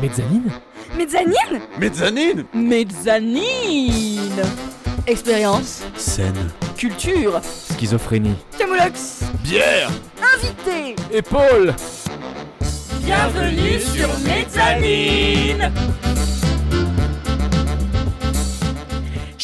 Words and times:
Mezzanine? 0.00 0.50
Mezzanine? 0.96 1.60
Mezzanine! 1.78 2.44
Mezzanine! 2.54 4.42
Expérience, 5.06 5.82
Scène. 5.96 6.50
culture, 6.76 7.40
Schizophrénie. 7.42 8.36
camoulox, 8.58 9.22
Bière! 9.42 9.90
Invité. 10.36 10.94
Épaule! 11.12 11.74
Bienvenue 13.02 13.80
sur 13.80 14.08
Mezzanine 14.20 15.72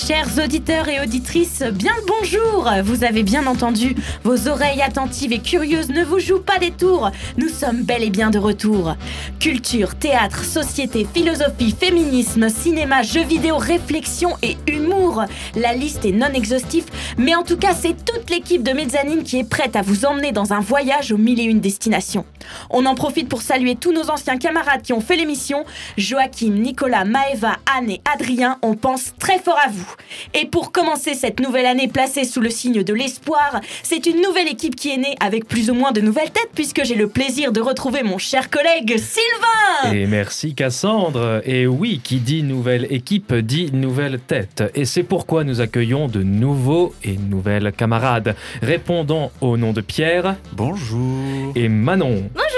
Chers 0.07 0.38
auditeurs 0.38 0.88
et 0.88 1.00
auditrices, 1.00 1.64
bien 1.73 1.91
le 1.96 2.06
bonjour 2.06 2.70
Vous 2.84 3.02
avez 3.02 3.25
bien 3.25 3.45
entendu, 3.48 3.96
vos 4.23 4.46
oreilles 4.46 4.80
attentives 4.80 5.32
et 5.32 5.41
curieuses 5.41 5.88
ne 5.88 6.05
vous 6.05 6.20
jouent 6.20 6.38
pas 6.38 6.61
des 6.61 6.70
tours. 6.70 7.11
Nous 7.38 7.48
sommes 7.48 7.82
bel 7.82 8.05
et 8.05 8.10
bien 8.10 8.30
de 8.30 8.38
retour. 8.38 8.95
Culture, 9.41 9.96
théâtre, 9.96 10.45
société, 10.45 11.05
philosophie, 11.12 11.74
féminisme, 11.77 12.48
cinéma, 12.48 13.02
jeux 13.02 13.24
vidéo, 13.24 13.56
réflexion 13.56 14.37
et 14.45 14.56
humour. 14.69 15.24
La 15.56 15.74
liste 15.74 16.05
est 16.05 16.12
non 16.12 16.32
exhaustive, 16.32 16.87
mais 17.18 17.34
en 17.34 17.43
tout 17.43 17.57
cas, 17.57 17.74
c'est 17.74 17.96
toute 18.04 18.30
l'équipe 18.30 18.62
de 18.62 18.70
Mezzanine 18.70 19.24
qui 19.24 19.41
est 19.41 19.48
prête 19.48 19.74
à 19.74 19.82
vous 19.82 20.04
emmener 20.04 20.30
dans 20.30 20.52
un 20.52 20.60
voyage 20.60 21.10
aux 21.10 21.18
mille 21.18 21.41
et 21.41 21.45
une 21.45 21.59
destinations. 21.59 22.27
On 22.70 22.87
en 22.87 22.95
profite 22.95 23.29
pour 23.29 23.43
saluer 23.43 23.74
tous 23.74 23.93
nos 23.93 24.09
anciens 24.09 24.38
camarades 24.38 24.82
qui 24.82 24.93
ont 24.93 25.01
fait 25.01 25.16
l'émission. 25.16 25.65
Joachim, 25.98 26.52
Nicolas, 26.52 27.04
Maëva, 27.04 27.57
Anne 27.77 27.91
et 27.91 28.01
Adrien, 28.15 28.59
on 28.62 28.74
pense 28.74 29.12
très 29.18 29.41
fort 29.41 29.59
à 29.59 29.68
vous. 29.68 29.95
Et 30.34 30.46
pour 30.46 30.73
commencer 30.73 31.14
cette 31.14 31.41
nouvelle 31.41 31.66
année 31.66 31.88
placée 31.88 32.24
sous 32.24 32.41
le 32.41 32.50
signe 32.50 32.82
de 32.82 32.95
l'espoir, 32.95 33.60
c'est 33.82 34.06
une 34.06 34.20
nouvelle 34.20 34.48
équipe 34.48 34.77
qui 34.77 34.91
est 34.91 34.96
née 34.96 35.16
avec 35.20 35.46
plus 35.46 35.70
ou 35.70 35.74
moins 35.74 35.92
de 35.92 36.00
nouvelles 36.00 36.30
têtes 36.30 36.50
puisque 36.54 36.84
j'ai 36.84 36.95
le 36.95 37.09
plaisir 37.09 37.52
de 37.52 37.60
retrouver 37.60 38.02
mon 38.02 38.18
cher 38.18 38.51
collègue 38.51 38.96
Sylvain 38.98 39.93
Et 39.93 40.06
merci 40.06 40.54
Cassandre. 40.54 41.43
Et 41.45 41.66
oui, 41.66 42.01
qui 42.02 42.16
dit 42.16 42.43
nouvelle 42.43 42.87
équipe 42.90 43.34
dit 43.34 43.71
nouvelle 43.73 44.18
tête. 44.18 44.65
Et 44.74 44.84
c'est 44.84 45.02
pourquoi 45.02 45.45
nous 45.45 45.60
accueillons 45.60 46.09
de 46.09 46.23
nouveaux 46.23 46.95
et 47.02 47.16
nouvelles 47.16 47.73
camarades. 47.73 48.37
Répondant 48.62 49.30
au 49.40 49.56
nom 49.56 49.73
de 49.73 49.80
Pierre 49.80 50.37
Bonjour 50.52 51.52
et 51.54 51.68
Manon. 51.68 52.30
Bonjour 52.34 52.55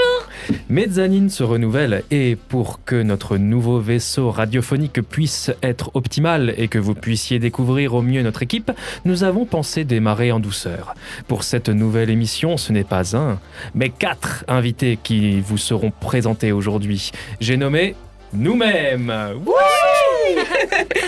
Mezzanine 0.69 1.31
se 1.31 1.43
renouvelle 1.43 2.03
et 2.11 2.37
pour 2.37 2.85
que 2.85 3.03
notre 3.03 3.37
nouveau 3.37 3.81
vaisseau 3.81 4.31
radiophonique 4.31 5.03
puisse 5.03 5.51
être 5.63 5.91
optimal 5.95 6.55
et 6.57 6.69
que 6.69 6.79
vous 6.79 6.95
puissiez 6.95 7.39
découvrir 7.39 7.95
au 7.95 8.03
mieux 8.03 8.23
notre 8.23 8.43
équipe, 8.43 8.73
nous 9.05 9.25
avons 9.25 9.45
pensé 9.45 9.85
démarrer 9.85 10.33
en 10.33 10.41
douceur. 10.41 10.95
Pour 11.27 11.45
cette 11.45 11.69
nouvelle 11.69 12.11
émission, 12.11 12.57
ce 12.57 12.73
n'est 12.73 12.85
pas 12.85 13.17
un, 13.17 13.39
mais 13.75 13.89
quatre 13.89 14.45
invités 14.49 14.99
qui 15.03 15.41
vous 15.41 15.59
seront 15.59 15.91
présentés 15.91 16.53
aujourd'hui. 16.53 17.11
J'ai 17.41 17.57
nommé 17.57 17.95
nous-mêmes. 18.33 19.13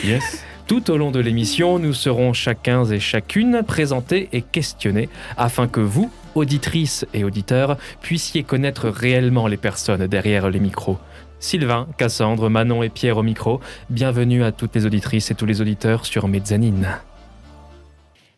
Yes 0.05 0.45
Tout 0.67 0.91
au 0.91 0.97
long 0.97 1.11
de 1.11 1.19
l'émission, 1.19 1.79
nous 1.79 1.93
serons 1.93 2.33
chacun 2.33 2.85
et 2.85 3.01
chacune 3.01 3.63
présentés 3.67 4.29
et 4.33 4.41
questionnés 4.41 5.09
afin 5.37 5.67
que 5.67 5.81
vous, 5.81 6.11
auditrices 6.41 7.07
et 7.15 7.23
auditeurs, 7.23 7.77
puissiez 8.01 8.43
connaître 8.43 8.89
réellement 8.89 9.47
les 9.47 9.57
personnes 9.57 10.07
derrière 10.07 10.51
les 10.51 10.61
micros. 10.61 10.99
Sylvain, 11.39 11.87
Cassandre, 11.97 12.51
Manon 12.51 12.83
et 12.83 12.89
Pierre 12.89 13.19
au 13.19 13.23
micro, 13.23 13.61
bienvenue 13.89 14.43
à 14.43 14.53
toutes 14.53 14.75
les 14.75 14.87
auditrices 14.87 15.31
et 15.31 15.35
tous 15.35 15.47
les 15.47 15.61
auditeurs 15.61 16.05
sur 16.05 16.29
Mezzanine. 16.29 16.89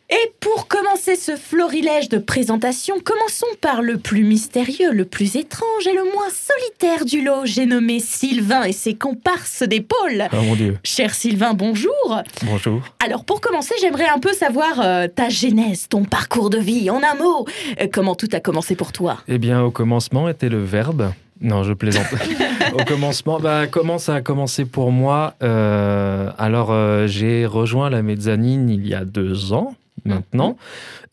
Et 0.09 0.31
pour 0.41 0.67
commencer 0.67 1.15
ce 1.15 1.35
florilège 1.35 2.09
de 2.09 2.17
présentation, 2.17 2.95
commençons 3.03 3.47
par 3.61 3.81
le 3.81 3.97
plus 3.97 4.23
mystérieux, 4.23 4.91
le 4.91 5.05
plus 5.05 5.35
étrange 5.37 5.87
et 5.87 5.93
le 5.93 6.03
moins 6.03 6.29
solitaire 6.29 7.05
du 7.05 7.23
lot. 7.23 7.45
J'ai 7.45 7.65
nommé 7.65 7.99
Sylvain 7.99 8.63
et 8.63 8.73
ses 8.73 8.93
comparses 8.95 9.63
d'épaule. 9.63 10.27
Oh 10.31 10.41
mon 10.43 10.55
Dieu, 10.55 10.77
Cher 10.83 11.15
Sylvain, 11.15 11.53
bonjour. 11.53 12.21
bonjour. 12.43 12.81
Alors 13.03 13.23
pour 13.25 13.41
commencer, 13.41 13.73
j'aimerais 13.81 14.07
un 14.07 14.19
peu 14.19 14.33
savoir 14.33 14.81
euh, 14.81 15.07
ta 15.07 15.29
genèse, 15.29 15.87
ton 15.89 16.03
parcours 16.03 16.49
de 16.49 16.59
vie, 16.59 16.89
en 16.89 17.01
un 17.01 17.15
mot. 17.15 17.47
Euh, 17.81 17.87
comment 17.91 18.13
tout 18.13 18.29
a 18.33 18.39
commencé 18.39 18.75
pour 18.75 18.91
toi? 18.91 19.17
Eh 19.27 19.37
bien, 19.39 19.63
au 19.63 19.71
commencement 19.71 20.29
était 20.29 20.49
le 20.49 20.63
verbe. 20.63 21.11
Non, 21.41 21.63
je 21.63 21.73
plaisante. 21.73 22.05
au 22.73 22.83
commencement, 22.85 23.39
bah, 23.39 23.67
comment 23.67 23.97
ça 23.97 24.15
a 24.15 24.21
commencé 24.21 24.65
pour 24.65 24.91
moi? 24.91 25.33
Euh, 25.41 26.29
Alors, 26.37 26.71
euh, 26.71 27.07
j'ai 27.07 27.45
rejoint 27.45 27.89
la 27.89 28.01
mezzanine 28.01 28.69
il 28.69 28.87
y 28.87 28.93
a 28.93 29.05
deux 29.05 29.53
ans 29.53 29.73
maintenant, 30.05 30.57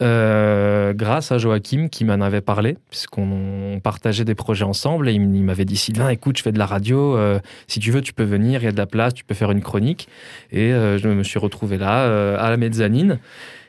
euh, 0.02 0.92
grâce 0.92 1.32
à 1.32 1.38
Joachim 1.38 1.88
qui 1.90 2.04
m'en 2.04 2.20
avait 2.20 2.40
parlé, 2.40 2.76
puisqu'on 2.90 3.80
partageait 3.82 4.24
des 4.24 4.34
projets 4.34 4.64
ensemble 4.64 5.08
et 5.08 5.12
il 5.12 5.20
m'avait 5.20 5.64
dit 5.64 5.76
Sylvain, 5.76 6.08
écoute, 6.08 6.38
je 6.38 6.42
fais 6.42 6.52
de 6.52 6.58
la 6.58 6.66
radio, 6.66 7.16
euh, 7.16 7.38
si 7.68 7.80
tu 7.80 7.90
veux, 7.90 8.00
tu 8.00 8.12
peux 8.12 8.24
venir, 8.24 8.62
il 8.62 8.64
y 8.64 8.68
a 8.68 8.72
de 8.72 8.76
la 8.76 8.86
place, 8.86 9.14
tu 9.14 9.24
peux 9.24 9.34
faire 9.34 9.50
une 9.50 9.62
chronique. 9.62 10.08
Et 10.50 10.72
euh, 10.72 10.98
je 10.98 11.08
me 11.08 11.22
suis 11.22 11.38
retrouvé 11.38 11.78
là, 11.78 12.36
à 12.36 12.50
la 12.50 12.56
mezzanine. 12.56 13.18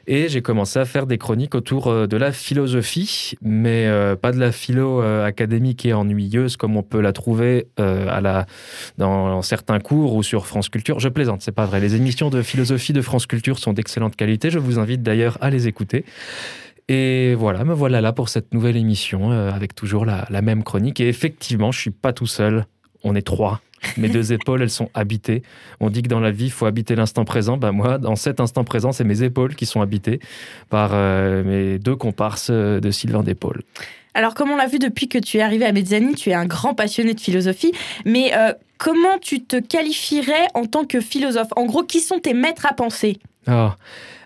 Et 0.08 0.30
j'ai 0.30 0.42
commencé 0.42 0.80
à 0.80 0.86
faire 0.86 1.06
des 1.06 1.18
chroniques 1.18 1.56
autour 1.56 1.88
euh, 1.88 2.08
de 2.08 2.18
la 2.18 2.32
philosophie, 2.32 3.34
mais 3.42 3.86
euh, 3.88 4.16
pas 4.16 4.32
de 4.32 4.40
la 4.40 4.52
philo 4.52 5.02
euh, 5.02 5.26
académique 5.26 5.86
et 5.86 5.94
ennuyeuse 5.94 6.58
comme 6.58 6.76
on 6.76 6.84
peut 6.84 7.02
la 7.02 7.14
trouver 7.14 7.68
dans 8.98 9.42
certains 9.42 9.80
cours 9.80 10.16
ou 10.16 10.24
sur 10.24 10.48
France 10.48 10.70
Culture. 10.70 11.00
Je 11.00 11.10
plaisante, 11.10 11.42
c'est 11.42 11.52
pas 11.52 11.66
vrai. 11.66 11.80
Les 11.80 11.96
émissions 11.96 12.30
de 12.30 12.42
philosophie 12.42 12.94
de 12.94 13.02
France 13.02 13.26
Culture 13.26 13.60
sont 13.60 13.74
d'excellente 13.74 14.16
qualité. 14.16 14.50
Je 14.50 14.60
vous 14.60 14.80
invite 14.80 15.02
d'ailleurs 15.02 15.38
à 15.42 15.50
les 15.50 15.68
écouter. 15.68 16.06
Et 16.88 17.36
voilà, 17.36 17.64
me 17.64 17.74
voilà 17.74 18.02
là 18.02 18.14
pour 18.14 18.30
cette 18.30 18.54
nouvelle 18.54 18.78
émission 18.78 19.32
avec 19.32 19.76
toujours 19.76 20.06
la, 20.06 20.26
la 20.30 20.42
même 20.42 20.64
chronique. 20.64 21.00
Et 21.00 21.08
effectivement, 21.08 21.72
je 21.72 21.80
suis 21.80 21.92
pas 21.92 22.14
tout 22.14 22.28
seul. 22.28 22.66
On 23.04 23.16
est 23.16 23.22
trois. 23.22 23.62
Mes 23.98 24.10
deux 24.10 24.34
épaules, 24.34 24.62
elles 24.62 24.70
sont 24.70 24.90
habitées. 24.94 25.44
On 25.80 25.90
dit 25.90 26.02
que 26.02 26.08
dans 26.08 26.20
la 26.20 26.32
vie, 26.32 26.46
il 26.46 26.52
faut 26.52 26.66
habiter 26.66 26.96
l'instant 26.96 27.26
présent. 27.26 27.58
Ben 27.58 27.72
moi, 27.72 27.98
dans 27.98 28.16
cet 28.16 28.40
instant 28.40 28.64
présent, 28.64 28.92
c'est 28.92 29.04
mes 29.04 29.24
épaules 29.24 29.56
qui 29.56 29.66
sont 29.66 29.82
habitées 29.82 30.20
par 30.70 30.92
euh, 30.94 31.44
mes 31.44 31.80
deux 31.80 31.96
comparses 31.96 32.52
de 32.52 32.92
Sylvain 32.92 33.24
d'épaule. 33.24 33.64
Alors 34.14 34.34
comme 34.34 34.52
on 34.52 34.58
l'a 34.58 34.68
vu 34.68 34.80
depuis 34.80 35.08
que 35.08 35.18
tu 35.18 35.38
es 35.38 35.42
arrivé 35.42 35.66
à 35.66 35.72
Mezzanine, 35.72 36.16
tu 36.16 36.32
es 36.32 36.34
un 36.34 36.46
grand 36.46 36.74
passionné 36.74 37.14
de 37.14 37.20
philosophie, 37.20 37.72
mais 38.06 38.32
euh, 38.36 38.54
comment 38.78 39.18
tu 39.22 39.42
te 39.42 39.56
qualifierais 39.56 40.48
en 40.54 40.66
tant 40.66 40.86
que 40.86 41.00
philosophe? 41.00 41.48
En 41.56 41.66
gros, 41.66 41.84
qui 41.84 42.02
sont 42.02 42.20
tes 42.20 42.34
maîtres 42.34 42.66
à 42.66 42.74
penser? 42.74 43.20
Ah, 43.48 43.78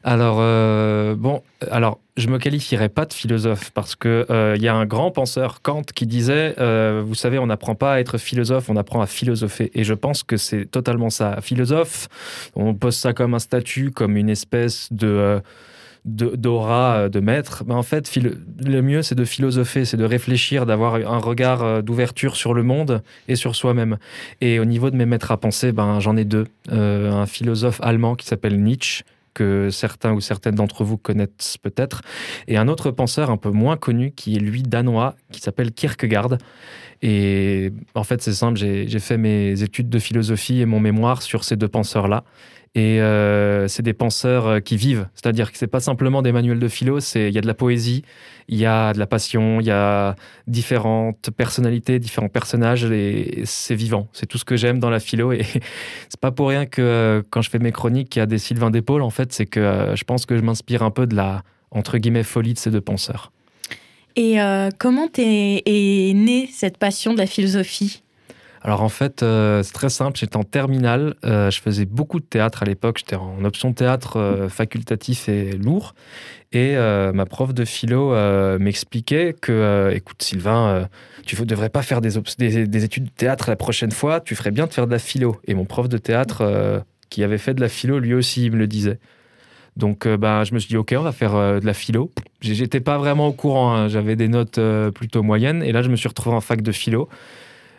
alors, 0.04 0.38
euh, 0.40 1.16
bon, 1.16 1.44
alors, 1.72 2.00
je 2.18 2.28
me 2.28 2.38
qualifierais 2.38 2.90
pas 2.90 3.06
de 3.06 3.14
philosophe 3.14 3.72
parce 3.72 3.96
que 3.96 4.26
euh, 4.30 4.54
il 4.56 4.64
y 4.64 4.68
a 4.68 4.76
un 4.76 4.86
grand 4.86 5.12
penseur, 5.12 5.62
Kant, 5.62 5.82
qui 5.82 6.08
disait, 6.08 6.56
euh, 6.60 7.04
vous 7.06 7.16
savez, 7.16 7.40
on 7.40 7.48
n'apprend 7.48 7.76
pas 7.76 7.94
à 7.94 8.00
être 8.00 8.18
philosophe, 8.18 8.70
on 8.70 8.78
apprend 8.78 9.02
à 9.02 9.06
philosopher. 9.06 9.72
Et 9.74 9.84
je 9.84 9.94
pense 9.94 10.24
que 10.24 10.38
c'est 10.38 10.66
totalement 10.66 11.10
ça. 11.10 11.42
Philosophe, 11.42 12.08
on 12.56 12.74
pose 12.74 12.96
ça 12.96 13.14
comme 13.14 13.34
un 13.34 13.40
statut, 13.40 13.92
comme 13.92 14.16
une 14.16 14.30
espèce 14.30 14.88
de 14.92 15.08
euh, 15.08 15.40
d'aura 16.06 16.98
euh, 16.98 17.10
de 17.10 17.20
maître, 17.20 17.64
mais 17.66 17.74
en 17.74 17.84
fait, 17.84 18.16
le 18.16 18.82
mieux, 18.82 19.02
c'est 19.02 19.16
de 19.16 19.26
philosopher, 19.26 19.86
c'est 19.86 19.98
de 19.98 20.06
réfléchir, 20.06 20.66
d'avoir 20.66 20.96
un 20.96 21.18
regard 21.18 21.64
euh, 21.64 21.82
d'ouverture 21.82 22.36
sur 22.36 22.54
le 22.54 22.64
monde 22.64 23.02
et 23.28 23.36
sur 23.36 23.56
soi-même. 23.56 23.98
Et 24.40 24.60
au 24.60 24.66
niveau 24.66 24.92
de 24.92 24.96
mes 24.96 25.06
maîtres 25.06 25.32
à 25.32 25.38
penser, 25.38 25.72
ben, 25.72 26.00
j'en 26.00 26.16
ai 26.16 26.24
deux. 26.24 26.46
Euh, 26.72 27.12
un 27.12 27.26
philosophe 27.26 27.80
allemand 27.82 28.16
qui 28.16 28.28
s'appelle 28.28 28.62
Nietzsche, 28.62 29.04
que 29.36 29.70
certains 29.70 30.14
ou 30.14 30.22
certaines 30.22 30.56
d'entre 30.56 30.84
vous 30.84 30.98
connaissent 30.98 31.58
peut-être, 31.62 32.02
et 32.48 32.58
un 32.58 32.68
autre 32.68 32.90
penseur 32.90 33.30
un 33.30 33.38
peu 33.38 33.52
moins 33.52 33.78
connu 33.78 34.12
qui 34.12 34.36
est 34.36 34.40
lui 34.40 34.64
danois, 34.64 35.16
qui 35.32 35.42
s'appelle 35.42 35.72
Kierkegaard. 35.72 36.40
Et 37.04 37.72
en 37.94 38.04
fait, 38.04 38.24
c'est 38.24 38.34
simple, 38.34 38.58
j'ai 38.58 39.00
fait 39.00 39.18
mes 39.18 39.62
études 39.62 39.90
de 39.90 40.00
philosophie 40.00 40.62
et 40.62 40.66
mon 40.66 40.80
mémoire 40.80 41.22
sur 41.22 41.44
ces 41.44 41.56
deux 41.56 41.68
penseurs-là. 41.68 42.24
Et 42.76 43.00
euh, 43.00 43.70
c'est 43.70 43.84
des 43.84 43.94
penseurs 43.94 44.48
euh, 44.48 44.60
qui 44.60 44.76
vivent, 44.76 45.08
c'est-à-dire 45.16 45.50
que 45.54 45.58
c'est 45.58 45.66
pas 45.66 45.80
simplement 45.80 46.22
des 46.22 46.34
manuels 46.34 46.60
de 46.60 46.68
philo, 46.68 47.00
il 47.16 47.30
y 47.30 47.38
a 47.38 47.42
de 47.42 47.48
la 47.48 47.54
poésie, 47.54 48.04
il 48.50 48.58
y 48.58 48.66
a 48.66 48.92
de 48.92 49.00
la 49.00 49.08
passion, 49.08 49.62
il 49.62 49.66
y 49.66 49.72
a 49.72 50.18
différentes 50.48 51.30
personnalités, 51.32 52.00
différents 52.00 52.28
personnages, 52.28 52.84
et 52.84 53.44
c'est 53.46 53.76
vivant. 53.76 54.10
C'est 54.12 54.26
tout 54.26 54.38
ce 54.38 54.44
que 54.44 54.58
j'aime 54.58 54.80
dans 54.80 54.90
la 54.90 55.00
philo. 55.00 55.32
Et 55.32 55.44
c'est 56.10 56.20
pas 56.20 56.32
pour 56.32 56.50
rien 56.50 56.66
que 56.66 56.82
euh, 56.82 57.24
quand 57.30 57.42
je 57.42 57.50
fais 57.50 57.60
mes 57.60 57.72
chroniques, 57.72 58.14
il 58.18 58.20
y 58.20 58.22
a 58.22 58.26
des 58.26 58.40
Sylvain 58.40 58.72
d'épaule. 58.72 59.04
En 59.04 59.10
fait, 59.10 59.32
c'est 59.32 59.46
que 59.46 59.94
je 59.96 60.04
pense 60.04 60.26
que 60.26 60.36
je 60.36 60.42
m'inspire 60.42 60.84
un 60.84 60.92
peu 60.92 61.08
de 61.08 61.16
la 61.16 61.44
entre 61.72 61.98
guillemets 61.98 62.24
folie 62.24 62.54
de 62.54 62.60
ces 62.60 62.72
deux 62.72 62.82
penseurs. 62.82 63.32
Et 64.18 64.38
comment 64.80 65.10
est 65.18 66.14
née 66.14 66.50
cette 66.52 66.78
passion 66.78 67.14
de 67.14 67.18
la 67.18 67.26
philosophie? 67.26 68.02
Alors 68.66 68.82
en 68.82 68.90
fait, 68.90 69.22
euh, 69.22 69.62
c'est 69.62 69.74
très 69.74 69.90
simple. 69.92 70.18
J'étais 70.18 70.38
en 70.38 70.44
terminale. 70.44 71.14
euh, 71.24 71.52
je 71.52 71.62
faisais 71.62 71.86
beaucoup 71.86 72.20
de 72.20 72.26
théâtre 72.26 72.64
à 72.64 72.66
l'époque. 72.66 72.98
J'étais 72.98 73.16
en 73.16 73.46
option 73.46 73.74
théâtre 73.74 74.18
euh, 74.18 74.50
facultatif 74.50 75.30
et 75.30 75.52
lourd. 75.52 75.94
Et 76.52 76.76
ma 76.76 77.26
prof 77.26 77.54
de 77.54 77.66
philo 77.66 78.16
m'expliquait 78.60 79.36
que, 79.40 79.92
écoute 79.94 80.24
Sylvain, 80.24 80.88
tu 81.26 81.36
ne 81.38 81.46
devrais 81.46 81.70
pas 81.70 81.82
faire 81.82 82.00
des, 82.00 82.18
études 82.18 83.04
de 83.04 83.10
théâtre 83.10 83.50
la 83.50 83.58
prochaine 83.58 83.92
fois. 83.92 84.22
Tu 84.22 84.36
ferais 84.36 84.52
bien 84.52 84.66
de 84.66 84.72
faire 84.72 84.88
de 84.88 84.92
la 84.92 85.00
philo. 85.00 85.38
Et 85.46 85.54
mon 85.54 85.66
prof 85.66 85.90
de 85.90 85.98
théâtre, 85.98 86.86
qui 87.10 87.26
avait 87.26 87.40
fait 87.40 87.54
de 87.54 87.60
la 87.60 87.68
philo, 87.68 88.00
lui 88.00 88.14
aussi, 88.14 88.46
il 88.46 88.54
me 88.54 88.58
le 88.58 88.68
disait. 88.68 89.00
Donc, 89.76 90.08
ben, 90.08 90.46
je 90.46 90.54
me 90.54 90.60
suis 90.60 90.70
dit, 90.70 90.78
OK, 90.78 90.96
on 90.98 91.02
va 91.02 91.12
faire 91.12 91.34
de 91.34 91.66
la 91.66 91.74
philo. 91.74 92.10
J'étais 92.40 92.80
pas 92.80 92.98
vraiment 92.98 93.28
au 93.28 93.34
courant, 93.34 93.76
hein. 93.76 93.88
j'avais 93.90 94.16
des 94.16 94.30
notes 94.30 94.58
plutôt 94.94 95.24
moyennes. 95.24 95.62
Et 95.62 95.74
là, 95.74 95.82
je 95.82 95.90
me 95.90 95.98
suis 95.98 96.08
retrouvé 96.08 96.38
en 96.38 96.42
fac 96.42 96.62
de 96.62 96.72
philo. 96.72 97.10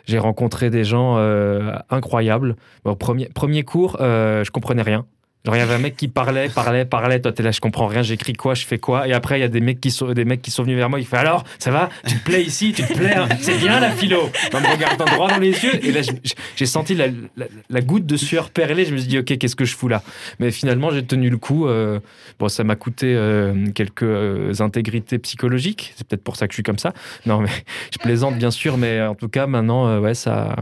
J'ai 0.07 0.19
rencontré 0.19 0.69
des 0.69 0.83
gens 0.83 1.15
euh, 1.17 1.73
incroyables. 1.89 2.55
Bon, 2.85 2.95
premier, 2.95 3.25
premier 3.27 3.63
cours, 3.63 3.97
euh, 3.99 4.43
je 4.43 4.51
comprenais 4.51 4.81
rien. 4.81 5.05
Genre, 5.45 5.55
il 5.55 5.59
y 5.59 5.61
avait 5.61 5.75
un 5.75 5.79
mec 5.79 5.95
qui 5.95 6.07
parlait, 6.09 6.49
parlait, 6.49 6.83
parlait. 6.83 7.21
Toi, 7.21 7.31
t'es 7.31 7.41
là, 7.43 7.51
je 7.51 7.61
comprends 7.61 7.85
rien, 7.87 8.01
j'écris 8.01 8.33
quoi, 8.33 8.53
je 8.53 8.65
fais 8.65 8.79
quoi. 8.79 9.07
Et 9.07 9.13
après, 9.13 9.37
il 9.37 9.41
y 9.41 9.45
a 9.45 9.47
des 9.47 9.61
mecs 9.61 9.79
qui 9.79 9.91
sont, 9.91 10.11
des 10.11 10.25
mecs 10.25 10.41
qui 10.41 10.51
sont 10.51 10.63
venus 10.63 10.75
vers 10.77 10.89
moi. 10.89 10.99
Ils 10.99 11.05
font 11.05 11.15
Alors, 11.15 11.43
ça 11.57 11.71
va? 11.71 11.87
Tu 12.05 12.15
te 12.17 12.23
plais 12.25 12.43
ici 12.43 12.73
Tu 12.73 12.83
te 12.83 12.93
plais 12.93 13.15
hein 13.15 13.29
C'est 13.39 13.57
bien 13.57 13.79
la 13.79 13.91
philo 13.91 14.29
En 14.53 14.59
me 14.59 14.67
regardant 14.69 15.05
droit 15.05 15.29
dans 15.29 15.37
les 15.37 15.51
yeux. 15.51 15.85
Et 15.85 15.91
là, 15.93 16.01
je- 16.01 16.11
j'ai 16.57 16.65
senti 16.65 16.95
la, 16.95 17.81
goutte 17.81 18.07
de 18.07 18.17
sueur 18.17 18.49
perler. 18.49 18.83
Je 18.83 18.91
me 18.91 18.97
suis 18.97 19.07
dit 19.07 19.19
Ok, 19.19 19.37
qu'est-ce 19.37 19.55
que 19.55 19.63
je 19.63 19.75
fous 19.75 19.87
là? 19.87 20.01
Mais 20.39 20.49
finalement, 20.49 20.89
j'ai 20.89 21.05
tenu 21.05 21.29
le 21.29 21.37
coup. 21.37 21.67
euh, 21.67 21.99
bon, 22.39 22.49
ça 22.49 22.63
m'a 22.63 22.75
coûté 22.75 23.13
euh, 23.15 23.67
quelques 23.75 24.01
euh, 24.01 24.53
intégrités 24.59 25.19
psychologiques. 25.19 25.93
C'est 25.95 26.07
peut-être 26.07 26.23
pour 26.23 26.35
ça 26.35 26.47
que 26.47 26.53
je 26.53 26.55
suis 26.55 26.63
comme 26.63 26.79
ça. 26.79 26.93
Non, 27.27 27.41
mais 27.41 27.49
je 27.93 27.99
plaisante, 27.99 28.37
bien 28.37 28.49
sûr. 28.49 28.77
Mais 28.77 29.01
en 29.01 29.13
tout 29.13 29.29
cas, 29.29 29.45
maintenant, 29.45 29.99
ouais, 29.99 30.15
ça. 30.15 30.55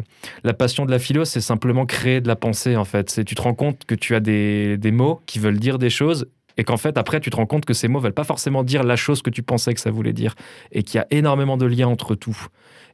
La 0.43 0.53
passion 0.53 0.85
de 0.85 0.91
la 0.91 0.99
philo, 0.99 1.23
c'est 1.23 1.41
simplement 1.41 1.85
créer 1.85 2.19
de 2.19 2.27
la 2.27 2.35
pensée, 2.35 2.75
en 2.75 2.85
fait. 2.85 3.23
Tu 3.25 3.33
te 3.33 3.41
rends 3.41 3.55
compte 3.55 3.85
que 3.85 3.95
tu 3.95 4.15
as 4.15 4.19
des, 4.19 4.77
mots 4.91 5.21
qui 5.25 5.39
veulent 5.39 5.59
dire 5.59 5.79
des 5.79 5.89
choses 5.89 6.27
et 6.57 6.63
qu'en 6.63 6.77
fait, 6.77 6.97
après, 6.97 7.21
tu 7.21 7.29
te 7.29 7.37
rends 7.37 7.45
compte 7.45 7.65
que 7.65 7.73
ces 7.73 7.87
mots 7.87 7.99
veulent 7.99 8.13
pas 8.13 8.23
forcément 8.25 8.63
dire 8.63 8.83
la 8.83 8.97
chose 8.97 9.21
que 9.21 9.29
tu 9.29 9.43
pensais 9.43 9.73
que 9.73 9.79
ça 9.79 9.91
voulait 9.91 10.13
dire 10.13 10.35
et 10.71 10.83
qu'il 10.83 10.97
y 10.97 11.01
a 11.01 11.07
énormément 11.11 11.57
de 11.57 11.65
liens 11.65 11.87
entre 11.87 12.15
tout. 12.15 12.37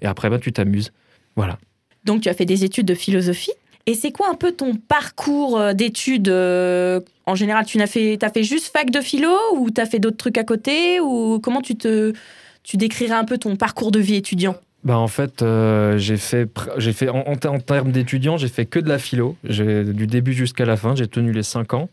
Et 0.02 0.06
après, 0.06 0.30
ben, 0.30 0.40
tu 0.40 0.54
t'amuses. 0.54 0.92
Voilà. 1.36 1.58
Donc 2.06 2.22
tu 2.22 2.30
as 2.30 2.34
fait 2.34 2.46
des 2.46 2.64
études 2.64 2.88
de 2.88 2.96
philosophie. 2.96 3.52
Et 3.88 3.96
c'est 3.96 4.12
quoi 4.12 4.30
un 4.30 4.36
peu 4.36 4.52
ton 4.52 4.76
parcours 4.76 5.60
euh, 5.60 5.74
d'études 5.74 6.30
euh, 6.30 7.00
En 7.26 7.34
général, 7.36 7.66
tu 7.66 7.78
n'as 7.80 7.88
fait, 7.88 8.24
as 8.24 8.30
fait 8.30 8.44
juste 8.44 8.72
fac 8.72 8.92
de 8.92 9.02
philo 9.02 9.32
ou 9.56 9.72
tu 9.72 9.82
as 9.82 9.86
fait 9.86 10.00
d'autres 10.00 10.18
trucs 10.18 10.38
à 10.38 10.44
côté 10.44 11.00
Ou 11.00 11.40
comment 11.40 11.62
tu 11.62 11.76
te 11.76 12.14
tu 12.64 12.78
décrirais 12.78 13.16
un 13.16 13.26
peu 13.26 13.40
ton 13.40 13.56
parcours 13.56 13.92
de 13.92 14.00
vie 14.00 14.16
étudiant? 14.16 14.56
Bah 14.84 14.98
en 14.98 15.08
fait, 15.08 15.42
euh, 15.42 15.98
j'ai 15.98 16.18
fait, 16.18 16.48
fait 16.94 17.10
en, 17.10 17.20
en 17.28 17.36
ter- 17.36 17.52
en 17.54 17.60
termes 17.60 17.92
d'étudiants, 17.92 18.38
j'ai 18.38 18.48
fait 18.48 18.66
que 18.66 18.80
de 18.80 18.88
la 18.90 19.00
philo. 19.00 19.36
Du 19.44 20.06
début 20.08 20.34
jusqu'à 20.34 20.66
la 20.66 20.78
fin, 20.78 20.96
j'ai 20.96 21.08
tenu 21.08 21.32
les 21.32 21.44
cinq 21.44 21.74
ans. 21.74 21.90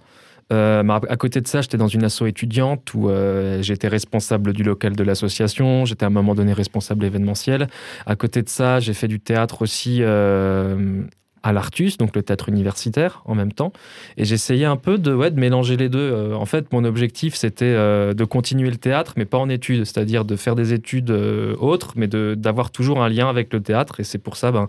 Euh, 0.52 0.82
à 0.88 1.16
côté 1.16 1.40
de 1.40 1.46
ça, 1.46 1.60
j'étais 1.60 1.76
dans 1.76 1.88
une 1.88 2.04
asso 2.04 2.22
étudiante 2.26 2.94
où 2.94 3.08
euh, 3.10 3.60
j'étais 3.62 3.88
responsable 3.88 4.52
du 4.52 4.62
local 4.62 4.96
de 4.96 5.02
l'association. 5.02 5.84
J'étais 5.84 6.04
à 6.04 6.06
un 6.06 6.10
moment 6.10 6.34
donné 6.34 6.52
responsable 6.52 7.04
événementiel. 7.04 7.68
À 8.06 8.16
côté 8.16 8.42
de 8.42 8.48
ça, 8.48 8.80
j'ai 8.80 8.94
fait 8.94 9.08
du 9.08 9.20
théâtre 9.20 9.62
aussi 9.62 9.98
euh, 10.00 11.02
à 11.42 11.52
l'Artus, 11.52 11.98
donc 11.98 12.16
le 12.16 12.22
théâtre 12.22 12.48
universitaire 12.48 13.22
en 13.26 13.34
même 13.34 13.52
temps. 13.52 13.72
Et 14.16 14.24
j'essayais 14.24 14.64
un 14.64 14.76
peu 14.76 14.96
de, 14.96 15.12
ouais, 15.12 15.30
de 15.30 15.38
mélanger 15.38 15.76
les 15.76 15.90
deux. 15.90 16.32
En 16.34 16.46
fait, 16.46 16.72
mon 16.72 16.82
objectif, 16.84 17.34
c'était 17.34 17.74
de 17.74 18.24
continuer 18.24 18.70
le 18.70 18.76
théâtre, 18.76 19.14
mais 19.16 19.24
pas 19.24 19.38
en 19.38 19.48
études, 19.48 19.84
c'est-à-dire 19.84 20.24
de 20.24 20.34
faire 20.34 20.56
des 20.56 20.72
études 20.72 21.10
autres, 21.10 21.92
mais 21.94 22.08
d'avoir 22.08 22.70
toujours 22.70 23.02
un 23.02 23.08
lien 23.08 23.28
avec 23.28 23.52
le 23.52 23.60
théâtre. 23.60 24.00
Et 24.00 24.04
c'est 24.04 24.18
pour 24.18 24.36
ça 24.36 24.50
ben, 24.50 24.66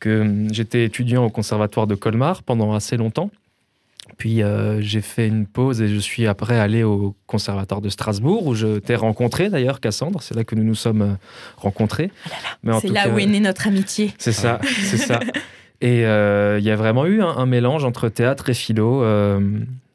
que 0.00 0.20
hum, 0.20 0.52
j'étais 0.52 0.84
étudiant 0.84 1.24
au 1.24 1.30
conservatoire 1.30 1.86
de 1.86 1.94
Colmar 1.94 2.42
pendant 2.42 2.74
assez 2.74 2.96
longtemps. 2.96 3.30
Puis 4.18 4.42
euh, 4.42 4.80
j'ai 4.80 5.00
fait 5.00 5.26
une 5.26 5.46
pause 5.46 5.80
et 5.80 5.88
je 5.88 5.98
suis 5.98 6.26
après 6.26 6.58
allé 6.58 6.82
au 6.84 7.16
conservatoire 7.26 7.80
de 7.80 7.88
Strasbourg 7.88 8.46
où 8.46 8.54
je 8.54 8.78
t'ai 8.78 8.94
rencontré 8.94 9.48
d'ailleurs, 9.50 9.80
Cassandre. 9.80 10.22
C'est 10.22 10.34
là 10.34 10.44
que 10.44 10.54
nous 10.54 10.64
nous 10.64 10.74
sommes 10.74 11.02
euh, 11.02 11.12
rencontrés. 11.56 12.10
En 12.66 12.80
C'est 12.80 12.88
là 12.88 13.04
cas- 13.04 13.10
où 13.14 13.18
est 13.18 13.26
née 13.26 13.40
notre 13.40 13.66
amitié. 13.66 14.12
c'est 14.18 14.32
ça, 14.32 14.60
c'est 14.84 14.98
ça. 14.98 15.18
Et 15.80 16.06
euh, 16.06 16.58
il 16.60 16.64
y 16.64 16.70
a 16.70 16.76
vraiment 16.76 17.06
eu 17.06 17.22
un, 17.22 17.28
un 17.28 17.46
mélange 17.46 17.84
entre 17.84 18.08
théâtre 18.08 18.48
et 18.50 18.54
philo. 18.54 19.02
euh, 19.02 19.40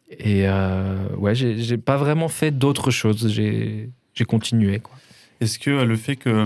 et 0.09 0.47
euh, 0.47 0.95
ouais, 1.17 1.35
j'ai 1.35 1.57
j'ai 1.59 1.77
pas 1.77 1.97
vraiment 1.97 2.27
fait 2.27 2.51
d'autres 2.51 2.91
choses. 2.91 3.29
J'ai 3.31 3.89
j'ai 4.13 4.25
continué. 4.25 4.79
Quoi. 4.79 4.95
Est-ce 5.39 5.59
que 5.59 5.69
le 5.69 5.95
fait 5.95 6.15
que 6.15 6.45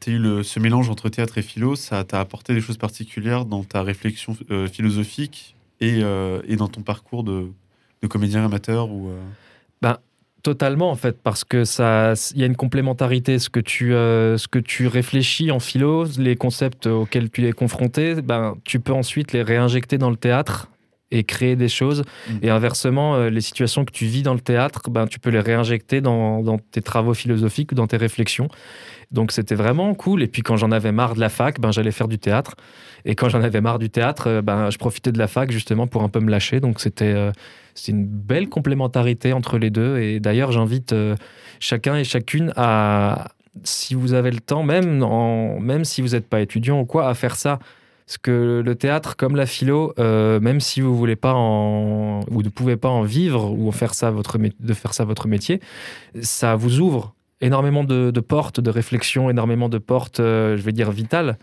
tu 0.00 0.10
aies 0.10 0.14
eu 0.14 0.18
le- 0.18 0.42
ce 0.42 0.58
mélange 0.58 0.88
entre 0.88 1.08
théâtre 1.10 1.36
et 1.38 1.42
philo, 1.42 1.76
ça 1.76 2.02
t'a 2.04 2.18
apporté 2.20 2.54
des 2.54 2.60
choses 2.62 2.78
particulières 2.78 3.44
dans 3.44 3.62
ta 3.64 3.82
réflexion 3.82 4.34
euh, 4.50 4.66
philosophique? 4.66 5.54
Et, 5.80 6.00
euh, 6.02 6.40
et 6.46 6.56
dans 6.56 6.68
ton 6.68 6.82
parcours 6.82 7.24
de, 7.24 7.46
de 8.02 8.06
comédien 8.06 8.44
amateur 8.44 8.90
ou, 8.90 9.08
euh, 9.08 9.20
Totalement 10.44 10.92
en 10.92 10.94
fait, 10.94 11.20
parce 11.20 11.42
que 11.42 11.64
ça, 11.64 12.14
il 12.32 12.40
y 12.40 12.44
a 12.44 12.46
une 12.46 12.54
complémentarité. 12.54 13.40
Ce 13.40 13.50
que 13.50 13.58
tu, 13.58 13.92
euh, 13.92 14.38
ce 14.38 14.46
que 14.46 14.60
tu 14.60 14.86
réfléchis 14.86 15.50
en 15.50 15.58
philo, 15.58 16.04
les 16.16 16.36
concepts 16.36 16.86
auxquels 16.86 17.28
tu 17.28 17.46
es 17.48 17.52
confronté, 17.52 18.14
ben 18.22 18.54
tu 18.62 18.78
peux 18.78 18.92
ensuite 18.92 19.32
les 19.32 19.42
réinjecter 19.42 19.98
dans 19.98 20.10
le 20.10 20.16
théâtre 20.16 20.70
et 21.10 21.24
créer 21.24 21.56
des 21.56 21.68
choses. 21.68 22.04
Mm. 22.28 22.32
Et 22.42 22.50
inversement, 22.50 23.18
les 23.26 23.40
situations 23.40 23.84
que 23.84 23.90
tu 23.90 24.06
vis 24.06 24.22
dans 24.22 24.32
le 24.32 24.40
théâtre, 24.40 24.88
ben 24.90 25.08
tu 25.08 25.18
peux 25.18 25.30
les 25.30 25.40
réinjecter 25.40 26.00
dans, 26.00 26.40
dans 26.40 26.58
tes 26.58 26.82
travaux 26.82 27.14
philosophiques 27.14 27.72
ou 27.72 27.74
dans 27.74 27.88
tes 27.88 27.96
réflexions. 27.96 28.48
Donc 29.10 29.32
c'était 29.32 29.54
vraiment 29.54 29.94
cool. 29.94 30.22
Et 30.22 30.26
puis 30.26 30.42
quand 30.42 30.56
j'en 30.56 30.70
avais 30.70 30.92
marre 30.92 31.14
de 31.14 31.20
la 31.20 31.28
fac, 31.28 31.60
ben 31.60 31.72
j'allais 31.72 31.92
faire 31.92 32.08
du 32.08 32.18
théâtre. 32.18 32.54
Et 33.04 33.14
quand 33.14 33.28
j'en 33.28 33.42
avais 33.42 33.60
marre 33.60 33.78
du 33.78 33.90
théâtre, 33.90 34.28
euh, 34.28 34.42
ben 34.42 34.70
je 34.70 34.78
profitais 34.78 35.12
de 35.12 35.18
la 35.18 35.28
fac 35.28 35.50
justement 35.50 35.86
pour 35.86 36.02
un 36.02 36.08
peu 36.08 36.20
me 36.20 36.30
lâcher. 36.30 36.60
Donc 36.60 36.80
c'était 36.80 37.14
euh, 37.14 37.32
une 37.86 38.04
belle 38.04 38.48
complémentarité 38.48 39.32
entre 39.32 39.58
les 39.58 39.70
deux. 39.70 39.98
Et 39.98 40.20
d'ailleurs, 40.20 40.52
j'invite 40.52 40.92
euh, 40.92 41.14
chacun 41.60 41.96
et 41.96 42.04
chacune 42.04 42.52
à, 42.56 43.28
si 43.62 43.94
vous 43.94 44.14
avez 44.14 44.30
le 44.30 44.40
temps, 44.40 44.62
même, 44.62 45.02
en, 45.02 45.60
même 45.60 45.84
si 45.84 46.02
vous 46.02 46.08
n'êtes 46.08 46.28
pas 46.28 46.40
étudiant 46.40 46.80
ou 46.80 46.84
quoi, 46.84 47.08
à 47.08 47.14
faire 47.14 47.36
ça. 47.36 47.58
Parce 48.06 48.18
que 48.18 48.62
le 48.64 48.74
théâtre, 48.74 49.16
comme 49.16 49.36
la 49.36 49.44
philo, 49.44 49.92
euh, 49.98 50.40
même 50.40 50.60
si 50.60 50.80
vous 50.80 50.96
voulez 50.96 51.16
pas 51.16 51.34
en, 51.34 52.20
ne 52.30 52.48
pouvez 52.48 52.78
pas 52.78 52.88
en 52.88 53.02
vivre 53.02 53.52
ou 53.52 53.70
faire 53.70 53.92
ça 53.92 54.10
votre, 54.10 54.38
de 54.38 54.72
faire 54.72 54.94
ça 54.94 55.04
votre 55.04 55.28
métier, 55.28 55.60
ça 56.22 56.56
vous 56.56 56.80
ouvre 56.80 57.14
énormément 57.40 57.84
de, 57.84 58.20
portes 58.20 58.60
de 58.60 58.70
réflexion, 58.70 59.30
énormément 59.30 59.68
de 59.68 59.78
portes, 59.78 60.18
je 60.18 60.62
vais 60.62 60.72
dire, 60.72 60.90
vitales. 60.90 61.38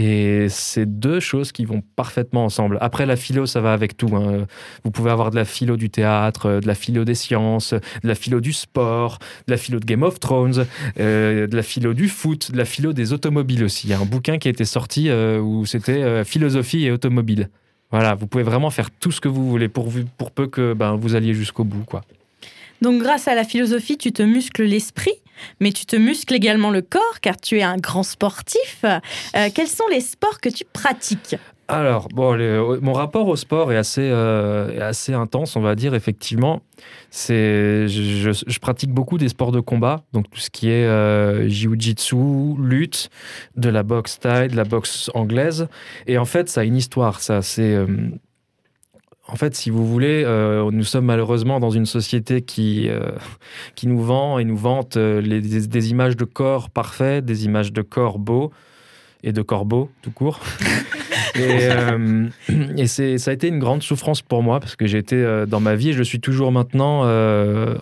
Et 0.00 0.46
c'est 0.48 0.86
deux 0.86 1.18
choses 1.18 1.50
qui 1.50 1.64
vont 1.64 1.82
parfaitement 1.96 2.44
ensemble. 2.44 2.78
Après, 2.80 3.04
la 3.04 3.16
philo, 3.16 3.46
ça 3.46 3.60
va 3.60 3.72
avec 3.72 3.96
tout. 3.96 4.14
hein. 4.14 4.46
Vous 4.84 4.92
pouvez 4.92 5.10
avoir 5.10 5.32
de 5.32 5.36
la 5.36 5.44
philo 5.44 5.76
du 5.76 5.90
théâtre, 5.90 6.46
euh, 6.46 6.60
de 6.60 6.68
la 6.68 6.76
philo 6.76 7.04
des 7.04 7.16
sciences, 7.16 7.72
de 7.72 8.08
la 8.08 8.14
philo 8.14 8.40
du 8.40 8.52
sport, 8.52 9.18
de 9.48 9.52
la 9.52 9.56
philo 9.56 9.80
de 9.80 9.84
Game 9.84 10.04
of 10.04 10.20
Thrones, 10.20 10.66
euh, 11.00 11.48
de 11.48 11.56
la 11.56 11.64
philo 11.64 11.94
du 11.94 12.08
foot, 12.08 12.52
de 12.52 12.56
la 12.56 12.64
philo 12.64 12.92
des 12.92 13.12
automobiles 13.12 13.64
aussi. 13.64 13.88
Il 13.88 13.90
y 13.90 13.92
a 13.92 13.98
un 13.98 14.04
bouquin 14.04 14.38
qui 14.38 14.46
a 14.46 14.52
été 14.52 14.64
sorti 14.64 15.08
euh, 15.08 15.40
où 15.40 15.66
c'était 15.66 16.24
philosophie 16.24 16.84
et 16.84 16.92
automobile. 16.92 17.48
Voilà, 17.90 18.14
vous 18.14 18.28
pouvez 18.28 18.44
vraiment 18.44 18.70
faire 18.70 18.92
tout 18.92 19.10
ce 19.10 19.20
que 19.20 19.28
vous 19.28 19.50
voulez 19.50 19.68
pourvu, 19.68 20.04
pour 20.16 20.30
peu 20.30 20.46
que 20.46 20.74
ben, 20.74 20.94
vous 20.94 21.16
alliez 21.16 21.34
jusqu'au 21.34 21.64
bout. 21.64 21.84
Quoi. 21.84 22.02
Donc 22.82 23.02
grâce 23.02 23.26
à 23.26 23.34
la 23.34 23.42
philosophie, 23.42 23.98
tu 23.98 24.12
te 24.12 24.22
muscles 24.22 24.62
l'esprit, 24.62 25.14
mais 25.60 25.72
tu 25.72 25.86
te 25.86 25.96
muscles 25.96 26.34
également 26.34 26.70
le 26.70 26.82
corps, 26.82 27.20
car 27.20 27.36
tu 27.40 27.58
es 27.58 27.62
un 27.62 27.76
grand 27.76 28.02
sportif. 28.02 28.84
Euh, 28.84 29.48
quels 29.54 29.68
sont 29.68 29.86
les 29.90 30.00
sports 30.00 30.40
que 30.40 30.48
tu 30.48 30.64
pratiques? 30.72 31.36
Alors, 31.70 32.08
bon, 32.08 32.34
mon 32.80 32.94
rapport 32.94 33.28
au 33.28 33.36
sport 33.36 33.70
est 33.72 33.76
assez, 33.76 34.00
euh, 34.10 34.70
est 34.72 34.80
assez 34.80 35.12
intense, 35.12 35.54
on 35.54 35.60
va 35.60 35.74
dire, 35.74 35.94
effectivement. 35.94 36.62
Je, 37.12 37.84
je- 37.86 38.58
pratique 38.58 38.90
beaucoup 38.90 39.18
des 39.18 39.28
sports 39.28 39.52
de 39.52 39.60
combat, 39.60 40.02
donc 40.14 40.30
tout 40.30 40.40
ce 40.40 40.48
qui 40.50 40.70
est 40.70 40.86
euh, 40.86 41.46
jiu-jitsu, 41.48 42.16
lutte, 42.58 43.10
de 43.56 43.68
la 43.68 43.82
boxe 43.82 44.18
thaï, 44.18 44.48
de 44.48 44.56
la 44.56 44.64
boxe 44.64 45.10
anglaise. 45.14 45.68
Et 46.06 46.16
en 46.16 46.24
fait, 46.24 46.48
ça 46.48 46.62
a 46.62 46.64
une 46.64 46.76
histoire, 46.76 47.20
ça. 47.20 47.42
C'est. 47.42 47.76
En 49.28 49.36
fait, 49.36 49.54
si 49.54 49.70
vous 49.70 49.86
voulez, 49.86 50.22
euh, 50.24 50.70
nous 50.72 50.84
sommes 50.84 51.04
malheureusement 51.04 51.60
dans 51.60 51.70
une 51.70 51.86
société 51.86 52.42
qui, 52.42 52.88
euh, 52.88 53.10
qui 53.74 53.86
nous 53.86 54.00
vend 54.02 54.38
et 54.38 54.44
nous 54.44 54.56
vante 54.56 54.96
euh, 54.96 55.20
les- 55.20 55.40
des, 55.40 55.66
des 55.66 55.90
images 55.90 56.16
de 56.16 56.24
corps 56.24 56.70
parfaits, 56.70 57.24
des 57.24 57.44
images 57.44 57.72
de 57.72 57.82
corps 57.82 58.18
beaux 58.18 58.50
et 59.22 59.32
de 59.32 59.42
corps 59.42 59.64
beaux, 59.66 59.90
tout 60.02 60.10
court. 60.12 60.40
Et, 61.34 61.68
euh, 61.70 62.26
et 62.76 62.86
ça 62.88 63.30
a 63.30 63.34
été 63.34 63.46
une 63.46 63.60
grande 63.60 63.82
souffrance 63.82 64.22
pour 64.22 64.42
moi 64.42 64.58
parce 64.58 64.74
que 64.74 64.86
j'étais 64.88 65.46
dans 65.46 65.60
ma 65.60 65.76
vie 65.76 65.90
et 65.90 65.92
je 65.92 66.02
suis 66.02 66.18
toujours 66.18 66.50
maintenant 66.50 67.02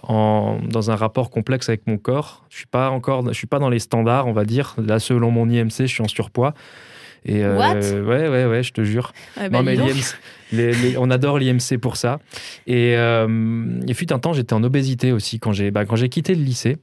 en, 0.03 0.59
dans 0.69 0.91
un 0.91 0.97
rapport 0.97 1.31
complexe 1.31 1.69
avec 1.71 1.87
mon 1.87 1.97
corps. 1.97 2.45
Je 2.51 2.57
suis 2.59 2.67
pas 2.67 2.91
encore, 2.91 3.27
je 3.29 3.33
suis 3.33 3.47
pas 3.47 3.59
dans 3.59 3.71
les 3.71 3.79
standards, 3.79 4.27
on 4.27 4.33
va 4.33 4.45
dire. 4.45 4.75
Là, 4.85 4.99
selon 4.99 5.31
mon 5.31 5.49
IMC, 5.49 5.71
je 5.71 5.87
suis 5.87 6.03
en 6.03 6.09
surpoids. 6.09 6.53
Et 7.27 7.45
euh, 7.45 7.57
What? 7.59 7.75
ouais, 8.09 8.29
ouais, 8.29 8.45
ouais, 8.47 8.63
je 8.63 8.73
te 8.73 8.85
jure. 8.85 9.13
Eh 9.37 9.49
ben, 9.49 9.59
Non, 9.59 9.63
mais 9.65 9.73
dis 9.73 9.79
donc. 9.79 9.89
l'IMC 9.89 10.15
les- 10.53 10.73
les- 10.75 10.97
on 10.97 11.11
adore 11.11 11.39
l'IMC 11.39 11.77
pour 11.81 11.97
ça. 11.97 12.21
Et 12.69 12.95
euh, 12.97 13.27
il 13.87 13.95
fut 13.95 14.13
un 14.13 14.19
temps, 14.21 14.33
j'étais 14.33 14.53
en 14.53 14.63
obésité 14.63 15.11
aussi 15.13 15.41
quand 15.41 15.53
j'ai 15.53 15.71
bah, 15.73 15.85
quand 15.85 15.97
j'ai 15.97 16.09
quitté 16.09 16.35
le 16.35 16.43
lycée. 16.43 16.77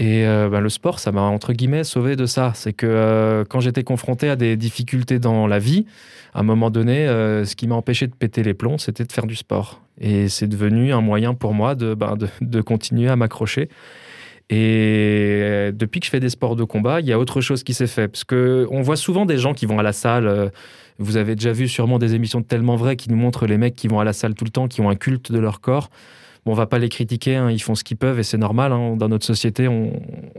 Et 0.00 0.26
euh, 0.26 0.48
bah, 0.48 0.60
le 0.60 0.68
sport, 0.70 0.98
ça 0.98 1.12
m'a 1.12 1.20
entre 1.20 1.52
guillemets 1.52 1.84
sauvé 1.84 2.16
de 2.16 2.26
ça. 2.26 2.52
C'est 2.54 2.72
que 2.72 2.86
euh, 2.86 3.44
quand 3.48 3.60
j'étais 3.60 3.84
confronté 3.84 4.28
à 4.28 4.36
des 4.36 4.56
difficultés 4.56 5.18
dans 5.20 5.46
la 5.46 5.58
vie, 5.60 5.86
à 6.32 6.40
un 6.40 6.42
moment 6.42 6.70
donné, 6.70 7.06
euh, 7.06 7.44
ce 7.44 7.54
qui 7.54 7.68
m'a 7.68 7.76
empêché 7.76 8.06
de 8.08 8.14
péter 8.14 8.42
les 8.42 8.54
plombs, 8.54 8.78
c'était 8.78 9.04
de 9.04 9.12
faire 9.12 9.26
du 9.26 9.36
sport. 9.36 9.82
Et 10.00 10.28
c'est 10.28 10.48
devenu 10.48 10.92
un 10.92 11.00
moyen 11.00 11.34
pour 11.34 11.54
moi 11.54 11.76
de, 11.76 11.94
bah, 11.94 12.16
de, 12.18 12.26
de 12.40 12.60
continuer 12.60 13.08
à 13.08 13.14
m'accrocher. 13.14 13.68
Et 14.50 15.40
euh, 15.42 15.72
depuis 15.72 16.00
que 16.00 16.06
je 16.06 16.10
fais 16.10 16.20
des 16.20 16.28
sports 16.28 16.56
de 16.56 16.64
combat, 16.64 17.00
il 17.00 17.06
y 17.06 17.12
a 17.12 17.18
autre 17.18 17.40
chose 17.40 17.62
qui 17.62 17.74
s'est 17.74 17.86
fait. 17.86 18.08
Parce 18.08 18.24
que 18.24 18.66
on 18.70 18.82
voit 18.82 18.96
souvent 18.96 19.26
des 19.26 19.38
gens 19.38 19.54
qui 19.54 19.66
vont 19.66 19.78
à 19.78 19.82
la 19.82 19.92
salle. 19.92 20.26
euh, 20.26 20.48
vous 20.98 21.16
avez 21.16 21.34
déjà 21.34 21.52
vu 21.52 21.66
sûrement 21.66 21.98
des 21.98 22.14
émissions 22.14 22.42
tellement 22.42 22.76
vraies 22.76 22.96
qui 22.96 23.10
nous 23.10 23.16
montrent 23.16 23.46
les 23.46 23.58
mecs 23.58 23.74
qui 23.74 23.88
vont 23.88 23.98
à 24.00 24.04
la 24.04 24.12
salle 24.12 24.34
tout 24.34 24.44
le 24.44 24.50
temps, 24.50 24.68
qui 24.68 24.80
ont 24.80 24.90
un 24.90 24.94
culte 24.96 25.32
de 25.32 25.38
leur 25.38 25.60
corps. 25.60 25.90
Bon, 26.44 26.52
on 26.52 26.54
va 26.54 26.66
pas 26.66 26.78
les 26.78 26.88
critiquer, 26.88 27.36
hein, 27.36 27.50
ils 27.50 27.58
font 27.60 27.74
ce 27.74 27.82
qu'ils 27.82 27.96
peuvent 27.96 28.20
et 28.20 28.22
c'est 28.22 28.38
normal. 28.38 28.70
hein, 28.72 28.96
dans 28.96 29.08
notre 29.08 29.24
société, 29.26 29.66
on, 29.66 29.92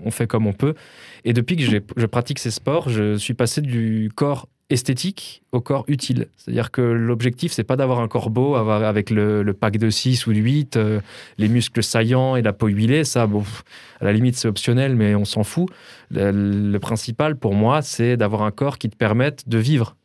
on 0.05 0.11
fait 0.11 0.27
comme 0.27 0.47
on 0.47 0.53
peut. 0.53 0.75
Et 1.25 1.33
depuis 1.33 1.57
que 1.57 1.63
je 1.63 2.05
pratique 2.05 2.39
ces 2.39 2.51
sports, 2.51 2.89
je 2.89 3.17
suis 3.17 3.33
passé 3.33 3.61
du 3.61 4.09
corps 4.15 4.47
esthétique 4.69 5.43
au 5.51 5.61
corps 5.61 5.85
utile. 5.87 6.27
C'est-à-dire 6.37 6.71
que 6.71 6.81
l'objectif, 6.81 7.51
c'est 7.51 7.63
pas 7.63 7.75
d'avoir 7.75 7.99
un 7.99 8.07
corps 8.07 8.29
beau 8.29 8.55
avec 8.55 9.09
le, 9.09 9.43
pack 9.53 9.77
de 9.77 9.89
6 9.89 10.25
ou 10.27 10.33
de 10.33 10.39
8, 10.39 10.77
euh, 10.77 11.01
les 11.37 11.47
muscles 11.47 11.83
saillants 11.83 12.35
et 12.35 12.41
la 12.41 12.53
peau 12.53 12.67
huilée. 12.67 13.03
Ça, 13.03 13.27
bon, 13.27 13.43
à 14.01 14.05
la 14.05 14.13
limite, 14.13 14.35
c'est 14.35 14.47
optionnel, 14.47 14.95
mais 14.95 15.13
on 15.13 15.25
s'en 15.25 15.43
fout. 15.43 15.69
Le, 16.11 16.77
principal 16.79 17.35
pour 17.35 17.53
moi, 17.53 17.81
c'est 17.81 18.17
d'avoir 18.17 18.43
un 18.43 18.51
corps 18.51 18.77
qui 18.77 18.89
te 18.89 18.95
permette 18.95 19.47
de 19.47 19.57
vivre 19.57 19.95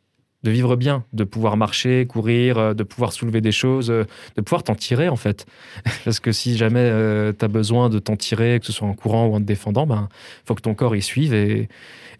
de 0.42 0.50
vivre 0.50 0.74
bien, 0.74 1.04
de 1.12 1.24
pouvoir 1.24 1.58
marcher, 1.58 2.06
courir, 2.06 2.56
euh, 2.56 2.72
de 2.72 2.82
pouvoir 2.82 3.12
soulever 3.12 3.42
des 3.42 3.52
choses, 3.52 3.90
euh, 3.90 4.04
de 4.36 4.40
pouvoir 4.40 4.62
t'en 4.62 4.74
tirer 4.74 5.10
en 5.10 5.16
fait. 5.16 5.44
Parce 6.06 6.18
que 6.18 6.32
si 6.32 6.56
jamais 6.56 6.90
tu 7.38 7.44
as 7.44 7.48
besoin 7.48 7.90
de 7.90 7.98
t'en 7.98 8.16
tirer, 8.16 8.58
que 8.58 8.64
ce 8.64 8.72
soit 8.72 8.88
en 8.88 8.94
courant 8.94 9.26
ou 9.26 9.34
en 9.34 9.38
te 9.38 9.44
défendant, 9.44 9.86
ben 9.86 10.08
faut 10.46 10.54
que 10.54 10.62
ton 10.62 10.74
corps 10.74 10.96
y 10.96 11.02
suive. 11.02 11.34
Et 11.34 11.68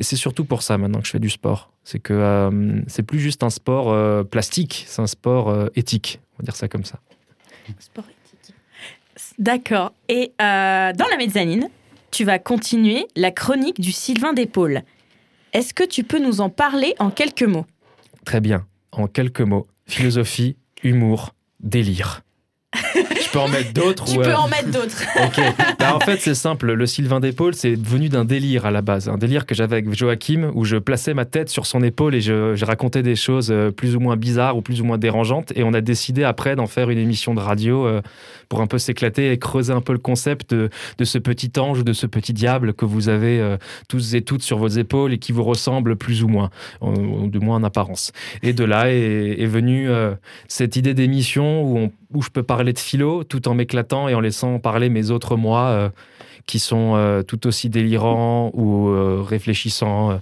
c'est 0.01 0.17
surtout 0.17 0.45
pour 0.45 0.61
ça 0.63 0.77
maintenant 0.77 1.01
que 1.01 1.07
je 1.07 1.13
fais 1.13 1.19
du 1.19 1.31
sport. 1.31 1.73
C'est 1.91 1.99
que 1.99 2.13
euh, 2.13 2.83
c'est 2.87 3.03
plus 3.03 3.19
juste 3.19 3.43
un 3.43 3.51
sport 3.51 3.91
euh, 3.91 4.23
plastique, 4.23 4.85
c'est 4.87 5.03
un 5.03 5.09
sport 5.09 5.49
euh, 5.49 5.67
éthique. 5.75 6.21
On 6.35 6.37
va 6.39 6.45
dire 6.45 6.55
ça 6.55 6.69
comme 6.69 6.85
ça. 6.85 7.01
Sport 7.81 8.05
éthique. 8.05 8.55
D'accord. 9.41 9.93
Et 10.09 10.33
dans 10.39 10.95
la 11.11 11.17
mezzanine, 11.19 11.69
tu 12.13 12.23
vas 12.23 12.39
continuer 12.39 13.09
la 13.17 13.33
chronique 13.33 13.81
du 13.81 13.91
Sylvain 13.91 14.33
d'épaule. 14.33 14.83
Est-ce 15.53 15.75
que 15.75 15.83
tu 15.83 16.05
peux 16.05 16.21
nous 16.21 16.41
en 16.41 16.49
parler 16.49 16.95
en 17.01 17.11
quelques 17.11 17.43
mots? 17.43 17.67
Très 18.25 18.41
bien. 18.41 18.65
En 18.93 19.09
quelques 19.09 19.41
mots, 19.41 19.67
philosophie, 19.87 20.57
humour, 20.85 21.35
délire. 21.59 22.23
peux 23.33 23.39
en 23.39 23.49
mettre 23.49 23.73
d'autres 23.73 24.05
Tu 24.05 24.19
ou, 24.19 24.23
peux 24.23 24.29
euh, 24.31 24.37
en 24.37 24.49
mettre 24.49 24.71
d'autres. 24.71 25.03
Ok. 25.25 25.41
Bah, 25.79 25.95
en 25.95 26.01
fait, 26.01 26.19
c'est 26.21 26.35
simple. 26.35 26.73
Le 26.73 26.87
Sylvain 26.87 27.21
d'épaule, 27.21 27.55
c'est 27.55 27.75
venu 27.75 28.09
d'un 28.09 28.25
délire 28.25 28.67
à 28.67 28.71
la 28.71 28.83
base. 28.83 29.09
Un 29.09 29.19
délire 29.19 29.47
que 29.47 29.55
j'avais 29.55 29.77
avec 29.77 29.93
Joachim, 29.95 30.51
où 30.55 30.65
je 30.65 30.77
plaçais 30.77 31.15
ma 31.15 31.25
tête 31.25 31.49
sur 31.49 31.67
son 31.67 31.83
épaule 31.83 32.15
et 32.15 32.21
je, 32.21 32.55
je 32.55 32.65
racontais 32.65 33.03
des 33.03 33.17
choses 33.17 33.51
euh, 33.51 33.71
plus 33.71 33.97
ou 33.97 34.01
moins 34.01 34.17
bizarres 34.17 34.57
ou 34.57 34.63
plus 34.63 34.81
ou 34.81 34.85
moins 34.85 34.99
dérangeantes. 34.99 35.53
Et 35.57 35.63
on 35.63 35.73
a 35.73 35.81
décidé 35.81 36.25
après 36.25 36.57
d'en 36.57 36.67
faire 36.67 36.91
une 36.91 36.99
émission 36.99 37.35
de 37.35 37.41
radio 37.41 37.87
euh, 37.87 38.03
pour 38.49 38.61
un 38.61 38.67
peu 38.67 38.79
s'éclater 38.79 39.31
et 39.33 39.39
creuser 39.39 39.73
un 39.73 39.81
peu 39.81 39.93
le 39.93 39.99
concept 39.99 40.53
de, 40.55 40.71
de 40.99 41.05
ce 41.05 41.19
petit 41.19 41.53
ange 41.59 41.81
ou 41.81 41.85
de 41.85 41.93
ce 41.93 42.07
petit 42.07 42.33
diable 42.33 42.75
que 42.75 42.85
vous 42.85 43.09
avez 43.09 43.41
euh, 43.41 43.57
tous 43.89 44.15
et 44.15 44.23
toutes 44.23 44.43
sur 44.43 44.59
vos 44.59 44.69
épaules 44.69 45.13
et 45.13 45.19
qui 45.19 45.33
vous 45.33 45.45
ressemble 45.45 45.97
plus 45.97 46.23
ou 46.25 46.29
moins, 46.29 46.51
du 46.83 47.39
moins 47.39 47.57
en 47.57 47.65
apparence. 47.65 48.13
Et 48.43 48.53
de 48.53 48.65
là 48.65 48.91
est, 48.93 49.37
est 49.41 49.47
venue 49.47 49.89
euh, 49.89 50.15
cette 50.49 50.77
idée 50.77 50.95
d'émission 50.95 51.63
où, 51.63 51.79
on- 51.79 51.93
où 52.13 52.23
je 52.23 52.31
peux 52.31 52.43
parler 52.43 52.73
de 52.73 52.79
philo 52.79 53.25
tout 53.25 53.49
en 53.49 53.55
m'éclatant 53.55 54.09
et 54.09 54.15
en 54.15 54.21
laissant 54.21 54.59
parler 54.59 54.89
mes 54.89 55.11
autres 55.11 55.37
moi 55.37 55.67
euh, 55.67 55.89
qui 56.47 56.59
sont 56.59 56.95
euh, 56.97 57.23
tout 57.23 57.47
aussi 57.47 57.69
délirants 57.69 58.51
ou 58.55 58.89
euh, 58.89 59.23
réfléchissants, 59.23 60.11
euh, 60.11 60.17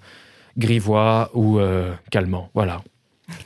grivois 0.57 1.30
ou 1.35 1.59
euh, 1.59 1.92
calmants. 2.11 2.50
Voilà. 2.54 2.83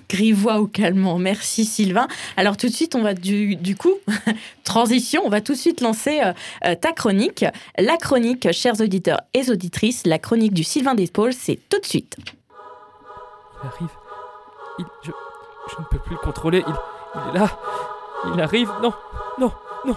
Grivois 0.09 0.61
ou 0.61 0.67
calmant. 0.67 1.19
Merci 1.19 1.65
Sylvain. 1.65 2.07
Alors 2.37 2.57
tout 2.57 2.69
de 2.69 2.73
suite, 2.73 2.95
on 2.95 3.03
va 3.03 3.15
du, 3.15 3.57
du 3.57 3.77
coup, 3.77 3.95
transition, 4.65 5.23
on 5.25 5.29
va 5.29 5.41
tout 5.41 5.53
de 5.53 5.59
suite 5.59 5.81
lancer 5.81 6.21
euh, 6.65 6.75
ta 6.75 6.93
chronique. 6.93 7.45
La 7.79 7.97
chronique, 7.97 8.51
chers 8.53 8.81
auditeurs 8.81 9.21
et 9.35 9.51
auditrices, 9.51 10.07
la 10.07 10.19
chronique 10.19 10.55
du 10.55 10.65
Sylvain 10.65 10.95
d'épaule, 10.95 11.33
c'est 11.33 11.59
tout 11.69 11.81
de 11.81 11.87
suite. 11.87 12.17
Il 13.63 13.67
arrive. 13.67 13.89
Il, 14.79 14.85
je, 15.05 15.11
je 15.71 15.81
ne 15.81 15.87
peux 15.91 15.99
plus 15.99 16.15
le 16.15 16.21
contrôler. 16.21 16.63
Il, 16.67 16.75
il 17.15 17.37
est 17.37 17.39
là. 17.41 17.59
Il 18.25 18.41
arrive. 18.41 18.71
Non, 18.83 18.93
non, 19.39 19.53
non. 19.87 19.97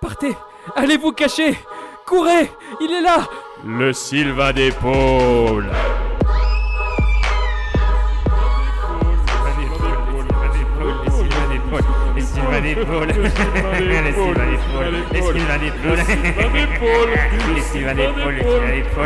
Partez. 0.00 0.34
Allez 0.74 0.96
vous 0.96 1.12
cacher. 1.12 1.58
Courez. 2.06 2.50
Il 2.80 2.92
est 2.92 3.02
là. 3.02 3.28
Le 3.64 3.92
Sylvain 3.92 4.52
d'épaule. 4.52 5.68
Les 10.96 11.10
Sylvain. 11.10 11.40
Les 12.16 12.22
Sylvain 12.22 12.60
d'épaule. 12.60 13.08
Les 13.12 13.20
Sylvain 13.20 13.98
d'épaule. 13.98 14.36
Les 15.12 15.20
Sylvain 15.22 15.58
d'épaule. 15.58 15.98
Les 17.54 17.60
Sylvain 17.60 17.94
d'épaule. 17.94 18.32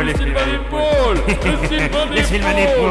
Les 0.05 0.15
Sylvain 0.15 0.45
d'épaule. 0.45 1.17
Les 2.13 2.23
Sylvain 2.23 2.53
d'épaule. 2.53 2.87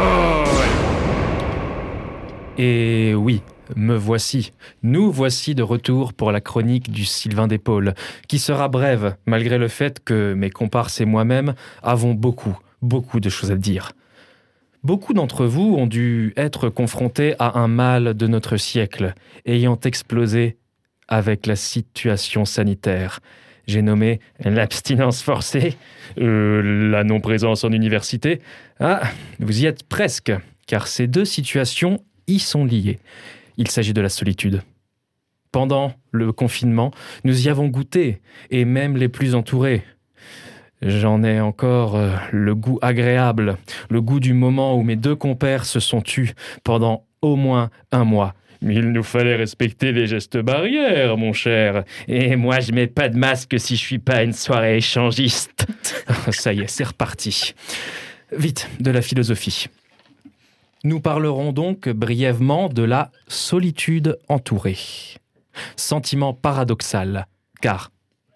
Et 2.58 3.14
oui, 3.14 3.42
me 3.76 3.96
voici. 3.96 4.52
Nous 4.82 5.10
voici 5.10 5.54
de 5.54 5.62
retour 5.62 6.12
pour 6.12 6.32
la 6.32 6.40
chronique 6.40 6.90
du 6.90 7.04
Sylvain 7.04 7.46
d'épaule, 7.46 7.94
qui 8.28 8.38
sera 8.38 8.68
brève, 8.68 9.16
malgré 9.26 9.58
le 9.58 9.68
fait 9.68 10.02
que 10.04 10.34
mes 10.34 10.50
comparses 10.50 11.00
et 11.00 11.04
moi-même 11.04 11.54
avons 11.82 12.14
beaucoup, 12.14 12.58
beaucoup 12.80 13.20
de 13.20 13.28
choses 13.28 13.50
à 13.50 13.56
dire. 13.56 13.92
Beaucoup 14.84 15.14
d'entre 15.14 15.46
vous 15.46 15.76
ont 15.76 15.86
dû 15.86 16.32
être 16.36 16.68
confrontés 16.68 17.34
à 17.38 17.58
un 17.58 17.68
mal 17.68 18.14
de 18.14 18.26
notre 18.26 18.56
siècle, 18.56 19.14
ayant 19.46 19.78
explosé 19.84 20.56
avec 21.06 21.46
la 21.46 21.56
situation 21.56 22.44
sanitaire. 22.44 23.20
J'ai 23.68 23.82
nommé 23.82 24.18
l'abstinence 24.40 25.22
forcée, 25.22 25.76
euh, 26.18 26.90
la 26.90 27.04
non-présence 27.04 27.62
en 27.62 27.70
université. 27.70 28.40
Ah, 28.80 29.02
vous 29.38 29.62
y 29.62 29.66
êtes 29.66 29.84
presque, 29.84 30.32
car 30.66 30.88
ces 30.88 31.06
deux 31.06 31.24
situations 31.24 32.02
y 32.26 32.38
sont 32.38 32.64
liées. 32.64 32.98
Il 33.56 33.68
s'agit 33.68 33.92
de 33.92 34.00
la 34.00 34.08
solitude. 34.08 34.62
Pendant 35.50 35.92
le 36.10 36.32
confinement, 36.32 36.92
nous 37.24 37.46
y 37.46 37.50
avons 37.50 37.68
goûté, 37.68 38.20
et 38.50 38.64
même 38.64 38.96
les 38.96 39.08
plus 39.08 39.34
entourés. 39.34 39.84
J'en 40.80 41.22
ai 41.22 41.40
encore 41.40 41.94
euh, 41.94 42.16
le 42.32 42.54
goût 42.54 42.78
agréable, 42.82 43.56
le 43.88 44.00
goût 44.00 44.18
du 44.18 44.32
moment 44.32 44.76
où 44.76 44.82
mes 44.82 44.96
deux 44.96 45.14
compères 45.14 45.64
se 45.64 45.78
sont 45.78 46.00
tus 46.00 46.34
pendant 46.64 47.06
au 47.20 47.36
moins 47.36 47.70
un 47.92 48.04
mois. 48.04 48.34
Il 48.62 48.90
nous 48.90 49.02
fallait 49.02 49.36
respecter 49.36 49.92
les 49.92 50.06
gestes 50.06 50.38
barrières, 50.38 51.16
mon 51.16 51.32
cher. 51.32 51.84
Et 52.08 52.36
moi, 52.36 52.60
je 52.60 52.72
mets 52.72 52.86
pas 52.86 53.08
de 53.08 53.16
masque 53.16 53.58
si 53.58 53.76
je 53.76 53.80
suis 53.80 53.98
pas 53.98 54.22
une 54.22 54.32
soirée 54.32 54.76
échangiste. 54.76 55.66
Ça 56.30 56.52
y 56.52 56.60
est, 56.60 56.68
c'est 56.68 56.84
reparti. 56.84 57.54
Vite, 58.36 58.68
de 58.80 58.90
la 58.90 59.02
philosophie. 59.02 59.66
Nous 60.84 61.00
parlerons 61.00 61.52
donc 61.52 61.88
brièvement 61.88 62.68
de 62.68 62.82
la 62.82 63.10
solitude 63.28 64.18
entourée. 64.28 64.78
Sentiment 65.76 66.32
paradoxal, 66.34 67.26
car 67.60 67.92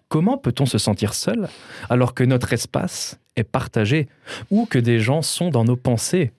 comment 0.07 0.37
peut-on 0.37 0.65
se 0.65 0.77
sentir 0.77 1.13
seul 1.13 1.49
alors 1.89 2.13
que 2.13 2.23
notre 2.23 2.53
espace 2.53 3.19
est 3.35 3.43
partagé 3.43 4.07
ou 4.49 4.65
que 4.65 4.79
des 4.79 4.99
gens 4.99 5.21
sont 5.21 5.49
dans 5.49 5.65
nos 5.65 5.75
pensées? 5.75 6.31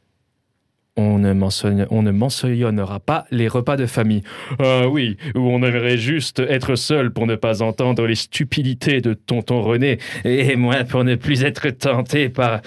On 0.97 1.19
ne, 1.19 1.33
mentionne- 1.33 1.87
on 1.91 2.03
ne 2.03 2.11
mentionnera 2.11 2.99
pas 2.99 3.25
les 3.31 3.47
repas 3.47 3.77
de 3.77 3.87
famille. 3.87 4.23
Ah 4.59 4.88
oui, 4.88 5.17
où 5.37 5.41
on 5.41 5.62
aimerait 5.62 5.97
juste 5.99 6.41
être 6.41 6.75
seul 6.75 7.12
pour 7.12 7.27
ne 7.29 7.37
pas 7.37 7.62
entendre 7.62 8.05
les 8.07 8.17
stupidités 8.17 9.00
de 9.00 9.15
tonton 9.15 9.62
René, 9.62 9.99
et 10.25 10.57
moi 10.57 10.83
pour 10.85 11.05
ne 11.05 11.15
plus 11.15 11.45
être 11.45 11.69
tenté 11.71 12.29
par, 12.31 12.62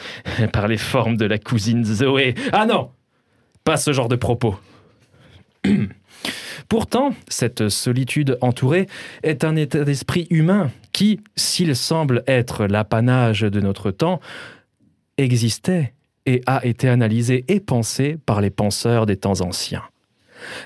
par 0.53 0.67
les 0.69 0.77
formes 0.77 1.17
de 1.17 1.25
la 1.25 1.39
cousine 1.39 1.83
Zoé. 1.83 2.35
Ah 2.53 2.65
non 2.65 2.91
ce 3.77 3.93
genre 3.93 4.07
de 4.07 4.15
propos. 4.15 4.55
Pourtant, 6.69 7.13
cette 7.27 7.69
solitude 7.69 8.37
entourée 8.41 8.87
est 9.23 9.43
un 9.43 9.55
état 9.55 9.83
d'esprit 9.83 10.27
humain 10.29 10.71
qui, 10.93 11.19
s'il 11.35 11.75
semble 11.75 12.23
être 12.27 12.65
l'apanage 12.65 13.41
de 13.41 13.59
notre 13.59 13.91
temps, 13.91 14.21
existait 15.17 15.93
et 16.25 16.41
a 16.45 16.65
été 16.65 16.87
analysé 16.87 17.43
et 17.47 17.59
pensé 17.59 18.17
par 18.25 18.41
les 18.41 18.51
penseurs 18.51 19.05
des 19.05 19.17
temps 19.17 19.41
anciens. 19.41 19.83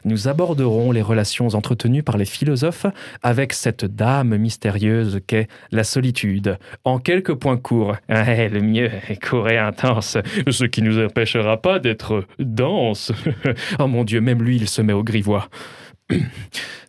Nous 0.03 0.27
aborderons 0.27 0.91
les 0.91 1.01
relations 1.01 1.47
entretenues 1.49 2.03
par 2.03 2.17
les 2.17 2.25
philosophes 2.25 2.85
avec 3.23 3.53
cette 3.53 3.85
dame 3.85 4.37
mystérieuse 4.37 5.21
qu'est 5.27 5.47
la 5.71 5.83
solitude, 5.83 6.57
en 6.83 6.99
quelques 6.99 7.33
points 7.33 7.57
courts. 7.57 7.95
Le 8.09 8.61
mieux 8.61 8.89
est 9.09 9.23
court 9.23 9.49
et 9.49 9.57
intense, 9.57 10.17
ce 10.49 10.65
qui 10.65 10.81
nous 10.81 11.03
empêchera 11.03 11.61
pas 11.61 11.79
d'être 11.79 12.25
dense. 12.39 13.11
oh 13.79 13.87
mon 13.87 14.03
Dieu, 14.03 14.21
même 14.21 14.43
lui, 14.43 14.57
il 14.57 14.69
se 14.69 14.81
met 14.81 14.93
au 14.93 15.03
grivois. 15.03 15.49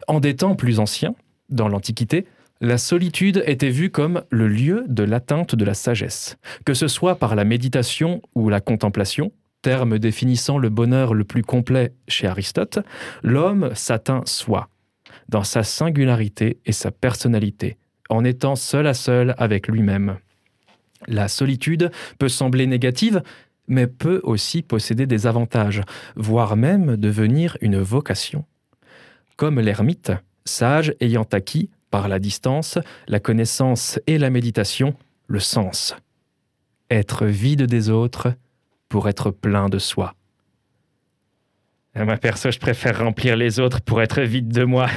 en 0.09 0.21
des 0.21 0.37
temps 0.37 0.55
plus 0.55 0.79
anciens, 0.79 1.15
dans 1.49 1.69
l'Antiquité, 1.69 2.27
la 2.61 2.79
solitude 2.79 3.43
était 3.47 3.71
vue 3.71 3.91
comme 3.91 4.23
le 4.31 4.49
lieu 4.49 4.85
de 4.89 5.03
l'atteinte 5.03 5.55
de 5.55 5.65
la 5.65 5.75
sagesse, 5.75 6.39
que 6.65 6.75
ce 6.75 6.89
soit 6.89 7.17
par 7.17 7.35
la 7.35 7.45
méditation 7.45 8.23
ou 8.35 8.49
la 8.49 8.61
contemplation, 8.61 9.31
terme 9.67 9.99
définissant 9.99 10.59
le 10.59 10.69
bonheur 10.69 11.13
le 11.13 11.25
plus 11.25 11.43
complet 11.43 11.93
chez 12.07 12.29
Aristote, 12.29 12.79
l'homme 13.25 13.75
s'atteint 13.75 14.23
soi, 14.25 14.69
dans 15.29 15.43
sa 15.43 15.65
singularité 15.65 16.61
et 16.67 16.71
sa 16.71 16.93
personnalité, 16.93 17.77
en 18.09 18.25
étant 18.25 18.55
seul 18.55 18.87
à 18.87 18.95
seul 18.95 19.35
avec 19.39 19.67
lui-même. 19.67 20.19
La 21.09 21.27
solitude 21.27 21.91
peut 22.17 22.29
sembler 22.29 22.69
négative, 22.69 23.25
mais 23.67 23.89
peut 23.89 24.21
aussi 24.23 24.63
posséder 24.63 25.05
des 25.05 25.27
avantages, 25.27 25.83
voire 26.15 26.57
même 26.57 26.97
devenir 26.97 27.59
une 27.61 27.81
vocation. 27.81 28.45
Comme 29.35 29.59
l'ermite, 29.59 30.13
sage 30.45 30.95
ayant 31.01 31.27
acquis 31.33 31.71
par 31.91 32.07
la 32.07 32.21
distance, 32.21 32.79
la 33.09 33.19
connaissance 33.19 33.99
et 34.07 34.19
la 34.19 34.31
méditation, 34.31 34.95
le 35.27 35.41
sens. 35.41 35.97
Être 36.89 37.27
vide 37.27 37.63
des 37.63 37.91
autres 37.91 38.33
pour 38.89 39.09
être 39.09 39.31
plein 39.31 39.69
de 39.69 39.79
soi. 39.79 40.15
Ah, 41.95 42.05
Moi, 42.05 42.17
perso, 42.17 42.51
je 42.51 42.59
préfère 42.59 42.99
remplir 42.99 43.37
les 43.37 43.59
autres 43.59 43.81
pour 43.81 44.03
être 44.03 44.21
vide 44.21 44.49
de 44.49 44.65
moi. 44.65 44.89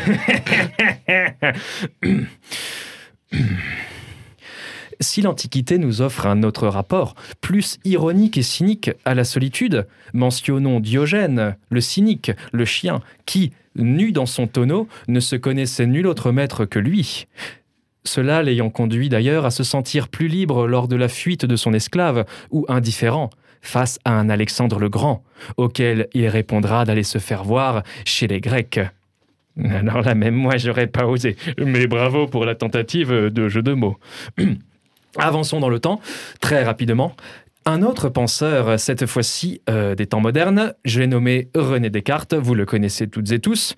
Si 5.02 5.22
l'Antiquité 5.22 5.78
nous 5.78 6.02
offre 6.02 6.28
un 6.28 6.44
autre 6.44 6.68
rapport, 6.68 7.16
plus 7.40 7.80
ironique 7.86 8.38
et 8.38 8.42
cynique 8.42 8.92
à 9.06 9.16
la 9.16 9.24
solitude, 9.24 9.88
mentionnons 10.14 10.82
Diogène, 10.82 11.56
le 11.70 11.80
cynique, 11.80 12.32
le 12.52 12.66
chien, 12.66 13.00
qui, 13.26 13.54
nu 13.76 14.12
dans 14.12 14.26
son 14.26 14.46
tonneau, 14.46 14.90
ne 15.08 15.22
se 15.22 15.38
connaissait 15.38 15.86
nul 15.86 16.06
autre 16.06 16.34
maître 16.34 16.66
que 16.66 16.80
lui. 16.80 17.28
Cela 18.04 18.44
l'ayant 18.44 18.70
conduit 18.70 19.08
d'ailleurs 19.08 19.46
à 19.46 19.52
se 19.52 19.64
sentir 19.64 20.10
plus 20.10 20.28
libre 20.28 20.68
lors 20.68 20.90
de 20.90 20.98
la 20.98 21.08
fuite 21.08 21.46
de 21.46 21.56
son 21.56 21.74
esclave, 21.74 22.26
ou 22.52 22.66
indifférent, 22.68 23.30
face 23.62 24.00
à 24.06 24.12
un 24.12 24.30
Alexandre 24.30 24.80
le 24.80 24.90
Grand, 24.90 25.24
auquel 25.58 26.08
il 26.14 26.28
répondra 26.28 26.86
d'aller 26.86 27.04
se 27.04 27.18
faire 27.18 27.44
voir 27.44 27.84
chez 28.06 28.28
les 28.28 28.42
Grecs. 28.42 28.80
Alors 29.64 30.02
là, 30.02 30.16
même 30.16 30.36
moi, 30.36 30.58
j'aurais 30.58 30.88
pas 30.88 31.06
osé. 31.06 31.36
Mais 31.58 31.88
bravo 31.88 32.28
pour 32.28 32.46
la 32.46 32.56
tentative 32.56 33.12
de 33.12 33.50
jeu 33.50 33.62
de 33.62 33.74
mots. 33.74 33.98
Avançons 35.18 35.60
dans 35.60 35.70
le 35.70 35.80
temps, 35.80 36.00
très 36.40 36.64
rapidement. 36.64 37.16
Un 37.66 37.82
autre 37.82 38.10
penseur, 38.10 38.80
cette 38.80 39.06
fois-ci 39.06 39.62
euh, 39.70 39.94
des 39.96 40.08
temps 40.08 40.22
modernes, 40.22 40.74
je 40.86 41.02
l'ai 41.02 41.08
nommé 41.08 41.50
René 41.56 41.90
Descartes, 41.90 42.34
vous 42.34 42.56
le 42.56 42.66
connaissez 42.66 43.08
toutes 43.08 43.32
et 43.32 43.40
tous. 43.40 43.76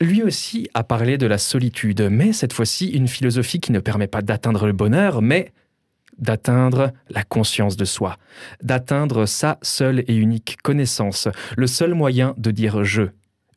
Lui 0.00 0.22
aussi 0.22 0.68
a 0.74 0.84
parlé 0.84 1.18
de 1.18 1.26
la 1.26 1.38
solitude, 1.38 2.08
mais 2.10 2.32
cette 2.32 2.52
fois-ci 2.52 2.88
une 2.88 3.08
philosophie 3.08 3.60
qui 3.60 3.72
ne 3.72 3.80
permet 3.80 4.06
pas 4.06 4.22
d'atteindre 4.22 4.66
le 4.66 4.72
bonheur, 4.72 5.20
mais 5.22 5.52
d'atteindre 6.18 6.92
la 7.10 7.22
conscience 7.24 7.76
de 7.76 7.84
soi, 7.84 8.16
d'atteindre 8.62 9.26
sa 9.26 9.58
seule 9.62 10.04
et 10.08 10.14
unique 10.16 10.56
connaissance, 10.62 11.28
le 11.56 11.66
seul 11.66 11.94
moyen 11.94 12.34
de 12.38 12.50
dire 12.50 12.84
je. 12.84 13.04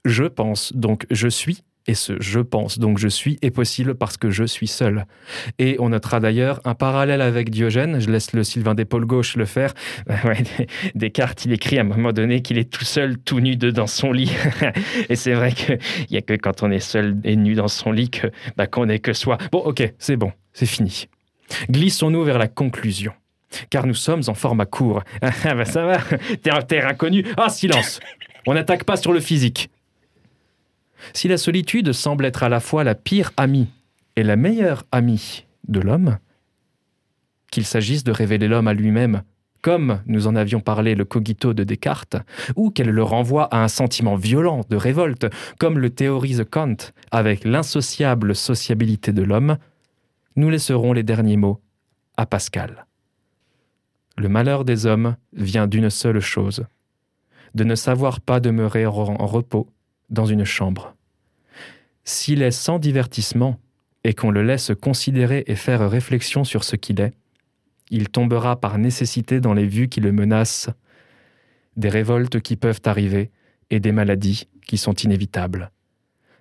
Je 0.03 0.23
pense, 0.23 0.73
donc 0.73 1.05
je 1.11 1.27
suis, 1.27 1.63
et 1.87 1.93
ce 1.93 2.13
je 2.19 2.39
pense, 2.39 2.79
donc 2.79 2.97
je 2.97 3.07
suis 3.07 3.37
est 3.41 3.51
possible 3.51 3.95
parce 3.95 4.17
que 4.17 4.29
je 4.29 4.43
suis 4.43 4.67
seul. 4.67 5.05
Et 5.59 5.75
on 5.79 5.89
notera 5.89 6.19
d'ailleurs 6.19 6.59
un 6.63 6.75
parallèle 6.75 7.21
avec 7.21 7.49
Diogène, 7.49 7.99
je 7.99 8.09
laisse 8.09 8.33
le 8.33 8.43
Sylvain 8.43 8.75
d'épaule 8.75 9.05
gauche 9.05 9.35
le 9.35 9.45
faire. 9.45 9.73
Descartes, 10.95 11.45
il 11.45 11.53
écrit 11.53 11.77
à 11.77 11.81
un 11.81 11.85
moment 11.85 12.13
donné 12.13 12.41
qu'il 12.41 12.57
est 12.57 12.71
tout 12.71 12.83
seul, 12.85 13.17
tout 13.17 13.39
nu 13.39 13.55
de- 13.55 13.71
dans 13.71 13.87
son 13.87 14.11
lit. 14.11 14.31
et 15.09 15.15
c'est 15.15 15.33
vrai 15.33 15.51
qu'il 15.53 15.79
n'y 16.09 16.17
a 16.17 16.21
que 16.21 16.33
quand 16.33 16.63
on 16.63 16.71
est 16.71 16.79
seul 16.79 17.17
et 17.23 17.35
nu 17.35 17.53
dans 17.55 17.67
son 17.67 17.91
lit 17.91 18.09
que, 18.09 18.27
bah, 18.57 18.67
qu'on 18.67 18.89
est 18.89 18.99
que 18.99 19.13
soi. 19.13 19.37
Bon, 19.51 19.59
ok, 19.59 19.93
c'est 19.97 20.17
bon, 20.17 20.31
c'est 20.53 20.65
fini. 20.65 21.07
Glissons-nous 21.69 22.23
vers 22.23 22.37
la 22.37 22.47
conclusion. 22.47 23.13
Car 23.69 23.85
nous 23.85 23.93
sommes 23.93 24.23
en 24.27 24.33
format 24.33 24.65
court. 24.65 25.03
Ah 25.21 25.55
bah 25.55 25.65
ça 25.65 25.85
va, 25.85 25.99
t'es 26.41 26.51
un 26.51 26.61
terrain 26.61 26.89
inconnu. 26.89 27.25
Ah, 27.37 27.49
silence 27.49 27.99
On 28.47 28.53
n'attaque 28.53 28.83
pas 28.83 28.97
sur 28.97 29.11
le 29.11 29.19
physique. 29.19 29.69
Si 31.13 31.27
la 31.27 31.37
solitude 31.37 31.93
semble 31.93 32.25
être 32.25 32.43
à 32.43 32.49
la 32.49 32.59
fois 32.59 32.83
la 32.83 32.95
pire 32.95 33.31
amie 33.37 33.67
et 34.15 34.23
la 34.23 34.35
meilleure 34.35 34.83
amie 34.91 35.45
de 35.67 35.79
l'homme, 35.79 36.17
qu'il 37.51 37.65
s'agisse 37.65 38.03
de 38.03 38.11
révéler 38.11 38.47
l'homme 38.47 38.67
à 38.67 38.73
lui-même, 38.73 39.23
comme 39.61 40.01
nous 40.07 40.27
en 40.27 40.35
avions 40.35 40.59
parlé 40.59 40.95
le 40.95 41.05
cogito 41.05 41.53
de 41.53 41.63
Descartes, 41.63 42.17
ou 42.55 42.71
qu'elle 42.71 42.89
le 42.89 43.03
renvoie 43.03 43.45
à 43.45 43.63
un 43.63 43.67
sentiment 43.67 44.15
violent 44.15 44.61
de 44.69 44.75
révolte, 44.75 45.27
comme 45.59 45.77
le 45.77 45.89
théorise 45.89 46.45
Kant 46.49 46.75
avec 47.11 47.43
l'insociable 47.45 48.35
sociabilité 48.35 49.13
de 49.13 49.21
l'homme, 49.21 49.57
nous 50.35 50.49
laisserons 50.49 50.93
les 50.93 51.03
derniers 51.03 51.37
mots 51.37 51.61
à 52.17 52.25
Pascal. 52.25 52.85
Le 54.17 54.29
malheur 54.29 54.65
des 54.65 54.85
hommes 54.85 55.15
vient 55.33 55.67
d'une 55.67 55.89
seule 55.89 56.19
chose, 56.19 56.65
de 57.55 57.63
ne 57.63 57.75
savoir 57.75 58.21
pas 58.21 58.39
demeurer 58.39 58.85
en 58.85 59.25
repos 59.25 59.67
dans 60.09 60.25
une 60.25 60.45
chambre. 60.45 60.95
S'il 62.03 62.41
est 62.41 62.51
sans 62.51 62.79
divertissement 62.79 63.59
et 64.03 64.13
qu'on 64.13 64.31
le 64.31 64.43
laisse 64.43 64.71
considérer 64.81 65.43
et 65.47 65.55
faire 65.55 65.89
réflexion 65.89 66.43
sur 66.43 66.63
ce 66.63 66.75
qu'il 66.75 66.99
est, 66.99 67.13
il 67.89 68.09
tombera 68.09 68.59
par 68.59 68.77
nécessité 68.77 69.41
dans 69.41 69.53
les 69.53 69.67
vues 69.67 69.89
qui 69.89 69.99
le 69.99 70.11
menacent, 70.11 70.69
des 71.75 71.89
révoltes 71.89 72.39
qui 72.39 72.55
peuvent 72.55 72.81
arriver 72.85 73.31
et 73.69 73.79
des 73.79 73.91
maladies 73.91 74.47
qui 74.65 74.77
sont 74.77 74.93
inévitables. 74.93 75.71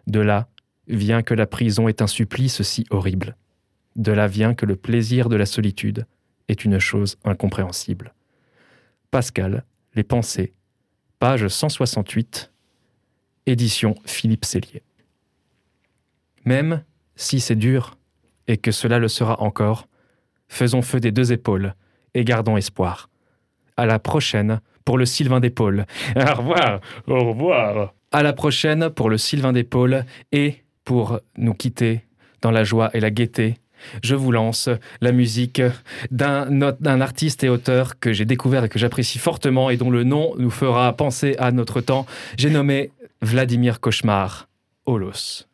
De 0.06 0.20
là 0.20 0.48
vient 0.86 1.22
que 1.22 1.34
la 1.34 1.46
prison 1.46 1.88
est 1.88 2.02
un 2.02 2.06
supplice 2.06 2.62
si 2.62 2.86
horrible. 2.90 3.36
De 3.96 4.12
là 4.12 4.26
vient 4.26 4.54
que 4.54 4.66
le 4.66 4.76
plaisir 4.76 5.28
de 5.28 5.36
la 5.36 5.46
solitude 5.46 6.06
est 6.48 6.64
une 6.64 6.78
chose 6.78 7.16
incompréhensible. 7.24 8.14
Pascal, 9.10 9.64
Les 9.94 10.04
Pensées, 10.04 10.54
page 11.18 11.48
168, 11.48 12.50
édition 13.46 13.94
Philippe 14.04 14.44
Cellier. 14.44 14.82
Même 16.44 16.82
si 17.16 17.40
c'est 17.40 17.56
dur, 17.56 17.96
et 18.46 18.56
que 18.56 18.72
cela 18.72 18.98
le 18.98 19.08
sera 19.08 19.40
encore, 19.40 19.86
faisons 20.48 20.82
feu 20.82 20.98
des 21.00 21.12
deux 21.12 21.32
épaules 21.32 21.74
et 22.14 22.24
gardons 22.24 22.56
espoir. 22.56 23.08
À 23.76 23.86
la 23.86 23.98
prochaine 23.98 24.60
pour 24.84 24.98
le 24.98 25.06
Sylvain 25.06 25.40
d'épaule. 25.40 25.86
Au 26.16 26.34
revoir, 26.34 26.80
au 27.06 27.24
revoir. 27.28 27.94
À 28.10 28.22
la 28.22 28.32
prochaine 28.32 28.90
pour 28.90 29.08
le 29.08 29.18
Sylvain 29.18 29.52
d'épaule 29.52 30.04
et 30.32 30.64
pour 30.84 31.20
nous 31.36 31.54
quitter 31.54 32.04
dans 32.42 32.50
la 32.50 32.64
joie 32.64 32.90
et 32.94 33.00
la 33.00 33.10
gaieté. 33.10 33.58
Je 34.02 34.14
vous 34.14 34.32
lance 34.32 34.68
la 35.00 35.12
musique 35.12 35.62
d'un 36.10 37.00
artiste 37.00 37.44
et 37.44 37.48
auteur 37.48 37.98
que 37.98 38.12
j'ai 38.12 38.24
découvert 38.24 38.64
et 38.64 38.68
que 38.68 38.78
j'apprécie 38.78 39.18
fortement 39.18 39.70
et 39.70 39.76
dont 39.76 39.90
le 39.90 40.04
nom 40.04 40.34
nous 40.38 40.50
fera 40.50 40.92
penser 40.96 41.36
à 41.38 41.52
notre 41.52 41.80
temps. 41.80 42.06
J'ai 42.36 42.50
nommé 42.50 42.90
Vladimir 43.22 43.80
Cauchemar, 43.80 44.48
Holos. 44.86 45.49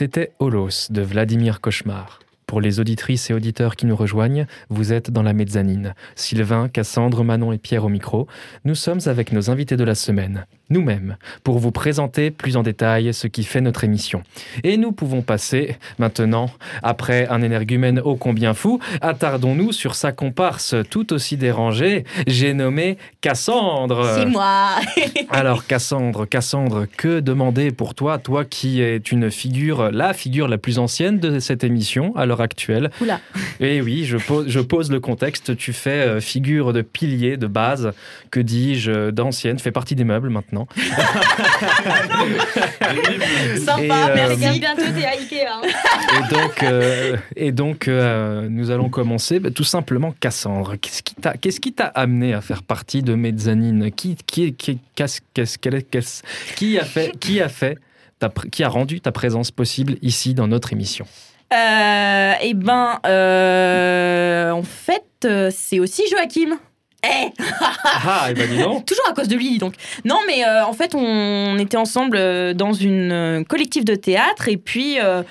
C'était 0.00 0.32
Holos 0.38 0.88
de 0.88 1.02
Vladimir 1.02 1.60
Cauchemar. 1.60 2.20
Pour 2.50 2.60
les 2.60 2.80
auditrices 2.80 3.30
et 3.30 3.32
auditeurs 3.32 3.76
qui 3.76 3.86
nous 3.86 3.94
rejoignent, 3.94 4.44
vous 4.70 4.92
êtes 4.92 5.12
dans 5.12 5.22
la 5.22 5.32
mezzanine. 5.32 5.94
Sylvain, 6.16 6.68
Cassandre, 6.68 7.22
Manon 7.22 7.52
et 7.52 7.58
Pierre 7.58 7.84
au 7.84 7.88
micro. 7.88 8.26
Nous 8.64 8.74
sommes 8.74 8.98
avec 9.06 9.30
nos 9.30 9.50
invités 9.50 9.76
de 9.76 9.84
la 9.84 9.94
semaine, 9.94 10.46
nous-mêmes, 10.68 11.16
pour 11.44 11.60
vous 11.60 11.70
présenter 11.70 12.32
plus 12.32 12.56
en 12.56 12.64
détail 12.64 13.14
ce 13.14 13.28
qui 13.28 13.44
fait 13.44 13.60
notre 13.60 13.84
émission. 13.84 14.24
Et 14.64 14.78
nous 14.78 14.90
pouvons 14.90 15.22
passer 15.22 15.76
maintenant, 16.00 16.50
après 16.82 17.28
un 17.28 17.40
énergumène 17.40 18.00
ô 18.00 18.16
combien 18.16 18.52
fou, 18.52 18.80
attardons-nous 19.00 19.70
sur 19.70 19.94
sa 19.94 20.10
comparse 20.10 20.74
tout 20.90 21.12
aussi 21.12 21.36
dérangée, 21.36 22.02
j'ai 22.26 22.52
nommé 22.52 22.98
Cassandre. 23.20 24.12
C'est 24.16 24.26
moi. 24.26 24.70
Alors 25.30 25.68
Cassandre, 25.68 26.26
Cassandre, 26.26 26.86
que 26.96 27.20
demander 27.20 27.70
pour 27.70 27.94
toi, 27.94 28.18
toi 28.18 28.44
qui 28.44 28.82
es 28.82 28.96
une 28.96 29.30
figure, 29.30 29.92
la 29.92 30.14
figure 30.14 30.48
la 30.48 30.58
plus 30.58 30.80
ancienne 30.80 31.20
de 31.20 31.38
cette 31.38 31.62
émission? 31.62 32.12
À 32.16 32.26
l'heure 32.40 32.44
actuelle 32.44 32.90
Oula. 33.00 33.20
Eh 33.60 33.80
oui, 33.80 34.04
je 34.04 34.16
pose, 34.16 34.48
je 34.48 34.60
pose 34.60 34.90
le 34.90 35.00
contexte, 35.00 35.56
tu 35.56 35.72
fais 35.72 35.90
euh, 35.90 36.20
figure 36.20 36.72
de 36.72 36.82
pilier, 36.82 37.36
de 37.36 37.46
base, 37.46 37.92
que 38.30 38.40
dis-je, 38.40 38.90
euh, 38.90 39.10
d'ancienne, 39.10 39.56
tu 39.56 39.62
fais 39.62 39.70
partie 39.70 39.94
des 39.94 40.04
meubles 40.04 40.30
maintenant. 40.30 40.66
Sympa, 43.58 43.82
Et, 43.82 43.90
euh, 43.90 44.14
merci. 44.14 44.58
bientôt 44.60 44.82
t'es 44.94 45.04
à 45.04 45.10
Ikea. 45.10 45.46
hein. 45.46 45.60
Et 46.16 46.34
donc, 46.34 46.62
euh, 46.62 47.16
et 47.36 47.52
donc 47.52 47.88
euh, 47.88 48.48
nous 48.50 48.70
allons 48.70 48.88
commencer 48.88 49.40
bah, 49.40 49.50
tout 49.50 49.64
simplement 49.64 50.14
Cassandre. 50.20 50.76
Qu'est-ce 50.76 51.60
qui 51.60 51.72
t'a, 51.72 51.84
amené 51.86 52.34
à 52.34 52.40
faire 52.40 52.62
partie 52.62 53.02
de 53.02 53.14
Mezzanine? 53.14 53.90
Qui, 53.92 54.16
qui, 54.26 54.54
qui, 54.54 54.78
qui 54.94 55.02
a 55.02 56.84
fait, 56.84 57.18
qui 57.18 57.40
a 57.40 57.48
fait, 57.48 57.78
ta 58.18 58.28
qui 58.50 58.62
a 58.62 58.68
rendu 58.68 59.00
ta 59.00 59.12
présence 59.12 59.50
possible 59.50 59.96
ici 60.02 60.34
dans 60.34 60.46
notre 60.48 60.72
émission? 60.72 61.06
Euh, 61.06 61.29
eh 61.52 62.54
ben, 62.54 63.00
euh, 63.06 64.50
en 64.50 64.62
fait, 64.62 65.04
euh, 65.24 65.50
c'est 65.52 65.80
aussi 65.80 66.02
Joachim. 66.10 66.58
Eh 67.04 67.30
Ah, 67.84 68.28
et 68.30 68.34
ben 68.34 68.48
dis 68.48 68.58
donc. 68.58 68.84
Toujours 68.84 69.08
à 69.08 69.14
cause 69.14 69.28
de 69.28 69.36
lui, 69.36 69.58
donc. 69.58 69.74
Non, 70.04 70.18
mais 70.26 70.44
euh, 70.44 70.64
en 70.64 70.72
fait, 70.72 70.94
on 70.94 71.58
était 71.58 71.76
ensemble 71.76 72.16
euh, 72.18 72.52
dans 72.52 72.72
une 72.72 73.12
euh, 73.12 73.44
collectif 73.44 73.84
de 73.84 73.94
théâtre 73.94 74.48
et 74.48 74.56
puis 74.56 75.00
euh, 75.00 75.22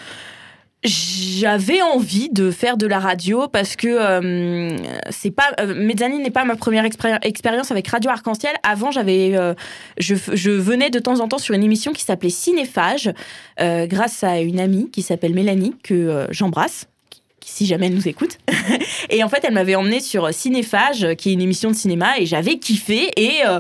j'avais 0.84 1.82
envie 1.82 2.30
de 2.30 2.52
faire 2.52 2.78
de 2.78 2.88
la 2.88 3.00
radio 3.00 3.50
parce 3.50 3.76
que 3.76 3.88
euh, 3.88 4.78
c'est 5.10 5.32
pas 5.32 5.52
euh, 5.60 5.74
Mezzanine 5.76 6.22
n'est 6.22 6.32
pas 6.32 6.46
ma 6.46 6.56
première 6.56 6.86
expéri- 6.86 7.20
expérience 7.22 7.70
avec 7.72 7.88
Radio 7.90 8.10
Arc-en-Ciel. 8.12 8.54
Avant, 8.64 8.90
j'avais 8.90 9.36
euh, 9.36 9.54
je, 9.98 10.14
venais 10.52 10.90
de 10.90 11.00
temps 11.00 11.20
en 11.20 11.28
temps 11.28 11.38
sur 11.38 11.54
une 11.54 11.64
émission 11.64 11.92
qui 11.92 12.04
s'appelait 12.04 12.30
Cinéphage 12.30 13.12
euh, 13.60 13.88
grâce 13.88 14.24
à 14.24 14.40
une 14.40 14.60
amie 14.60 14.90
qui 14.90 15.02
s'appelle 15.02 15.34
Mélanie 15.34 15.76
que 15.84 15.94
euh, 15.94 16.28
j'embrasse 16.32 16.88
si 17.46 17.66
jamais 17.66 17.88
elle 17.88 17.96
nous 17.96 18.08
écoute. 18.08 18.38
et 19.10 19.24
en 19.24 19.30
fait, 19.30 19.40
elle 19.44 19.54
m'avait 19.54 19.76
emmené 19.76 20.00
sur 20.00 20.32
Cinéphage, 20.34 21.16
qui 21.18 21.30
est 21.30 21.34
une 21.34 21.42
émission 21.42 21.72
de 21.72 21.76
cinéma, 21.76 22.20
et 22.20 22.26
j'avais 22.26 22.60
kiffé. 22.60 23.12
Et 23.18 23.40
euh, 23.46 23.60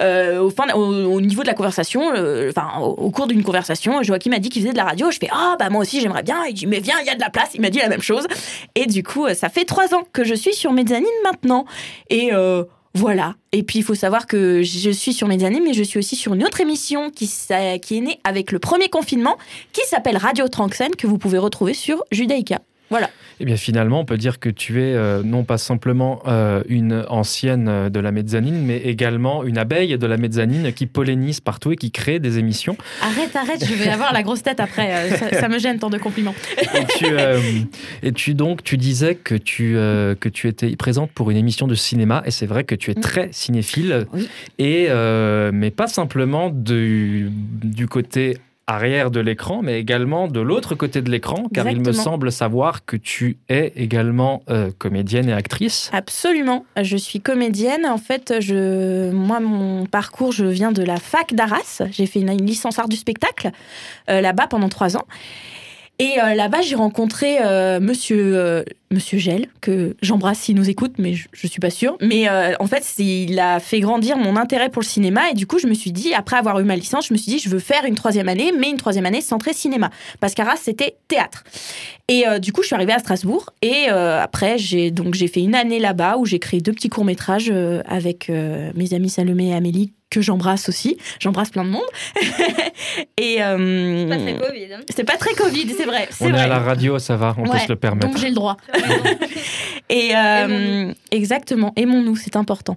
euh, 0.00 0.38
au, 0.74 1.20
niveau 1.20 1.42
de 1.42 1.46
la 1.46 1.54
conversation, 1.54 2.12
euh, 2.14 2.50
enfin, 2.50 2.78
au, 2.80 3.10
cours 3.10 3.26
d'une 3.26 3.42
conversation, 3.42 4.02
Joachim 4.02 4.30
m'a 4.30 4.38
dit 4.38 4.48
qu'il 4.48 4.62
faisait 4.62 4.72
de 4.72 4.78
la 4.78 4.84
radio. 4.84 5.10
Je 5.10 5.18
fais 5.18 5.28
Ah, 5.32 5.56
bah 5.58 5.70
moi 5.70 5.82
aussi, 5.82 6.00
j'aimerais 6.00 6.22
bien. 6.22 6.44
Il 6.46 6.54
dit 6.54 6.66
Mais 6.66 6.80
viens, 6.80 6.96
il 7.00 7.06
y 7.06 7.10
a 7.10 7.14
de 7.14 7.20
la 7.20 7.30
place. 7.30 7.50
Il 7.54 7.60
m'a 7.60 7.70
dit 7.70 7.78
la 7.78 7.88
même 7.88 8.02
chose. 8.02 8.26
Et 8.74 8.86
du 8.86 9.02
coup, 9.02 9.26
euh, 9.26 9.34
ça 9.34 9.48
fait 9.48 9.64
trois 9.64 9.94
ans 9.94 10.02
que 10.12 10.24
je 10.24 10.34
suis 10.34 10.54
sur 10.54 10.72
Mezzanine 10.72 11.06
maintenant. 11.24 11.64
Et. 12.10 12.30
voilà. 12.94 13.34
Et 13.52 13.62
puis, 13.62 13.78
il 13.78 13.82
faut 13.82 13.94
savoir 13.94 14.26
que 14.26 14.62
je 14.62 14.90
suis 14.90 15.12
sur 15.12 15.28
Mezzanine, 15.28 15.62
mais 15.64 15.72
je 15.72 15.82
suis 15.82 15.98
aussi 15.98 16.16
sur 16.16 16.34
une 16.34 16.44
autre 16.44 16.60
émission 16.60 17.10
qui, 17.10 17.30
qui 17.82 17.96
est 17.96 18.00
née 18.00 18.18
avec 18.24 18.50
le 18.50 18.58
premier 18.58 18.88
confinement, 18.88 19.36
qui 19.72 19.82
s'appelle 19.86 20.16
Radio 20.16 20.48
Tranxène, 20.48 20.94
que 20.96 21.06
vous 21.06 21.18
pouvez 21.18 21.38
retrouver 21.38 21.74
sur 21.74 22.02
Judaïka. 22.10 22.60
Voilà. 22.90 23.10
Eh 23.40 23.44
bien, 23.44 23.56
finalement, 23.56 24.00
on 24.00 24.04
peut 24.04 24.16
dire 24.16 24.40
que 24.40 24.48
tu 24.48 24.82
es 24.82 24.94
euh, 24.94 25.22
non 25.22 25.44
pas 25.44 25.58
simplement 25.58 26.22
euh, 26.26 26.62
une 26.68 27.04
ancienne 27.08 27.88
de 27.88 28.00
la 28.00 28.10
mezzanine, 28.12 28.62
mais 28.64 28.78
également 28.78 29.44
une 29.44 29.58
abeille 29.58 29.96
de 29.96 30.06
la 30.06 30.16
mezzanine 30.16 30.72
qui 30.72 30.86
pollinise 30.86 31.40
partout 31.40 31.70
et 31.72 31.76
qui 31.76 31.90
crée 31.90 32.18
des 32.18 32.38
émissions. 32.38 32.76
Arrête, 33.02 33.34
arrête, 33.36 33.64
je 33.64 33.74
vais 33.74 33.88
avoir 33.90 34.12
la 34.12 34.22
grosse 34.22 34.42
tête 34.42 34.60
après. 34.60 34.92
euh, 34.92 35.10
ça, 35.16 35.40
ça 35.40 35.48
me 35.48 35.58
gêne 35.58 35.78
tant 35.78 35.90
de 35.90 35.98
compliments. 35.98 36.34
Et 36.60 36.84
tu, 36.98 37.06
euh, 37.06 37.40
et 38.02 38.12
tu 38.12 38.34
donc, 38.34 38.62
tu 38.64 38.76
disais 38.76 39.14
que 39.14 39.34
tu, 39.36 39.74
que 39.74 40.28
tu 40.28 40.48
étais 40.48 40.74
présente 40.76 41.10
pour 41.12 41.30
une 41.30 41.36
émission 41.36 41.66
de 41.66 41.74
cinéma, 41.74 42.22
et 42.26 42.30
c'est 42.30 42.46
vrai 42.46 42.64
que 42.64 42.74
tu 42.74 42.90
es 42.90 42.94
Mm. 42.98 43.00
très 43.00 43.28
cinéphile, 43.32 44.06
Oui. 44.12 44.28
et, 44.58 44.88
mais 45.52 45.70
pas 45.70 45.86
simplement 45.86 46.50
du, 46.50 47.30
du 47.62 47.86
côté 47.86 48.38
arrière 48.68 49.10
de 49.10 49.18
l'écran, 49.18 49.62
mais 49.62 49.80
également 49.80 50.28
de 50.28 50.40
l'autre 50.40 50.74
côté 50.74 51.00
de 51.00 51.10
l'écran, 51.10 51.44
car 51.52 51.68
il 51.68 51.80
me 51.80 51.92
semble 51.92 52.30
savoir 52.30 52.84
que 52.84 52.96
tu 52.96 53.38
es 53.48 53.72
également 53.74 54.42
euh, 54.50 54.70
comédienne 54.76 55.28
et 55.28 55.32
actrice. 55.32 55.90
Absolument. 55.92 56.66
Je 56.80 56.96
suis 56.96 57.20
comédienne. 57.20 57.86
En 57.86 57.98
fait, 57.98 58.34
je, 58.40 59.10
moi, 59.10 59.40
mon 59.40 59.86
parcours, 59.86 60.32
je 60.32 60.44
viens 60.44 60.70
de 60.70 60.82
la 60.82 60.98
fac 60.98 61.34
d'Arras. 61.34 61.82
J'ai 61.90 62.06
fait 62.06 62.20
une, 62.20 62.30
une 62.30 62.46
licence 62.46 62.78
art 62.78 62.88
du 62.88 62.96
spectacle 62.96 63.50
euh, 64.10 64.20
là-bas 64.20 64.46
pendant 64.46 64.68
trois 64.68 64.96
ans. 64.96 65.06
Et 66.00 66.20
euh, 66.22 66.34
là-bas, 66.34 66.60
j'ai 66.60 66.76
rencontré 66.76 67.38
euh, 67.40 67.80
Monsieur 67.80 68.36
euh, 68.36 68.62
Monsieur 68.92 69.18
Gel, 69.18 69.48
que 69.60 69.96
j'embrasse 70.00 70.38
s'il 70.38 70.54
nous 70.54 70.70
écoute, 70.70 70.92
mais 70.98 71.14
je, 71.14 71.26
je 71.32 71.46
suis 71.48 71.58
pas 71.58 71.70
sûre. 71.70 71.96
Mais 72.00 72.28
en 72.58 72.66
fait, 72.66 72.86
il 72.98 73.38
a 73.38 73.58
fait 73.60 73.80
grandir 73.80 74.16
mon 74.16 74.36
intérêt 74.36 74.70
pour 74.70 74.80
le 74.80 74.86
cinéma. 74.86 75.30
Et 75.30 75.34
du 75.34 75.46
coup, 75.46 75.58
je 75.58 75.66
me 75.66 75.74
suis 75.74 75.92
dit, 75.92 76.14
après 76.14 76.36
avoir 76.36 76.58
eu 76.60 76.64
ma 76.64 76.76
licence, 76.76 77.08
je 77.08 77.12
me 77.12 77.18
suis 77.18 77.32
dit, 77.32 77.38
je 77.38 77.50
veux 77.50 77.58
faire 77.58 77.84
une 77.84 77.96
troisième 77.96 78.28
année, 78.28 78.52
mais 78.56 78.70
une 78.70 78.76
troisième 78.78 79.04
année 79.04 79.20
centrée 79.20 79.52
cinéma. 79.52 79.90
Parce 80.20 80.34
qu'Arras, 80.34 80.56
c'était 80.56 80.96
théâtre. 81.08 81.44
Et 82.06 82.24
du 82.40 82.52
coup, 82.52 82.62
je 82.62 82.68
suis 82.68 82.74
arrivée 82.74 82.94
à 82.94 82.98
Strasbourg. 82.98 83.50
Et 83.60 83.88
après, 83.88 84.56
j'ai 84.56 84.90
donc 84.90 85.14
j'ai 85.14 85.28
fait 85.28 85.42
une 85.42 85.54
année 85.54 85.80
là-bas 85.80 86.16
où 86.16 86.24
j'ai 86.24 86.38
créé 86.38 86.62
deux 86.62 86.72
petits 86.72 86.88
courts 86.88 87.04
métrages 87.04 87.52
avec 87.86 88.30
mes 88.30 88.94
amis 88.94 89.10
Salomé 89.10 89.48
et 89.48 89.54
Amélie 89.54 89.92
que 90.10 90.20
j'embrasse 90.20 90.68
aussi. 90.68 90.98
J'embrasse 91.20 91.50
plein 91.50 91.64
de 91.64 91.70
monde. 91.70 91.82
et 93.16 93.42
euh, 93.42 94.08
Pas 94.08 94.16
très 94.16 94.36
Covid. 94.36 94.72
hein. 94.74 94.80
c'est 94.94 95.04
pas 95.04 95.16
très 95.16 95.34
Covid, 95.34 95.74
c'est 95.76 95.84
vrai. 95.84 96.08
c'est 96.10 96.24
On 96.24 96.34
est 96.34 96.38
à 96.40 96.46
la 96.46 96.58
radio, 96.58 96.98
ça 96.98 97.16
va, 97.16 97.34
on 97.38 97.44
peut 97.44 97.58
se 97.58 97.68
le 97.68 97.76
permettre. 97.76 98.06
Donc 98.08 98.16
j'ai 98.18 98.28
le 98.28 98.34
droit. 98.34 98.56
Et 99.90 100.10
euh, 100.14 100.92
exactement, 101.10 101.72
aimons-nous, 101.76 102.16
c'est 102.16 102.36
important. 102.36 102.76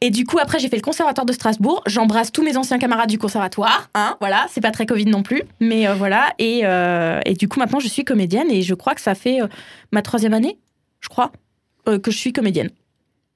Et 0.00 0.10
du 0.10 0.24
coup, 0.24 0.38
après, 0.38 0.58
j'ai 0.58 0.68
fait 0.68 0.76
le 0.76 0.82
conservatoire 0.82 1.24
de 1.24 1.32
Strasbourg. 1.32 1.82
J'embrasse 1.86 2.32
tous 2.32 2.42
mes 2.42 2.56
anciens 2.56 2.78
camarades 2.78 3.08
du 3.08 3.18
conservatoire. 3.18 3.88
Hein, 3.94 4.16
voilà, 4.20 4.46
c'est 4.50 4.60
pas 4.60 4.72
très 4.72 4.84
Covid 4.84 5.06
non 5.06 5.22
plus, 5.22 5.42
mais 5.60 5.86
euh, 5.86 5.94
voilà. 5.94 6.32
Et, 6.38 6.62
euh, 6.64 7.20
et 7.26 7.34
du 7.34 7.46
coup, 7.48 7.60
maintenant, 7.60 7.78
je 7.78 7.86
suis 7.88 8.04
comédienne 8.04 8.50
et 8.50 8.62
je 8.62 8.74
crois 8.74 8.94
que 8.96 9.00
ça 9.00 9.14
fait 9.14 9.40
euh, 9.40 9.46
ma 9.92 10.02
troisième 10.02 10.34
année, 10.34 10.58
je 11.00 11.08
crois, 11.08 11.30
euh, 11.88 11.98
que 12.00 12.10
je 12.10 12.18
suis 12.18 12.32
comédienne. 12.32 12.70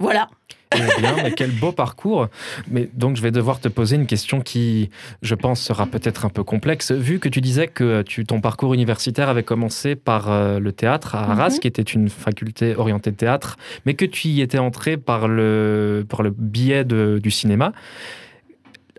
Voilà. 0.01 0.29
Eh 0.75 1.01
bien, 1.01 1.17
mais 1.23 1.33
quel 1.33 1.51
beau 1.51 1.73
parcours. 1.73 2.29
Mais 2.71 2.89
donc, 2.95 3.17
je 3.17 3.23
vais 3.23 3.31
devoir 3.31 3.61
te 3.61 3.69
poser 3.69 3.97
une 3.97 4.07
question 4.07 4.41
qui, 4.41 4.91
je 5.23 5.35
pense, 5.35 5.61
sera 5.61 5.87
peut-être 5.87 6.25
un 6.25 6.29
peu 6.31 6.45
complexe. 6.45 6.93
Vu 6.93 7.19
que 7.19 7.29
tu 7.29 7.41
disais 7.41 7.69
que 7.69 8.03
tu, 8.03 8.25
ton 8.25 8.41
parcours 8.41 8.75
universitaire 8.75 9.29
avait 9.29 9.43
commencé 9.43 9.95
par 9.97 10.31
euh, 10.31 10.59
le 10.59 10.73
théâtre 10.73 11.15
à 11.15 11.31
Arras, 11.31 11.51
Mhm. 11.51 11.59
qui 11.61 11.67
était 11.69 11.83
une 11.83 12.09
faculté 12.09 12.75
orientée 12.77 13.13
théâtre, 13.13 13.57
mais 13.87 13.95
que 13.95 14.05
tu 14.05 14.29
y 14.29 14.41
étais 14.41 14.59
entré 14.59 14.97
par 14.97 15.29
le, 15.29 16.05
par 16.09 16.23
le 16.23 16.31
biais 16.31 16.85
de- 16.85 17.19
du 17.23 17.31
cinéma. 17.31 17.73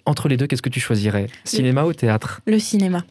Entre 0.05 0.27
les 0.27 0.35
deux, 0.35 0.47
qu'est-ce 0.47 0.61
que 0.61 0.69
tu 0.69 0.81
choisirais? 0.81 1.27
Cinéma 1.45 1.85
ou 1.85 1.93
théâtre? 1.93 2.41
Le 2.45 2.59
cinéma. 2.59 3.03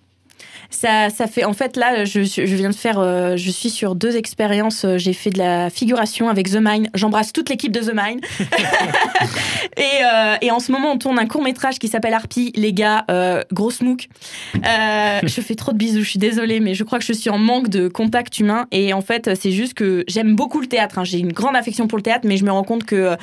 Ça, 0.73 1.11
ça 1.11 1.27
fait 1.27 1.45
en 1.45 1.53
fait 1.53 1.77
là 1.77 2.05
je, 2.05 2.23
je 2.23 2.57
viens 2.57 2.71
de 2.71 2.75
faire 2.75 2.99
euh, 2.99 3.37
je 3.37 3.51
suis 3.51 3.71
sur 3.71 3.95
deux 3.95 4.17
expériences. 4.17 4.85
Euh, 4.85 4.99
j'ai 4.99 5.13
fait 5.13 5.31
de 5.31 5.39
la 5.39 5.71
figuration 5.71 6.29
avec 6.29 6.51
The 6.51 6.59
Mine. 6.61 6.89
J'embrasse 6.95 7.33
toute 7.33 7.49
l'équipe 7.49 7.73
de 7.73 7.81
The 7.81 7.93
Mine. 7.95 8.21
Et, 9.77 10.05
euh, 10.05 10.37
et 10.41 10.51
en 10.51 10.61
ce 10.61 10.73
moment 10.73 10.93
on 10.93 10.99
tourne 10.99 11.19
un 11.19 11.27
court 11.27 11.43
métrage 11.43 11.79
qui 11.79 11.89
s'appelle 11.89 12.15
Harpy 12.15 12.53
les 12.57 12.73
gars 12.73 13.05
euh, 13.11 13.43
grosse 13.53 13.81
Euh, 13.83 15.21
je 15.23 15.41
fais 15.41 15.55
trop 15.55 15.73
de 15.73 15.79
bisous 15.79 16.03
je 16.03 16.11
suis 16.11 16.19
désolée 16.19 16.61
mais 16.61 16.75
je 16.75 16.85
crois 16.85 16.99
que 16.99 17.05
je 17.05 17.13
suis 17.13 17.31
en 17.31 17.39
manque 17.39 17.69
de 17.69 17.89
contact 17.89 18.39
humain. 18.39 18.67
Et 18.71 18.93
en 18.93 19.03
fait 19.03 19.35
c'est 19.35 19.53
juste 19.53 19.75
que 19.75 20.05
j'aime 20.09 20.37
beaucoup 20.37 20.61
le 20.61 20.67
théâtre 20.67 20.99
hein. 20.99 21.05
j'ai 21.05 21.19
une 21.19 21.33
grande 21.33 21.57
affection 21.57 21.87
pour 21.87 21.99
le 21.99 22.03
théâtre 22.03 22.27
mais 22.27 22.37
je 22.37 22.45
me 22.45 22.51
rends 22.51 22.65
compte 22.65 22.85
que 22.85 22.97
euh, 22.97 23.17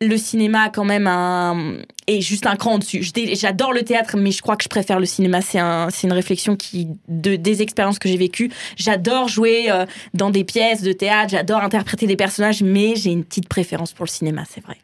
le 0.00 0.16
cinéma 0.16 0.62
a 0.62 0.68
quand 0.70 0.84
même 0.84 1.06
un 1.06 1.78
est 2.06 2.20
juste 2.20 2.46
un 2.46 2.56
cran 2.56 2.78
dé- 2.78 3.34
J'adore 3.34 3.72
le 3.72 3.82
théâtre, 3.82 4.16
mais 4.16 4.30
je 4.30 4.40
crois 4.40 4.56
que 4.56 4.64
je 4.64 4.68
préfère 4.68 4.98
le 5.00 5.06
cinéma. 5.06 5.40
C'est 5.40 5.58
un, 5.58 5.88
c'est 5.90 6.06
une 6.06 6.12
réflexion 6.12 6.56
qui 6.56 6.88
de 7.08 7.36
des 7.36 7.62
expériences 7.62 7.98
que 7.98 8.08
j'ai 8.08 8.16
vécues. 8.16 8.50
J'adore 8.76 9.28
jouer 9.28 9.70
euh, 9.70 9.84
dans 10.14 10.30
des 10.30 10.44
pièces 10.44 10.82
de 10.82 10.92
théâtre, 10.92 11.30
j'adore 11.32 11.60
interpréter 11.62 12.06
des 12.06 12.16
personnages, 12.16 12.62
mais 12.62 12.94
j'ai 12.96 13.10
une 13.10 13.24
petite 13.24 13.48
préférence 13.48 13.92
pour 13.92 14.04
le 14.04 14.10
cinéma, 14.10 14.44
c'est 14.48 14.64
vrai. 14.64 14.76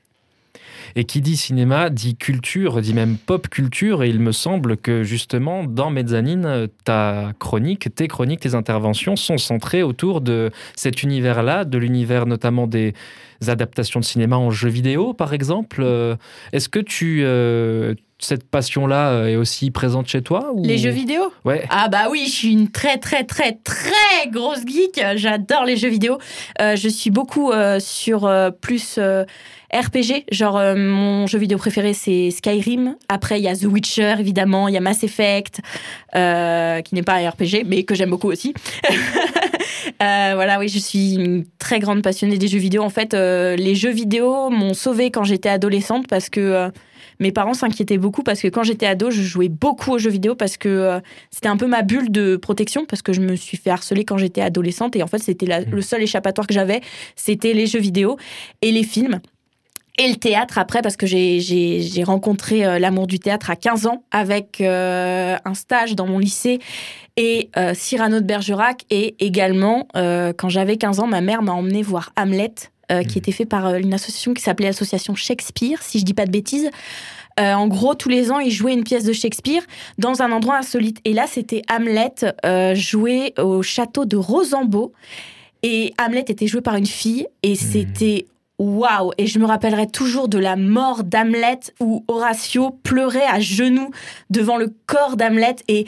Et 0.97 1.05
qui 1.05 1.21
dit 1.21 1.37
cinéma 1.37 1.91
dit 1.91 2.17
culture, 2.17 2.81
dit 2.81 2.95
même 2.95 3.17
pop 3.17 3.49
culture. 3.49 4.03
Et 4.03 4.09
il 4.09 4.21
me 4.21 4.33
semble 4.33 4.77
que 4.77 5.03
justement, 5.03 5.65
dans 5.65 5.91
Mezzanine, 5.91 6.69
ta 6.85 7.33
chronique, 7.39 7.95
tes 7.95 8.09
chroniques, 8.09 8.41
tes 8.41 8.55
interventions 8.55 9.17
sont 9.17 9.39
centrées 9.39 9.83
autour 9.83 10.21
de 10.21 10.51
cet 10.77 11.03
univers-là, 11.03 11.65
de 11.65 11.79
l'univers 11.79 12.27
notamment 12.27 12.67
des 12.67 12.95
adaptations 13.47 14.01
de 14.01 14.05
cinéma 14.05 14.37
en 14.37 14.51
jeux 14.51 14.71
vidéo, 14.71 15.13
par 15.13 15.35
exemple. 15.35 15.83
Euh, 15.83 16.17
Est-ce 16.53 16.69
que 16.69 16.79
tu, 16.79 17.23
euh, 17.25 17.95
cette 18.19 18.49
passion-là 18.49 19.11
euh, 19.11 19.27
est 19.27 19.37
aussi 19.37 19.71
présente 19.71 20.07
chez 20.07 20.23
toi 20.23 20.51
ou... 20.55 20.65
Les 20.65 20.79
jeux 20.79 20.91
vidéo? 20.91 21.33
Ouais. 21.45 21.67
Ah 21.69 21.89
bah 21.89 22.07
oui, 22.11 22.25
je 22.27 22.31
suis 22.31 22.53
une 22.53 22.71
très 22.71 22.97
très 22.97 23.25
très 23.25 23.53
très 23.53 24.31
grosse 24.31 24.65
geek. 24.67 24.99
J'adore 25.17 25.65
les 25.65 25.77
jeux 25.77 25.91
vidéo. 25.91 26.19
Euh, 26.61 26.77
je 26.77 26.89
suis 26.89 27.11
beaucoup 27.11 27.51
euh, 27.53 27.81
sur 27.81 28.25
euh, 28.25 28.51
plus 28.51 28.99
RPG. 29.75 30.25
Genre 30.31 30.57
euh, 30.57 30.75
mon 30.77 31.27
jeu 31.27 31.39
vidéo 31.39 31.59
préféré 31.59 31.93
c'est 31.95 32.31
Skyrim. 32.31 32.97
Après 33.09 33.39
il 33.41 33.43
y 33.45 33.49
a 33.49 33.57
The 33.57 33.65
Witcher 33.65 34.15
évidemment, 34.21 34.69
il 34.69 34.75
y 34.75 34.77
a 34.77 34.81
Mass 34.81 35.03
Effect 35.05 35.61
euh, 36.15 36.81
qui 36.83 36.95
n'est 36.95 37.03
pas 37.03 37.15
un 37.15 37.31
RPG 37.31 37.65
mais 37.67 37.83
que 37.83 37.95
j'aime 37.95 38.11
beaucoup 38.11 38.31
aussi. 38.31 38.55
Euh, 40.03 40.33
voilà, 40.35 40.59
oui, 40.59 40.69
je 40.69 40.79
suis 40.79 41.15
une 41.15 41.45
très 41.59 41.79
grande 41.79 42.03
passionnée 42.03 42.37
des 42.39 42.49
jeux 42.49 42.59
vidéo. 42.59 42.83
En 42.83 42.89
fait, 42.91 43.13
les 43.15 43.75
jeux 43.75 43.91
vidéo 43.93 44.51
m'ont 44.51 44.75
sauvée 44.75 45.11
quand 45.11 45.25
j'étais 45.25 45.49
adolescente 45.51 46.09
parce 46.09 46.29
que 46.31 46.71
mes 47.21 47.33
parents 47.33 47.55
s'inquiétaient 47.55 47.99
beaucoup 47.99 48.23
parce 48.23 48.41
que 48.41 48.49
quand 48.49 48.65
j'étais 48.65 48.87
ado, 48.87 49.11
je 49.11 49.23
jouais 49.23 49.49
beaucoup 49.49 49.93
aux 49.93 49.99
jeux 49.99 50.11
vidéo 50.11 50.35
parce 50.35 50.57
que 50.57 50.69
euh, 50.69 51.01
c'était 51.31 51.49
un 51.49 51.57
peu 51.57 51.67
ma 51.67 51.83
bulle 51.83 52.11
de 52.11 52.37
protection 52.37 52.87
parce 52.87 53.03
que 53.03 53.13
je 53.13 53.21
me 53.21 53.37
suis 53.37 53.57
fait 53.57 53.71
harceler 53.71 54.05
quand 54.05 54.17
j'étais 54.19 54.41
adolescente 54.41 54.97
et 54.97 55.03
en 55.03 55.07
fait, 55.07 55.19
c'était 55.19 55.47
la- 55.47 55.61
le 55.61 55.83
seul 55.83 56.03
échappatoire 56.03 56.47
que 56.47 56.55
j'avais, 56.55 56.81
c'était 57.15 57.53
les 57.53 57.67
jeux 57.67 57.79
vidéo 57.81 58.17
et 58.63 58.73
les 58.73 58.83
films. 58.85 59.21
Et 59.97 60.09
le 60.09 60.17
théâtre 60.17 60.59
après, 60.59 60.83
parce 60.83 60.97
que 60.97 61.07
j'ai- 61.07 62.03
rencontré 62.05 62.65
euh, 62.65 62.79
l'amour 62.79 63.07
du 63.07 63.21
théâtre 63.21 63.51
à 63.51 63.57
15 63.57 63.87
ans 63.87 64.03
avec 64.11 64.61
euh, 64.61 65.37
un 65.45 65.55
stage 65.55 65.95
dans 65.95 66.07
mon 66.07 66.19
lycée 66.19 66.59
et 67.17 67.49
euh, 67.57 67.75
Cyrano 67.75 68.19
de 68.21 68.25
Bergerac. 68.25 68.85
Et 68.91 69.15
également, 69.25 69.87
quand 69.95 70.49
j'avais 70.49 70.77
15 70.77 70.99
ans, 71.01 71.07
ma 71.07 71.21
mère 71.21 71.43
m'a 71.43 71.53
emmené 71.53 71.83
voir 71.83 72.13
Hamlet, 72.17 72.53
qui 73.09 73.19
était 73.19 73.33
fait 73.33 73.47
par 73.47 73.77
une 73.77 73.95
association 73.95 74.35
qui 74.35 74.43
s'appelait 74.43 74.69
Association 74.69 75.15
Shakespeare, 75.15 75.81
si 75.83 76.01
je 76.01 76.05
dis 76.05 76.13
pas 76.13 76.27
de 76.27 76.31
bêtises. 76.31 76.69
En 77.39 77.67
gros, 77.69 77.95
tous 77.95 78.09
les 78.09 78.31
ans, 78.31 78.41
ils 78.41 78.51
jouaient 78.51 78.75
une 78.75 78.85
pièce 78.85 79.05
de 79.05 79.13
Shakespeare 79.13 79.63
dans 79.99 80.23
un 80.23 80.33
endroit 80.33 80.57
insolite. 80.59 80.99
Et 81.05 81.13
là, 81.13 81.27
c'était 81.29 81.63
Hamlet 81.71 82.35
joué 82.75 83.33
au 83.39 83.63
château 83.63 84.05
de 84.05 84.17
Rosambeau. 84.17 84.93
Et 85.63 85.95
Hamlet 86.05 86.25
était 86.29 86.47
joué 86.47 86.61
par 86.61 86.75
une 86.77 86.87
fille 86.87 87.27
et 87.43 87.55
c'était 87.55 88.27
waouh 88.59 89.13
Et 89.19 89.27
je 89.27 89.39
me 89.39 89.47
rappellerai 89.47 89.87
toujours 89.89 90.29
de 90.29 90.39
la 90.39 90.57
mort 90.57 91.05
d'Hamlet 91.05 91.59
où 91.81 92.05
Horatio 92.09 92.71
pleurait 92.83 93.27
à 93.27 93.41
genoux 93.41 93.91
devant 94.31 94.57
le 94.57 94.73
corps 94.87 95.17
d'Hamlet 95.17 95.57
et 95.69 95.87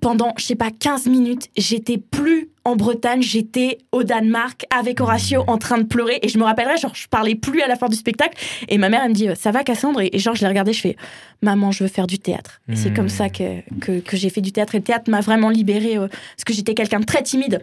pendant, 0.00 0.34
je 0.36 0.44
sais 0.44 0.56
pas, 0.56 0.70
15 0.76 1.06
minutes, 1.06 1.48
j'étais 1.56 1.96
plus 1.96 2.48
en 2.64 2.74
Bretagne, 2.74 3.22
j'étais 3.22 3.78
au 3.92 4.02
Danemark 4.02 4.66
avec 4.76 5.00
Horatio 5.00 5.44
en 5.46 5.58
train 5.58 5.78
de 5.78 5.84
pleurer 5.84 6.18
et 6.22 6.28
je 6.28 6.38
me 6.38 6.42
rappellerai, 6.44 6.76
genre, 6.76 6.94
je 6.94 7.06
parlais 7.06 7.36
plus 7.36 7.62
à 7.62 7.68
la 7.68 7.76
fin 7.76 7.88
du 7.88 7.94
spectacle 7.94 8.36
et 8.68 8.78
ma 8.78 8.88
mère, 8.88 9.02
elle 9.04 9.10
me 9.10 9.14
dit, 9.14 9.28
ça 9.36 9.52
va 9.52 9.62
Cassandre? 9.62 10.00
Et, 10.00 10.18
genre, 10.18 10.34
je 10.34 10.40
l'ai 10.42 10.48
regardé, 10.48 10.72
je 10.72 10.80
fais, 10.80 10.96
maman, 11.40 11.70
je 11.70 11.84
veux 11.84 11.88
faire 11.88 12.08
du 12.08 12.18
théâtre. 12.18 12.60
Et 12.68 12.74
c'est 12.74 12.90
Hmm. 12.90 12.94
comme 12.94 13.08
ça 13.08 13.28
que, 13.30 13.60
que, 13.80 14.00
que 14.00 14.16
j'ai 14.16 14.28
fait 14.28 14.40
du 14.40 14.50
théâtre 14.50 14.74
et 14.74 14.78
le 14.78 14.84
théâtre 14.84 15.08
m'a 15.08 15.20
vraiment 15.20 15.50
libérée 15.50 15.96
euh, 15.96 16.08
parce 16.08 16.44
que 16.44 16.52
j'étais 16.52 16.74
quelqu'un 16.74 16.98
de 16.98 17.04
très 17.06 17.22
timide, 17.22 17.62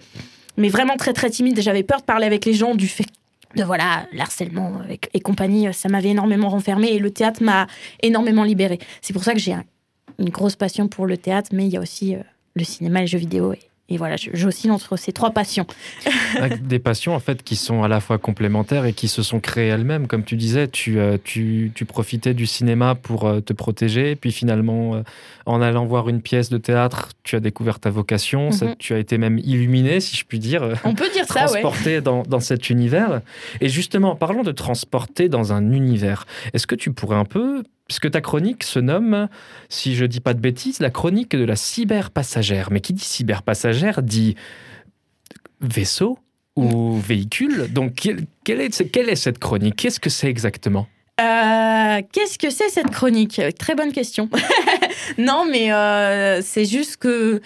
mais 0.55 0.69
vraiment 0.69 0.95
très 0.95 1.11
très 1.11 1.29
timide. 1.29 1.59
J'avais 1.61 1.83
peur 1.83 1.99
de 1.99 2.05
parler 2.05 2.25
avec 2.25 2.45
les 2.45 2.53
gens 2.53 2.73
du 2.73 2.87
fait 2.87 3.05
de 3.55 3.63
voilà 3.63 4.05
l'harcèlement 4.13 4.81
et, 4.89 4.99
et 5.13 5.19
compagnie. 5.19 5.73
Ça 5.73 5.89
m'avait 5.89 6.09
énormément 6.09 6.49
renfermée 6.49 6.89
et 6.89 6.99
le 6.99 7.11
théâtre 7.11 7.41
m'a 7.43 7.67
énormément 8.01 8.43
libérée. 8.43 8.79
C'est 9.01 9.13
pour 9.13 9.23
ça 9.23 9.33
que 9.33 9.39
j'ai 9.39 9.53
un- 9.53 9.63
une 10.19 10.29
grosse 10.29 10.55
passion 10.55 10.87
pour 10.87 11.05
le 11.07 11.17
théâtre, 11.17 11.49
mais 11.53 11.65
il 11.65 11.71
y 11.71 11.77
a 11.77 11.79
aussi 11.81 12.15
euh, 12.15 12.19
le 12.55 12.63
cinéma 12.63 13.01
les 13.01 13.07
jeux 13.07 13.17
vidéo. 13.19 13.53
Et, 13.53 13.59
et 13.89 13.97
voilà, 13.97 14.15
j'oscille 14.33 14.71
entre 14.71 14.97
ces 14.97 15.11
trois 15.11 15.31
passions. 15.31 15.65
Des 16.61 16.79
passions 16.79 17.15
en 17.15 17.19
fait 17.19 17.43
qui 17.43 17.55
sont 17.55 17.83
à 17.83 17.87
la 17.87 17.99
fois 17.99 18.17
complémentaires 18.17 18.85
et 18.85 18.93
qui 18.93 19.07
se 19.07 19.23
sont 19.23 19.39
créées 19.39 19.67
elles-mêmes. 19.67 20.07
Comme 20.07 20.23
tu 20.23 20.35
disais, 20.35 20.67
tu, 20.67 20.99
euh, 20.99 21.17
tu, 21.23 21.71
tu 21.75 21.85
profitais 21.85 22.33
du 22.33 22.45
cinéma 22.45 22.95
pour 22.95 23.25
euh, 23.27 23.39
te 23.41 23.53
protéger, 23.53 24.15
puis 24.15 24.31
finalement, 24.31 24.95
euh, 24.95 25.01
en 25.45 25.61
allant 25.61 25.85
voir 25.85 26.09
une 26.09 26.21
pièce 26.21 26.49
de 26.49 26.57
théâtre, 26.57 27.09
tu 27.23 27.35
as 27.35 27.39
découvert 27.39 27.79
ta 27.79 27.89
vocation, 27.89 28.51
ça- 28.51 28.65
Mhm. 28.67 28.75
tu 28.77 28.93
as 28.93 28.99
été 28.99 29.17
même 29.17 29.37
illuminé, 29.39 29.99
si 29.99 30.15
je 30.15 30.25
puis 30.25 30.39
dire. 30.39 30.61
On 30.83 30.93
peut 30.93 31.09
dire 31.13 31.25
ça, 31.25 31.41
ouais. 31.45 31.47
transporté 31.47 32.01
dans, 32.01 32.23
dans 32.23 32.39
cet 32.39 32.69
univers. 32.69 33.21
Et 33.61 33.69
justement, 33.69 34.15
parlons 34.15 34.43
de 34.43 34.51
transporter 34.51 35.29
dans 35.29 35.51
un 35.53 35.71
univers. 35.71 36.25
Est-ce 36.53 36.67
que 36.67 36.75
tu 36.75 36.91
pourrais 36.91 37.17
un 37.17 37.25
peu, 37.25 37.63
puisque 37.89 38.09
ta 38.11 38.21
chronique 38.21 38.63
se 38.63 38.79
nomme, 38.79 39.27
si 39.67 39.95
je 39.95 40.05
dis 40.05 40.21
pas 40.21 40.35
de 40.35 40.39
bêtises, 40.39 40.79
la 40.79 40.91
chronique 40.91 41.35
de 41.35 41.43
la 41.43 41.55
cyberpassagère. 41.57 42.69
Mais 42.71 42.79
qui 42.79 42.93
dit 42.93 43.03
cyberpassagère 43.03 44.03
dit 44.03 44.35
vaisseau 45.59 46.19
ou 46.55 46.97
véhicule. 46.97 47.67
Donc, 47.73 48.07
quelle, 48.43 48.61
est 48.61 49.15
cette 49.15 49.39
chronique? 49.39 49.75
Qu'est-ce 49.75 49.99
que 49.99 50.11
c'est 50.11 50.29
exactement? 50.29 50.87
Euh, 51.19 52.01
Qu'est-ce 52.13 52.37
que 52.37 52.51
c'est 52.51 52.69
cette 52.69 52.91
chronique? 52.91 53.41
Très 53.57 53.73
bonne 53.73 53.91
question. 53.91 54.29
non, 55.17 55.45
mais 55.49 55.73
euh, 55.73 56.41
c'est 56.43 56.65
juste 56.65 56.97
que 56.97 57.41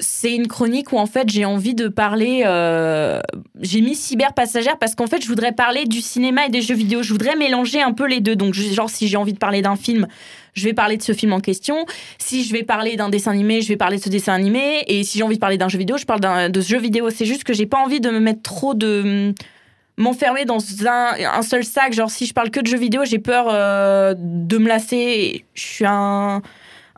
c'est 0.00 0.34
une 0.34 0.48
chronique 0.48 0.92
où 0.92 0.98
en 0.98 1.06
fait 1.06 1.28
j'ai 1.28 1.44
envie 1.44 1.74
de 1.74 1.88
parler. 1.88 2.42
euh, 2.46 3.20
j'ai 3.60 3.80
mis 3.80 3.94
cyber 3.94 4.32
passagère 4.32 4.78
parce 4.78 4.94
qu'en 4.94 5.06
fait 5.06 5.22
je 5.22 5.28
voudrais 5.28 5.52
parler 5.52 5.84
du 5.84 6.00
cinéma 6.00 6.46
et 6.46 6.48
des 6.48 6.62
jeux 6.62 6.74
vidéo. 6.74 7.02
Je 7.02 7.12
voudrais 7.12 7.36
mélanger 7.36 7.80
un 7.80 7.92
peu 7.92 8.06
les 8.06 8.20
deux. 8.20 8.34
Donc 8.34 8.54
genre 8.54 8.90
si 8.90 9.06
j'ai 9.06 9.16
envie 9.16 9.34
de 9.34 9.38
parler 9.38 9.62
d'un 9.62 9.76
film, 9.76 10.06
je 10.54 10.64
vais 10.64 10.72
parler 10.72 10.96
de 10.96 11.02
ce 11.02 11.12
film 11.12 11.32
en 11.32 11.40
question. 11.40 11.86
Si 12.18 12.42
je 12.44 12.52
vais 12.52 12.62
parler 12.62 12.96
d'un 12.96 13.08
dessin 13.08 13.30
animé, 13.30 13.60
je 13.60 13.68
vais 13.68 13.76
parler 13.76 13.98
de 13.98 14.02
ce 14.02 14.08
dessin 14.08 14.32
animé. 14.32 14.84
Et 14.88 15.04
si 15.04 15.18
j'ai 15.18 15.24
envie 15.24 15.36
de 15.36 15.40
parler 15.40 15.58
d'un 15.58 15.68
jeu 15.68 15.78
vidéo, 15.78 15.96
je 15.96 16.06
parle 16.06 16.50
de 16.50 16.60
ce 16.60 16.68
jeu 16.68 16.78
vidéo. 16.78 17.10
C'est 17.10 17.26
juste 17.26 17.44
que 17.44 17.52
j'ai 17.52 17.66
pas 17.66 17.78
envie 17.78 18.00
de 18.00 18.10
me 18.10 18.20
mettre 18.20 18.42
trop 18.42 18.74
de 18.74 19.34
m'enfermer 19.96 20.46
dans 20.46 20.58
un, 20.86 21.12
un 21.32 21.42
seul 21.42 21.62
sac. 21.62 21.92
Genre, 21.92 22.10
si 22.10 22.26
je 22.26 22.32
parle 22.32 22.50
que 22.50 22.60
de 22.60 22.66
jeux 22.66 22.78
vidéo, 22.78 23.04
j'ai 23.04 23.18
peur 23.18 23.46
euh, 23.50 24.14
de 24.16 24.58
me 24.58 24.66
lasser. 24.66 25.44
Je 25.54 25.62
suis 25.62 25.84
un, 25.86 26.42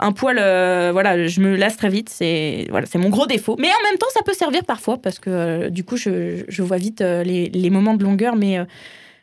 un 0.03 0.13
poil. 0.13 0.39
euh, 0.39 0.91
voilà, 0.93 1.27
je 1.27 1.41
me 1.41 1.57
lasse 1.57 1.77
très 1.77 1.89
vite. 1.89 2.09
C'est 2.09 2.67
voilà, 2.71 2.87
c'est 2.87 2.99
mon 2.99 3.09
gros 3.09 3.27
défaut. 3.27 3.57
Mais 3.59 3.69
en 3.69 3.83
même 3.91 3.99
temps, 3.99 4.07
ça 4.15 4.21
peut 4.25 4.35
servir 4.35 4.65
parfois 4.65 4.99
parce 4.99 5.19
que 5.19 5.31
euh, 5.31 5.71
du 5.71 5.85
coup, 5.85 5.97
je, 5.97 6.45
je 6.49 6.63
vois 6.63 6.77
vite 6.79 7.01
euh, 7.01 7.23
les, 7.23 7.49
les 7.49 7.71
moments 7.71 7.95
de 7.95 8.05
longueur, 8.05 8.37
mais. 8.37 8.59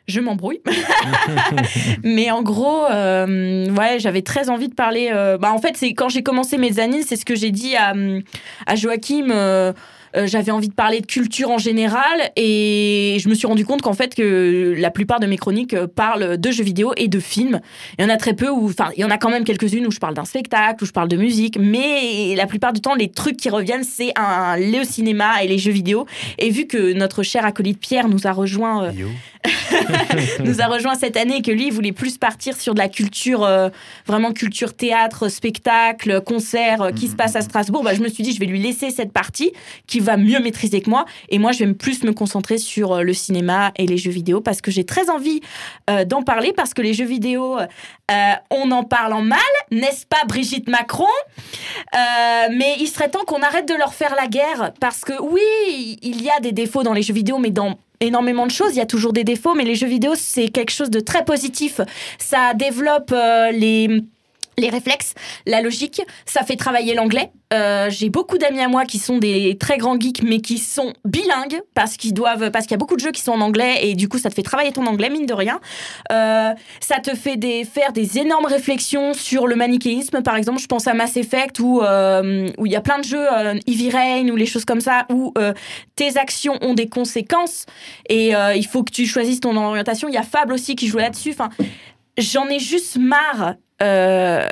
je 0.08 0.18
m'embrouille. 0.20 0.60
mais 2.02 2.30
en 2.32 2.42
gros, 2.42 2.84
euh, 2.90 3.66
ouais, 3.76 3.98
j'avais 4.00 4.22
très 4.22 4.50
envie 4.50 4.68
de 4.68 4.74
parler. 4.74 5.10
euh, 5.12 5.38
bah, 5.38 5.52
en 5.52 5.58
fait, 5.58 5.76
c'est 5.76 5.92
quand 5.94 6.08
j'ai 6.08 6.22
commencé 6.24 6.58
mes 6.58 6.80
années, 6.80 7.02
c'est 7.02 7.16
ce 7.16 7.24
que 7.24 7.36
j'ai 7.36 7.50
dit 7.52 7.76
à, 7.76 7.94
à 8.66 8.74
Joachim. 8.74 9.28
euh, 9.30 9.72
euh, 10.16 10.26
j'avais 10.26 10.50
envie 10.50 10.68
de 10.68 10.74
parler 10.74 11.00
de 11.00 11.06
culture 11.06 11.50
en 11.50 11.58
général 11.58 12.30
et 12.36 13.18
je 13.20 13.28
me 13.28 13.34
suis 13.34 13.46
rendu 13.46 13.64
compte 13.64 13.82
qu'en 13.82 13.92
fait 13.92 14.14
que 14.14 14.74
la 14.76 14.90
plupart 14.90 15.20
de 15.20 15.26
mes 15.26 15.36
chroniques 15.36 15.74
euh, 15.74 15.86
parlent 15.86 16.36
de 16.38 16.50
jeux 16.50 16.64
vidéo 16.64 16.92
et 16.96 17.08
de 17.08 17.20
films. 17.20 17.60
Il 17.98 18.02
y 18.02 18.04
en 18.04 18.08
a 18.08 18.16
très 18.16 18.34
peu 18.34 18.48
où, 18.48 18.66
enfin, 18.66 18.90
il 18.96 19.00
y 19.00 19.04
en 19.04 19.10
a 19.10 19.18
quand 19.18 19.30
même 19.30 19.44
quelques-unes 19.44 19.86
où 19.86 19.90
je 19.90 19.98
parle 19.98 20.14
d'un 20.14 20.24
spectacle, 20.24 20.82
où 20.82 20.86
je 20.86 20.92
parle 20.92 21.08
de 21.08 21.16
musique, 21.16 21.58
mais 21.58 22.34
la 22.36 22.46
plupart 22.46 22.72
du 22.72 22.80
temps, 22.80 22.94
les 22.94 23.10
trucs 23.10 23.36
qui 23.36 23.50
reviennent, 23.50 23.84
c'est 23.84 24.12
un, 24.16 24.56
le 24.56 24.84
cinéma 24.84 25.42
et 25.44 25.48
les 25.48 25.58
jeux 25.58 25.72
vidéo. 25.72 26.06
Et 26.38 26.50
vu 26.50 26.66
que 26.66 26.92
notre 26.92 27.22
cher 27.22 27.44
acolyte 27.44 27.78
Pierre 27.78 28.08
nous 28.08 28.26
a 28.26 28.32
rejoint 28.32 28.84
euh, 28.84 28.92
nous 30.44 30.60
a 30.60 30.66
rejoint 30.66 30.94
cette 30.94 31.16
année 31.16 31.36
et 31.36 31.42
que 31.42 31.50
lui 31.50 31.68
il 31.68 31.72
voulait 31.72 31.92
plus 31.92 32.18
partir 32.18 32.56
sur 32.56 32.74
de 32.74 32.78
la 32.78 32.88
culture 32.88 33.42
euh, 33.42 33.70
vraiment 34.06 34.32
culture 34.32 34.74
théâtre 34.74 35.28
spectacle 35.28 36.20
concert 36.20 36.90
qui 36.94 37.08
se 37.08 37.16
passe 37.16 37.36
à 37.36 37.40
Strasbourg 37.40 37.82
bah, 37.82 37.94
je 37.94 38.02
me 38.02 38.08
suis 38.08 38.22
dit 38.22 38.32
je 38.32 38.40
vais 38.40 38.46
lui 38.46 38.60
laisser 38.60 38.90
cette 38.90 39.12
partie 39.12 39.52
qui 39.86 39.99
va 40.00 40.16
mieux 40.16 40.40
maîtriser 40.40 40.80
que 40.80 40.90
moi 40.90 41.04
et 41.28 41.38
moi 41.38 41.52
je 41.52 41.64
vais 41.64 41.72
plus 41.72 42.02
me 42.04 42.12
concentrer 42.12 42.58
sur 42.58 42.92
euh, 42.92 43.02
le 43.02 43.12
cinéma 43.12 43.72
et 43.76 43.86
les 43.86 43.96
jeux 43.96 44.10
vidéo 44.10 44.40
parce 44.40 44.60
que 44.60 44.70
j'ai 44.70 44.84
très 44.84 45.10
envie 45.10 45.40
euh, 45.88 46.04
d'en 46.04 46.22
parler 46.22 46.52
parce 46.52 46.74
que 46.74 46.82
les 46.82 46.94
jeux 46.94 47.04
vidéo 47.04 47.58
euh, 47.58 48.32
on 48.50 48.70
en 48.70 48.84
parle 48.84 49.12
en 49.12 49.22
mal 49.22 49.38
n'est-ce 49.70 50.06
pas 50.06 50.24
Brigitte 50.26 50.68
Macron? 50.68 51.04
Mais 51.92 52.76
il 52.80 52.88
serait 52.88 53.08
temps 53.08 53.24
qu'on 53.24 53.42
arrête 53.42 53.68
de 53.68 53.74
leur 53.74 53.94
faire 53.94 54.14
la 54.14 54.26
guerre 54.26 54.72
parce 54.80 55.04
que 55.04 55.12
oui 55.20 55.98
il 56.02 56.22
y 56.22 56.30
a 56.30 56.40
des 56.40 56.52
défauts 56.52 56.82
dans 56.82 56.92
les 56.92 57.02
jeux 57.02 57.14
vidéo 57.14 57.38
mais 57.38 57.50
dans 57.50 57.78
énormément 58.00 58.46
de 58.46 58.50
choses, 58.50 58.70
il 58.72 58.78
y 58.78 58.80
a 58.80 58.86
toujours 58.86 59.12
des 59.12 59.24
défauts, 59.24 59.54
mais 59.54 59.64
les 59.64 59.74
jeux 59.74 59.86
vidéo, 59.86 60.12
c'est 60.16 60.48
quelque 60.48 60.70
chose 60.70 60.88
de 60.88 61.00
très 61.00 61.22
positif. 61.22 61.82
Ça 62.18 62.54
développe 62.54 63.14
les 63.52 64.04
les 64.60 64.70
réflexes, 64.70 65.14
la 65.46 65.60
logique, 65.60 66.02
ça 66.26 66.42
fait 66.42 66.56
travailler 66.56 66.94
l'anglais. 66.94 67.30
Euh, 67.52 67.90
J'ai 67.90 68.10
beaucoup 68.10 68.38
d'amis 68.38 68.60
à 68.60 68.68
moi 68.68 68.84
qui 68.84 68.98
sont 68.98 69.18
des 69.18 69.56
très 69.58 69.76
grands 69.78 69.98
geeks, 69.98 70.22
mais 70.22 70.40
qui 70.40 70.58
sont 70.58 70.92
bilingues 71.04 71.60
parce 71.74 71.96
qu'ils 71.96 72.14
doivent, 72.14 72.50
parce 72.50 72.66
qu'il 72.66 72.72
y 72.72 72.74
a 72.74 72.78
beaucoup 72.78 72.94
de 72.94 73.00
jeux 73.00 73.10
qui 73.10 73.22
sont 73.22 73.32
en 73.32 73.40
anglais 73.40 73.88
et 73.88 73.94
du 73.94 74.08
coup 74.08 74.18
ça 74.18 74.30
te 74.30 74.34
fait 74.34 74.42
travailler 74.42 74.70
ton 74.70 74.86
anglais 74.86 75.10
mine 75.10 75.26
de 75.26 75.34
rien. 75.34 75.60
Euh, 76.12 76.52
ça 76.80 77.00
te 77.00 77.16
fait 77.16 77.38
faire 77.64 77.92
des 77.92 78.18
énormes 78.18 78.46
réflexions 78.46 79.14
sur 79.14 79.48
le 79.48 79.56
manichéisme. 79.56 80.22
Par 80.22 80.36
exemple, 80.36 80.60
je 80.60 80.66
pense 80.66 80.86
à 80.86 80.94
Mass 80.94 81.16
Effect 81.16 81.58
où 81.58 81.82
euh, 81.82 82.48
où 82.58 82.66
il 82.66 82.72
y 82.72 82.76
a 82.76 82.80
plein 82.80 82.98
de 82.98 83.04
jeux, 83.04 83.26
Heavy 83.66 83.90
Rain 83.90 84.28
ou 84.28 84.36
les 84.36 84.46
choses 84.46 84.64
comme 84.64 84.80
ça 84.80 85.06
où 85.10 85.34
tes 85.96 86.16
actions 86.18 86.56
ont 86.60 86.74
des 86.74 86.88
conséquences 86.88 87.66
et 88.08 88.32
il 88.54 88.66
faut 88.66 88.84
que 88.84 88.92
tu 88.92 89.06
choisisses 89.06 89.40
ton 89.40 89.56
orientation. 89.56 90.08
Il 90.08 90.14
y 90.14 90.18
a 90.18 90.22
Fable 90.22 90.52
aussi 90.52 90.76
qui 90.76 90.86
joue 90.86 90.98
là-dessus. 90.98 91.34
J'en 92.18 92.48
ai 92.48 92.58
juste 92.58 92.96
marre. 92.96 93.54
Euh, 93.82 94.46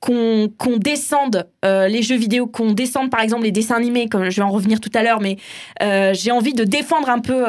qu'on 0.00 0.78
descende 0.78 1.46
euh, 1.64 1.86
les 1.86 2.02
jeux 2.02 2.16
vidéo, 2.16 2.46
qu'on 2.46 2.72
descende 2.72 3.10
par 3.10 3.20
exemple 3.20 3.42
les 3.42 3.52
dessins 3.52 3.76
animés, 3.76 4.08
comme 4.08 4.30
je 4.30 4.36
vais 4.36 4.42
en 4.42 4.50
revenir 4.50 4.80
tout 4.80 4.90
à 4.94 5.02
l'heure, 5.02 5.20
mais 5.20 5.36
euh, 5.82 6.14
j'ai 6.14 6.30
envie 6.30 6.54
de 6.54 6.64
défendre 6.64 7.10
un 7.10 7.18
peu 7.18 7.44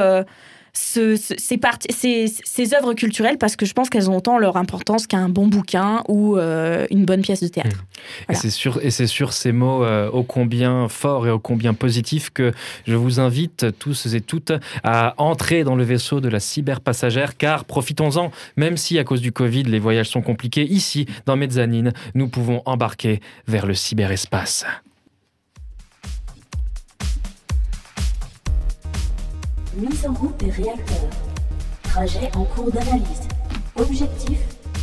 ce- 0.73 1.15
ce- 1.15 1.33
ces, 1.37 1.57
parties- 1.57 1.91
ces, 1.93 2.27
ces 2.43 2.73
œuvres 2.73 2.93
culturelles 2.93 3.37
parce 3.37 3.55
que 3.55 3.65
je 3.65 3.73
pense 3.73 3.89
qu'elles 3.89 4.09
ont 4.09 4.17
autant 4.17 4.37
leur 4.37 4.57
importance 4.57 5.05
qu'un 5.07 5.29
bon 5.29 5.47
bouquin 5.47 6.03
ou 6.07 6.37
euh, 6.37 6.85
une 6.91 7.05
bonne 7.05 7.21
pièce 7.21 7.41
de 7.41 7.47
théâtre. 7.47 7.83
Et 8.21 8.23
Voilà. 8.27 8.41
c'est 8.41 8.49
sur, 8.49 8.83
et 8.83 8.89
c'est 8.91 9.07
sur 9.07 9.33
ces 9.33 9.51
mots 9.51 9.83
euh, 9.83 10.09
ô 10.11 10.23
combien 10.23 10.87
forts 10.87 11.27
et 11.27 11.29
ô 11.31 11.39
combien 11.39 11.73
positifs 11.73 12.29
que 12.29 12.51
je 12.87 12.95
vous 12.95 13.19
invite 13.19 13.67
tous 13.79 14.05
et 14.13 14.21
toutes 14.21 14.53
à 14.83 15.13
entrer 15.17 15.63
dans 15.63 15.75
le 15.75 15.83
vaisseau 15.83 16.21
de 16.21 16.29
la 16.29 16.39
cyberpassagère 16.39 17.37
car 17.37 17.65
profitons-en, 17.65 18.31
même 18.55 18.77
si 18.77 18.97
à 18.99 19.03
cause 19.03 19.21
du 19.21 19.31
Covid 19.31 19.63
les 19.63 19.79
voyages 19.79 20.09
sont 20.09 20.21
compliqués, 20.21 20.63
ici 20.65 21.05
dans 21.25 21.35
Mezzanine, 21.35 21.91
nous 22.15 22.27
pouvons 22.29 22.61
embarquer 22.65 23.19
vers 23.47 23.65
le 23.65 23.73
cyberespace. 23.73 24.65
Mise 29.77 30.05
en 30.05 30.13
route 30.13 30.35
des 30.37 30.51
réacteurs. 30.51 31.09
Trajet 31.83 32.29
en 32.35 32.43
cours 32.43 32.69
d'analyse. 32.71 33.27
Objectif, 33.77 34.37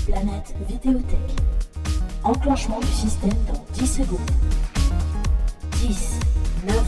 planète 0.07 0.55
Vidéothèque. 0.67 1.37
Enclenchement 2.25 2.81
du 2.81 2.87
système 2.87 3.37
dans 3.47 3.63
10 3.75 3.87
secondes. 3.87 4.31
10, 5.73 6.21
9, 6.69 6.85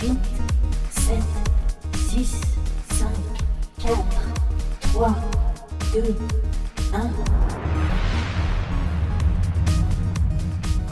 8, 0.00 0.18
7, 0.90 1.16
6, 2.10 2.40
5, 2.90 3.06
4, 3.78 3.96
3, 4.80 5.14
2, 5.94 6.16
1. 6.92 7.10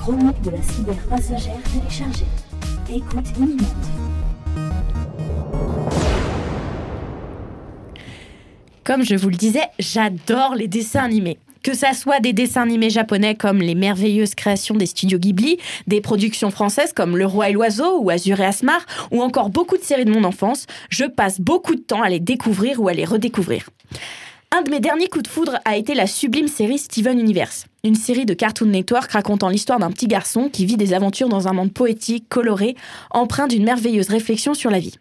Chronique 0.00 0.42
de 0.42 0.50
la 0.50 0.62
cyberpassagère 0.62 1.62
téléchargée. 1.72 2.26
Écoute 2.88 3.36
imminente. 3.36 3.99
Comme 8.90 9.04
je 9.04 9.14
vous 9.14 9.28
le 9.28 9.36
disais, 9.36 9.68
j'adore 9.78 10.56
les 10.56 10.66
dessins 10.66 11.04
animés. 11.04 11.38
Que 11.62 11.74
ça 11.74 11.92
soit 11.92 12.18
des 12.18 12.32
dessins 12.32 12.62
animés 12.62 12.90
japonais 12.90 13.36
comme 13.36 13.58
les 13.58 13.76
merveilleuses 13.76 14.34
créations 14.34 14.74
des 14.74 14.86
studios 14.86 15.20
Ghibli, 15.20 15.58
des 15.86 16.00
productions 16.00 16.50
françaises 16.50 16.92
comme 16.92 17.16
Le 17.16 17.24
Roi 17.24 17.50
et 17.50 17.52
l'Oiseau 17.52 18.00
ou 18.00 18.10
Azur 18.10 18.40
et 18.40 18.44
Asmar, 18.44 18.84
ou 19.12 19.22
encore 19.22 19.48
beaucoup 19.48 19.76
de 19.76 19.84
séries 19.84 20.06
de 20.06 20.10
mon 20.10 20.24
enfance, 20.24 20.66
je 20.88 21.04
passe 21.04 21.40
beaucoup 21.40 21.76
de 21.76 21.80
temps 21.80 22.02
à 22.02 22.08
les 22.08 22.18
découvrir 22.18 22.82
ou 22.82 22.88
à 22.88 22.92
les 22.92 23.04
redécouvrir. 23.04 23.70
Un 24.50 24.62
de 24.62 24.70
mes 24.72 24.80
derniers 24.80 25.06
coups 25.06 25.22
de 25.22 25.28
foudre 25.28 25.60
a 25.64 25.76
été 25.76 25.94
la 25.94 26.08
sublime 26.08 26.48
série 26.48 26.78
Steven 26.78 27.16
Universe, 27.16 27.66
une 27.84 27.94
série 27.94 28.26
de 28.26 28.34
Cartoon 28.34 28.66
Network 28.66 29.12
racontant 29.12 29.50
l'histoire 29.50 29.78
d'un 29.78 29.92
petit 29.92 30.08
garçon 30.08 30.48
qui 30.52 30.66
vit 30.66 30.76
des 30.76 30.94
aventures 30.94 31.28
dans 31.28 31.46
un 31.46 31.52
monde 31.52 31.72
poétique, 31.72 32.28
coloré, 32.28 32.74
empreint 33.12 33.46
d'une 33.46 33.62
merveilleuse 33.62 34.08
réflexion 34.08 34.52
sur 34.52 34.68
la 34.68 34.80
vie. 34.80 34.98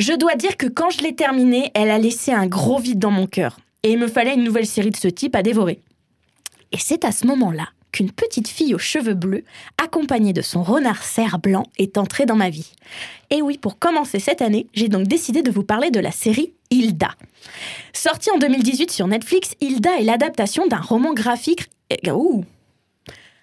Je 0.00 0.14
dois 0.14 0.34
dire 0.34 0.56
que 0.56 0.66
quand 0.66 0.88
je 0.88 1.02
l'ai 1.02 1.14
terminée, 1.14 1.70
elle 1.74 1.90
a 1.90 1.98
laissé 1.98 2.32
un 2.32 2.46
gros 2.46 2.78
vide 2.78 2.98
dans 2.98 3.10
mon 3.10 3.26
cœur. 3.26 3.60
Et 3.82 3.92
il 3.92 3.98
me 3.98 4.06
fallait 4.06 4.32
une 4.32 4.44
nouvelle 4.44 4.64
série 4.66 4.88
de 4.88 4.96
ce 4.96 5.08
type 5.08 5.36
à 5.36 5.42
dévorer. 5.42 5.82
Et 6.72 6.78
c'est 6.78 7.04
à 7.04 7.12
ce 7.12 7.26
moment-là 7.26 7.68
qu'une 7.92 8.10
petite 8.10 8.48
fille 8.48 8.74
aux 8.74 8.78
cheveux 8.78 9.12
bleus, 9.12 9.44
accompagnée 9.76 10.32
de 10.32 10.40
son 10.40 10.62
renard 10.62 11.02
cerf 11.02 11.38
blanc, 11.38 11.64
est 11.76 11.98
entrée 11.98 12.24
dans 12.24 12.34
ma 12.34 12.48
vie. 12.48 12.72
Et 13.28 13.42
oui, 13.42 13.58
pour 13.58 13.78
commencer 13.78 14.20
cette 14.20 14.40
année, 14.40 14.68
j'ai 14.72 14.88
donc 14.88 15.06
décidé 15.06 15.42
de 15.42 15.50
vous 15.50 15.64
parler 15.64 15.90
de 15.90 16.00
la 16.00 16.12
série 16.12 16.54
Hilda. 16.70 17.10
Sortie 17.92 18.30
en 18.30 18.38
2018 18.38 18.90
sur 18.90 19.06
Netflix, 19.06 19.54
Hilda 19.60 19.98
est 19.98 20.04
l'adaptation 20.04 20.66
d'un 20.66 20.80
roman 20.80 21.12
graphique... 21.12 21.68
eh, 21.90 22.10
Ouh 22.10 22.46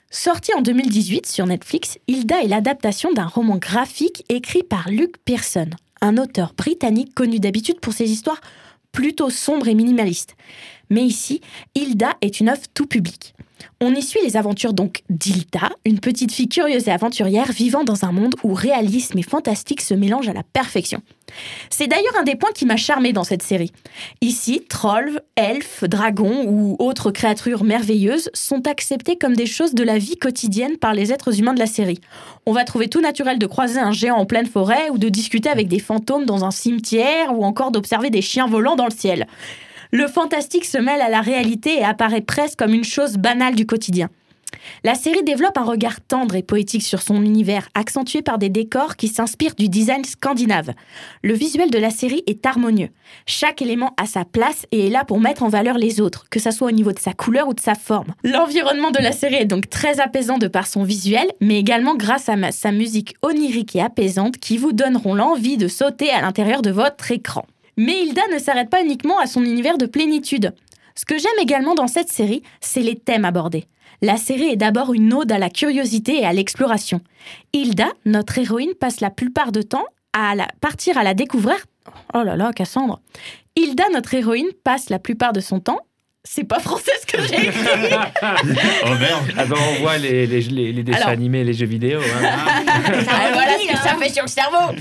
Sortie 0.10 0.56
en 0.56 0.62
2018 0.62 1.28
sur 1.28 1.46
Netflix, 1.46 2.00
Hilda 2.08 2.42
est 2.42 2.48
l'adaptation 2.48 3.12
d'un 3.14 3.28
roman 3.28 3.58
graphique 3.58 4.24
écrit 4.30 4.64
par 4.64 4.90
Luke 4.90 5.18
Pearson, 5.24 5.70
un 6.02 6.18
auteur 6.18 6.54
britannique 6.56 7.14
connu 7.14 7.40
d'habitude 7.40 7.80
pour 7.80 7.94
ses 7.94 8.12
histoires 8.12 8.42
plutôt 8.92 9.30
sombres 9.30 9.68
et 9.68 9.76
minimalistes. 9.76 10.36
Mais 10.90 11.04
ici, 11.04 11.42
Hilda 11.76 12.16
est 12.22 12.40
une 12.40 12.50
œuvre 12.50 12.62
tout 12.74 12.88
public. 12.88 13.34
On 13.80 13.94
y 13.94 14.02
suit 14.02 14.20
les 14.24 14.38
aventures 14.38 14.74
donc 14.74 15.04
d'Hilda, 15.10 15.70
une 15.86 16.00
petite 16.00 16.32
fille 16.32 16.50
curieuse 16.50 16.88
et 16.88 16.92
aventurière 16.92 17.52
vivant 17.52 17.84
dans 17.84 18.06
un 18.06 18.12
monde 18.12 18.36
où 18.44 18.54
réalisme 18.54 19.18
et 19.18 19.24
fantastique 19.24 19.82
se 19.82 19.94
mélangent 19.94 20.30
à 20.30 20.34
la 20.34 20.44
perfection. 20.44 21.02
C'est 21.70 21.88
d'ailleurs 21.88 22.18
un 22.20 22.24
des 22.24 22.36
points 22.36 22.52
qui 22.56 22.66
m'a 22.66 22.78
charmé 22.78 23.14
dans 23.14 23.24
cette 23.24 23.44
série. 23.44 23.72
Ici, 24.22 24.64
trolls, 24.68 25.22
elfes, 25.36 25.84
dragons 25.84 26.46
ou 26.48 26.76
autres 26.80 27.12
créatures 27.12 27.64
merveilleuses 27.64 28.30
sont 28.34 28.68
acceptés 28.68 29.18
comme 29.18 29.36
des 29.36 29.46
choses 29.46 29.74
de 29.74 29.84
la 29.84 29.98
vie 29.98 30.18
quotidienne 30.18 30.78
par 30.78 30.94
les 30.94 31.12
êtres 31.12 31.40
humains 31.40 31.54
de 31.54 31.60
la 31.60 31.68
série. 31.68 32.00
On 32.46 32.54
va 32.54 32.64
trouver 32.64 32.88
tout 32.88 33.02
naturel 33.02 33.38
de 33.38 33.46
croiser 33.46 33.80
un 33.80 33.92
géant 33.92 34.18
en 34.18 34.26
pleine 34.26 34.48
forêt 34.48 34.90
ou 34.90 34.98
de 34.98 35.10
discuter 35.10 35.50
avec 35.50 35.68
des 35.68 35.80
fantômes 35.80 36.26
dans 36.26 36.46
un 36.46 36.52
cimetière 36.52 37.38
ou 37.38 37.44
encore 37.44 37.72
d'observer 37.72 38.10
des 38.10 38.22
chiens 38.22 38.48
volants 38.48 38.76
dans 38.76 38.86
le 38.86 38.92
ciel. 38.92 39.28
Le 39.92 40.08
fantastique 40.08 40.66
se 40.66 40.78
mêle 40.78 41.02
à 41.02 41.10
la 41.10 41.22
réalité 41.22 41.78
et 41.78 41.84
apparaît 41.84 42.22
presque 42.22 42.60
comme 42.60 42.74
une 42.74 42.84
chose 42.84 43.18
banale 43.18 43.56
du 43.56 43.66
quotidien. 43.66 44.10
La 44.84 44.96
série 44.96 45.24
développe 45.24 45.58
un 45.58 45.64
regard 45.64 46.02
tendre 46.02 46.36
et 46.36 46.44
poétique 46.44 46.84
sur 46.84 47.02
son 47.02 47.24
univers, 47.24 47.70
accentué 47.74 48.22
par 48.22 48.38
des 48.38 48.50
décors 48.50 48.96
qui 48.96 49.08
s'inspirent 49.08 49.56
du 49.56 49.70
design 49.70 50.04
scandinave. 50.04 50.72
Le 51.24 51.34
visuel 51.34 51.70
de 51.70 51.78
la 51.78 51.90
série 51.90 52.24
est 52.28 52.46
harmonieux. 52.46 52.90
Chaque 53.26 53.62
élément 53.62 53.94
a 53.98 54.06
sa 54.06 54.26
place 54.26 54.66
et 54.72 54.88
est 54.88 54.90
là 54.90 55.04
pour 55.06 55.20
mettre 55.20 55.44
en 55.44 55.50
valeur 55.50 55.78
les 55.78 56.02
autres, 56.02 56.26
que 56.30 56.40
ce 56.40 56.52
soit 56.52 56.68
au 56.68 56.72
niveau 56.72 56.92
de 56.92 57.00
sa 57.00 57.14
couleur 57.14 57.48
ou 57.48 57.54
de 57.54 57.60
sa 57.60 57.76
forme. 57.76 58.14
L'environnement 58.24 58.92
de 58.92 59.00
la 59.00 59.12
série 59.12 59.36
est 59.36 59.46
donc 59.46 59.70
très 59.70 60.00
apaisant 60.00 60.38
de 60.38 60.48
par 60.48 60.68
son 60.68 60.84
visuel, 60.84 61.28
mais 61.42 61.60
également 61.60 61.96
grâce 61.96 62.30
à 62.30 62.52
sa 62.52 62.72
musique 62.72 63.16
onirique 63.22 63.76
et 63.76 63.82
apaisante 63.82 64.38
qui 64.38 64.58
vous 64.58 64.74
donneront 64.74 65.16
l'envie 65.16 65.58
de 65.58 65.68
sauter 65.68 66.10
à 66.10 66.22
l'intérieur 66.22 66.62
de 66.62 66.72
votre 66.72 67.12
écran. 67.12 67.46
Mais 67.78 68.04
Hilda 68.04 68.24
ne 68.34 68.40
s'arrête 68.40 68.70
pas 68.70 68.84
uniquement 68.84 69.20
à 69.20 69.28
son 69.28 69.44
univers 69.44 69.78
de 69.78 69.86
plénitude. 69.86 70.54
Ce 70.96 71.06
que 71.06 71.18
j'aime 71.18 71.40
également 71.40 71.76
dans 71.76 71.88
cette 71.88 72.10
série, 72.10 72.42
c'est 72.60 72.82
les 72.82 72.96
thèmes 72.96 73.26
abordés. 73.26 73.66
La 74.02 74.18
série 74.18 74.50
est 74.50 74.58
d'abord 74.58 74.94
une 74.94 75.14
ode 75.14 75.32
à 75.32 75.38
la 75.38 75.50
curiosité 75.50 76.18
et 76.18 76.26
à 76.26 76.34
l'exploration. 76.34 77.02
Hilda, 77.54 77.88
notre 78.06 78.38
héroïne, 78.38 78.74
passe 78.80 79.00
la 79.00 79.10
plupart 79.10 79.52
du 79.52 79.64
temps 79.64 79.86
à 80.14 80.34
partir 80.60 80.98
à 80.98 81.04
la 81.04 81.14
découverte. 81.14 81.68
Oh 82.14 82.24
là 82.24 82.36
là, 82.36 82.52
Cassandre. 82.54 83.00
Hilda, 83.56 83.86
notre 83.94 84.14
héroïne, 84.14 84.50
passe 84.64 84.90
la 84.90 85.00
plupart 85.00 85.34
de 85.34 85.40
son 85.40 85.60
temps. 85.60 85.80
C'est 86.30 86.44
pas 86.44 86.60
français 86.60 86.92
ce 87.02 87.06
que 87.06 87.22
j'ai 87.26 87.48
écrit. 87.48 87.52
Oh 88.86 88.90
merde 89.00 89.24
Ah 89.38 89.46
ben, 89.46 89.56
on 89.58 89.82
voit 89.82 89.98
les, 89.98 90.28
les, 90.28 90.42
les- 90.42 90.72
les 90.74 90.84
dessins 90.84 90.98
Alors. 91.00 91.10
animés 91.10 91.44
les 91.44 91.54
jeux 91.54 91.66
vidéo. 91.66 92.00
hein. 92.02 92.30
Ah, 93.10 93.30
voilà 93.34 93.54
ce 93.60 93.68
que 93.68 93.78
ça 93.78 93.96
fait 93.96 94.10
sur 94.14 94.24
le 94.24 94.30
cerveau. 94.30 94.58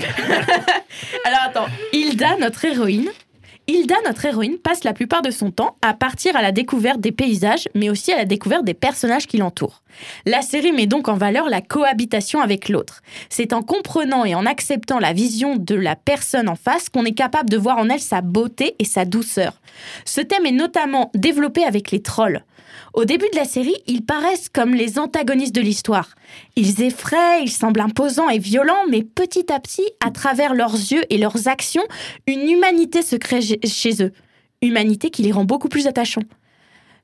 Alors 1.25 1.39
attends, 1.45 1.65
Hilda, 1.93 2.37
notre 2.39 2.63
héroïne. 2.65 3.09
Hilda, 3.69 3.95
notre 4.05 4.23
héroïne, 4.23 4.57
passe 4.59 4.85
la 4.85 4.93
plupart 4.93 5.21
de 5.21 5.29
son 5.29 5.51
temps 5.51 5.75
à 5.81 5.93
partir 5.93 6.37
à 6.37 6.41
la 6.41 6.53
découverte 6.53 7.01
des 7.01 7.11
paysages, 7.11 7.67
mais 7.75 7.89
aussi 7.89 8.13
à 8.13 8.17
la 8.17 8.23
découverte 8.23 8.63
des 8.63 8.73
personnages 8.73 9.27
qui 9.27 9.35
l'entourent. 9.35 9.83
La 10.25 10.41
série 10.41 10.71
met 10.71 10.87
donc 10.87 11.09
en 11.09 11.17
valeur 11.17 11.49
la 11.49 11.59
cohabitation 11.59 12.39
avec 12.39 12.69
l'autre. 12.69 13.01
C'est 13.27 13.51
en 13.51 13.63
comprenant 13.63 14.23
et 14.23 14.35
en 14.35 14.45
acceptant 14.45 14.99
la 14.99 15.11
vision 15.11 15.57
de 15.57 15.75
la 15.75 15.97
personne 15.97 16.47
en 16.47 16.55
face 16.55 16.87
qu'on 16.87 17.03
est 17.03 17.11
capable 17.11 17.49
de 17.49 17.57
voir 17.57 17.77
en 17.77 17.89
elle 17.89 17.99
sa 17.99 18.21
beauté 18.21 18.75
et 18.79 18.85
sa 18.85 19.03
douceur. 19.03 19.59
Ce 20.05 20.21
thème 20.21 20.45
est 20.45 20.51
notamment 20.51 21.11
développé 21.13 21.65
avec 21.65 21.91
les 21.91 22.01
trolls. 22.01 22.45
Au 22.93 23.05
début 23.05 23.27
de 23.31 23.37
la 23.37 23.45
série, 23.45 23.75
ils 23.87 24.05
paraissent 24.05 24.49
comme 24.49 24.73
les 24.73 24.99
antagonistes 24.99 25.55
de 25.55 25.61
l'histoire. 25.61 26.09
Ils 26.55 26.81
effraient, 26.81 27.41
ils 27.43 27.51
semblent 27.51 27.81
imposants 27.81 28.29
et 28.29 28.39
violents, 28.39 28.85
mais 28.89 29.03
petit 29.03 29.51
à 29.51 29.59
petit, 29.59 29.87
à 30.05 30.11
travers 30.11 30.53
leurs 30.53 30.75
yeux 30.75 31.03
et 31.09 31.17
leurs 31.17 31.47
actions, 31.47 31.83
une 32.27 32.49
humanité 32.49 33.01
se 33.01 33.15
crée 33.15 33.41
chez- 33.41 34.03
eux. 34.03 34.11
Humanité 34.61 35.09
qui 35.09 35.21
les 35.21 35.31
rend 35.31 35.45
beaucoup 35.45 35.69
plus 35.69 35.87
attachants. 35.87 36.23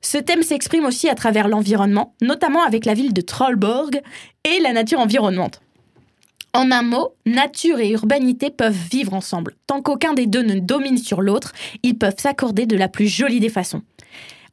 Ce 0.00 0.18
thème 0.18 0.42
s'exprime 0.42 0.84
aussi 0.84 1.08
à 1.08 1.14
travers 1.14 1.48
l'environnement, 1.48 2.14
notamment 2.20 2.62
avec 2.62 2.84
la 2.84 2.94
ville 2.94 3.14
de 3.14 3.20
Trollborg 3.20 4.02
et 4.44 4.60
la 4.60 4.72
nature 4.72 5.00
environnante. 5.00 5.60
En 6.52 6.70
un 6.70 6.82
mot, 6.82 7.14
nature 7.26 7.80
et 7.80 7.90
urbanité 7.90 8.50
peuvent 8.50 8.76
vivre 8.90 9.14
ensemble. 9.14 9.56
Tant 9.66 9.82
qu'aucun 9.82 10.14
des 10.14 10.26
deux 10.26 10.42
ne 10.42 10.60
domine 10.60 10.98
sur 10.98 11.20
l'autre, 11.20 11.52
ils 11.82 11.98
peuvent 11.98 12.18
s'accorder 12.18 12.64
de 12.66 12.76
la 12.76 12.88
plus 12.88 13.08
jolie 13.08 13.40
des 13.40 13.48
façons. 13.48 13.82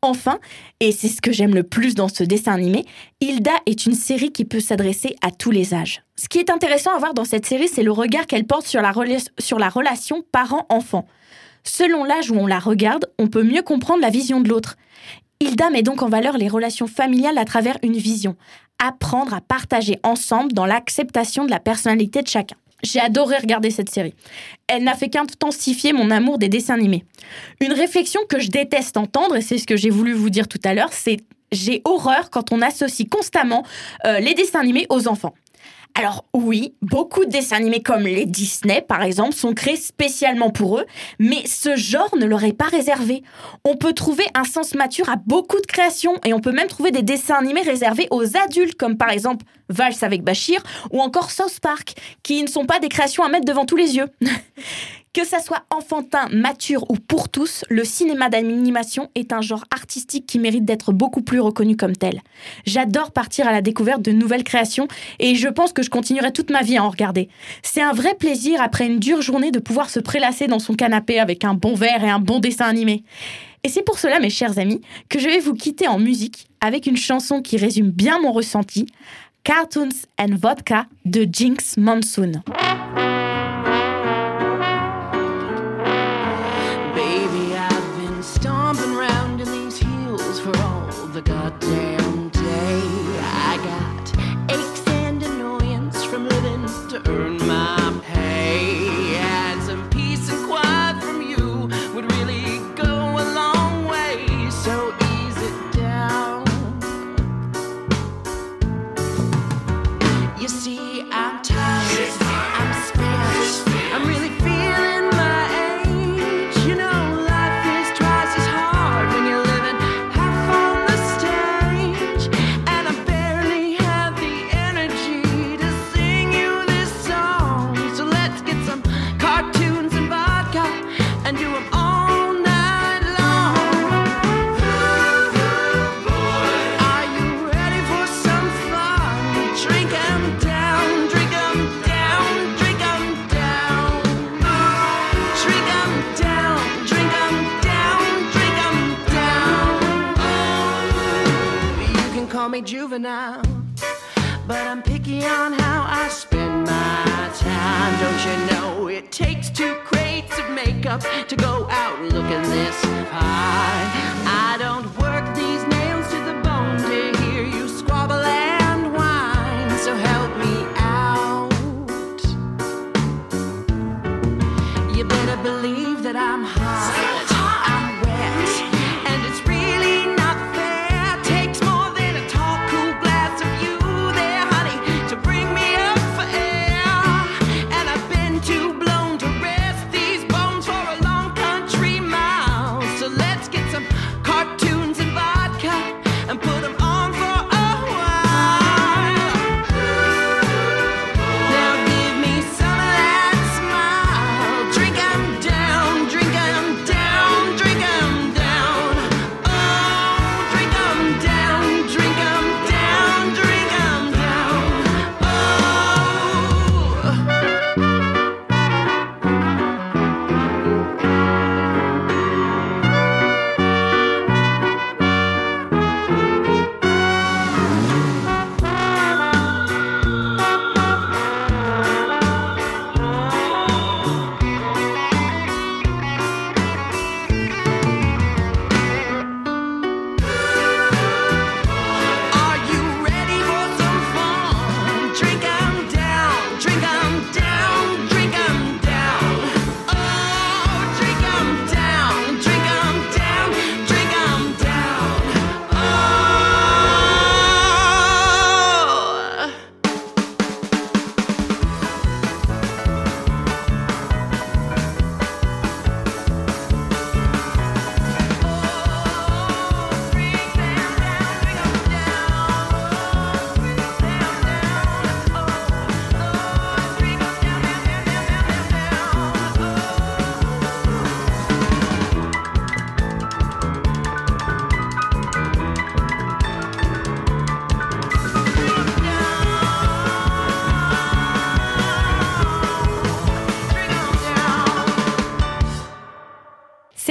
Enfin, 0.04 0.40
et 0.80 0.92
c'est 0.92 1.08
ce 1.08 1.22
que 1.22 1.32
j'aime 1.32 1.54
le 1.54 1.62
plus 1.62 1.94
dans 1.94 2.08
ce 2.08 2.24
dessin 2.24 2.54
animé, 2.54 2.86
Hilda 3.20 3.52
est 3.68 3.86
une 3.86 3.94
série 3.94 4.32
qui 4.32 4.46
peut 4.46 4.60
s'adresser 4.60 5.16
à 5.22 5.30
tous 5.30 5.52
les 5.52 5.76
âges. 5.76 6.02
Ce 6.16 6.28
qui 6.28 6.40
est 6.40 6.50
intéressant 6.50 6.96
à 6.96 6.98
voir 6.98 7.14
dans 7.14 7.24
cette 7.24 7.46
série, 7.46 7.68
c'est 7.68 7.84
le 7.84 7.92
regard 7.92 8.26
qu'elle 8.26 8.46
porte 8.46 8.66
sur 8.66 8.82
la, 8.82 8.92
relation 8.92 10.24
parent-enfant. 10.32 11.06
Selon 11.64 12.04
l'âge 12.04 12.32
où 12.32 12.36
on 12.36 12.48
la 12.48 12.58
regarde, 12.58 13.12
on 13.20 13.28
peut 13.28 13.44
mieux 13.44 13.62
comprendre 13.62 14.02
la 14.02 14.10
vision 14.10 14.42
de 14.42 14.50
l'autre. 14.50 14.76
Hilda 15.40 15.70
met 15.70 15.84
donc 15.84 16.02
en 16.02 16.10
valeur 16.10 16.36
les 16.36 16.48
relations 16.48 16.88
familiales 16.88 17.38
à 17.38 17.46
travers 17.46 17.78
une 17.84 17.98
vision. 17.98 18.36
Apprendre 18.84 19.36
à 19.36 19.42
partager 19.42 20.00
ensemble 20.02 20.54
dans 20.54 20.66
l'acceptation 20.66 21.46
de 21.46 21.52
la 21.52 21.60
personnalité 21.60 22.24
de 22.24 22.28
chacun. 22.28 22.58
J'ai 22.84 23.00
adoré 23.00 23.38
regarder 23.38 23.70
cette 23.70 23.90
série. 23.90 24.14
Elle 24.68 24.84
n'a 24.84 24.96
fait 24.96 25.10
qu'intensifier 25.10 25.94
mon 25.94 26.12
amour 26.12 26.38
des 26.38 26.50
dessins 26.50 26.74
animés. 26.74 27.04
Une 27.60 27.74
réflexion 27.74 28.22
que 28.28 28.40
je 28.40 28.50
déteste 28.50 28.98
entendre, 28.98 29.36
et 29.36 29.42
c'est 29.42 29.58
ce 29.58 29.68
que 29.68 29.76
j'ai 29.76 29.90
voulu 29.90 30.14
vous 30.14 30.30
dire 30.30 30.48
tout 30.48 30.62
à 30.64 30.74
l'heure, 30.74 30.94
c'est 30.94 31.18
j'ai 31.52 31.82
horreur 31.84 32.30
quand 32.30 32.52
on 32.52 32.62
associe 32.62 33.08
constamment 33.10 33.66
euh, 34.06 34.20
les 34.20 34.34
dessins 34.34 34.60
animés 34.60 34.86
aux 34.90 35.08
enfants. 35.08 35.34
Alors 35.94 36.26
oui, 36.34 36.74
beaucoup 36.82 37.26
de 37.26 37.30
dessins 37.30 37.58
animés 37.58 37.82
comme 37.82 38.04
les 38.04 38.26
Disney 38.26 38.82
par 38.82 39.04
exemple 39.04 39.34
sont 39.34 39.54
créés 39.54 39.76
spécialement 39.76 40.50
pour 40.50 40.80
eux, 40.80 40.86
mais 41.20 41.46
ce 41.46 41.76
genre 41.76 42.16
ne 42.18 42.26
leur 42.26 42.44
est 42.44 42.54
pas 42.54 42.66
réservé. 42.66 43.24
On 43.66 43.76
peut 43.76 43.94
trouver 43.94 44.26
un 44.34 44.46
sens 44.46 44.74
mature 44.74 45.10
à 45.10 45.18
beaucoup 45.18 45.60
de 45.60 45.66
créations 45.66 46.20
et 46.26 46.34
on 46.34 46.40
peut 46.40 46.54
même 46.54 46.68
trouver 46.68 46.92
des 46.92 47.02
dessins 47.02 47.36
animés 47.36 47.62
réservés 47.62 48.08
aux 48.10 48.38
adultes 48.38 48.76
comme 48.76 48.98
par 48.98 49.10
exemple 49.10 49.46
Valse 49.70 50.04
avec 50.04 50.24
Bachir 50.24 50.62
ou 50.92 51.02
encore 51.02 51.32
South 51.32 51.60
Park 51.62 51.96
qui 52.24 52.42
ne 52.42 52.48
sont 52.48 52.66
pas 52.66 52.80
des 52.80 52.90
créations 52.90 53.24
à 53.24 53.30
mettre 53.30 53.46
devant 53.46 53.66
tous 53.66 53.78
les 53.78 53.96
yeux. 53.96 54.08
Que 55.14 55.26
ça 55.26 55.40
soit 55.40 55.66
enfantin, 55.70 56.30
mature 56.32 56.90
ou 56.90 56.96
pour 56.96 57.28
tous, 57.28 57.66
le 57.70 57.84
cinéma 57.84 58.30
d'animation 58.30 59.10
est 59.14 59.34
un 59.34 59.42
genre 59.42 59.66
artistique 59.70 60.26
qui 60.26 60.40
mérite 60.40 60.64
d'être 60.64 60.94
beaucoup 60.94 61.22
plus 61.22 61.42
reconnu 61.42 61.76
comme 61.76 61.98
tel. 61.98 62.22
J'adore 62.66 63.12
partir 63.12 63.46
à 63.46 63.52
la 63.52 63.62
découverte 63.62 64.02
de 64.02 64.14
nouvelles 64.14 64.46
créations 64.46 64.88
et 65.20 65.36
je 65.36 65.50
pense 65.50 65.74
que 65.74 65.84
je 65.84 65.90
continuerai 65.90 66.32
toute 66.32 66.50
ma 66.50 66.62
vie 66.62 66.78
à 66.78 66.86
en 66.86 66.90
regarder. 66.90 67.28
C'est 67.62 67.82
un 67.82 67.92
vrai 67.92 68.16
plaisir 68.16 68.62
après 68.62 68.86
une 68.86 69.00
dure 69.00 69.22
journée 69.22 69.52
de 69.52 69.60
pouvoir 69.60 69.90
se 69.90 70.00
prélasser 70.00 70.48
dans 70.48 70.60
son 70.60 70.76
canapé 70.76 71.20
avec 71.20 71.44
un 71.44 71.56
bon 71.56 71.76
verre 71.76 72.06
et 72.06 72.10
un 72.10 72.20
bon 72.20 72.40
dessin 72.40 72.68
animé. 72.68 73.04
Et 73.66 73.70
c'est 73.70 73.84
pour 73.84 74.00
cela, 74.00 74.22
mes 74.22 74.30
chers 74.30 74.60
amis, 74.60 74.80
que 75.10 75.20
je 75.20 75.28
vais 75.28 75.40
vous 75.40 75.56
quitter 75.56 75.90
en 75.90 76.00
musique 76.00 76.48
avec 76.62 76.86
une 76.86 76.96
chanson 76.96 77.42
qui 77.42 77.58
résume 77.58 77.92
bien 77.92 78.18
mon 78.22 78.32
ressenti, 78.32 78.86
Cartoons 79.44 79.90
and 80.18 80.36
Vodka 80.42 80.86
de 81.04 81.28
Jinx 81.30 81.76
Monsoon. 81.76 82.44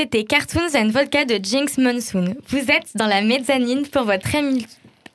C'était 0.00 0.24
Cartoons 0.24 0.74
and 0.74 0.88
Vodka 0.88 1.26
de 1.26 1.38
Jinx 1.44 1.76
Monsoon. 1.76 2.34
Vous 2.48 2.56
êtes 2.70 2.88
dans 2.94 3.06
la 3.06 3.20
mezzanine 3.20 3.86
pour 3.86 4.04
votre 4.04 4.28
émi- 4.28 4.64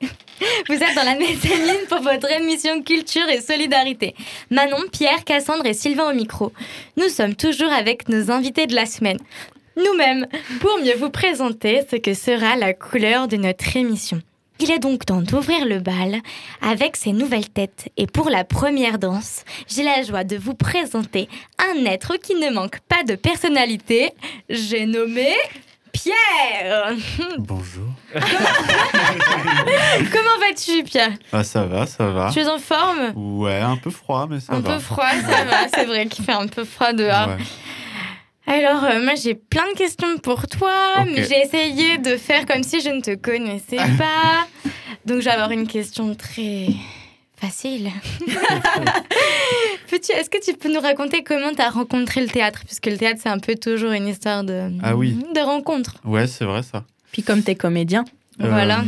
Vous 0.00 0.74
êtes 0.74 0.94
dans 0.94 1.02
la 1.02 1.16
mezzanine 1.16 1.86
pour 1.88 2.02
votre 2.02 2.30
émission 2.30 2.80
Culture 2.84 3.28
et 3.28 3.40
Solidarité. 3.40 4.14
Manon, 4.48 4.76
Pierre, 4.92 5.24
Cassandre 5.24 5.66
et 5.66 5.74
Sylvain 5.74 6.08
au 6.12 6.14
micro. 6.14 6.52
Nous 6.96 7.08
sommes 7.08 7.34
toujours 7.34 7.72
avec 7.72 8.08
nos 8.08 8.30
invités 8.30 8.68
de 8.68 8.76
la 8.76 8.86
semaine. 8.86 9.18
Nous-mêmes, 9.76 10.28
pour 10.60 10.78
mieux 10.78 10.94
vous 10.94 11.10
présenter 11.10 11.80
ce 11.90 11.96
que 11.96 12.14
sera 12.14 12.54
la 12.54 12.72
couleur 12.72 13.26
de 13.26 13.38
notre 13.38 13.76
émission. 13.76 14.22
Il 14.58 14.70
est 14.70 14.78
donc 14.78 15.04
temps 15.04 15.20
d'ouvrir 15.20 15.66
le 15.66 15.80
bal 15.80 16.16
avec 16.62 16.96
ces 16.96 17.12
nouvelles 17.12 17.48
têtes. 17.50 17.90
Et 17.96 18.06
pour 18.06 18.30
la 18.30 18.44
première 18.44 18.98
danse, 18.98 19.44
j'ai 19.68 19.82
la 19.82 20.02
joie 20.02 20.24
de 20.24 20.36
vous 20.36 20.54
présenter 20.54 21.28
un 21.58 21.84
être 21.84 22.16
qui 22.16 22.34
ne 22.34 22.50
manque 22.50 22.80
pas 22.88 23.02
de 23.04 23.14
personnalité. 23.16 24.12
J'ai 24.48 24.86
nommé 24.86 25.34
Pierre. 25.92 26.94
Bonjour. 27.38 27.88
Comment 30.12 30.38
vas-tu, 30.40 30.82
Pierre? 30.84 31.12
Ah, 31.32 31.44
ça 31.44 31.64
va, 31.64 31.86
ça 31.86 32.08
va. 32.10 32.30
Tu 32.32 32.40
es 32.40 32.48
en 32.48 32.58
forme? 32.58 33.12
Ouais, 33.14 33.60
un 33.60 33.76
peu 33.76 33.90
froid, 33.90 34.26
mais 34.28 34.40
ça 34.40 34.54
Un 34.54 34.60
va. 34.60 34.74
peu 34.74 34.78
froid, 34.78 35.10
ça 35.10 35.44
va. 35.44 35.68
C'est 35.74 35.84
vrai 35.84 36.06
qu'il 36.06 36.24
fait 36.24 36.32
un 36.32 36.46
peu 36.48 36.64
froid 36.64 36.92
dehors. 36.92 37.28
Ouais. 37.28 37.36
Alors, 38.46 38.84
euh, 38.84 39.02
moi, 39.02 39.14
j'ai 39.16 39.34
plein 39.34 39.70
de 39.72 39.76
questions 39.76 40.18
pour 40.18 40.46
toi, 40.46 41.04
mais 41.04 41.24
j'ai 41.24 41.38
essayé 41.42 41.98
de 41.98 42.16
faire 42.16 42.46
comme 42.46 42.62
si 42.62 42.80
je 42.80 42.90
ne 42.90 43.00
te 43.00 43.14
connaissais 43.16 43.76
pas. 43.98 44.46
Donc, 45.04 45.18
je 45.20 45.24
vais 45.24 45.30
avoir 45.32 45.50
une 45.50 45.66
question 45.66 46.14
très 46.14 46.66
facile. 47.36 47.90
Peux-tu- 49.90 50.12
Est-ce 50.12 50.30
que 50.30 50.42
tu 50.42 50.54
peux 50.56 50.72
nous 50.72 50.80
raconter 50.80 51.22
comment 51.22 51.52
tu 51.54 51.60
as 51.62 51.70
rencontré 51.70 52.20
le 52.20 52.28
théâtre? 52.28 52.62
Puisque 52.66 52.86
le 52.86 52.96
théâtre, 52.96 53.20
c'est 53.22 53.28
un 53.28 53.38
peu 53.38 53.54
toujours 53.56 53.92
une 53.92 54.08
histoire 54.08 54.42
de, 54.44 54.70
Ah 54.82 54.96
oui. 54.96 55.16
de 55.34 55.40
rencontre. 55.40 55.96
Ouais, 56.04 56.26
c'est 56.26 56.44
vrai 56.44 56.62
ça. 56.62 56.84
Puis 57.12 57.22
comme 57.22 57.42
t'es 57.42 57.54
comédien, 57.54 58.04
Voilà. 58.38 58.80
Euh, 58.80 58.84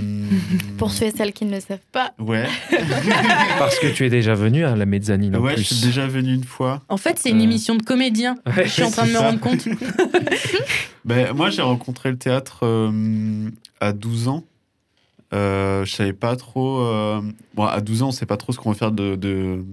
Pour 0.77 0.91
ceux 0.91 1.07
et 1.07 1.11
celles 1.11 1.33
qui 1.33 1.45
ne 1.47 1.53
le 1.55 1.61
savent 1.61 1.79
pas. 1.91 2.13
Ouais, 2.19 2.47
Parce 3.59 3.79
que 3.79 3.87
tu 3.87 4.05
es 4.05 4.11
déjà 4.11 4.35
venu 4.35 4.65
à 4.65 4.77
la 4.77 4.85
mezzanine 4.85 5.35
en 5.37 5.41
ouais, 5.41 5.57
je 5.57 5.63
suis 5.63 5.87
déjà 5.87 6.07
venu 6.07 6.35
une 6.35 6.45
fois. 6.45 6.83
en 6.89 6.97
fait, 6.99 7.19
c'est 7.19 7.31
une 7.31 7.41
Euh. 7.41 7.45
émission 7.45 7.75
de 7.75 7.83
comédien. 7.83 8.37
Ouais, 8.47 8.65
Je 8.67 8.71
suis 8.71 8.83
en 8.85 8.91
train 8.91 9.05
de 9.07 9.11
me 9.11 9.15
ça. 9.17 9.21
rendre 9.29 9.41
compte. 9.41 9.67
Ben, 11.05 11.33
moi, 11.33 11.49
j'ai 11.49 11.63
rencontré 11.63 12.11
le 12.11 12.19
théâtre 12.19 12.61
euh, 12.65 13.49
à 13.81 13.93
12 13.95 14.29
ans. 14.29 14.45
Euh, 15.33 15.85
je 15.87 15.95
savais 15.95 16.13
pas 16.13 16.37
trop. 16.37 16.81
euh, 16.81 17.21
Bon, 17.55 17.65
à 17.65 17.81
12 17.81 18.03
ans, 18.03 18.09
on 18.09 18.13
sait 18.13 18.27
pas 18.27 18.37
trop 18.37 18.53
ce 18.53 18.59
qu'on 18.59 18.71
va 18.73 18.77
faire 18.77 18.93
de, 18.93 19.17
de, 19.17 19.65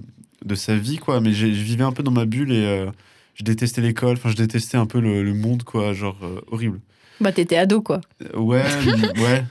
de 0.45 0.55
sa 0.55 0.75
vie, 0.77 0.97
quoi. 0.97 1.19
Mais 1.19 1.33
je 1.33 1.47
vivais 1.47 1.83
un 1.83 1.91
peu 1.91 2.03
dans 2.03 2.11
ma 2.11 2.23
bulle 2.25 2.53
et 2.53 2.65
euh, 2.65 2.85
je 3.33 3.43
détestais 3.43 3.81
l'école. 3.81 4.13
Enfin, 4.13 4.29
je 4.29 4.35
détestais 4.37 4.77
un 4.77 4.85
peu 4.85 5.01
le, 5.01 5.23
le 5.23 5.33
monde, 5.33 5.63
quoi. 5.63 5.91
Genre, 5.91 6.17
euh, 6.23 6.39
horrible. 6.51 6.79
Bah, 7.19 7.33
t'étais 7.33 7.57
ado, 7.57 7.81
quoi. 7.81 7.99
Ouais, 8.35 8.63
ouais. 9.17 9.43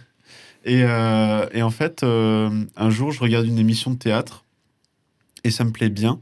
Et, 0.64 0.82
euh, 0.82 1.46
et 1.52 1.62
en 1.62 1.70
fait, 1.70 2.02
euh, 2.02 2.64
un 2.76 2.90
jour, 2.90 3.12
je 3.12 3.20
regarde 3.20 3.46
une 3.46 3.58
émission 3.58 3.90
de 3.90 3.98
théâtre 3.98 4.44
et 5.44 5.50
ça 5.50 5.64
me 5.64 5.70
plaît 5.70 5.90
bien. 5.90 6.20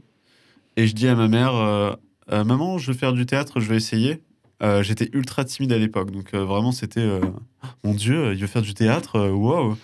Et 0.75 0.85
je 0.85 0.93
dis 0.93 1.07
à 1.07 1.15
ma 1.15 1.29
mère, 1.29 1.55
euh, 1.55 1.95
maman, 2.29 2.77
je 2.77 2.91
veux 2.91 2.97
faire 2.97 3.13
du 3.13 3.25
théâtre, 3.25 3.59
je 3.59 3.67
vais 3.67 3.77
essayer. 3.77 4.21
J'étais 4.81 5.09
ultra 5.11 5.43
timide 5.43 5.73
à 5.73 5.77
l'époque, 5.77 6.09
donc 6.11 6.33
vraiment 6.33 6.71
c'était, 6.71 7.01
euh, 7.01 7.19
mon 7.83 7.93
Dieu, 7.93 8.31
il 8.31 8.39
veut 8.39 8.47
faire 8.47 8.61
du 8.61 8.73
théâtre, 8.73 9.19
wow. 9.19 9.77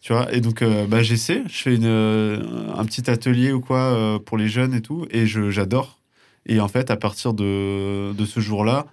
Tu 0.00 0.12
vois, 0.12 0.32
et 0.34 0.40
donc 0.40 0.64
bah, 0.88 1.04
j'essaie, 1.04 1.44
je 1.46 1.56
fais 1.56 1.76
un 1.76 2.84
petit 2.84 3.08
atelier 3.08 3.52
ou 3.52 3.60
quoi 3.60 4.18
pour 4.26 4.36
les 4.36 4.48
jeunes 4.48 4.74
et 4.74 4.82
tout, 4.82 5.06
et 5.12 5.28
j'adore. 5.28 6.00
Et 6.46 6.58
en 6.58 6.66
fait, 6.66 6.90
à 6.90 6.96
partir 6.96 7.32
de, 7.32 8.12
de 8.12 8.24
ce 8.24 8.40
jour-là, 8.40 8.86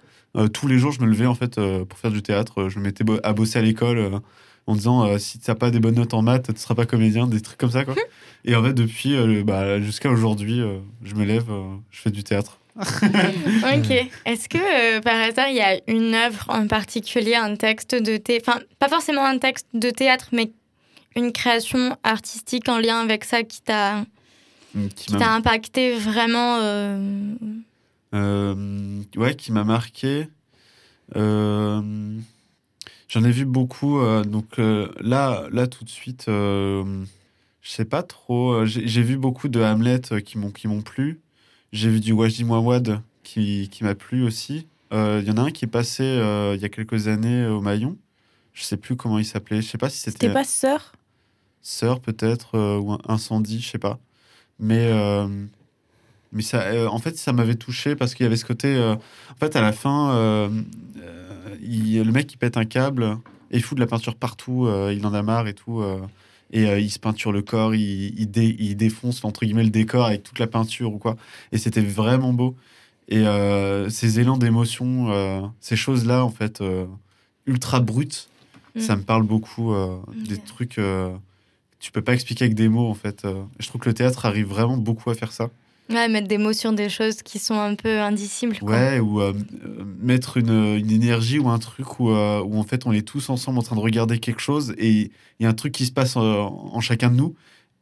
tous 0.52 0.68
les 0.68 0.78
jours, 0.78 0.92
je 0.92 1.00
me 1.00 1.06
levais 1.06 1.26
en 1.26 1.34
fait 1.34 1.60
pour 1.88 1.98
faire 1.98 2.12
du 2.12 2.22
théâtre. 2.22 2.68
Je 2.68 2.78
me 2.78 2.84
mettais 2.84 3.04
à 3.24 3.32
bosser 3.32 3.58
à 3.58 3.62
l'école 3.62 4.20
en 4.66 4.74
disant 4.74 5.06
euh, 5.06 5.18
si 5.18 5.38
tu 5.38 5.50
n'as 5.50 5.54
pas 5.54 5.70
des 5.70 5.78
bonnes 5.80 5.94
notes 5.94 6.14
en 6.14 6.22
maths, 6.22 6.52
tu 6.52 6.60
seras 6.60 6.74
pas 6.74 6.86
comédien, 6.86 7.26
des 7.26 7.40
trucs 7.40 7.58
comme 7.58 7.70
ça. 7.70 7.84
Quoi. 7.84 7.94
Et 8.44 8.54
en 8.54 8.62
fait, 8.62 8.72
depuis 8.72 9.14
euh, 9.14 9.42
bah, 9.44 9.80
jusqu'à 9.80 10.10
aujourd'hui, 10.10 10.60
euh, 10.60 10.78
je 11.02 11.14
me 11.14 11.24
lève, 11.24 11.50
euh, 11.50 11.74
je 11.90 12.00
fais 12.00 12.10
du 12.10 12.24
théâtre. 12.24 12.58
Ok. 12.78 13.90
Est-ce 14.26 14.48
que 14.48 14.58
euh, 14.58 15.00
par 15.00 15.14
hasard 15.18 15.48
il 15.48 15.56
y 15.56 15.60
a 15.62 15.78
une 15.86 16.14
œuvre 16.14 16.44
en 16.48 16.66
particulier, 16.66 17.34
un 17.34 17.56
texte 17.56 17.94
de 17.94 18.18
thé, 18.18 18.38
enfin 18.40 18.60
pas 18.78 18.88
forcément 18.88 19.24
un 19.24 19.38
texte 19.38 19.66
de 19.72 19.88
théâtre, 19.90 20.28
mais 20.32 20.52
une 21.16 21.32
création 21.32 21.96
artistique 22.02 22.68
en 22.68 22.78
lien 22.78 22.98
avec 22.98 23.24
ça 23.24 23.42
qui 23.42 23.62
t'a 23.62 24.04
Qui 24.74 24.88
qui 24.94 25.12
t'a 25.12 25.32
impacté 25.32 25.96
vraiment 25.96 26.58
euh, 26.60 27.34
Euh, 28.14 29.02
ouais, 29.16 29.34
qui 29.34 29.52
m'a 29.52 29.64
marqué. 29.64 30.28
Euh, 31.16 31.80
J'en 33.08 33.22
ai 33.24 33.30
vu 33.30 33.44
beaucoup. 33.44 34.00
euh, 34.00 34.24
donc 34.24 34.58
euh, 34.58 34.88
là, 35.00 35.46
là, 35.52 35.66
tout 35.66 35.84
de 35.84 35.88
suite, 35.90 36.26
euh, 36.28 37.04
je 37.62 37.70
sais 37.70 37.84
pas 37.84 38.02
trop. 38.02 38.52
euh, 38.52 38.66
J'ai 38.66 39.02
vu 39.02 39.16
beaucoup 39.16 39.48
de 39.48 39.60
Hamlet 39.60 40.00
qui 40.24 40.38
m'ont 40.38 40.50
qui 40.50 40.66
m'ont 40.68 40.82
plu. 40.82 41.20
J'ai 41.72 41.88
vu 41.90 42.00
du 42.00 42.12
Wajdi 42.12 42.44
Mouawad 42.44 43.00
qui, 43.22 43.68
qui 43.70 43.84
m'a 43.84 43.94
plu 43.94 44.24
aussi. 44.24 44.66
Il 44.92 45.24
y 45.26 45.30
en 45.30 45.36
a 45.36 45.42
un 45.42 45.50
qui 45.50 45.64
est 45.64 45.68
passé 45.68 46.04
il 46.04 46.60
y 46.60 46.64
a 46.64 46.68
quelques 46.68 47.08
années 47.08 47.46
au 47.46 47.60
Maillon. 47.60 47.96
Je 48.54 48.62
sais 48.62 48.76
plus 48.76 48.96
comment 48.96 49.18
il 49.18 49.24
s'appelait. 49.26 49.60
Je 49.60 49.68
sais 49.68 49.78
pas 49.78 49.90
si 49.90 49.98
c'était 49.98 50.12
C'était 50.12 50.32
pas 50.32 50.44
sœur? 50.44 50.92
Sœur 51.60 52.00
peut-être 52.00 52.56
ou 52.78 52.96
incendie, 53.08 53.60
je 53.60 53.68
sais 53.68 53.78
pas. 53.78 53.98
Mais 54.60 54.90
mais 56.36 56.42
ça, 56.42 56.60
euh, 56.60 56.86
en 56.86 56.98
fait, 56.98 57.16
ça 57.18 57.32
m'avait 57.32 57.56
touché 57.56 57.96
parce 57.96 58.14
qu'il 58.14 58.22
y 58.24 58.26
avait 58.28 58.36
ce 58.36 58.44
côté. 58.44 58.68
euh, 58.76 58.94
en 58.94 59.34
fait, 59.40 59.56
à 59.56 59.60
la 59.62 59.72
fin, 59.72 60.14
euh, 60.14 60.48
il- 61.62 62.02
le 62.02 62.12
mec 62.12 62.32
il 62.32 62.36
pète 62.36 62.56
un 62.56 62.64
câble 62.64 63.18
et 63.50 63.56
il 63.56 63.62
fout 63.62 63.76
de 63.76 63.80
la 63.82 63.86
peinture 63.88 64.14
partout. 64.14 64.68
il 64.92 65.04
en 65.06 65.14
a 65.14 65.22
marre 65.22 65.48
et 65.48 65.54
tout. 65.54 65.82
et 66.52 66.62
il 66.80 66.90
se 66.90 67.00
peinture 67.00 67.32
le 67.32 67.42
corps, 67.42 67.74
il, 67.74 68.14
il, 68.20 68.30
dé- 68.30 68.54
il 68.60 68.76
défonce 68.76 69.24
entre 69.24 69.44
guillemets 69.44 69.64
le 69.64 69.70
décor 69.70 70.06
avec 70.06 70.22
toute 70.22 70.38
la 70.38 70.46
peinture 70.46 70.92
ou 70.94 70.98
quoi. 70.98 71.16
Et 71.52 71.58
c'était 71.58 71.80
vraiment 71.80 72.32
beau. 72.32 72.54
Et 73.08 73.24
ces 73.90 74.20
élans 74.20 74.36
d'émotion, 74.36 75.52
ces 75.60 75.76
choses-là, 75.76 76.24
en 76.24 76.30
fait, 76.30 76.62
ultra 77.46 77.80
brutes, 77.80 78.28
Mm. 78.74 78.80
ça 78.80 78.94
me 78.96 79.02
parle 79.02 79.22
beaucoup. 79.22 79.74
Des 80.28 80.36
trucs 80.36 80.74
que 80.76 81.10
tu 81.80 81.90
peux 81.92 82.02
pas 82.02 82.12
expliquer 82.14 82.44
avec 82.44 82.54
des 82.54 82.68
mots, 82.68 82.88
en 82.88 82.94
fait. 82.94 83.26
Je 83.58 83.66
trouve 83.68 83.80
que 83.80 83.88
le 83.88 83.94
théâtre 83.94 84.26
arrive 84.26 84.46
vraiment 84.48 84.76
beaucoup 84.76 85.08
à 85.10 85.14
faire 85.14 85.32
ça. 85.32 85.48
Ouais, 85.90 86.08
mettre 86.08 86.28
des 86.28 86.38
mots 86.38 86.52
sur 86.52 86.72
des 86.72 86.88
choses 86.88 87.22
qui 87.22 87.38
sont 87.38 87.58
un 87.58 87.74
peu 87.74 88.00
indicibles. 88.00 88.56
Ouais, 88.62 88.98
ou 89.00 89.20
euh, 89.20 89.32
mettre 90.00 90.36
une, 90.36 90.76
une 90.76 90.90
énergie 90.90 91.38
ou 91.38 91.48
un 91.48 91.58
truc 91.58 92.00
où, 92.00 92.10
euh, 92.10 92.40
en 92.40 92.62
fait 92.64 92.86
on 92.86 92.92
est 92.92 93.06
tous 93.06 93.28
ensemble 93.30 93.58
en 93.58 93.62
train 93.62 93.76
de 93.76 93.80
regarder 93.80 94.18
quelque 94.18 94.40
chose 94.40 94.74
et 94.78 94.90
il 94.90 95.10
y 95.40 95.46
a 95.46 95.48
un 95.48 95.54
truc 95.54 95.72
qui 95.72 95.86
se 95.86 95.92
passe 95.92 96.16
euh, 96.16 96.20
en, 96.20 96.80
chacun 96.80 97.10
de 97.10 97.16
nous 97.16 97.34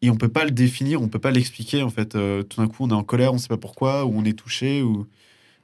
et 0.02 0.10
on 0.10 0.16
peut 0.16 0.28
pas 0.28 0.44
le 0.44 0.50
définir, 0.50 1.00
on 1.02 1.08
peut 1.08 1.18
pas 1.18 1.30
l'expliquer 1.30 1.82
en 1.82 1.90
fait. 1.90 2.14
Euh, 2.14 2.42
tout 2.42 2.60
d'un 2.60 2.68
coup 2.68 2.78
on 2.80 2.90
est 2.90 2.94
en 2.94 3.04
colère, 3.04 3.32
on 3.32 3.38
sait 3.38 3.48
pas 3.48 3.56
pourquoi, 3.56 4.04
ou 4.04 4.12
on 4.16 4.24
est 4.24 4.38
touché, 4.38 4.82
ou... 4.82 5.06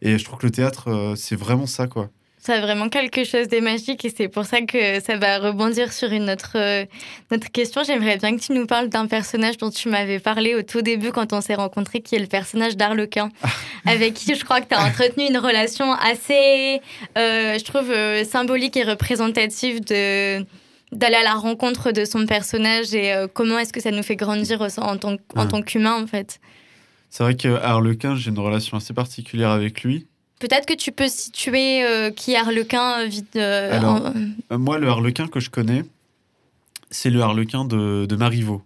et 0.03 0.19
je 0.19 0.25
trouve 0.25 0.39
que 0.39 0.47
le 0.47 0.53
théâtre 0.53 1.15
c'est 1.17 1.37
vraiment 1.37 1.67
ça 1.67 1.87
quoi. 1.87 2.11
Ça 2.41 2.55
a 2.55 2.61
vraiment 2.61 2.89
quelque 2.89 3.23
chose 3.25 3.49
de 3.49 3.61
magique 3.61 4.03
et 4.07 4.13
c'est 4.17 4.29
pour 4.29 4.47
ça 4.47 4.63
que 4.63 4.99
ça 5.01 5.19
va 5.19 5.39
rebondir 5.39 5.93
sur 5.93 6.11
une 6.11 6.31
autre, 6.31 6.53
euh, 6.55 6.87
notre 7.31 7.51
question. 7.51 7.83
J'aimerais 7.85 8.17
bien 8.17 8.35
que 8.35 8.41
tu 8.41 8.53
nous 8.53 8.67
parles 8.67 8.89
d'un 8.89 9.07
personnage 9.07 9.59
dont 9.59 9.69
tu 9.69 9.91
m'avais 9.91 10.19
parlé 10.21 10.55
au 10.55 10.63
tout 10.63 10.81
début 10.81 11.11
quand 11.11 11.35
on 11.35 11.43
s'est 11.43 11.55
rencontrés, 11.55 12.01
qui 12.01 12.15
est 12.15 12.19
le 12.19 12.27
personnage 12.27 12.79
d'Arlequin, 12.79 13.29
avec 13.87 14.15
qui 14.15 14.35
je 14.35 14.43
crois 14.43 14.63
que 14.63 14.69
tu 14.69 14.75
as 14.75 14.83
entretenu 14.83 15.25
une 15.29 15.37
relation 15.37 15.93
assez, 15.93 16.81
euh, 17.19 17.59
je 17.59 17.65
trouve, 17.65 17.91
euh, 17.91 18.25
symbolique 18.25 18.75
et 18.79 18.85
représentative 18.85 19.85
de 19.85 20.45
d'aller 20.93 21.17
à 21.17 21.23
la 21.23 21.35
rencontre 21.35 21.93
de 21.93 22.05
son 22.05 22.27
personnage 22.27 22.95
et 22.95 23.13
euh, 23.13 23.29
comment 23.33 23.59
est-ce 23.59 23.73
que 23.73 23.81
ça 23.81 23.91
nous 23.91 24.03
fait 24.03 24.17
grandir 24.17 24.61
en 24.79 24.97
tant, 24.97 25.17
en 25.37 25.47
tant 25.47 25.63
qu'humain 25.63 26.03
en 26.03 26.07
fait. 26.07 26.41
C'est 27.11 27.23
vrai 27.23 27.37
que 27.37 27.49
Harlequin, 27.49 28.17
j'ai 28.17 28.31
une 28.31 28.39
relation 28.39 28.77
assez 28.77 28.95
particulière 28.95 29.51
avec 29.51 29.83
lui. 29.83 30.07
Peut-être 30.41 30.67
que 30.67 30.75
tu 30.75 30.91
peux 30.91 31.07
situer 31.09 31.85
euh, 31.85 32.11
qui 32.11 32.33
est 32.33 32.37
Arlequin 32.37 33.01
euh, 33.03 33.07
vite. 33.07 33.37
euh, 33.37 33.73
Alors, 33.77 34.13
en- 34.51 34.59
moi, 34.59 34.79
le 34.79 34.89
Harlequin 34.89 35.29
que 35.29 35.39
je 35.39 35.51
connais, 35.51 35.85
c'est 36.91 37.11
le 37.11 37.21
Harlequin 37.21 37.65
de, 37.65 38.07
de 38.07 38.17
Marivaux. 38.17 38.63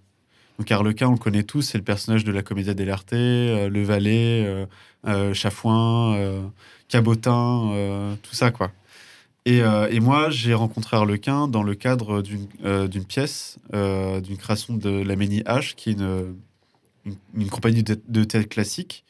Donc 0.59 0.71
Harlequin, 0.71 1.09
on 1.09 1.13
le 1.13 1.19
connaît 1.19 1.43
tous, 1.43 1.63
c'est 1.63 1.79
le 1.79 1.85
personnage 1.85 2.23
de 2.25 2.31
la 2.33 2.43
Commedia 2.43 2.75
dell'arte, 2.75 3.13
euh, 3.13 3.69
Le 3.69 3.83
Valet, 3.83 4.67
Chafouin, 5.35 6.17
Cabotin, 6.89 8.17
tout 8.23 8.35
ça, 8.35 8.51
quoi. 8.53 8.71
Et, 9.47 9.59
et 9.59 10.01
moi, 10.01 10.31
j'ai 10.31 10.55
rencontré 10.55 10.97
Harlequin 10.97 11.49
dans 11.49 11.63
le 11.65 11.75
cadre 11.75 12.23
d'une 12.23 13.05
pièce, 13.05 13.59
d'une 13.73 14.37
création 14.39 14.75
de 14.75 14.91
la 15.03 15.17
Ménie 15.17 15.41
H, 15.43 15.75
qui 15.75 15.91
est 15.91 15.95
une, 15.95 16.37
une, 17.05 17.17
une 17.37 17.51
compagnie 17.51 17.83
de, 17.83 18.01
de 18.09 18.25
théâtre 18.25 18.49
classique. 18.49 19.05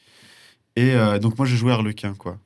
Et 0.76 0.94
euh, 0.94 1.18
donc, 1.20 1.38
moi, 1.38 1.46
j'ai 1.46 1.56
joué 1.56 1.70
Harlequin, 1.72 2.14
quoi. 2.14 2.38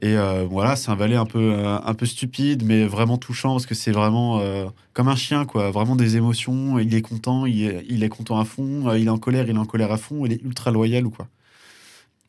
Et 0.00 0.14
euh, 0.16 0.44
voilà, 0.44 0.76
c'est 0.76 0.90
un 0.90 0.94
valet 0.94 1.16
un 1.16 1.24
peu, 1.24 1.54
euh, 1.54 1.78
un 1.80 1.94
peu 1.94 2.04
stupide, 2.04 2.64
mais 2.64 2.84
vraiment 2.84 3.16
touchant 3.16 3.52
parce 3.52 3.64
que 3.64 3.74
c'est 3.74 3.92
vraiment 3.92 4.40
euh, 4.40 4.66
comme 4.92 5.08
un 5.08 5.16
chien, 5.16 5.46
quoi. 5.46 5.70
Vraiment 5.70 5.96
des 5.96 6.16
émotions. 6.16 6.78
Il 6.78 6.94
est 6.94 7.00
content, 7.00 7.46
il 7.46 8.02
est, 8.02 8.08
content 8.10 8.38
à 8.38 8.44
fond. 8.44 8.92
il 8.94 9.06
est 9.06 9.10
en 9.10 9.18
colère, 9.18 9.48
il 9.48 9.56
est 9.56 9.58
en 9.58 9.64
colère 9.64 9.92
à 9.92 9.96
fond. 9.96 10.26
Il 10.26 10.32
est 10.32 10.42
ultra 10.42 10.70
loyal 10.70 11.04
quoi. 11.04 11.28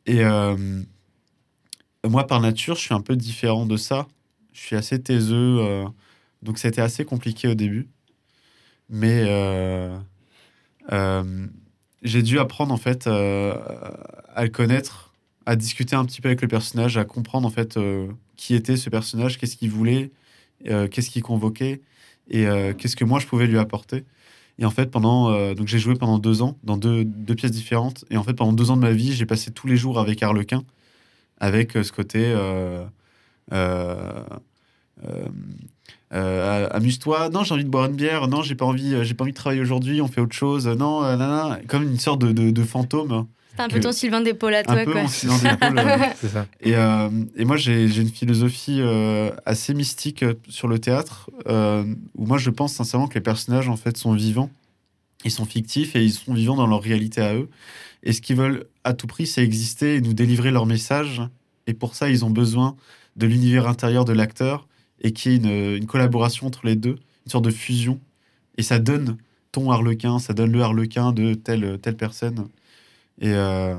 Et 0.06 0.22
moi, 2.06 2.26
par 2.26 2.40
nature, 2.40 2.76
je 2.76 2.80
suis 2.80 2.94
un 2.94 3.02
peu 3.02 3.16
différent 3.16 3.66
de 3.66 3.76
ça. 3.76 4.06
Je 4.52 4.60
suis 4.60 4.76
assez 4.76 5.00
taiseux, 5.02 5.84
donc 6.42 6.58
c'était 6.58 6.80
assez 6.80 7.04
compliqué 7.04 7.48
au 7.48 7.54
début. 7.54 7.88
Mais 8.88 9.26
j'ai 12.02 12.22
dû 12.22 12.38
apprendre 12.38 12.72
en 12.72 12.78
fait 12.78 13.06
à 13.06 14.42
le 14.42 14.48
connaître 14.48 15.07
à 15.48 15.56
discuter 15.56 15.96
un 15.96 16.04
petit 16.04 16.20
peu 16.20 16.28
avec 16.28 16.42
le 16.42 16.48
personnage, 16.48 16.98
à 16.98 17.06
comprendre 17.06 17.48
en 17.48 17.50
fait 17.50 17.78
euh, 17.78 18.06
qui 18.36 18.54
était 18.54 18.76
ce 18.76 18.90
personnage, 18.90 19.38
qu'est-ce 19.38 19.56
qu'il 19.56 19.70
voulait, 19.70 20.10
euh, 20.68 20.88
qu'est-ce 20.88 21.08
qu'il 21.08 21.22
convoquait 21.22 21.80
et 22.28 22.46
euh, 22.46 22.74
qu'est-ce 22.74 22.96
que 22.96 23.04
moi 23.06 23.18
je 23.18 23.26
pouvais 23.26 23.46
lui 23.46 23.58
apporter. 23.58 24.04
Et 24.58 24.66
en 24.66 24.70
fait, 24.70 24.90
pendant 24.90 25.54
donc 25.54 25.66
j'ai 25.66 25.78
joué 25.78 25.94
pendant 25.94 26.18
deux 26.18 26.42
ans 26.42 26.58
dans 26.64 26.76
deux, 26.76 27.04
deux 27.04 27.34
pièces 27.34 27.52
différentes. 27.52 28.04
Et 28.10 28.18
en 28.18 28.24
fait, 28.24 28.34
pendant 28.34 28.52
deux 28.52 28.70
ans 28.70 28.76
de 28.76 28.82
ma 28.82 28.90
vie, 28.90 29.14
j'ai 29.14 29.24
passé 29.24 29.50
tous 29.50 29.68
les 29.68 29.76
jours 29.78 29.98
avec 29.98 30.22
Harlequin, 30.22 30.64
avec 31.38 31.72
ce 31.72 31.92
côté 31.92 32.34
euh, 36.12 36.68
amuse-toi. 36.72 37.30
Non, 37.30 37.44
j'ai 37.44 37.54
envie 37.54 37.64
de 37.64 37.70
boire 37.70 37.86
une 37.86 37.96
bière. 37.96 38.28
Non, 38.28 38.42
j'ai 38.42 38.56
pas 38.56 38.66
envie. 38.66 39.02
J'ai 39.04 39.14
pas 39.14 39.24
envie 39.24 39.32
de 39.32 39.36
travailler 39.36 39.62
aujourd'hui. 39.62 40.02
On 40.02 40.08
fait 40.08 40.20
autre 40.20 40.34
chose. 40.34 40.66
Non, 40.66 41.02
comme 41.68 41.84
une 41.84 41.98
sorte 41.98 42.20
de, 42.20 42.32
de, 42.32 42.50
de 42.50 42.64
fantôme. 42.64 43.26
C'est 43.58 43.64
un 43.64 43.68
peu 43.68 43.80
ton 43.80 43.92
Sylvain 43.92 44.20
Despaul 44.20 44.54
à 44.54 44.62
toi, 44.62 44.74
un 44.74 44.84
peu 44.84 44.92
quoi. 44.92 45.02
euh, 45.02 45.96
C'est 46.20 46.28
ça. 46.28 46.46
et, 46.60 46.74
euh, 46.76 47.08
et 47.36 47.44
moi, 47.44 47.56
j'ai 47.56 47.88
j'ai 47.88 48.02
une 48.02 48.08
philosophie 48.08 48.78
euh, 48.80 49.30
assez 49.44 49.74
mystique 49.74 50.22
euh, 50.22 50.34
sur 50.48 50.68
le 50.68 50.78
théâtre, 50.78 51.30
euh, 51.48 51.84
où 52.16 52.24
moi, 52.26 52.38
je 52.38 52.50
pense 52.50 52.72
sincèrement 52.74 53.08
que 53.08 53.14
les 53.14 53.20
personnages, 53.20 53.68
en 53.68 53.76
fait, 53.76 53.96
sont 53.96 54.12
vivants. 54.12 54.50
Ils 55.24 55.30
sont 55.32 55.44
fictifs 55.44 55.96
et 55.96 56.04
ils 56.04 56.12
sont 56.12 56.32
vivants 56.34 56.54
dans 56.56 56.66
leur 56.68 56.80
réalité 56.80 57.20
à 57.20 57.34
eux. 57.34 57.48
Et 58.04 58.12
ce 58.12 58.20
qu'ils 58.20 58.36
veulent 58.36 58.66
à 58.84 58.94
tout 58.94 59.08
prix, 59.08 59.26
c'est 59.26 59.42
exister 59.42 59.96
et 59.96 60.00
nous 60.00 60.14
délivrer 60.14 60.52
leur 60.52 60.64
message. 60.66 61.20
Et 61.66 61.74
pour 61.74 61.96
ça, 61.96 62.08
ils 62.08 62.24
ont 62.24 62.30
besoin 62.30 62.76
de 63.16 63.26
l'univers 63.26 63.66
intérieur 63.66 64.04
de 64.04 64.12
l'acteur 64.12 64.68
et 65.02 65.12
qu'il 65.12 65.32
y 65.32 65.34
ait 65.34 65.38
une, 65.38 65.76
une 65.76 65.86
collaboration 65.86 66.46
entre 66.46 66.60
les 66.64 66.76
deux, 66.76 66.96
une 67.26 67.30
sorte 67.32 67.44
de 67.44 67.50
fusion. 67.50 67.98
Et 68.56 68.62
ça 68.62 68.78
donne 68.78 69.16
ton 69.50 69.70
harlequin, 69.72 70.18
ça 70.20 70.34
donne 70.34 70.52
le 70.52 70.62
harlequin 70.62 71.10
de 71.12 71.34
telle, 71.34 71.78
telle 71.82 71.96
personne. 71.96 72.46
Et, 73.20 73.32
euh, 73.32 73.74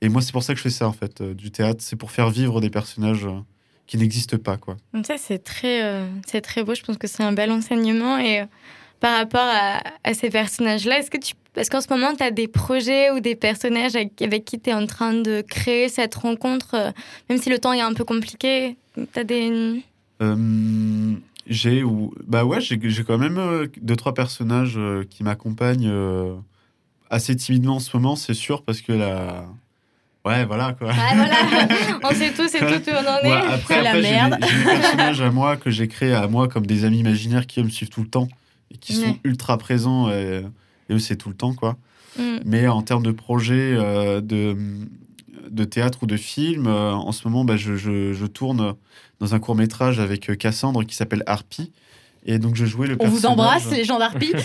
et 0.00 0.08
moi, 0.08 0.22
c'est 0.22 0.32
pour 0.32 0.42
ça 0.42 0.52
que 0.52 0.58
je 0.58 0.62
fais 0.62 0.70
ça, 0.70 0.88
en 0.88 0.92
fait, 0.92 1.20
euh, 1.20 1.34
du 1.34 1.50
théâtre. 1.50 1.82
C'est 1.82 1.96
pour 1.96 2.10
faire 2.10 2.30
vivre 2.30 2.60
des 2.60 2.70
personnages 2.70 3.24
euh, 3.24 3.40
qui 3.86 3.96
n'existent 3.98 4.38
pas, 4.38 4.56
quoi. 4.56 4.76
Donc 4.92 5.06
ça, 5.06 5.16
c'est 5.18 5.38
très, 5.38 6.02
c'est 6.26 6.40
très 6.40 6.64
beau. 6.64 6.74
Je 6.74 6.82
pense 6.82 6.98
que 6.98 7.06
c'est 7.06 7.22
un 7.22 7.32
bel 7.32 7.50
enseignement. 7.52 8.18
Et 8.18 8.44
par 9.00 9.16
rapport 9.18 9.44
à, 9.44 9.80
à 10.02 10.14
ces 10.14 10.30
personnages-là, 10.30 10.98
est-ce 10.98 11.10
que 11.10 11.18
tu... 11.18 11.34
Est-ce 11.56 11.70
qu'en 11.70 11.80
ce 11.80 11.88
moment, 11.88 12.14
tu 12.14 12.22
as 12.22 12.30
des 12.30 12.48
projets 12.48 13.10
ou 13.10 13.20
des 13.20 13.34
personnages 13.34 13.96
avec, 13.96 14.20
avec 14.20 14.44
qui 14.44 14.60
tu 14.60 14.68
es 14.68 14.74
en 14.74 14.86
train 14.86 15.14
de 15.14 15.40
créer 15.40 15.88
cette 15.88 16.14
rencontre, 16.14 16.74
euh, 16.74 16.90
même 17.30 17.38
si 17.38 17.48
le 17.48 17.58
temps 17.58 17.72
est 17.72 17.80
un 17.80 17.94
peu 17.94 18.04
compliqué 18.04 18.76
Tu 18.94 19.18
as 19.18 19.24
des... 19.24 19.82
Euh, 20.20 21.14
j'ai 21.46 21.82
bah 22.26 22.44
ouais 22.44 22.60
j'ai 22.60 23.04
quand 23.06 23.18
même 23.18 23.38
euh, 23.38 23.66
deux 23.80 23.96
trois 23.96 24.14
personnages 24.14 24.78
qui 25.08 25.22
m'accompagnent 25.22 25.90
assez 27.10 27.34
timidement 27.36 27.76
en 27.76 27.80
ce 27.80 27.96
moment 27.96 28.16
c'est 28.16 28.34
sûr 28.34 28.62
parce 28.62 28.80
que 28.80 28.92
la 28.92 29.44
ouais 30.24 30.44
voilà 30.44 30.72
quoi 30.78 30.90
Ah 30.92 31.14
voilà, 31.14 31.98
on 32.04 32.14
sait 32.14 32.32
tous 32.32 32.54
et 32.54 32.58
tout 32.58 32.90
où 32.90 32.94
on 32.94 33.08
en 33.08 33.18
est. 33.18 33.30
Ouais, 33.30 33.54
après, 33.54 33.78
après, 33.86 34.02
j'ai 34.02 34.10
merde. 34.10 34.38
des- 34.40 34.46
des 34.46 34.64
personnages 34.80 35.20
à 35.20 35.30
moi 35.30 35.56
que 35.56 35.70
j'ai 35.70 35.88
créés 35.88 36.14
à 36.14 36.26
moi 36.28 36.48
comme 36.48 36.66
des 36.66 36.84
amis 36.84 36.98
imaginaires 37.00 37.46
qui 37.46 37.62
me 37.62 37.68
suivent 37.68 37.90
tout 37.90 38.02
le 38.02 38.08
temps 38.08 38.28
et 38.72 38.76
qui 38.78 38.94
sont 38.94 39.18
ultra 39.24 39.56
présents 39.58 40.10
et, 40.10 40.42
et 40.88 40.94
eux 40.94 40.98
c'est 40.98 41.16
tout 41.16 41.28
le 41.28 41.36
temps 41.36 41.54
quoi 41.54 41.76
Mm. 42.18 42.38
mais 42.46 42.66
en 42.66 42.80
termes 42.80 43.02
de 43.02 43.10
projet 43.12 43.74
euh, 43.76 44.22
de, 44.22 44.56
de 45.50 45.64
théâtre 45.64 45.98
ou 46.02 46.06
de 46.06 46.16
film, 46.16 46.66
euh, 46.66 46.92
en 46.94 47.12
ce 47.12 47.28
moment, 47.28 47.44
bah, 47.44 47.58
je, 47.58 47.76
je- 47.76 48.14
je 48.14 48.24
tourne 48.24 48.72
dans 49.20 49.34
un 49.34 49.38
court 49.38 49.54
métrage 49.54 50.00
avec 50.00 50.30
euh, 50.30 50.34
Cassandre 50.34 50.82
qui 50.86 50.94
s'appelle 50.96 51.22
Harpy. 51.26 51.72
Et 52.26 52.38
donc, 52.38 52.56
je 52.56 52.66
jouais 52.66 52.86
le 52.88 52.94
On 52.94 52.98
personnage. 52.98 53.20
vous 53.20 53.26
embrasse, 53.26 53.70
les 53.70 53.84
gens 53.84 53.98
d'Arpi. 53.98 54.32
euh, 54.34 54.38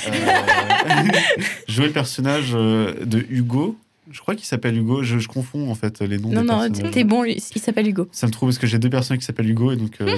je 1.68 1.74
jouais 1.74 1.88
le 1.88 1.92
personnage 1.94 2.52
euh, 2.54 2.94
de 3.06 3.26
Hugo. 3.30 3.78
Je 4.12 4.20
crois 4.20 4.36
qu'il 4.36 4.46
s'appelle 4.46 4.78
Hugo. 4.78 5.04
Je, 5.04 5.20
je 5.20 5.28
confonds 5.28 5.70
en 5.72 5.76
fait 5.76 6.02
les 6.02 6.18
noms 6.18 6.30
Non, 6.30 6.42
des 6.70 6.82
non, 6.84 6.90
t'es 6.92 7.04
bon, 7.04 7.24
lui, 7.24 7.42
il 7.56 7.62
s'appelle 7.62 7.88
Hugo. 7.88 8.08
Ça 8.12 8.28
me 8.28 8.32
trouve 8.32 8.50
parce 8.50 8.58
que 8.58 8.68
j'ai 8.68 8.78
deux 8.80 8.90
personnes 8.90 9.18
qui 9.18 9.26
s'appellent 9.26 9.50
Hugo 9.50 9.72
et 9.72 9.78
donc 9.78 9.94
euh, 10.02 10.16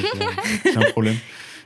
j'ai- 0.65 0.75
un 0.77 0.81
problème. 0.91 1.15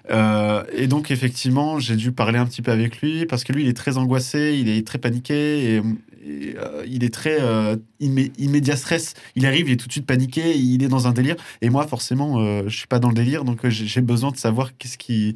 Euh, 0.09 0.63
et 0.75 0.87
donc 0.87 1.11
effectivement, 1.11 1.79
j'ai 1.79 1.95
dû 1.95 2.11
parler 2.11 2.37
un 2.37 2.45
petit 2.45 2.61
peu 2.61 2.71
avec 2.71 3.01
lui 3.01 3.25
parce 3.25 3.43
que 3.43 3.53
lui, 3.53 3.63
il 3.63 3.67
est 3.69 3.75
très 3.77 3.97
angoissé, 3.97 4.57
il 4.59 4.69
est 4.69 4.85
très 4.85 4.97
paniqué 4.99 5.75
et, 5.75 5.75
et, 5.77 6.55
euh, 6.57 6.83
il 6.87 7.03
est 7.03 7.13
très 7.13 7.37
euh, 7.41 7.75
immé- 8.01 8.31
immédiat 8.37 8.75
stress. 8.77 9.13
Il 9.35 9.45
arrive, 9.45 9.67
il 9.69 9.73
est 9.73 9.77
tout 9.77 9.87
de 9.87 9.91
suite 9.91 10.05
paniqué, 10.05 10.55
il 10.57 10.83
est 10.83 10.87
dans 10.87 11.07
un 11.07 11.11
délire. 11.11 11.35
Et 11.61 11.69
moi, 11.69 11.85
forcément, 11.87 12.63
je 12.67 12.75
suis 12.75 12.87
pas 12.87 12.99
dans 12.99 13.09
le 13.09 13.15
délire, 13.15 13.43
donc 13.45 13.67
j'ai 13.67 14.01
besoin 14.01 14.31
de 14.31 14.37
savoir 14.37 14.77
qu'est-ce 14.77 14.97
qui, 14.97 15.35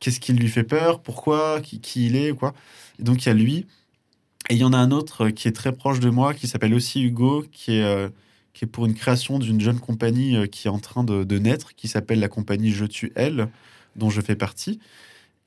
qu'est-ce 0.00 0.20
qui 0.20 0.32
lui 0.32 0.48
fait 0.48 0.64
peur, 0.64 1.00
pourquoi, 1.00 1.60
qui, 1.60 1.80
qui 1.80 2.06
il 2.06 2.16
est, 2.16 2.32
quoi. 2.36 2.54
Et 2.98 3.02
donc 3.02 3.24
il 3.24 3.28
y 3.28 3.30
a 3.30 3.34
lui. 3.34 3.66
Et 4.48 4.54
il 4.54 4.58
y 4.58 4.64
en 4.64 4.72
a 4.72 4.78
un 4.78 4.90
autre 4.90 5.26
euh, 5.26 5.30
qui 5.30 5.48
est 5.48 5.52
très 5.52 5.72
proche 5.72 6.00
de 6.00 6.10
moi, 6.10 6.34
qui 6.34 6.46
s'appelle 6.46 6.74
aussi 6.74 7.02
Hugo, 7.02 7.44
qui 7.52 7.78
est 7.78 7.82
euh, 7.82 8.08
qui 8.52 8.64
est 8.64 8.68
pour 8.68 8.86
une 8.86 8.94
création 8.94 9.38
d'une 9.38 9.60
jeune 9.60 9.80
compagnie 9.80 10.36
euh, 10.36 10.46
qui 10.46 10.68
est 10.68 10.70
en 10.70 10.78
train 10.78 11.04
de, 11.04 11.24
de 11.24 11.38
naître, 11.38 11.74
qui 11.74 11.88
s'appelle 11.88 12.20
la 12.20 12.28
compagnie 12.28 12.70
Je 12.70 12.86
tue 12.86 13.12
elle, 13.16 13.48
dont 13.96 14.10
je 14.10 14.20
fais 14.20 14.36
partie. 14.36 14.80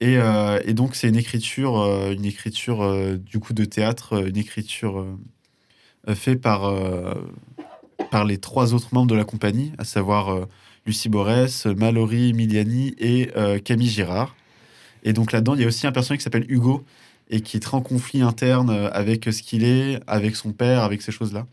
Et, 0.01 0.15
et 0.63 0.73
donc 0.73 0.95
c'est 0.95 1.09
une 1.09 1.17
écriture, 1.17 1.75
une 2.09 2.23
écriture 2.23 3.17
du 3.19 3.39
coup 3.39 3.51
de 3.53 3.65
théâtre, 3.65 4.25
une 4.27 4.37
écriture 4.37 5.05
faite 6.07 6.39
par 6.39 6.73
par 8.09 8.23
les 8.23 8.37
trois 8.37 8.73
autres 8.73 8.93
membres 8.93 9.11
de 9.11 9.15
la 9.15 9.25
compagnie, 9.25 9.73
à 9.77 9.83
savoir 9.83 10.47
Lucie 10.85 11.09
Borès, 11.09 11.65
Mallory 11.65 12.31
Miliani 12.31 12.95
et 12.97 13.29
Camille 13.65 13.89
Girard. 13.89 14.37
Et 15.03 15.13
donc 15.13 15.31
là-dedans, 15.31 15.55
il 15.55 15.61
y 15.61 15.63
a 15.63 15.67
aussi 15.67 15.87
un 15.87 15.91
personnage 15.91 16.19
qui 16.19 16.23
s'appelle 16.23 16.45
Hugo 16.49 16.83
et 17.29 17.41
qui 17.41 17.57
est 17.57 17.59
très 17.59 17.75
en 17.77 17.81
conflit 17.81 18.21
interne 18.21 18.69
euh, 18.69 18.89
avec 18.91 19.25
ce 19.25 19.41
qu'il 19.41 19.63
est, 19.63 19.99
avec 20.07 20.35
son 20.35 20.51
père, 20.51 20.83
avec 20.83 21.01
ces 21.01 21.11
choses-là. 21.11 21.45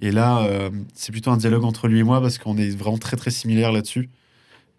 Et 0.00 0.10
là, 0.10 0.42
euh, 0.42 0.70
c'est 0.94 1.12
plutôt 1.12 1.30
un 1.30 1.36
dialogue 1.36 1.64
entre 1.64 1.86
lui 1.86 2.00
et 2.00 2.02
moi 2.02 2.20
parce 2.20 2.38
qu'on 2.38 2.56
est 2.56 2.76
vraiment 2.76 2.98
très 2.98 3.16
très 3.16 3.30
similaires 3.30 3.72
là-dessus. 3.72 4.10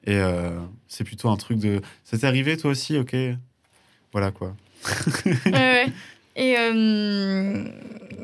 Et 0.06 0.16
euh, 0.16 0.60
c'est 0.88 1.06
plutôt 1.06 1.30
un 1.30 1.38
truc 1.38 1.60
de. 1.60 1.82
Ça 2.04 2.18
t'est 2.18 2.28
arrivé 2.28 2.58
toi 2.58 2.72
aussi, 2.72 2.98
ok 2.98 3.16
Voilà 4.12 4.32
quoi. 4.32 4.56
Ouais, 5.26 5.52
ouais. 5.52 5.88
Et 6.36 6.56
euh, 6.58 7.64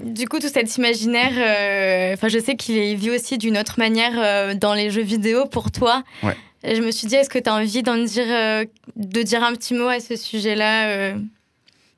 du 0.04 0.28
coup, 0.28 0.40
tout 0.40 0.48
cet 0.48 0.78
imaginaire, 0.78 1.32
euh, 1.38 2.30
je 2.30 2.40
sais 2.40 2.56
qu'il 2.56 2.78
est 2.78 2.96
vu 2.96 3.12
aussi 3.12 3.38
d'une 3.38 3.58
autre 3.58 3.76
manière 3.78 4.14
euh, 4.16 4.56
dans 4.56 4.74
les 4.74 4.90
jeux 4.90 5.04
vidéo 5.04 5.46
pour 5.46 5.72
toi. 5.72 6.04
Ouais. 6.24 6.36
Je 6.64 6.82
me 6.82 6.92
suis 6.92 7.08
dit, 7.08 7.16
est-ce 7.16 7.30
que 7.30 7.40
tu 7.40 7.50
as 7.50 7.56
envie 7.56 7.84
d'en 7.84 7.98
dire, 7.98 8.26
euh, 8.28 8.66
de 8.96 9.22
dire 9.22 9.44
un 9.44 9.54
petit 9.54 9.74
mot 9.74 9.88
à 9.88 10.00
ce 10.00 10.16
sujet-là 10.16 10.90
euh? 10.90 11.20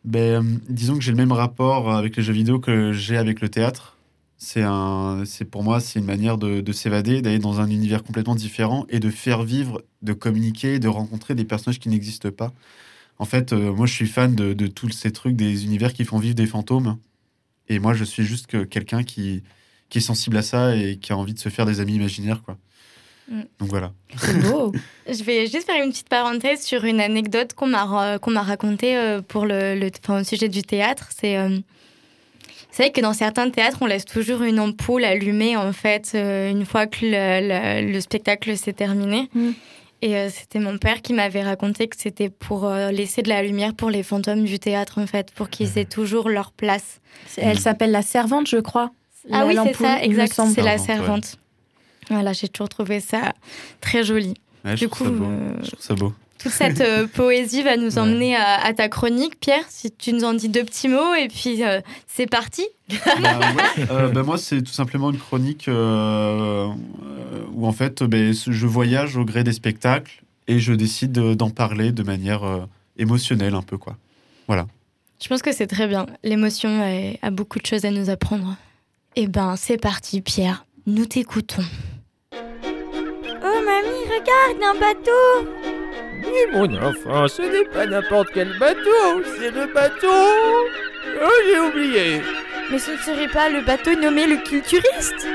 Ben, 0.05 0.43
euh, 0.43 0.57
disons 0.69 0.95
que 0.95 1.01
j'ai 1.01 1.11
le 1.11 1.17
même 1.17 1.31
rapport 1.31 1.91
avec 1.91 2.15
les 2.15 2.23
jeux 2.23 2.33
vidéo 2.33 2.59
que 2.59 2.91
j'ai 2.91 3.17
avec 3.17 3.41
le 3.41 3.49
théâtre. 3.49 3.97
C'est 4.37 4.65
pour 5.51 5.63
moi, 5.63 5.79
c'est 5.79 5.99
une 5.99 6.05
manière 6.05 6.37
de, 6.37 6.61
de 6.61 6.71
s'évader, 6.71 7.21
d'aller 7.21 7.37
dans 7.37 7.59
un 7.59 7.69
univers 7.69 8.03
complètement 8.03 8.33
différent 8.33 8.87
et 8.89 8.99
de 8.99 9.11
faire 9.11 9.43
vivre, 9.43 9.83
de 10.01 10.13
communiquer, 10.13 10.79
de 10.79 10.87
rencontrer 10.87 11.35
des 11.35 11.45
personnages 11.45 11.79
qui 11.79 11.89
n'existent 11.89 12.31
pas. 12.31 12.51
En 13.19 13.25
fait, 13.25 13.53
moi, 13.53 13.85
je 13.85 13.93
suis 13.93 14.07
fan 14.07 14.33
de, 14.33 14.67
tous 14.67 14.89
ces 14.89 15.11
trucs, 15.11 15.35
des 15.35 15.65
univers 15.65 15.93
qui 15.93 16.05
font 16.05 16.17
vivre 16.17 16.33
des 16.33 16.47
fantômes. 16.47 16.97
Et 17.69 17.77
moi, 17.77 17.93
je 17.93 18.03
suis 18.03 18.23
juste 18.23 18.47
que 18.47 18.63
quelqu'un 18.63 19.03
qui, 19.03 19.43
qui 19.89 19.99
est 19.99 20.01
sensible 20.01 20.37
à 20.37 20.41
ça 20.41 20.75
et 20.75 20.97
qui 20.97 21.13
a 21.13 21.17
envie 21.17 21.35
de 21.35 21.39
se 21.39 21.49
faire 21.49 21.67
des 21.67 21.79
amis 21.79 21.93
imaginaires, 21.93 22.41
quoi. 22.41 22.57
Mm. 23.31 23.41
Donc 23.59 23.69
voilà. 23.69 23.91
C'est 24.17 24.37
beau. 24.41 24.71
Je 25.09 25.23
vais 25.23 25.47
juste 25.47 25.65
faire 25.65 25.81
une 25.83 25.89
petite 25.91 26.09
parenthèse 26.09 26.61
sur 26.61 26.83
une 26.85 26.99
anecdote 26.99 27.53
qu'on 27.53 27.67
m'a 27.67 28.19
qu'on 28.19 28.31
m'a 28.31 28.41
racontée 28.43 28.97
euh, 28.97 29.21
pour 29.21 29.45
le, 29.45 29.73
le- 29.79 29.89
enfin, 30.03 30.21
au 30.21 30.23
sujet 30.23 30.49
du 30.49 30.61
théâtre. 30.63 31.09
C'est 31.17 31.37
euh, 31.37 31.57
c'est 32.71 32.83
vrai 32.83 32.91
que 32.91 33.01
dans 33.01 33.13
certains 33.13 33.49
théâtres, 33.49 33.77
on 33.81 33.85
laisse 33.85 34.05
toujours 34.05 34.43
une 34.43 34.59
ampoule 34.59 35.03
allumée 35.03 35.57
en 35.57 35.73
fait 35.73 36.11
euh, 36.15 36.49
une 36.51 36.65
fois 36.65 36.87
que 36.87 36.99
le, 37.03 37.81
le- 37.81 37.91
le 37.91 38.01
spectacle 38.01 38.55
s'est 38.57 38.73
terminé. 38.73 39.29
Mm. 39.33 39.49
Et 40.03 40.15
euh, 40.17 40.29
c'était 40.29 40.59
mon 40.59 40.77
père 40.79 41.01
qui 41.03 41.13
m'avait 41.13 41.43
raconté 41.43 41.87
que 41.87 41.95
c'était 41.97 42.29
pour 42.29 42.65
euh, 42.65 42.89
laisser 42.91 43.21
de 43.21 43.29
la 43.29 43.43
lumière 43.43 43.75
pour 43.75 43.89
les 43.91 44.01
fantômes 44.03 44.43
du 44.45 44.57
théâtre 44.57 44.99
en 44.99 45.05
fait, 45.05 45.31
pour 45.31 45.49
qu'ils 45.49 45.77
aient 45.77 45.85
toujours 45.85 46.27
leur 46.27 46.51
place. 46.51 46.99
Elle 47.37 47.59
s'appelle 47.59 47.91
la 47.91 48.01
servante, 48.01 48.47
je 48.49 48.57
crois. 48.57 48.89
Ah 49.31 49.39
La- 49.41 49.45
oui, 49.45 49.55
c'est 49.63 49.75
ça, 49.75 50.01
exact. 50.01 50.33
C'est 50.33 50.61
la 50.63 50.77
Servante, 50.79 50.79
ouais. 50.79 50.85
servante. 50.95 51.37
Voilà, 52.11 52.33
j'ai 52.33 52.47
toujours 52.49 52.69
trouvé 52.69 52.99
ça 52.99 53.33
très 53.81 54.03
joli. 54.03 54.35
Ouais, 54.65 54.75
Du 54.75 54.87
trouve 54.87 55.07
coup, 55.09 55.13
ça 55.15 55.19
beau. 55.19 55.25
euh, 55.25 55.53
Je 55.63 55.67
trouve 55.71 55.81
ça 55.81 55.95
beau. 55.95 56.13
toute 56.37 56.51
cette 56.51 56.81
euh, 56.81 57.07
poésie 57.13 57.63
va 57.63 57.77
nous 57.77 57.93
Ouais. 57.95 57.99
emmener 57.99 58.35
à, 58.35 58.63
à 58.63 58.73
ta 58.73 58.89
chronique, 58.89 59.39
Pierre. 59.39 59.63
Si 59.69 59.91
tu 59.91 60.13
nous 60.13 60.23
en 60.23 60.33
dis 60.33 60.49
deux 60.49 60.63
petits 60.63 60.87
mots, 60.87 61.15
et 61.15 61.27
puis 61.29 61.63
euh, 61.63 61.81
c'est 62.07 62.27
parti. 62.27 62.67
Bah, 62.89 63.39
ouais. 63.39 64.11
Bah, 64.13 64.23
moi, 64.23 64.37
c'est 64.37 64.61
tout 64.61 64.71
simplement 64.73 65.09
une 65.11 65.17
chronique 65.17 65.67
où 65.67 67.65
en 67.67 67.71
fait, 67.71 68.03
ben, 68.03 68.33
je 68.33 68.67
voyage 68.67 69.17
au 69.17 69.25
gré 69.25 69.43
des 69.43 69.53
spectacles 69.53 70.23
et 70.47 70.59
je 70.59 70.73
décide 70.73 71.11
de- 71.11 71.33
d'en 71.33 71.49
parler 71.49 71.91
de 71.91 72.03
manière 72.03 72.41
émotionnelle 72.97 73.55
un 73.55 73.61
peu 73.61 73.77
quoi. 73.77 73.97
Je 75.23 75.27
pense 75.29 75.41
que 75.43 75.51
c'est 75.53 75.67
très 75.67 75.87
bien. 75.87 76.07
L'émotion 76.23 76.81
a, 76.81 77.13
a 77.25 77.29
beaucoup 77.29 77.59
de 77.59 77.65
choses 77.65 77.85
à 77.85 77.91
nous 77.91 78.09
apprendre. 78.09 78.55
Eh 79.15 79.27
ben, 79.27 79.55
c'est 79.55 79.77
parti, 79.77 80.19
Pierre. 80.19 80.65
Nous 80.87 81.05
t'écoutons. 81.05 81.63
Oh 83.61 83.63
mamie, 83.63 84.05
regarde 84.05 84.63
un 84.75 84.79
bateau 84.79 85.47
Oui, 86.23 86.41
mon 86.51 86.75
enfant, 86.83 87.27
ce 87.27 87.41
n'est 87.43 87.65
pas 87.65 87.85
n'importe 87.85 88.29
quel 88.33 88.57
bateau, 88.57 89.21
c'est 89.37 89.51
le 89.53 89.67
bateau. 89.71 90.07
Oh, 91.23 91.29
j'ai 91.45 91.59
oublié. 91.59 92.21
Mais 92.71 92.79
ce 92.79 92.91
ne 92.91 92.97
serait 92.97 93.27
pas 93.27 93.49
le 93.49 93.61
bateau 93.61 93.93
nommé 93.95 94.25
le 94.25 94.37
culturiste? 94.37 95.27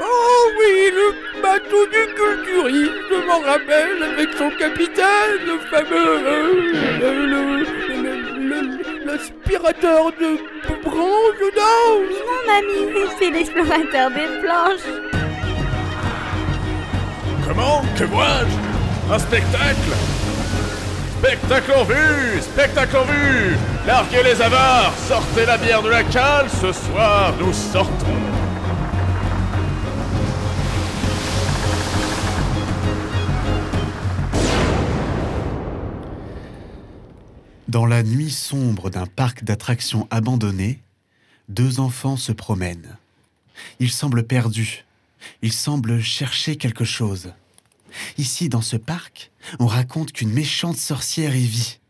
Oh 0.00 0.48
oui, 0.58 0.90
le 0.92 1.40
bateau 1.42 1.86
du 1.86 2.14
culturiste, 2.14 2.92
je 3.10 3.26
m'en 3.26 3.38
rappelle, 3.40 4.02
avec 4.02 4.30
son 4.36 4.50
capitaine, 4.50 5.38
le 5.46 5.58
fameux. 5.70 6.18
euh, 6.26 6.52
le- 7.00 7.26
le- 7.26 7.64
le- 8.02 8.48
le- 8.48 9.06
L'aspirateur 9.06 10.10
de 10.20 10.38
branche 10.82 11.52
d'ange. 11.54 12.16
Non 12.26 12.40
mamie, 12.46 13.06
c'est 13.18 13.30
l'explorateur 13.30 14.10
des 14.10 14.40
planches 14.40 15.11
Comment 17.46 17.82
Que 17.96 18.04
vois-je 18.04 19.12
Un 19.12 19.18
spectacle? 19.18 19.92
Spectacle 21.18 21.72
en 21.72 21.84
vue 21.84 22.40
Spectacle 22.40 22.96
en 22.96 23.04
vue 23.04 23.56
Larguez 23.86 24.22
les 24.24 24.40
avares 24.40 24.92
Sortez 25.08 25.46
la 25.46 25.58
bière 25.58 25.82
de 25.82 25.88
la 25.88 26.04
cale 26.04 26.48
Ce 26.48 26.72
soir, 26.72 27.34
nous 27.38 27.52
sortons 27.52 28.06
Dans 37.68 37.86
la 37.86 38.02
nuit 38.02 38.30
sombre 38.30 38.90
d'un 38.90 39.06
parc 39.06 39.44
d'attractions 39.44 40.06
abandonné, 40.10 40.82
deux 41.48 41.80
enfants 41.80 42.18
se 42.18 42.30
promènent. 42.30 42.98
Ils 43.80 43.90
semblent 43.90 44.26
perdus. 44.26 44.84
Ils 45.42 45.52
semblent 45.52 46.00
chercher 46.00 46.56
quelque 46.56 46.84
chose. 46.84 47.32
Ici, 48.18 48.48
dans 48.48 48.62
ce 48.62 48.76
parc, 48.76 49.30
on 49.58 49.66
raconte 49.66 50.12
qu'une 50.12 50.32
méchante 50.32 50.76
sorcière 50.76 51.36
y 51.36 51.46
vit. 51.46 51.80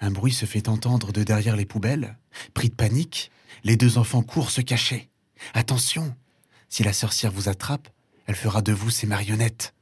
Un 0.00 0.10
bruit 0.10 0.32
se 0.32 0.46
fait 0.46 0.68
entendre 0.68 1.12
de 1.12 1.22
derrière 1.22 1.56
les 1.56 1.66
poubelles. 1.66 2.16
Pris 2.54 2.68
de 2.68 2.74
panique, 2.74 3.30
les 3.62 3.76
deux 3.76 3.98
enfants 3.98 4.22
courent 4.22 4.50
se 4.50 4.60
cacher. 4.60 5.08
Attention, 5.52 6.16
si 6.68 6.82
la 6.82 6.92
sorcière 6.92 7.32
vous 7.32 7.48
attrape, 7.48 7.88
elle 8.26 8.34
fera 8.34 8.62
de 8.62 8.72
vous 8.72 8.90
ses 8.90 9.06
marionnettes. 9.06 9.74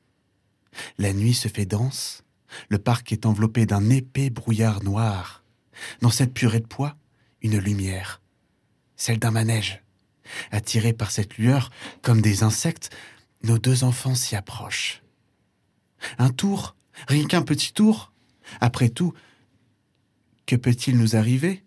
La 0.98 1.12
nuit 1.12 1.34
se 1.34 1.48
fait 1.48 1.66
dense. 1.66 2.24
Le 2.68 2.78
parc 2.78 3.12
est 3.12 3.26
enveloppé 3.26 3.66
d'un 3.66 3.88
épais 3.90 4.30
brouillard 4.30 4.82
noir. 4.82 5.42
Dans 6.00 6.10
cette 6.10 6.34
purée 6.34 6.60
de 6.60 6.66
poids, 6.66 6.96
une 7.40 7.58
lumière, 7.58 8.20
celle 8.96 9.18
d'un 9.18 9.30
manège. 9.30 9.81
Attirés 10.50 10.92
par 10.92 11.10
cette 11.10 11.38
lueur, 11.38 11.70
comme 12.02 12.20
des 12.20 12.42
insectes, 12.42 12.90
nos 13.42 13.58
deux 13.58 13.84
enfants 13.84 14.14
s'y 14.14 14.36
approchent. 14.36 15.02
Un 16.18 16.30
tour, 16.30 16.76
rien 17.08 17.26
qu'un 17.26 17.42
petit 17.42 17.72
tour. 17.72 18.12
Après 18.60 18.88
tout, 18.88 19.14
que 20.46 20.56
peut-il 20.56 20.98
nous 20.98 21.16
arriver? 21.16 21.64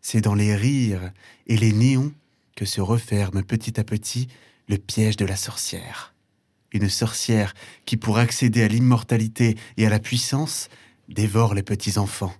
C'est 0.00 0.20
dans 0.20 0.34
les 0.34 0.54
rires 0.54 1.12
et 1.46 1.56
les 1.56 1.72
néons 1.72 2.12
que 2.56 2.64
se 2.64 2.80
referme 2.80 3.42
petit 3.42 3.78
à 3.78 3.84
petit 3.84 4.28
le 4.68 4.78
piège 4.78 5.16
de 5.16 5.24
la 5.24 5.36
sorcière. 5.36 6.14
Une 6.72 6.88
sorcière 6.88 7.54
qui, 7.84 7.96
pour 7.96 8.18
accéder 8.18 8.62
à 8.62 8.68
l'immortalité 8.68 9.56
et 9.76 9.86
à 9.86 9.90
la 9.90 9.98
puissance, 9.98 10.68
dévore 11.08 11.54
les 11.54 11.64
petits 11.64 11.98
enfants. 11.98 12.34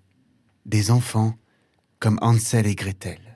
Des 0.66 0.90
enfants 0.90 1.36
comme 1.98 2.18
Hansel 2.22 2.66
et 2.66 2.76
Gretel. 2.76 3.29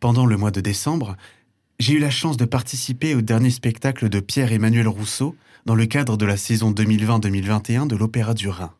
Pendant 0.00 0.24
le 0.24 0.38
mois 0.38 0.50
de 0.50 0.62
décembre, 0.62 1.14
j'ai 1.78 1.92
eu 1.92 1.98
la 1.98 2.10
chance 2.10 2.38
de 2.38 2.46
participer 2.46 3.14
au 3.14 3.20
dernier 3.20 3.50
spectacle 3.50 4.08
de 4.08 4.18
Pierre-Emmanuel 4.18 4.88
Rousseau 4.88 5.36
dans 5.66 5.74
le 5.74 5.84
cadre 5.84 6.16
de 6.16 6.24
la 6.24 6.38
saison 6.38 6.72
2020-2021 6.72 7.86
de 7.86 7.96
l'Opéra 7.96 8.32
du 8.32 8.48
Rhin, 8.48 8.72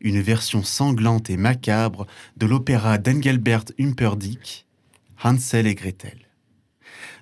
une 0.00 0.20
version 0.20 0.62
sanglante 0.62 1.28
et 1.28 1.36
macabre 1.36 2.06
de 2.36 2.46
l'opéra 2.46 2.98
d'Engelbert 2.98 3.64
Humperdinck, 3.80 4.64
Hansel 5.24 5.66
et 5.66 5.74
Gretel. 5.74 6.18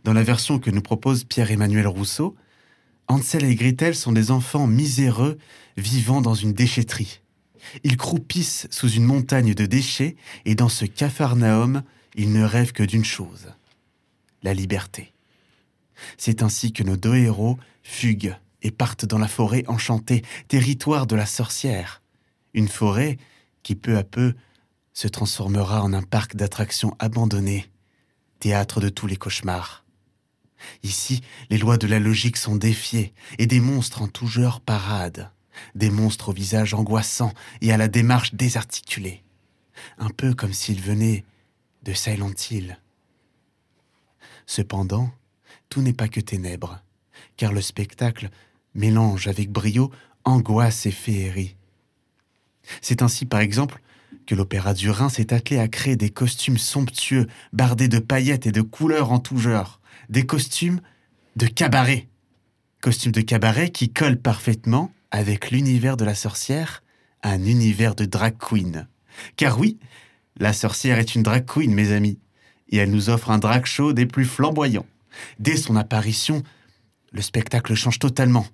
Dans 0.04 0.12
la 0.12 0.22
version 0.22 0.58
que 0.58 0.70
nous 0.70 0.82
propose 0.82 1.24
Pierre-Emmanuel 1.24 1.86
Rousseau, 1.86 2.36
Hansel 3.08 3.44
et 3.44 3.54
Gretel 3.54 3.94
sont 3.94 4.12
des 4.12 4.30
enfants 4.30 4.66
miséreux 4.66 5.38
vivant 5.78 6.20
dans 6.20 6.34
une 6.34 6.52
déchetterie. 6.52 7.22
Ils 7.82 7.96
croupissent 7.96 8.68
sous 8.70 8.90
une 8.90 9.04
montagne 9.04 9.54
de 9.54 9.64
déchets 9.64 10.16
et 10.44 10.54
dans 10.54 10.68
ce 10.68 10.84
capharnaüm, 10.84 11.82
ils 12.14 12.32
ne 12.32 12.42
rêvent 12.42 12.72
que 12.72 12.82
d'une 12.82 13.04
chose, 13.04 13.52
la 14.42 14.54
liberté. 14.54 15.12
C'est 16.16 16.42
ainsi 16.42 16.72
que 16.72 16.82
nos 16.82 16.96
deux 16.96 17.16
héros 17.16 17.58
fuguent 17.82 18.36
et 18.62 18.70
partent 18.70 19.04
dans 19.04 19.18
la 19.18 19.28
forêt 19.28 19.64
enchantée, 19.68 20.22
territoire 20.48 21.06
de 21.06 21.16
la 21.16 21.26
sorcière. 21.26 22.02
Une 22.54 22.68
forêt 22.68 23.18
qui 23.62 23.74
peu 23.74 23.96
à 23.96 24.04
peu 24.04 24.34
se 24.92 25.08
transformera 25.08 25.82
en 25.82 25.92
un 25.92 26.02
parc 26.02 26.34
d'attractions 26.34 26.96
abandonné, 26.98 27.70
théâtre 28.40 28.80
de 28.80 28.88
tous 28.88 29.06
les 29.06 29.16
cauchemars. 29.16 29.84
Ici, 30.82 31.22
les 31.50 31.58
lois 31.58 31.78
de 31.78 31.86
la 31.86 32.00
logique 32.00 32.36
sont 32.36 32.56
défiées 32.56 33.12
et 33.38 33.46
des 33.46 33.60
monstres 33.60 34.02
en 34.02 34.08
tout 34.08 34.26
genre 34.26 34.60
paradent. 34.60 35.30
Des 35.74 35.90
monstres 35.90 36.30
au 36.30 36.32
visage 36.32 36.74
angoissant 36.74 37.32
et 37.60 37.72
à 37.72 37.76
la 37.76 37.88
démarche 37.88 38.34
désarticulée. 38.34 39.22
Un 39.98 40.10
peu 40.10 40.34
comme 40.34 40.52
s'ils 40.52 40.80
venaient 40.80 41.24
de 41.82 41.92
Silent 41.92 42.32
Hill. 42.50 42.78
Cependant, 44.46 45.10
tout 45.68 45.82
n'est 45.82 45.92
pas 45.92 46.08
que 46.08 46.20
ténèbres, 46.20 46.82
car 47.36 47.52
le 47.52 47.60
spectacle 47.60 48.30
mélange 48.74 49.28
avec 49.28 49.50
brio 49.50 49.90
angoisse 50.24 50.86
et 50.86 50.90
féerie. 50.90 51.56
C'est 52.80 53.02
ainsi, 53.02 53.26
par 53.26 53.40
exemple, 53.40 53.80
que 54.26 54.34
l'Opéra 54.34 54.74
du 54.74 54.90
Rhin 54.90 55.08
s'est 55.08 55.32
attelé 55.32 55.58
à 55.58 55.68
créer 55.68 55.96
des 55.96 56.10
costumes 56.10 56.58
somptueux, 56.58 57.26
bardés 57.52 57.88
de 57.88 57.98
paillettes 57.98 58.46
et 58.46 58.52
de 58.52 58.62
couleurs 58.62 59.10
en 59.10 59.18
tout 59.18 59.38
genre, 59.38 59.80
des 60.08 60.26
costumes 60.26 60.80
de 61.36 61.46
cabaret. 61.46 62.08
Costumes 62.80 63.12
de 63.12 63.22
cabaret 63.22 63.70
qui 63.70 63.90
collent 63.90 64.20
parfaitement 64.20 64.92
avec 65.10 65.50
l'univers 65.50 65.96
de 65.96 66.04
la 66.04 66.14
sorcière, 66.14 66.82
un 67.22 67.44
univers 67.44 67.94
de 67.94 68.04
drag 68.04 68.36
queen. 68.38 68.86
Car 69.36 69.58
oui, 69.58 69.78
la 70.38 70.52
sorcière 70.52 70.98
est 70.98 71.14
une 71.14 71.22
drag 71.22 71.44
queen, 71.46 71.74
mes 71.74 71.92
amis, 71.92 72.18
et 72.68 72.78
elle 72.78 72.90
nous 72.90 73.10
offre 73.10 73.30
un 73.30 73.38
drag 73.38 73.66
show 73.66 73.92
des 73.92 74.06
plus 74.06 74.24
flamboyants. 74.24 74.86
Dès 75.38 75.56
son 75.56 75.76
apparition, 75.76 76.42
le 77.12 77.22
spectacle 77.22 77.74
change 77.74 77.98
totalement. 77.98 78.46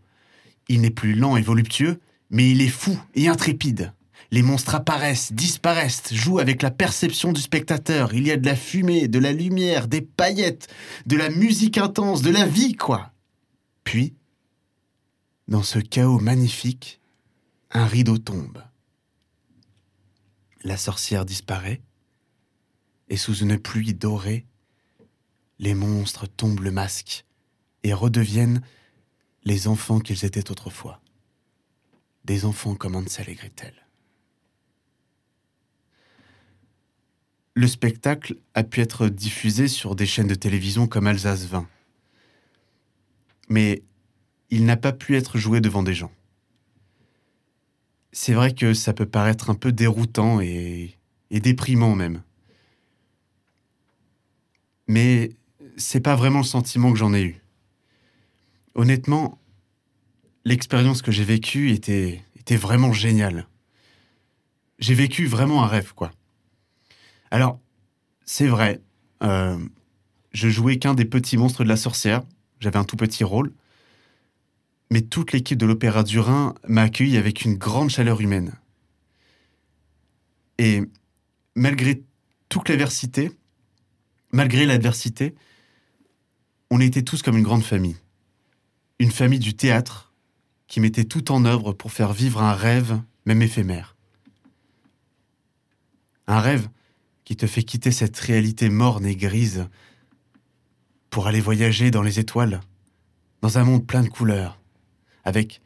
Il 0.68 0.80
n'est 0.80 0.90
plus 0.90 1.14
lent 1.14 1.36
et 1.36 1.42
voluptueux, 1.42 2.00
mais 2.30 2.50
il 2.50 2.62
est 2.62 2.68
fou 2.68 2.98
et 3.14 3.28
intrépide. 3.28 3.92
Les 4.30 4.42
monstres 4.42 4.74
apparaissent, 4.74 5.32
disparaissent, 5.32 6.12
jouent 6.12 6.38
avec 6.38 6.62
la 6.62 6.70
perception 6.70 7.32
du 7.32 7.40
spectateur. 7.40 8.14
Il 8.14 8.26
y 8.26 8.32
a 8.32 8.36
de 8.36 8.46
la 8.46 8.56
fumée, 8.56 9.06
de 9.06 9.18
la 9.18 9.32
lumière, 9.32 9.86
des 9.86 10.00
paillettes, 10.00 10.68
de 11.06 11.16
la 11.16 11.30
musique 11.30 11.78
intense, 11.78 12.22
de 12.22 12.30
la 12.30 12.46
vie, 12.46 12.74
quoi. 12.74 13.12
Puis, 13.84 14.14
dans 15.46 15.62
ce 15.62 15.78
chaos 15.78 16.18
magnifique, 16.18 17.00
un 17.70 17.86
rideau 17.86 18.18
tombe. 18.18 18.62
La 20.64 20.78
sorcière 20.78 21.26
disparaît, 21.26 21.82
et 23.08 23.18
sous 23.18 23.36
une 23.36 23.58
pluie 23.58 23.92
dorée, 23.92 24.46
les 25.58 25.74
monstres 25.74 26.26
tombent 26.26 26.62
le 26.62 26.70
masque 26.70 27.26
et 27.82 27.92
redeviennent 27.92 28.62
les 29.44 29.68
enfants 29.68 30.00
qu'ils 30.00 30.24
étaient 30.24 30.50
autrefois. 30.50 31.02
Des 32.24 32.46
enfants 32.46 32.74
comme 32.74 32.96
Hansel 32.96 33.28
et 33.28 33.34
Gretel. 33.34 33.74
Le 37.52 37.66
spectacle 37.68 38.36
a 38.54 38.64
pu 38.64 38.80
être 38.80 39.08
diffusé 39.08 39.68
sur 39.68 39.94
des 39.94 40.06
chaînes 40.06 40.26
de 40.26 40.34
télévision 40.34 40.88
comme 40.88 41.06
Alsace 41.06 41.44
20. 41.44 41.68
Mais 43.50 43.82
il 44.48 44.64
n'a 44.64 44.78
pas 44.78 44.92
pu 44.92 45.14
être 45.16 45.36
joué 45.36 45.60
devant 45.60 45.82
des 45.82 45.94
gens. 45.94 46.10
C'est 48.16 48.32
vrai 48.32 48.54
que 48.54 48.74
ça 48.74 48.92
peut 48.92 49.06
paraître 49.06 49.50
un 49.50 49.56
peu 49.56 49.72
déroutant 49.72 50.40
et, 50.40 50.96
déprimant 51.32 51.96
même. 51.96 52.22
Mais 54.86 55.32
c'est 55.76 55.98
pas 55.98 56.14
vraiment 56.14 56.38
le 56.38 56.44
sentiment 56.44 56.92
que 56.92 56.98
j'en 56.98 57.12
ai 57.12 57.24
eu. 57.24 57.42
Honnêtement, 58.76 59.40
l'expérience 60.44 61.02
que 61.02 61.10
j'ai 61.10 61.24
vécue 61.24 61.72
était, 61.72 62.22
était 62.38 62.56
vraiment 62.56 62.92
géniale. 62.92 63.48
J'ai 64.78 64.94
vécu 64.94 65.26
vraiment 65.26 65.64
un 65.64 65.66
rêve, 65.66 65.92
quoi. 65.92 66.12
Alors, 67.32 67.58
c'est 68.24 68.46
vrai, 68.46 68.80
euh, 69.24 69.58
je 70.30 70.48
jouais 70.48 70.78
qu'un 70.78 70.94
des 70.94 71.04
petits 71.04 71.36
monstres 71.36 71.64
de 71.64 71.68
la 71.68 71.76
sorcière, 71.76 72.22
j'avais 72.60 72.78
un 72.78 72.84
tout 72.84 72.96
petit 72.96 73.24
rôle, 73.24 73.52
mais 74.94 75.00
toute 75.02 75.32
l'équipe 75.32 75.58
de 75.58 75.66
l'Opéra 75.66 76.04
du 76.04 76.20
Rhin 76.20 76.54
m'a 76.68 76.82
accueilli 76.82 77.16
avec 77.16 77.44
une 77.44 77.56
grande 77.56 77.90
chaleur 77.90 78.20
humaine. 78.20 78.52
Et 80.58 80.82
malgré 81.56 82.04
toute 82.48 82.68
l'adversité, 82.68 83.32
malgré 84.30 84.66
l'adversité, 84.66 85.34
on 86.70 86.78
était 86.78 87.02
tous 87.02 87.22
comme 87.22 87.36
une 87.36 87.42
grande 87.42 87.64
famille. 87.64 87.96
Une 89.00 89.10
famille 89.10 89.40
du 89.40 89.56
théâtre 89.56 90.12
qui 90.68 90.78
mettait 90.78 91.06
tout 91.06 91.32
en 91.32 91.44
œuvre 91.44 91.72
pour 91.72 91.90
faire 91.90 92.12
vivre 92.12 92.40
un 92.40 92.54
rêve, 92.54 93.02
même 93.26 93.42
éphémère. 93.42 93.96
Un 96.28 96.38
rêve 96.38 96.68
qui 97.24 97.34
te 97.34 97.48
fait 97.48 97.64
quitter 97.64 97.90
cette 97.90 98.16
réalité 98.20 98.68
morne 98.68 99.06
et 99.06 99.16
grise 99.16 99.66
pour 101.10 101.26
aller 101.26 101.40
voyager 101.40 101.90
dans 101.90 102.02
les 102.02 102.20
étoiles, 102.20 102.60
dans 103.42 103.58
un 103.58 103.64
monde 103.64 103.88
plein 103.88 104.04
de 104.04 104.08
couleurs, 104.08 104.60
avec 105.24 105.60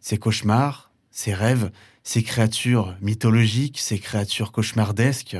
ses 0.00 0.18
cauchemars, 0.18 0.92
ses 1.10 1.34
rêves, 1.34 1.70
ses 2.02 2.22
créatures 2.22 2.96
mythologiques, 3.00 3.78
ses 3.78 3.98
créatures 3.98 4.52
cauchemardesques, 4.52 5.36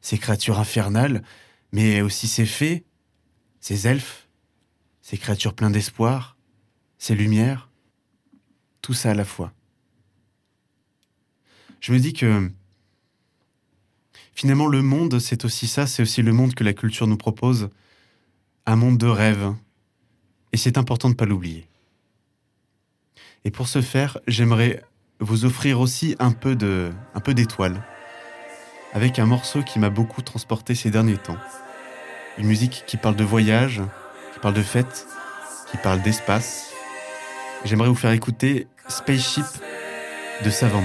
ses 0.00 0.18
créatures 0.18 0.58
infernales, 0.58 1.22
mais 1.72 2.00
aussi 2.00 2.28
ses 2.28 2.46
fées, 2.46 2.84
ses 3.60 3.86
elfes, 3.86 4.28
ces 5.02 5.18
créatures 5.18 5.54
pleines 5.54 5.72
d'espoir, 5.72 6.36
ces 6.98 7.14
lumières, 7.14 7.70
tout 8.82 8.94
ça 8.94 9.10
à 9.10 9.14
la 9.14 9.24
fois. 9.24 9.52
Je 11.80 11.92
me 11.92 11.98
dis 11.98 12.12
que 12.12 12.50
finalement 14.34 14.66
le 14.66 14.82
monde, 14.82 15.18
c'est 15.18 15.44
aussi 15.44 15.66
ça, 15.66 15.86
c'est 15.86 16.02
aussi 16.02 16.22
le 16.22 16.32
monde 16.32 16.54
que 16.54 16.64
la 16.64 16.72
culture 16.72 17.06
nous 17.06 17.16
propose, 17.16 17.70
un 18.66 18.76
monde 18.76 18.98
de 18.98 19.06
rêve. 19.06 19.54
Et 20.52 20.56
c'est 20.56 20.78
important 20.78 21.08
de 21.08 21.14
ne 21.14 21.16
pas 21.16 21.26
l'oublier. 21.26 21.68
Et 23.48 23.50
pour 23.50 23.66
ce 23.66 23.80
faire, 23.80 24.18
j'aimerais 24.26 24.82
vous 25.20 25.46
offrir 25.46 25.80
aussi 25.80 26.14
un 26.18 26.32
peu 26.32 26.54
de, 26.54 26.90
d'étoiles, 27.28 27.80
avec 28.92 29.18
un 29.18 29.24
morceau 29.24 29.62
qui 29.62 29.78
m'a 29.78 29.88
beaucoup 29.88 30.20
transporté 30.20 30.74
ces 30.74 30.90
derniers 30.90 31.16
temps. 31.16 31.38
Une 32.36 32.46
musique 32.46 32.84
qui 32.86 32.98
parle 32.98 33.16
de 33.16 33.24
voyage, 33.24 33.80
qui 34.34 34.40
parle 34.40 34.52
de 34.52 34.60
fête, 34.60 35.06
qui 35.70 35.78
parle 35.78 36.02
d'espace. 36.02 36.74
J'aimerais 37.64 37.88
vous 37.88 37.94
faire 37.94 38.12
écouter 38.12 38.66
Spaceship 38.86 39.46
de 40.44 40.50
Savant. 40.50 40.84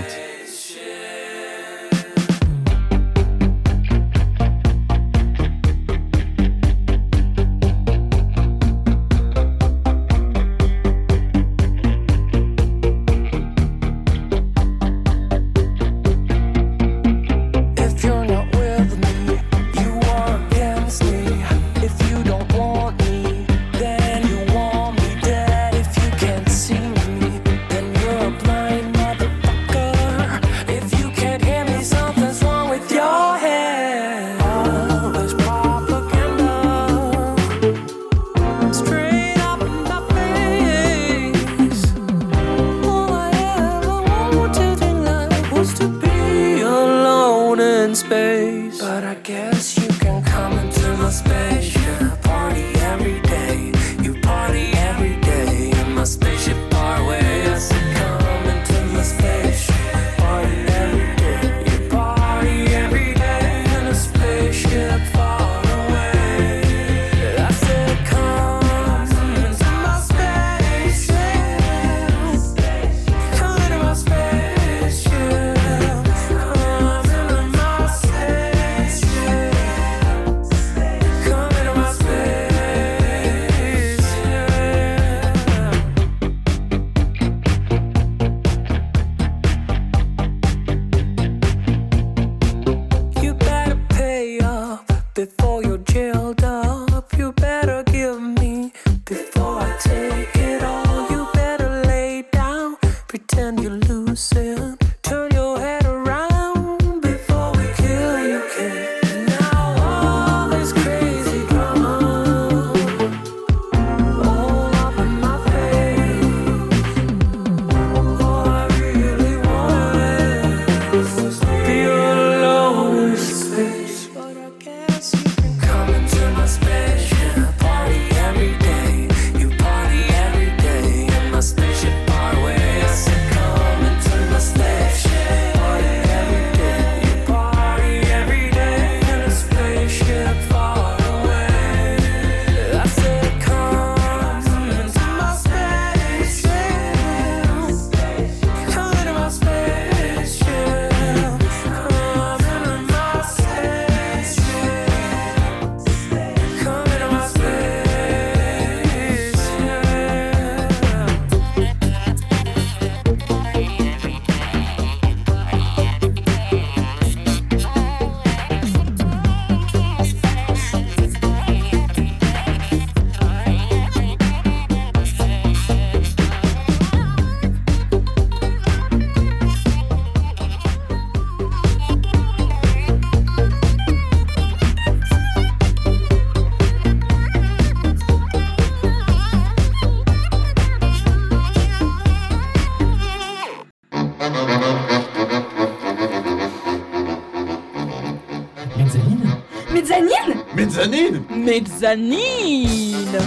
Mezzanine. 201.43 203.19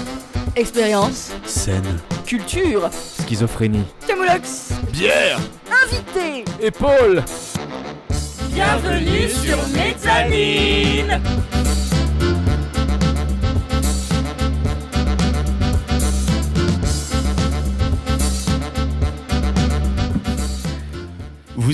Expérience, 0.57 1.33
Scène. 1.45 1.99
culture, 2.25 2.89
Schizophrénie. 3.27 3.85
Camoulox, 4.09 4.71
Bière. 4.91 5.39
Invité. 5.85 6.45
Épaule. 6.63 7.23
Bienvenue 8.53 9.29
sur 9.29 9.59
Mezzanine 9.69 11.21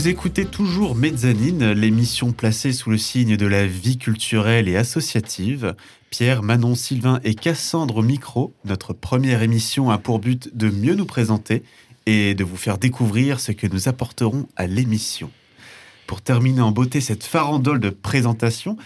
Vous 0.03 0.09
écoutez 0.09 0.47
toujours 0.47 0.97
Mezzanine, 0.97 1.71
l'émission 1.71 2.33
placée 2.33 2.73
sous 2.73 2.91
le 2.91 2.99
signe 2.99 3.37
de 3.37 3.47
la 3.47 3.69
vie 3.69 3.99
culturelle 3.99 4.69
et 4.69 4.75
associative. 4.75 5.77
Pierre, 6.11 6.43
Manon, 6.43 6.75
Sylvain 6.75 7.21
et 7.23 7.37
Cassandre 7.37 7.99
au 7.99 8.03
micro. 8.03 8.53
Notre 8.65 8.95
première 8.95 9.43
émission 9.43 9.91
a 9.91 9.99
pour 9.99 10.19
but 10.19 10.57
de 10.57 10.71
mieux 10.71 10.97
nous 10.97 11.05
présenter 11.05 11.63
et 12.07 12.35
de 12.35 12.43
vous 12.43 12.57
faire 12.57 12.79
découvrir 12.79 13.39
ce 13.39 13.53
que 13.53 13.69
nous 13.69 13.87
apporterons 13.87 14.49
à 14.57 14.67
l'émission. 14.67 15.31
Pour 16.09 16.21
terminer 16.21 16.63
en 16.63 16.73
beauté 16.73 17.01
cette 17.01 17.23
farandole 17.23 17.79
de 17.79 17.91
présentation, 17.91 18.77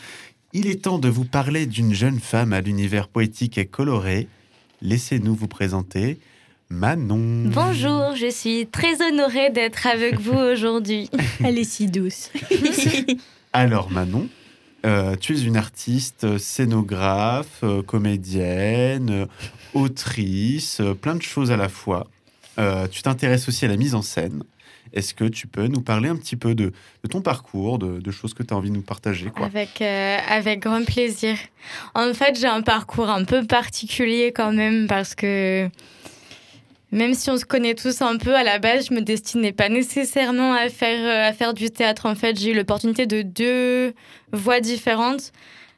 il 0.52 0.66
est 0.66 0.82
temps 0.82 0.98
de 0.98 1.08
vous 1.08 1.24
parler 1.24 1.64
d'une 1.64 1.94
jeune 1.94 2.20
femme 2.20 2.52
à 2.52 2.60
l'univers 2.60 3.08
poétique 3.08 3.56
et 3.56 3.64
coloré. 3.64 4.28
Laissez-nous 4.82 5.34
vous 5.34 5.48
présenter 5.48 6.18
Manon. 6.68 7.44
Bonjour, 7.52 8.16
je 8.16 8.28
suis 8.30 8.66
très 8.66 9.00
honorée 9.00 9.50
d'être 9.50 9.86
avec 9.86 10.18
vous 10.18 10.36
aujourd'hui. 10.52 11.08
Elle 11.44 11.58
est 11.58 11.64
si 11.64 11.86
douce. 11.86 12.30
Alors 13.52 13.90
Manon, 13.90 14.28
euh, 14.84 15.14
tu 15.16 15.36
es 15.36 15.40
une 15.42 15.56
artiste, 15.56 16.24
euh, 16.24 16.38
scénographe, 16.38 17.60
euh, 17.62 17.82
comédienne, 17.82 19.26
autrice, 19.74 20.80
euh, 20.80 20.94
plein 20.94 21.14
de 21.14 21.22
choses 21.22 21.52
à 21.52 21.56
la 21.56 21.68
fois. 21.68 22.08
euh, 22.58 22.86
tu 22.88 23.00
t'intéresses 23.02 23.48
aussi 23.48 23.64
à 23.64 23.68
la 23.68 23.76
mise 23.76 23.94
en 23.94 24.02
scène. 24.02 24.42
Est-ce 24.92 25.14
que 25.14 25.24
tu 25.24 25.46
peux 25.46 25.66
nous 25.66 25.82
parler 25.82 26.08
un 26.08 26.16
petit 26.16 26.36
peu 26.36 26.54
de, 26.54 26.72
de 27.04 27.08
ton 27.08 27.20
parcours, 27.20 27.78
de, 27.78 28.00
de 28.00 28.10
choses 28.10 28.34
que 28.34 28.42
tu 28.42 28.54
as 28.54 28.56
envie 28.56 28.70
de 28.70 28.74
nous 28.76 28.82
partager 28.82 29.26
quoi? 29.30 29.46
Avec, 29.46 29.80
euh, 29.82 30.16
avec 30.28 30.60
grand 30.60 30.84
plaisir. 30.84 31.36
En 31.94 32.12
fait, 32.14 32.38
j'ai 32.38 32.46
un 32.46 32.62
parcours 32.62 33.08
un 33.10 33.24
peu 33.24 33.44
particulier 33.46 34.32
quand 34.34 34.52
même 34.52 34.86
parce 34.86 35.14
que 35.14 35.68
même 36.96 37.12
si 37.12 37.30
on 37.30 37.36
se 37.36 37.44
connaît 37.44 37.74
tous 37.74 38.00
un 38.00 38.16
peu, 38.16 38.34
à 38.34 38.42
la 38.42 38.58
base, 38.58 38.86
je 38.88 38.94
me 38.94 39.02
destinais 39.02 39.52
pas 39.52 39.68
nécessairement 39.68 40.54
à 40.54 40.70
faire, 40.70 40.98
euh, 41.04 41.28
à 41.28 41.32
faire 41.34 41.52
du 41.52 41.70
théâtre. 41.70 42.06
En 42.06 42.14
fait, 42.14 42.40
j'ai 42.40 42.52
eu 42.52 42.54
l'opportunité 42.54 43.06
de 43.06 43.20
deux 43.20 43.92
voies 44.32 44.60
différentes. 44.60 45.32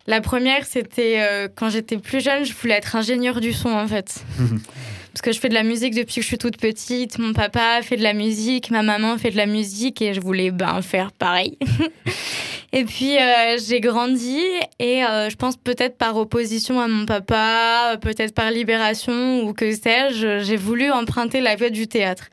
La 0.07 0.21
première, 0.21 0.65
c'était 0.65 1.17
euh, 1.19 1.49
quand 1.53 1.71
j'étais 1.71 1.99
plus 1.99 2.23
jeune, 2.23 2.45
je 2.45 2.55
voulais 2.55 2.75
être 2.75 2.95
ingénieur 2.95 3.41
du 3.41 3.53
son 3.53 3.71
en 3.71 3.89
fait. 3.89 4.25
Parce 5.13 5.23
que 5.23 5.33
je 5.33 5.41
fais 5.41 5.49
de 5.49 5.55
la 5.55 5.65
musique 5.65 5.95
depuis 5.95 6.15
que 6.17 6.23
je 6.23 6.27
suis 6.27 6.39
toute 6.39 6.57
petite. 6.57 7.19
Mon 7.19 7.33
papa 7.33 7.81
fait 7.83 7.97
de 7.97 8.05
la 8.05 8.13
musique, 8.13 8.71
ma 8.71 8.83
maman 8.83 9.19
fait 9.19 9.33
de 9.33 9.37
la 9.37 9.47
musique 9.47 10.01
et 10.01 10.15
je 10.15 10.21
voulais 10.21 10.53
ben, 10.53 10.81
faire 10.83 11.11
pareil. 11.11 11.59
et 12.73 12.85
puis 12.85 13.17
euh, 13.17 13.57
j'ai 13.67 13.81
grandi 13.81 14.41
et 14.79 15.03
euh, 15.03 15.31
je 15.31 15.37
pense 15.37 15.57
peut-être 15.57 15.97
par 15.97 16.17
opposition 16.17 16.81
à 16.81 16.87
mon 16.87 17.07
papa, 17.07 17.97
peut-être 18.01 18.35
par 18.35 18.51
libération 18.51 19.43
ou 19.43 19.55
que 19.55 19.73
sais-je, 19.73 20.41
j'ai 20.41 20.57
voulu 20.57 20.91
emprunter 20.91 21.41
la 21.41 21.57
voie 21.57 21.71
du 21.71 21.89
théâtre. 21.89 22.25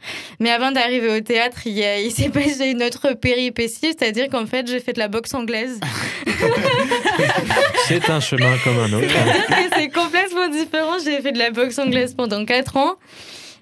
Mais 0.42 0.52
avant 0.52 0.72
d'arriver 0.72 1.18
au 1.18 1.22
théâtre, 1.22 1.66
il, 1.66 2.12
s'est 2.12 2.30
passé 2.34 2.68
une 2.68 2.84
autre 2.84 3.14
péripétie, 3.14 3.96
c'est-à-dire 3.98 4.28
qu'en 4.30 4.46
fait 4.46 4.68
j'ai 4.68 4.82
fait 4.82 4.94
de 4.94 5.00
la 5.00 5.08
boxe 5.08 5.34
anglaise. 5.34 5.80
C'est 7.88 8.10
un 8.10 8.20
chemin 8.20 8.58
comme 8.64 8.80
un 8.80 8.92
autre. 8.92 9.08
C'est 9.78 9.90
complètement 9.90 10.50
différent. 10.50 10.98
J'ai 11.04 11.22
fait 11.22 11.32
de 11.32 11.40
la 11.40 11.52
boxe 11.52 11.80
anglaise 11.80 12.14
pendant 12.14 12.44
4 12.44 12.78
ans. 12.78 12.96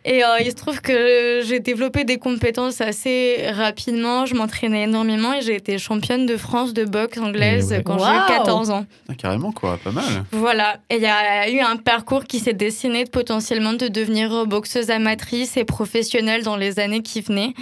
Et 0.06 0.24
euh, 0.24 0.40
il 0.42 0.48
se 0.52 0.56
trouve 0.56 0.82
que 0.82 1.42
j'ai 1.46 1.60
développé 1.62 2.04
des 2.04 2.18
compétences 2.18 2.82
assez 2.82 3.46
rapidement. 3.52 4.26
Je 4.26 4.36
m'entraînais 4.36 4.84
énormément 4.84 5.34
et 5.34 5.42
j'ai 5.42 5.56
été 5.56 5.78
championne 5.78 6.26
de 6.26 6.36
France 6.36 6.74
de 6.74 6.84
boxe 6.84 7.18
anglaise 7.20 7.70
Eh 7.72 7.78
ouais. 7.78 7.84
quand 7.84 7.98
j'ai 7.98 8.04
Waouh. 8.04 8.26
eu 8.26 8.28
14 8.28 8.70
ans. 8.72 8.86
Ah, 9.10 9.14
Carrément, 9.16 9.52
quoi, 9.54 9.80
pas 9.82 9.92
mal. 9.92 10.04
Voilà. 10.32 10.78
Et 10.90 10.98
il 10.98 11.02
y 11.02 11.06
a 11.06 11.50
eu 11.50 11.60
un 11.60 11.78
parcours 11.78 12.26
qui 12.26 12.40
s'est 12.40 12.54
dessiné 12.54 13.06
de 13.06 13.10
potentiellement 13.10 13.74
de 13.74 13.88
devenir 13.88 14.46
boxeuse 14.46 14.90
amatrice 14.90 15.56
et 15.56 15.64
professionnelle 15.64 16.44
dans 16.44 16.58
les 16.58 16.80
années 16.80 17.02
qui 17.02 17.22
venaient. 17.22 17.54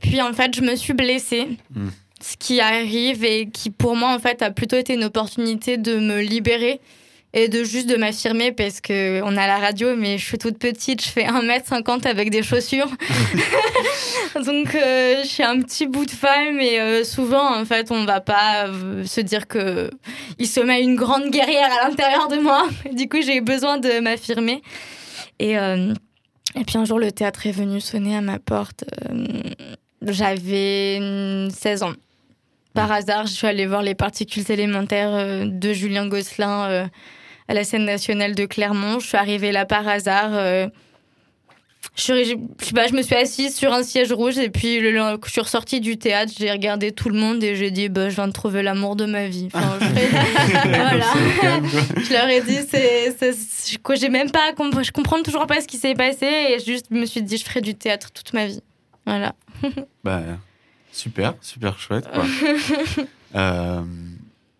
Puis 0.00 0.22
en 0.22 0.32
fait, 0.32 0.54
je 0.54 0.62
me 0.62 0.76
suis 0.76 0.94
blessée. 0.94 1.48
Mm. 1.74 1.88
Ce 2.22 2.36
qui 2.38 2.60
arrive 2.60 3.22
et 3.24 3.50
qui 3.50 3.68
pour 3.68 3.96
moi 3.96 4.14
en 4.14 4.18
fait 4.18 4.40
a 4.40 4.50
plutôt 4.50 4.76
été 4.78 4.94
une 4.94 5.04
opportunité 5.04 5.76
de 5.76 5.96
me 5.98 6.22
libérer 6.22 6.80
et 7.34 7.48
de 7.48 7.64
juste 7.64 7.88
de 7.88 7.96
m'affirmer 7.96 8.52
parce 8.52 8.80
que 8.80 9.20
on 9.22 9.36
a 9.36 9.46
la 9.46 9.58
radio 9.58 9.96
mais 9.96 10.18
je 10.18 10.24
suis 10.24 10.38
toute 10.38 10.56
petite, 10.56 11.04
je 11.04 11.08
fais 11.08 11.24
1m50 11.24 12.06
avec 12.06 12.30
des 12.30 12.42
chaussures. 12.42 12.88
Donc 14.46 14.74
euh, 14.74 15.22
je 15.22 15.28
suis 15.28 15.42
un 15.42 15.60
petit 15.60 15.86
bout 15.86 16.06
de 16.06 16.12
femme 16.12 16.60
et 16.60 16.80
euh, 16.80 17.02
souvent 17.02 17.60
en 17.60 17.64
fait 17.64 17.90
on 17.90 18.04
va 18.04 18.20
pas 18.20 18.68
euh, 18.68 19.04
se 19.04 19.20
dire 19.20 19.48
que 19.48 19.90
il 20.38 20.46
se 20.46 20.60
met 20.60 20.80
une 20.80 20.94
grande 20.94 21.30
guerrière 21.30 21.70
à 21.72 21.88
l'intérieur 21.88 22.28
de 22.28 22.36
moi. 22.36 22.68
Du 22.92 23.08
coup 23.08 23.20
j'ai 23.20 23.36
eu 23.36 23.40
besoin 23.40 23.78
de 23.78 23.98
m'affirmer 23.98 24.62
et 25.40 25.58
euh, 25.58 25.92
et 26.54 26.64
puis 26.64 26.78
un 26.78 26.84
jour 26.84 27.00
le 27.00 27.10
théâtre 27.10 27.48
est 27.48 27.52
venu 27.52 27.80
sonner 27.80 28.16
à 28.16 28.20
ma 28.20 28.38
porte. 28.38 28.84
J'avais 30.02 30.98
hum, 31.00 31.50
16 31.50 31.82
ans. 31.82 31.94
Par 32.74 32.90
hasard, 32.92 33.26
je 33.26 33.32
suis 33.32 33.46
allée 33.46 33.66
voir 33.66 33.82
les 33.82 33.94
particules 33.94 34.44
élémentaires 34.50 35.46
de 35.46 35.72
Julien 35.72 36.08
Gosselin 36.08 36.88
à 37.48 37.54
la 37.54 37.64
scène 37.64 37.84
nationale 37.84 38.34
de 38.34 38.46
Clermont. 38.46 38.98
Je 39.00 39.06
suis 39.08 39.16
arrivée 39.16 39.52
là 39.52 39.64
par 39.66 39.86
hasard. 39.86 40.30
euh, 40.32 40.68
je, 41.96 42.02
suis- 42.02 42.24
je, 42.24 42.34
je 42.60 42.64
sais 42.64 42.72
pas, 42.72 42.86
je 42.88 42.94
me 42.94 43.02
suis 43.02 43.14
assise 43.14 43.54
sur 43.54 43.72
un 43.72 43.82
siège 43.82 44.10
rouge 44.12 44.38
et 44.38 44.48
puis 44.50 44.80
le, 44.80 44.90
le- 44.90 45.18
je 45.24 45.30
suis 45.30 45.40
ressortie 45.42 45.80
du 45.80 45.96
théâtre, 45.98 46.32
j'ai 46.36 46.50
regardé 46.50 46.90
tout 46.92 47.08
le 47.10 47.18
monde 47.18 47.44
et 47.44 47.54
j'ai 47.56 47.70
dit 47.70 47.88
bah, 47.88 48.08
je 48.08 48.14
viens 48.16 48.26
de 48.26 48.32
trouver 48.32 48.62
l'amour 48.62 48.96
de 48.96 49.04
ma 49.04 49.28
vie. 49.28 49.48
Enfin, 49.52 49.78
je, 49.80 49.84
voilà. 50.68 51.06
je 52.02 52.12
leur 52.12 52.28
ai 52.28 52.40
dit 52.40 52.58
c'est 52.68 53.14
j'ai 53.96 54.08
même 54.08 54.30
pas 54.30 54.52
je 54.82 54.90
comprends 54.92 55.22
toujours 55.22 55.46
pas 55.46 55.60
ce 55.60 55.68
qui 55.68 55.76
s'est 55.76 55.94
passé 55.94 56.26
et 56.26 56.58
juste 56.64 56.86
je 56.90 56.96
me 56.96 57.04
suis 57.06 57.22
dit 57.22 57.36
je 57.36 57.44
ferai 57.44 57.60
du 57.60 57.74
théâtre 57.74 58.10
toute 58.12 58.32
ma 58.32 58.46
vie. 58.46 58.60
Voilà. 59.06 59.34
Bah, 60.02 60.22
super, 60.92 61.34
super 61.42 61.78
chouette. 61.78 62.06
Quoi. 62.12 62.24
euh, 63.36 63.82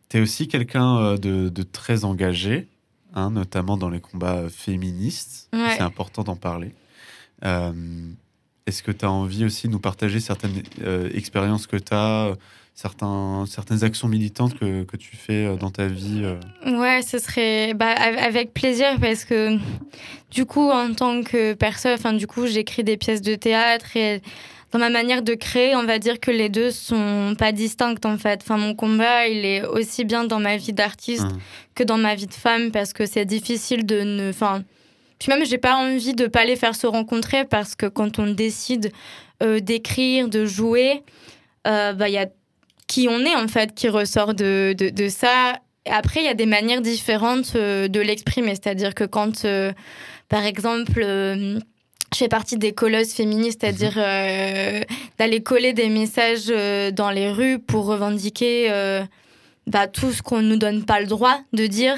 tu 0.08 0.18
es 0.18 0.20
aussi 0.20 0.46
quelqu'un 0.48 0.98
euh, 0.98 1.16
de, 1.16 1.48
de 1.48 1.62
très 1.62 2.04
engagé, 2.04 2.66
hein, 3.14 3.30
notamment 3.30 3.76
dans 3.76 3.88
les 3.90 4.00
combats 4.00 4.36
euh, 4.36 4.48
féministes. 4.48 5.48
Ouais. 5.52 5.74
C'est 5.76 5.82
important 5.82 6.22
d'en 6.22 6.36
parler. 6.36 6.74
Euh, 7.44 7.72
Est-ce 8.66 8.82
que 8.82 8.92
tu 8.92 9.04
as 9.04 9.10
envie 9.10 9.44
aussi 9.44 9.66
de 9.68 9.72
nous 9.72 9.80
partager 9.80 10.20
certaines 10.20 10.62
euh, 10.82 11.08
expériences 11.14 11.66
que 11.66 11.76
tu 11.76 11.92
as, 11.92 12.32
certains, 12.74 13.44
certaines 13.46 13.84
actions 13.84 14.08
militantes 14.08 14.58
que, 14.58 14.84
que 14.84 14.96
tu 14.96 15.16
fais 15.16 15.46
euh, 15.46 15.56
dans 15.56 15.70
ta 15.70 15.86
vie 15.86 16.22
euh? 16.24 16.38
Ouais, 16.80 17.02
ce 17.02 17.18
serait 17.18 17.74
bah, 17.74 17.92
av- 17.96 18.18
avec 18.18 18.52
plaisir 18.54 18.98
parce 19.00 19.24
que 19.24 19.58
du 20.30 20.46
coup, 20.46 20.70
en 20.70 20.92
tant 20.94 21.22
que 21.22 21.52
personne, 21.54 21.94
enfin, 21.94 22.12
du 22.12 22.26
coup, 22.26 22.46
j'écris 22.46 22.82
des 22.84 22.96
pièces 22.96 23.22
de 23.22 23.34
théâtre 23.34 23.96
et 23.96 24.20
dans 24.74 24.80
ma 24.80 24.90
manière 24.90 25.22
de 25.22 25.34
créer, 25.34 25.76
on 25.76 25.84
va 25.84 26.00
dire 26.00 26.18
que 26.18 26.32
les 26.32 26.48
deux 26.48 26.72
sont 26.72 27.36
pas 27.38 27.52
distincts 27.52 27.94
en 28.04 28.18
fait. 28.18 28.40
Enfin, 28.42 28.56
mon 28.56 28.74
combat, 28.74 29.28
il 29.28 29.44
est 29.44 29.64
aussi 29.64 30.04
bien 30.04 30.24
dans 30.24 30.40
ma 30.40 30.56
vie 30.56 30.72
d'artiste 30.72 31.22
Mmh. 31.22 31.38
que 31.76 31.84
dans 31.84 31.96
ma 31.96 32.16
vie 32.16 32.26
de 32.26 32.34
femme 32.34 32.72
parce 32.72 32.92
que 32.92 33.06
c'est 33.06 33.24
difficile 33.24 33.86
de 33.86 34.00
ne. 34.00 34.30
Enfin, 34.30 34.64
puis 35.20 35.28
même, 35.30 35.44
j'ai 35.44 35.58
pas 35.58 35.76
envie 35.76 36.14
de 36.14 36.26
pas 36.26 36.44
les 36.44 36.56
faire 36.56 36.74
se 36.74 36.88
rencontrer 36.88 37.44
parce 37.44 37.76
que 37.76 37.86
quand 37.86 38.18
on 38.18 38.26
décide 38.32 38.90
euh, 39.44 39.60
d'écrire, 39.60 40.28
de 40.28 40.44
jouer, 40.44 41.04
euh, 41.68 41.92
bah, 41.92 42.08
il 42.08 42.14
y 42.14 42.18
a 42.18 42.26
qui 42.88 43.06
on 43.08 43.20
est 43.20 43.36
en 43.36 43.46
fait 43.46 43.74
qui 43.76 43.88
ressort 43.88 44.34
de, 44.34 44.74
de, 44.76 44.90
de 44.90 45.08
ça. 45.08 45.60
Après, 45.88 46.20
il 46.20 46.26
y 46.26 46.28
a 46.28 46.34
des 46.34 46.46
manières 46.46 46.80
différentes 46.80 47.52
euh, 47.54 47.86
de 47.86 48.00
l'exprimer. 48.00 48.56
C'est-à-dire 48.56 48.92
que 48.92 49.04
quand, 49.04 49.46
par 50.28 50.44
exemple, 50.44 51.04
je 52.14 52.18
fais 52.18 52.28
partie 52.28 52.56
des 52.56 52.72
colleuses 52.72 53.12
féministes, 53.12 53.62
c'est-à-dire 53.62 53.94
euh, 53.96 54.80
d'aller 55.18 55.42
coller 55.42 55.72
des 55.72 55.88
messages 55.88 56.46
euh, 56.48 56.92
dans 56.92 57.10
les 57.10 57.30
rues 57.30 57.58
pour 57.58 57.86
revendiquer 57.86 58.68
euh, 58.70 59.02
bah, 59.66 59.88
tout 59.88 60.12
ce 60.12 60.22
qu'on 60.22 60.40
ne 60.40 60.50
nous 60.50 60.56
donne 60.56 60.84
pas 60.84 61.00
le 61.00 61.06
droit 61.06 61.40
de 61.52 61.66
dire 61.66 61.96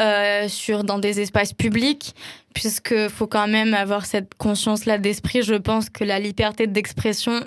euh, 0.00 0.48
sur, 0.48 0.82
dans 0.82 0.98
des 0.98 1.20
espaces 1.20 1.52
publics, 1.52 2.14
puisque 2.54 3.08
faut 3.08 3.26
quand 3.26 3.48
même 3.48 3.74
avoir 3.74 4.06
cette 4.06 4.34
conscience-là 4.34 4.96
d'esprit. 4.96 5.42
Je 5.42 5.56
pense 5.56 5.90
que 5.90 6.04
la 6.04 6.18
liberté 6.18 6.66
d'expression 6.66 7.44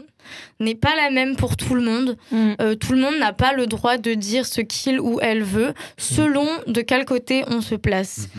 n'est 0.60 0.76
pas 0.76 0.96
la 0.96 1.10
même 1.10 1.36
pour 1.36 1.58
tout 1.58 1.74
le 1.74 1.82
monde. 1.82 2.16
Euh, 2.62 2.76
tout 2.76 2.94
le 2.94 3.00
monde 3.00 3.18
n'a 3.18 3.34
pas 3.34 3.54
le 3.54 3.66
droit 3.66 3.98
de 3.98 4.14
dire 4.14 4.46
ce 4.46 4.62
qu'il 4.62 5.00
ou 5.00 5.20
elle 5.20 5.44
veut, 5.44 5.74
selon 5.98 6.48
de 6.68 6.82
quel 6.82 7.06
côté 7.06 7.44
on 7.48 7.62
se 7.62 7.74
place. 7.76 8.30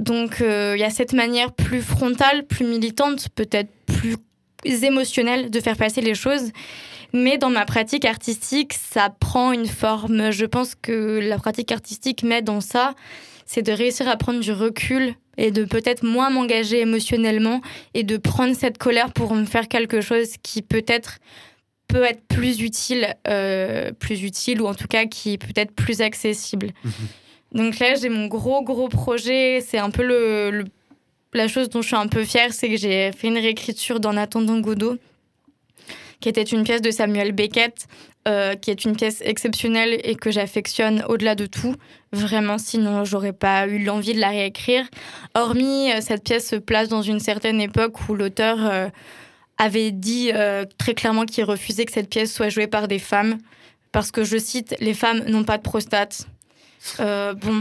Donc 0.00 0.40
euh, 0.40 0.72
il 0.76 0.80
y 0.80 0.84
a 0.84 0.90
cette 0.90 1.12
manière 1.12 1.52
plus 1.52 1.82
frontale, 1.82 2.46
plus 2.46 2.64
militante, 2.64 3.28
peut-être 3.34 3.68
plus 3.86 4.16
émotionnelle 4.64 5.50
de 5.50 5.60
faire 5.60 5.76
passer 5.76 6.00
les 6.00 6.14
choses. 6.14 6.50
Mais 7.12 7.38
dans 7.38 7.50
ma 7.50 7.66
pratique 7.66 8.06
artistique, 8.06 8.72
ça 8.72 9.10
prend 9.10 9.52
une 9.52 9.66
forme. 9.66 10.30
Je 10.30 10.46
pense 10.46 10.74
que 10.74 11.20
la 11.20 11.36
pratique 11.36 11.70
artistique 11.70 12.22
m'aide 12.22 12.44
dans 12.44 12.62
ça. 12.62 12.94
C'est 13.44 13.62
de 13.62 13.72
réussir 13.72 14.08
à 14.08 14.16
prendre 14.16 14.40
du 14.40 14.52
recul 14.52 15.14
et 15.36 15.50
de 15.50 15.64
peut-être 15.64 16.02
moins 16.02 16.30
m'engager 16.30 16.80
émotionnellement 16.80 17.60
et 17.94 18.02
de 18.02 18.16
prendre 18.16 18.54
cette 18.54 18.78
colère 18.78 19.12
pour 19.12 19.34
me 19.34 19.44
faire 19.44 19.68
quelque 19.68 20.00
chose 20.00 20.28
qui 20.42 20.62
peut-être 20.62 21.18
peut 21.88 22.04
être 22.04 22.22
plus 22.28 22.60
utile, 22.62 23.14
euh, 23.28 23.90
plus 23.92 24.22
utile 24.22 24.62
ou 24.62 24.66
en 24.66 24.74
tout 24.74 24.86
cas 24.86 25.06
qui 25.06 25.32
est 25.32 25.38
peut-être 25.38 25.72
plus 25.72 26.00
accessible. 26.00 26.70
Donc 27.52 27.78
là, 27.78 27.94
j'ai 27.94 28.08
mon 28.08 28.26
gros 28.26 28.62
gros 28.62 28.88
projet. 28.88 29.60
C'est 29.60 29.78
un 29.78 29.90
peu 29.90 30.02
le, 30.02 30.64
la 31.32 31.48
chose 31.48 31.68
dont 31.68 31.82
je 31.82 31.88
suis 31.88 31.96
un 31.96 32.06
peu 32.06 32.24
fière, 32.24 32.52
c'est 32.52 32.68
que 32.68 32.76
j'ai 32.76 33.12
fait 33.12 33.28
une 33.28 33.38
réécriture 33.38 34.00
d'En 34.00 34.16
attendant 34.16 34.58
Godot, 34.60 34.96
qui 36.20 36.28
était 36.28 36.42
une 36.42 36.64
pièce 36.64 36.82
de 36.82 36.90
Samuel 36.90 37.32
Beckett, 37.32 37.86
euh, 38.28 38.54
qui 38.54 38.70
est 38.70 38.84
une 38.84 38.94
pièce 38.94 39.22
exceptionnelle 39.24 39.98
et 40.04 40.14
que 40.14 40.30
j'affectionne 40.30 41.02
au-delà 41.08 41.34
de 41.34 41.46
tout. 41.46 41.74
Vraiment, 42.12 42.58
sinon 42.58 43.04
j'aurais 43.04 43.32
pas 43.32 43.66
eu 43.66 43.82
l'envie 43.82 44.12
de 44.12 44.20
la 44.20 44.28
réécrire. 44.28 44.84
Hormis, 45.34 45.90
euh, 45.90 46.00
cette 46.00 46.24
pièce 46.24 46.48
se 46.48 46.56
place 46.56 46.88
dans 46.88 47.02
une 47.02 47.20
certaine 47.20 47.60
époque 47.60 48.08
où 48.08 48.14
l'auteur 48.14 48.58
euh, 48.60 48.88
avait 49.56 49.90
dit 49.90 50.32
très 50.78 50.94
clairement 50.94 51.26
qu'il 51.26 51.44
refusait 51.44 51.84
que 51.84 51.92
cette 51.92 52.08
pièce 52.08 52.32
soit 52.32 52.48
jouée 52.48 52.66
par 52.66 52.88
des 52.88 52.98
femmes, 52.98 53.36
parce 53.92 54.10
que, 54.10 54.24
je 54.24 54.38
cite, 54.38 54.74
les 54.80 54.94
femmes 54.94 55.22
n'ont 55.26 55.44
pas 55.44 55.58
de 55.58 55.62
prostate. 55.62 56.26
Euh, 56.98 57.34
bon. 57.34 57.60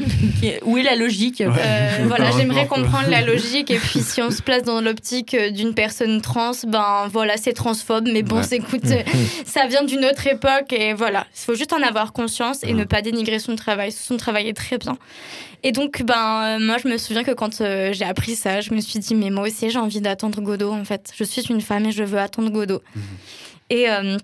Où 0.63 0.77
est 0.77 0.83
la 0.83 0.95
logique 0.95 1.39
Ouais. 1.39 1.47
Euh, 1.59 2.05
voilà, 2.07 2.31
j'aimerais 2.31 2.67
comprendre 2.67 3.09
la 3.09 3.21
logique. 3.21 3.69
Et 3.69 3.77
puis, 3.77 3.99
si 3.99 4.21
on 4.21 4.31
se 4.31 4.41
place 4.41 4.63
dans 4.63 4.79
l'optique 4.81 5.33
euh, 5.33 5.49
d'une 5.49 5.73
personne 5.73 6.21
trans, 6.21 6.51
ben 6.67 7.07
voilà, 7.11 7.35
c'est 7.37 7.51
transphobe. 7.53 8.07
Mais 8.11 8.23
bon, 8.23 8.37
Ouais. 8.37 8.47
écoute, 8.57 8.85
ça 9.45 9.67
vient 9.67 9.83
d'une 9.83 10.05
autre 10.05 10.25
époque. 10.27 10.71
Et 10.71 10.93
voilà, 10.93 11.27
il 11.35 11.39
faut 11.45 11.53
juste 11.55 11.73
en 11.73 11.81
avoir 11.81 12.13
conscience 12.13 12.63
et 12.63 12.71
Mhm. 12.71 12.79
ne 12.79 12.83
pas 12.85 13.01
dénigrer 13.01 13.39
son 13.39 13.55
travail. 13.55 13.91
Son 13.91 14.15
travail 14.17 14.47
est 14.47 14.53
très 14.53 14.77
bien. 14.77 14.97
Et 15.63 15.73
donc, 15.73 16.03
ben, 16.03 16.57
euh, 16.57 16.59
moi, 16.65 16.77
je 16.81 16.87
me 16.87 16.97
souviens 16.97 17.25
que 17.25 17.31
quand 17.31 17.59
euh, 17.59 17.91
j'ai 17.91 18.05
appris 18.05 18.35
ça, 18.37 18.61
je 18.61 18.73
me 18.73 18.79
suis 18.79 18.99
dit, 18.99 19.15
mais 19.15 19.29
moi 19.29 19.45
aussi, 19.47 19.69
j'ai 19.69 19.79
envie 19.79 19.99
d'attendre 19.99 20.39
Godot, 20.41 20.71
en 20.71 20.85
fait. 20.85 21.11
Je 21.17 21.25
suis 21.25 21.41
une 21.49 21.59
femme 21.59 21.85
et 21.87 21.91
je 21.91 22.03
veux 22.03 22.19
attendre 22.19 22.49
Godot. 22.49 22.81
Et. 23.69 23.89
euh, 23.89 24.17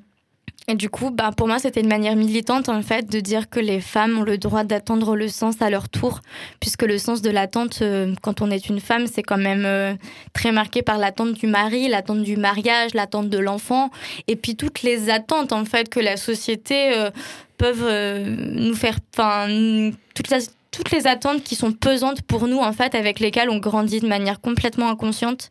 et 0.68 0.74
du 0.74 0.89
coup, 0.89 1.11
bah, 1.11 1.30
pour 1.36 1.47
moi, 1.47 1.59
c'était 1.59 1.82
une 1.82 1.88
manière 1.88 2.16
militante, 2.16 2.70
en 2.70 2.82
fait, 2.82 3.07
de 3.07 3.20
dire 3.20 3.49
que 3.49 3.59
les 3.59 3.80
femmes 3.80 4.18
ont 4.18 4.24
le 4.24 4.39
droit 4.39 4.63
d'attendre 4.63 5.16
le 5.16 5.28
sens 5.28 5.61
à 5.61 5.70
leur 5.70 5.89
tour, 5.89 6.22
puisque 6.59 6.82
le 6.82 6.97
sens 6.97 7.22
de 7.22 7.30
l'attente, 7.30 7.80
euh, 7.84 8.16
quand 8.24 8.41
on 8.41 8.49
est 8.49 8.68
une 8.68 8.80
femme, 8.80 9.05
c'est 9.05 9.22
quand 9.22 9.38
même 9.38 9.66
euh, 9.66 9.93
très 10.34 10.51
marqué 10.51 10.82
par 10.82 10.97
l'attente 10.97 11.34
du 11.34 11.45
mari, 11.45 11.88
l'attente 11.88 12.24
du 12.24 12.36
mariage, 12.36 12.95
l'attente 12.95 13.30
de 13.30 13.38
l'enfant, 13.38 13.91
et 14.28 14.36
puis 14.36 14.55
toutes 14.55 14.82
les 14.82 15.11
attentes, 15.11 15.53
en 15.53 15.66
fait, 15.66 15.88
que 15.88 15.99
la 15.99 16.18
société 16.18 16.97
euh, 16.97 17.11
peuvent 17.59 17.86
euh, 17.86 18.26
nous 18.26 18.76
faire... 18.76 18.97
Enfin, 19.13 19.91
toutes 20.16 20.30
les, 20.30 20.39
toutes 20.76 20.91
les 20.91 21.07
attentes 21.07 21.41
qui 21.43 21.55
sont 21.55 21.71
pesantes 21.71 22.21
pour 22.21 22.47
nous, 22.47 22.57
en 22.59 22.73
fait, 22.73 22.95
avec 22.95 23.19
lesquelles 23.19 23.49
on 23.49 23.57
grandit 23.57 23.99
de 24.01 24.07
manière 24.07 24.41
complètement 24.41 24.89
inconsciente. 24.89 25.49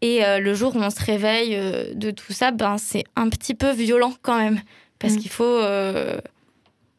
Et 0.00 0.24
euh, 0.24 0.38
le 0.38 0.54
jour 0.54 0.76
où 0.76 0.78
on 0.78 0.90
se 0.90 1.04
réveille 1.04 1.56
euh, 1.56 1.92
de 1.94 2.10
tout 2.12 2.32
ça, 2.32 2.52
ben, 2.52 2.78
c'est 2.78 3.04
un 3.16 3.28
petit 3.28 3.54
peu 3.54 3.72
violent 3.72 4.14
quand 4.22 4.38
même. 4.38 4.60
Parce 4.98 5.14
Mm. 5.14 5.18
qu'il 5.18 5.30
faut, 5.30 5.44
euh, 5.44 6.18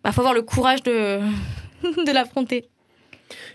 bah, 0.03 0.11
faut 0.11 0.21
avoir 0.21 0.33
le 0.33 0.41
courage 0.41 0.83
de, 0.83 1.19
de 1.83 2.11
l'affronter. 2.11 2.67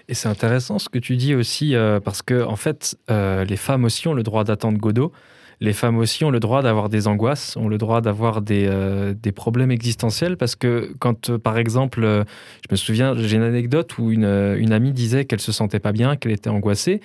Et 0.09 0.15
c'est 0.15 0.29
intéressant 0.29 0.79
ce 0.79 0.89
que 0.89 0.99
tu 0.99 1.17
dis 1.17 1.35
aussi, 1.35 1.75
euh, 1.75 2.01
parce 2.01 2.23
que 2.23 2.43
en 2.43 2.57
fait, 2.57 2.97
euh, 3.11 3.45
les 3.45 3.57
femmes 3.59 3.85
aussi 3.85 4.09
ont 4.09 4.15
le 4.15 4.23
droit 4.23 4.43
d'attendre 4.43 4.79
Godot. 4.79 5.13
Les 5.61 5.73
femmes 5.73 5.99
aussi 5.99 6.25
ont 6.25 6.31
le 6.31 6.39
droit 6.39 6.63
d'avoir 6.63 6.89
des 6.89 7.09
angoisses, 7.09 7.57
ont 7.57 7.69
le 7.69 7.79
droit 7.79 8.01
d'avoir 8.01 8.43
des, 8.43 8.69
euh, 8.69 9.13
des 9.13 9.33
problèmes 9.33 9.73
existentiels, 9.73 10.37
parce 10.37 10.55
que 10.55 10.93
quand, 11.01 11.31
euh, 11.31 11.39
par 11.39 11.59
exemple, 11.59 12.05
euh, 12.05 12.23
je 12.63 12.69
me 12.71 12.77
souviens, 12.77 13.15
j'ai 13.17 13.37
une 13.37 13.43
anecdote 13.43 13.99
où 13.99 14.13
une, 14.13 14.57
une 14.59 14.73
amie 14.73 14.93
disait 14.93 15.25
qu'elle 15.25 15.41
se 15.41 15.51
sentait 15.51 15.81
pas 15.81 15.91
bien, 15.91 16.15
qu'elle 16.15 16.31
était 16.31 16.51
angoissée, 16.51 17.01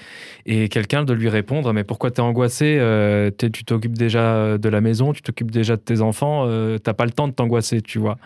et 0.45 0.69
quelqu'un 0.69 1.03
de 1.03 1.13
lui 1.13 1.29
répondre, 1.29 1.73
mais 1.73 1.83
pourquoi 1.83 2.11
t'es 2.11 2.21
angoissée 2.21 2.79
Tu 3.37 3.63
t'occupes 3.63 3.97
déjà 3.97 4.57
de 4.57 4.69
la 4.69 4.81
maison, 4.81 5.13
tu 5.13 5.23
t'occupes 5.23 5.51
déjà 5.51 5.75
de 5.75 5.81
tes 5.81 6.01
enfants, 6.01 6.47
t'as 6.83 6.93
pas 6.93 7.05
le 7.05 7.11
temps 7.11 7.27
de 7.27 7.33
t'angoisser, 7.33 7.81
tu 7.81 7.97
vois. 7.97 8.17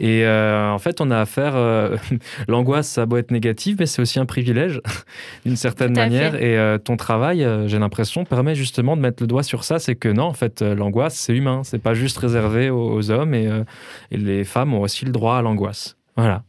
Et 0.00 0.26
en 0.26 0.78
fait, 0.78 1.00
on 1.00 1.10
a 1.10 1.18
affaire. 1.18 1.54
L'angoisse, 2.48 2.88
ça 2.88 3.02
a 3.02 3.06
beau 3.06 3.16
être 3.18 3.30
négative, 3.30 3.76
mais 3.78 3.86
c'est 3.86 4.02
aussi 4.02 4.18
un 4.18 4.26
privilège, 4.26 4.80
d'une 5.46 5.56
certaine 5.56 5.94
manière. 5.94 6.32
fait. 6.32 6.54
Et 6.54 6.78
ton 6.80 6.96
travail, 6.96 7.46
j'ai 7.66 7.78
l'impression, 7.78 8.24
permet 8.24 8.54
justement 8.54 8.96
de 8.96 9.02
mettre 9.02 9.22
le 9.22 9.26
doigt 9.26 9.42
sur 9.42 9.59
ça. 9.64 9.78
C'est 9.78 9.96
que 9.96 10.08
non, 10.08 10.24
en 10.24 10.32
fait, 10.32 10.62
euh, 10.62 10.74
l'angoisse, 10.74 11.14
c'est 11.14 11.34
humain. 11.34 11.62
C'est 11.64 11.78
pas 11.78 11.94
juste 11.94 12.18
réservé 12.18 12.70
aux, 12.70 12.92
aux 12.92 13.10
hommes. 13.10 13.34
Et, 13.34 13.46
euh, 13.46 13.64
et 14.10 14.16
les 14.16 14.44
femmes 14.44 14.74
ont 14.74 14.82
aussi 14.82 15.04
le 15.04 15.12
droit 15.12 15.36
à 15.36 15.42
l'angoisse. 15.42 15.96
Voilà. 16.16 16.42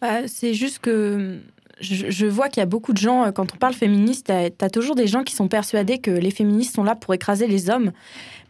Bah, 0.00 0.28
c'est 0.28 0.54
juste 0.54 0.78
que 0.80 1.40
je, 1.80 2.10
je 2.10 2.26
vois 2.26 2.48
qu'il 2.48 2.60
y 2.60 2.62
a 2.62 2.66
beaucoup 2.66 2.92
de 2.92 2.98
gens, 2.98 3.24
euh, 3.24 3.30
quand 3.32 3.52
on 3.54 3.56
parle 3.56 3.74
féministe, 3.74 4.26
t'as 4.26 4.48
as 4.60 4.70
toujours 4.70 4.94
des 4.94 5.06
gens 5.06 5.24
qui 5.24 5.34
sont 5.34 5.48
persuadés 5.48 5.98
que 5.98 6.10
les 6.10 6.30
féministes 6.30 6.74
sont 6.74 6.84
là 6.84 6.94
pour 6.94 7.14
écraser 7.14 7.46
les 7.46 7.70
hommes. 7.70 7.92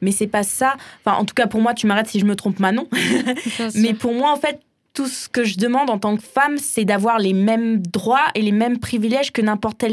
Mais 0.01 0.13
c'est 0.13 0.27
pas 0.27 0.43
ça. 0.43 0.77
Enfin, 1.05 1.17
en 1.17 1.25
tout 1.25 1.35
cas, 1.35 1.47
pour 1.47 1.61
moi, 1.61 1.75
tu 1.75 1.87
m'arrêtes 1.87 2.09
si 2.09 2.21
je 2.21 2.27
me 2.27 2.37
trompe, 2.37 2.61
Manon. 2.61 2.87
Mais 3.75 3.95
pour 3.95 4.13
moi, 4.13 4.31
en 4.31 4.37
fait, 4.37 4.61
tout 4.97 5.07
ce 5.07 5.29
que 5.29 5.45
je 5.45 5.59
demande 5.59 5.91
en 5.91 5.99
tant 5.99 6.17
que 6.17 6.23
femme, 6.23 6.57
c'est 6.57 6.87
d'avoir 6.87 7.19
les 7.19 7.35
mêmes 7.35 7.83
droits 7.83 8.25
et 8.35 8.41
les 8.41 8.51
mêmes 8.51 8.79
privilèges 8.79 9.31
que 9.31 9.43
n'importe 9.43 9.85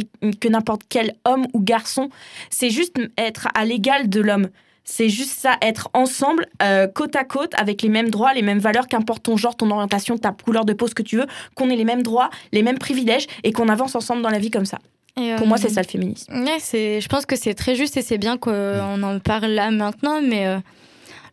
quel 0.90 1.16
homme 1.26 1.46
ou 1.54 1.60
garçon. 1.60 2.10
C'est 2.50 2.70
juste 2.70 2.98
être 3.18 3.50
à 3.54 3.66
l'égal 3.66 4.08
de 4.08 4.22
l'homme. 4.22 4.48
C'est 4.86 5.10
juste 5.10 5.32
ça, 5.32 5.58
être 5.62 5.90
ensemble, 5.94 6.46
euh, 6.62 6.88
côte 6.88 7.18
à 7.18 7.26
côte, 7.26 7.52
avec 7.58 7.82
les 7.82 7.90
mêmes 7.90 8.10
droits, 8.10 8.34
les 8.34 8.42
mêmes 8.42 8.60
valeurs, 8.60 8.88
qu'importe 8.88 9.24
ton 9.24 9.36
genre, 9.36 9.58
ton 9.58 9.70
orientation, 9.72 10.18
ta 10.18 10.32
couleur 10.32 10.64
de 10.64 10.72
peau, 10.72 10.88
ce 10.88 10.96
que 10.96 11.04
tu 11.04 11.18
veux, 11.18 11.28
qu'on 11.54 11.70
ait 11.70 11.76
les 11.76 11.86
mêmes 11.86 12.04
droits, 12.04 12.30
les 12.54 12.64
mêmes 12.64 12.80
privilèges 12.80 13.28
et 13.44 13.52
qu'on 13.52 13.68
avance 13.68 13.96
ensemble 13.96 14.22
dans 14.22 14.30
la 14.30 14.40
vie 14.40 14.52
comme 14.52 14.66
ça. 14.66 14.80
Et, 15.18 15.36
Pour 15.36 15.46
euh, 15.46 15.50
moi, 15.50 15.58
c'est 15.58 15.70
ça 15.70 15.82
le 15.82 15.88
féminisme. 15.88 16.34
Ouais, 16.34 16.58
c'est, 16.60 17.02
je 17.02 17.10
pense 17.10 17.26
que 17.26 17.36
c'est 17.36 17.54
très 17.56 17.76
juste 17.76 17.98
et 17.98 18.02
c'est 18.02 18.18
bien 18.18 18.38
qu'on 18.38 19.04
en 19.04 19.20
parle 19.20 19.48
là 19.48 19.70
maintenant, 19.70 20.22
mais 20.22 20.48
euh, 20.48 20.60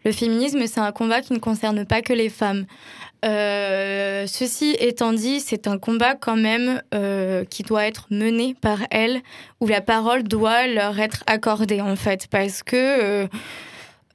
le 0.05 0.13
féminisme, 0.13 0.67
c'est 0.67 0.81
un 0.81 0.93
combat 0.93 1.21
qui 1.21 1.33
ne 1.33 1.39
concerne 1.39 1.85
pas 1.85 2.03
que 2.03 2.13
les 2.13 2.31
femmes. 2.31 2.67
Euh, 3.25 4.27
ceci 4.27 4.77
étant 4.79 5.13
dit, 5.13 5.41
c'est 5.41 5.67
un 5.67 5.79
combat 5.79 6.15
quand 6.15 6.37
même 6.37 6.83
euh, 6.95 7.45
qui 7.45 7.63
doit 7.63 7.87
être 7.87 8.07
mené 8.11 8.55
par 8.61 8.79
elles, 8.91 9.21
où 9.61 9.67
la 9.67 9.81
parole 9.81 10.23
doit 10.23 10.67
leur 10.67 10.99
être 10.99 11.23
accordée 11.27 11.81
en 11.81 11.97
fait, 11.97 12.29
parce 12.29 12.63
que 12.63 13.29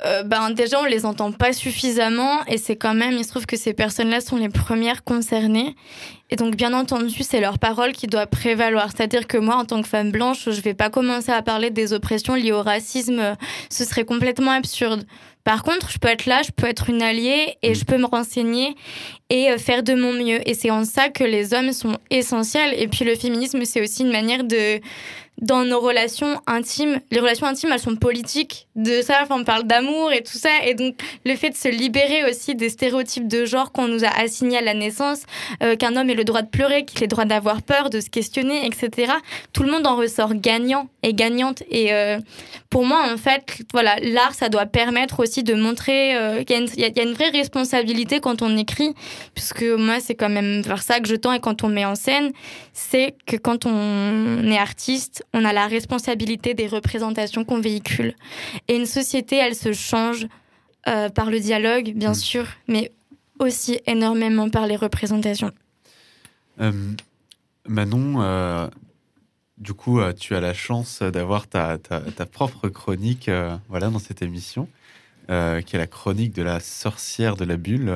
euh, 0.05 0.23
ben 0.23 0.49
déjà 0.49 0.81
on 0.81 0.85
les 0.85 1.05
entend 1.05 1.31
pas 1.31 1.53
suffisamment 1.53 2.43
et 2.47 2.57
c'est 2.57 2.75
quand 2.75 2.93
même, 2.93 3.13
il 3.13 3.23
se 3.23 3.29
trouve 3.29 3.45
que 3.45 3.55
ces 3.55 3.73
personnes-là 3.73 4.19
sont 4.19 4.35
les 4.35 4.49
premières 4.49 5.05
concernées 5.05 5.73
et 6.29 6.35
donc 6.35 6.57
bien 6.57 6.73
entendu 6.73 7.23
c'est 7.23 7.39
leur 7.39 7.59
parole 7.59 7.93
qui 7.93 8.07
doit 8.07 8.27
prévaloir. 8.27 8.89
C'est-à-dire 8.91 9.25
que 9.25 9.37
moi 9.37 9.55
en 9.55 9.63
tant 9.63 9.81
que 9.81 9.87
femme 9.87 10.11
blanche, 10.11 10.49
je 10.49 10.61
vais 10.61 10.73
pas 10.73 10.89
commencer 10.89 11.31
à 11.31 11.41
parler 11.41 11.69
des 11.69 11.93
oppressions 11.93 12.35
liées 12.35 12.51
au 12.51 12.61
racisme, 12.61 13.37
ce 13.69 13.85
serait 13.85 14.03
complètement 14.03 14.51
absurde. 14.51 15.05
Par 15.45 15.61
contre, 15.61 15.91
je 15.91 15.99
peux 15.99 16.07
être 16.07 16.25
là, 16.25 16.41
je 16.41 16.51
peux 16.51 16.65
être 16.65 16.89
une 16.89 17.03
alliée 17.03 17.55
et 17.61 17.75
je 17.75 17.86
peux 17.86 17.97
me 17.97 18.07
renseigner 18.07 18.75
et 19.29 19.51
euh, 19.51 19.59
faire 19.59 19.83
de 19.83 19.93
mon 19.93 20.11
mieux. 20.11 20.39
Et 20.49 20.55
c'est 20.55 20.71
en 20.71 20.83
ça 20.83 21.09
que 21.09 21.24
les 21.24 21.53
hommes 21.53 21.71
sont 21.71 21.97
essentiels. 22.09 22.74
Et 22.78 22.87
puis 22.87 23.05
le 23.05 23.15
féminisme, 23.15 23.63
c'est 23.63 23.82
aussi 23.82 24.01
une 24.01 24.11
manière 24.11 24.43
de 24.43 24.82
dans 25.41 25.66
nos 25.66 25.79
relations 25.79 26.41
intimes, 26.47 26.99
les 27.12 27.20
relations 27.20 27.45
intimes, 27.45 27.70
elles 27.74 27.79
sont 27.79 27.97
politiques. 27.97 28.67
De 28.75 29.01
ça, 29.01 29.25
on 29.29 29.43
parle 29.43 29.63
d'amour 29.63 30.12
et 30.13 30.24
tout 30.24 30.37
ça. 30.37 30.49
Et 30.66 30.75
donc, 30.75 30.95
le 31.25 31.36
fait 31.36 31.49
de 31.49 31.55
se 31.55 31.67
libérer 31.67 32.29
aussi 32.29 32.55
des 32.55 32.70
stéréotypes 32.70 33.28
de 33.28 33.45
genre 33.45 33.71
qu'on 33.71 33.87
nous 33.87 34.05
a 34.05 34.09
assignés 34.09 34.57
à 34.57 34.62
la 34.62 34.74
naissance, 34.74 35.24
euh, 35.62 35.75
qu'un 35.75 35.95
homme 35.97 36.09
ait 36.09 36.16
le 36.16 36.24
droit 36.24 36.41
de 36.41 36.47
pleurer, 36.47 36.86
qu'il 36.86 36.99
ait 36.99 37.05
le 37.05 37.09
droit 37.09 37.25
d'avoir 37.25 37.62
peur, 37.62 37.89
de 37.89 37.99
se 37.99 38.09
questionner, 38.09 38.66
etc. 38.66 39.12
Tout 39.51 39.63
le 39.63 39.71
monde 39.71 39.86
en 39.87 39.97
ressort 39.97 40.33
gagnant 40.36 40.87
et 41.03 41.13
gagnante. 41.13 41.63
Et 41.70 41.93
euh, 41.93 42.20
pour 42.70 42.86
moi, 42.86 43.05
en 43.12 43.17
fait, 43.17 43.62
voilà, 43.74 43.97
l'art, 44.01 44.33
ça 44.33 44.47
doit 44.47 44.66
permettre 44.66 45.20
aussi 45.20 45.43
de 45.43 45.53
montrer 45.53 46.16
euh, 46.16 46.43
qu'il 46.43 46.66
y, 46.78 46.82
y 46.82 46.99
a 46.99 47.03
une 47.03 47.13
vraie 47.13 47.29
responsabilité 47.29 48.21
quand 48.21 48.41
on 48.41 48.55
écrit, 48.57 48.93
puisque 49.33 49.63
moi, 49.63 49.99
c'est 49.99 50.16
quand 50.16 50.29
même 50.29 50.62
vers 50.62 50.82
ça 50.82 50.99
que 51.01 51.09
je 51.09 51.16
tends 51.16 51.33
et 51.33 51.39
quand 51.39 51.63
on 51.63 51.70
met 51.70 51.86
en 51.86 51.95
scène, 51.95 52.32
c'est 52.74 53.16
que 53.25 53.36
quand 53.36 53.66
on 53.66 54.43
est 54.45 54.57
artiste, 54.57 55.24
on 55.36 55.43
a 55.45 55.53
la 55.53 55.67
responsabilité 55.67 56.53
des 56.53 56.67
représentations 56.67 57.43
qu'on 57.45 57.59
véhicule. 57.59 58.16
Et 58.67 58.75
une 58.78 58.86
société, 58.86 59.36
elle 59.36 59.53
se 59.53 59.74
change 59.74 60.28
euh, 60.87 61.09
par 61.09 61.29
le 61.29 61.39
dialogue, 61.39 61.91
bien 61.93 62.13
sûr, 62.13 62.45
mais 62.67 62.91
aussi 63.39 63.79
énormément 63.86 64.49
par 64.49 64.66
les 64.66 64.78
représentations. 64.78 65.51
Euh, 66.62 66.71
Manon, 67.67 68.21
euh, 68.21 68.67
du 69.57 69.74
coup, 69.74 69.99
tu 70.17 70.36
as 70.36 70.41
la 70.41 70.53
chance 70.53 71.01
d'avoir 71.01 71.47
ta, 71.47 71.78
ta- 71.78 71.99
ta 71.99 72.25
propre 72.25 72.70
chronique 72.70 73.29
voilà, 73.67 73.89
dans 73.89 73.99
cette 73.99 74.21
émission, 74.21 74.70
qui 75.28 75.32
est 75.75 75.78
la 75.78 75.87
chronique 75.87 76.33
de 76.33 76.43
la 76.43 76.59
sorcière 76.62 77.36
de 77.36 77.43
la 77.45 77.57
bulle. 77.57 77.91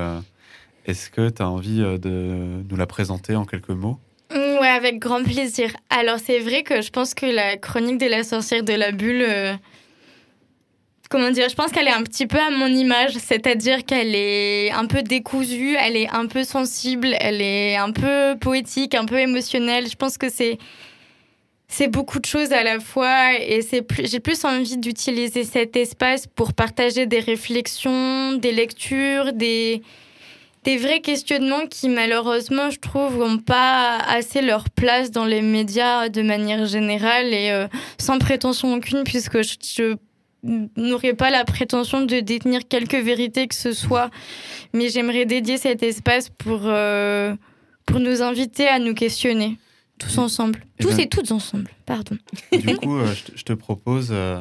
Est-ce 0.85 1.09
que 1.09 1.29
tu 1.29 1.41
as 1.41 1.49
envie 1.49 1.79
de 1.79 2.63
nous 2.67 2.75
la 2.75 2.87
présenter 2.87 3.35
en 3.35 3.45
quelques 3.45 3.69
mots? 3.69 3.99
Mm, 3.99 4.08
avec 4.79 4.97
grand 4.99 5.23
plaisir. 5.23 5.69
Alors, 5.89 6.19
c'est 6.25 6.39
vrai 6.39 6.63
que 6.63 6.81
je 6.81 6.89
pense 6.89 7.13
que 7.13 7.25
la 7.25 7.57
chronique 7.57 7.97
de 7.97 8.07
la 8.07 8.23
sorcière 8.23 8.63
de 8.63 8.73
la 8.73 8.91
bulle. 8.91 9.23
euh, 9.27 9.53
Comment 11.09 11.31
dire 11.31 11.49
Je 11.49 11.55
pense 11.55 11.71
qu'elle 11.71 11.87
est 11.87 11.91
un 12.01 12.03
petit 12.03 12.27
peu 12.27 12.37
à 12.37 12.51
mon 12.51 12.67
image, 12.67 13.13
c'est-à-dire 13.13 13.83
qu'elle 13.83 14.13
est 14.15 14.69
un 14.71 14.85
peu 14.85 15.01
décousue, 15.01 15.75
elle 15.75 15.97
est 15.97 16.07
un 16.09 16.27
peu 16.27 16.43
sensible, 16.43 17.15
elle 17.19 17.41
est 17.41 17.75
un 17.77 17.91
peu 17.91 18.35
poétique, 18.39 18.93
un 18.93 19.05
peu 19.05 19.19
émotionnelle. 19.19 19.87
Je 19.89 19.95
pense 19.95 20.17
que 20.17 20.29
c'est 20.29 20.57
c'est 21.67 21.87
beaucoup 21.87 22.19
de 22.19 22.25
choses 22.25 22.51
à 22.51 22.63
la 22.63 22.79
fois 22.79 23.33
et 23.39 23.61
c'est 23.63 23.81
plus 23.81 24.07
j'ai 24.09 24.19
plus 24.19 24.43
envie 24.45 24.77
d'utiliser 24.77 25.43
cet 25.45 25.75
espace 25.75 26.27
pour 26.27 26.53
partager 26.53 27.07
des 27.07 27.19
réflexions, 27.19 28.33
des 28.33 28.51
lectures, 28.51 29.33
des 29.33 29.81
des 30.69 30.77
vrais 30.77 31.01
questionnements 31.01 31.65
qui 31.67 31.89
malheureusement 31.89 32.69
je 32.69 32.79
trouve 32.79 33.17
n'ont 33.17 33.37
pas 33.39 33.97
assez 34.17 34.41
leur 34.41 34.69
place 34.69 35.09
dans 35.11 35.25
les 35.25 35.41
médias 35.41 36.09
de 36.09 36.21
manière 36.21 36.65
générale 36.67 37.27
et 37.33 37.49
euh, 37.49 37.67
sans 37.97 38.19
prétention 38.19 38.67
aucune 38.75 39.03
puisque 39.03 39.41
je, 39.41 39.55
je 39.77 39.95
n'aurais 40.77 41.15
pas 41.15 41.31
la 41.31 41.43
prétention 41.43 41.99
de 42.05 42.19
détenir 42.19 42.61
quelque 42.67 42.97
vérité 42.97 43.47
que 43.47 43.55
ce 43.55 43.73
soit. 43.73 44.09
Mais 44.73 44.89
j'aimerais 44.89 45.25
dédier 45.25 45.57
cet 45.57 45.81
espace 45.81 46.29
pour 46.29 46.61
euh, 46.65 47.35
pour 47.87 47.99
nous 47.99 48.21
inviter 48.21 48.67
à 48.67 48.77
nous 48.77 48.93
questionner 48.93 49.57
tous 49.97 50.17
ensemble. 50.19 50.59
Eh 50.79 50.83
tous 50.83 50.95
ben- 50.95 50.99
et 51.03 51.09
toutes 51.09 51.31
ensemble 51.31 51.71
pardon. 51.85 52.15
Du 52.53 52.75
coup, 52.77 52.97
euh, 52.99 53.07
je, 53.35 53.43
te- 53.43 53.53
propose 53.53 54.09
euh, 54.11 54.39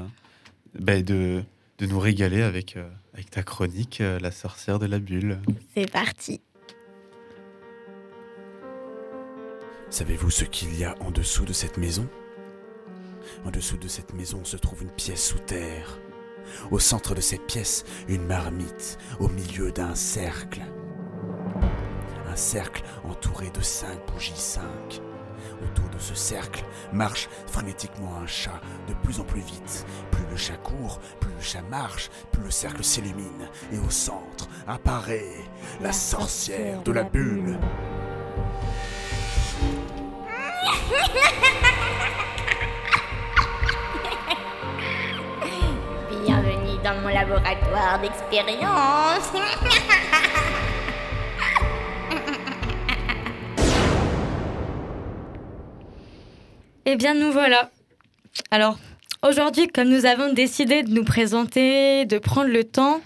bah, 0.79 1.01
de, 1.01 1.43
de 1.79 1.87
nous 1.87 1.99
régaler 1.99 2.43
avec, 2.43 2.77
avec 3.19 3.31
ta 3.33 3.43
chronique, 3.43 4.01
euh, 4.01 4.21
La 4.21 4.31
sorcière 4.31 4.79
de 4.79 4.87
la 4.87 5.01
bulle. 5.01 5.41
c'est 5.75 5.91
parti 5.91 6.41
Savez-vous 9.91 10.31
ce 10.31 10.45
qu'il 10.45 10.79
y 10.79 10.85
a 10.85 10.95
en 11.01 11.11
dessous 11.11 11.45
de 11.45 11.53
cette 11.53 11.79
maison? 11.79 12.09
En 13.45 13.51
dessous 13.51 13.77
de 13.77 13.89
cette 13.89 14.15
maison 14.15 14.45
se 14.45 14.57
trouve 14.57 14.85
une 14.85 14.93
pièce 14.93 15.27
sous 15.31 15.41
terre. 15.41 15.99
Au 16.71 16.79
centre 16.79 17.17
de 17.17 17.21
cette 17.21 17.45
pièce, 17.49 17.85
une 18.07 18.25
marmite 18.25 18.99
au 19.19 19.29
milieu 19.29 19.73
d'un 19.73 19.97
cercle. 19.97 20.63
Un 22.29 22.37
cercle 22.37 22.85
entouré 23.03 23.51
de 23.51 23.63
cinq 23.63 23.99
bougies 24.13 24.33
cinq. 24.37 25.03
Autour 25.63 25.89
de 25.91 25.99
ce 25.99 26.15
cercle 26.15 26.65
marche 26.93 27.29
frénétiquement 27.47 28.17
un 28.23 28.27
chat 28.27 28.61
de 28.89 28.95
plus 28.95 29.21
en 29.21 29.25
plus 29.25 29.41
vite. 29.41 29.85
Plus 30.11 30.25
le 30.31 30.37
chat 30.37 30.57
court, 30.57 31.01
plus 31.21 31.33
le 31.33 31.43
chat 31.43 31.63
marche, 31.71 32.11
plus 32.31 32.45
le 32.45 32.51
cercle 32.51 32.85
s'illumine. 32.85 33.49
Et 33.73 33.79
au 33.79 33.91
centre 33.91 34.49
apparaît 34.67 35.45
la 35.81 35.93
sorcière 35.93 36.83
de 36.83 36.93
la 36.93 37.03
bulle. 37.03 37.59
Bienvenue 46.25 46.79
dans 46.85 47.01
mon 47.03 47.09
laboratoire 47.09 47.99
d'expérience. 48.01 49.33
Eh 56.91 56.97
bien, 56.97 57.13
nous 57.13 57.31
voilà. 57.33 57.69
Alors, 58.51 58.79
aujourd'hui, 59.23 59.69
comme 59.69 59.91
nous 59.91 60.07
avons 60.07 60.33
décidé 60.33 60.83
de 60.83 60.91
nous 60.91 61.05
présenter, 61.05 62.07
de 62.07 62.17
prendre 62.17 62.49
le 62.49 62.65
temps, 62.65 63.03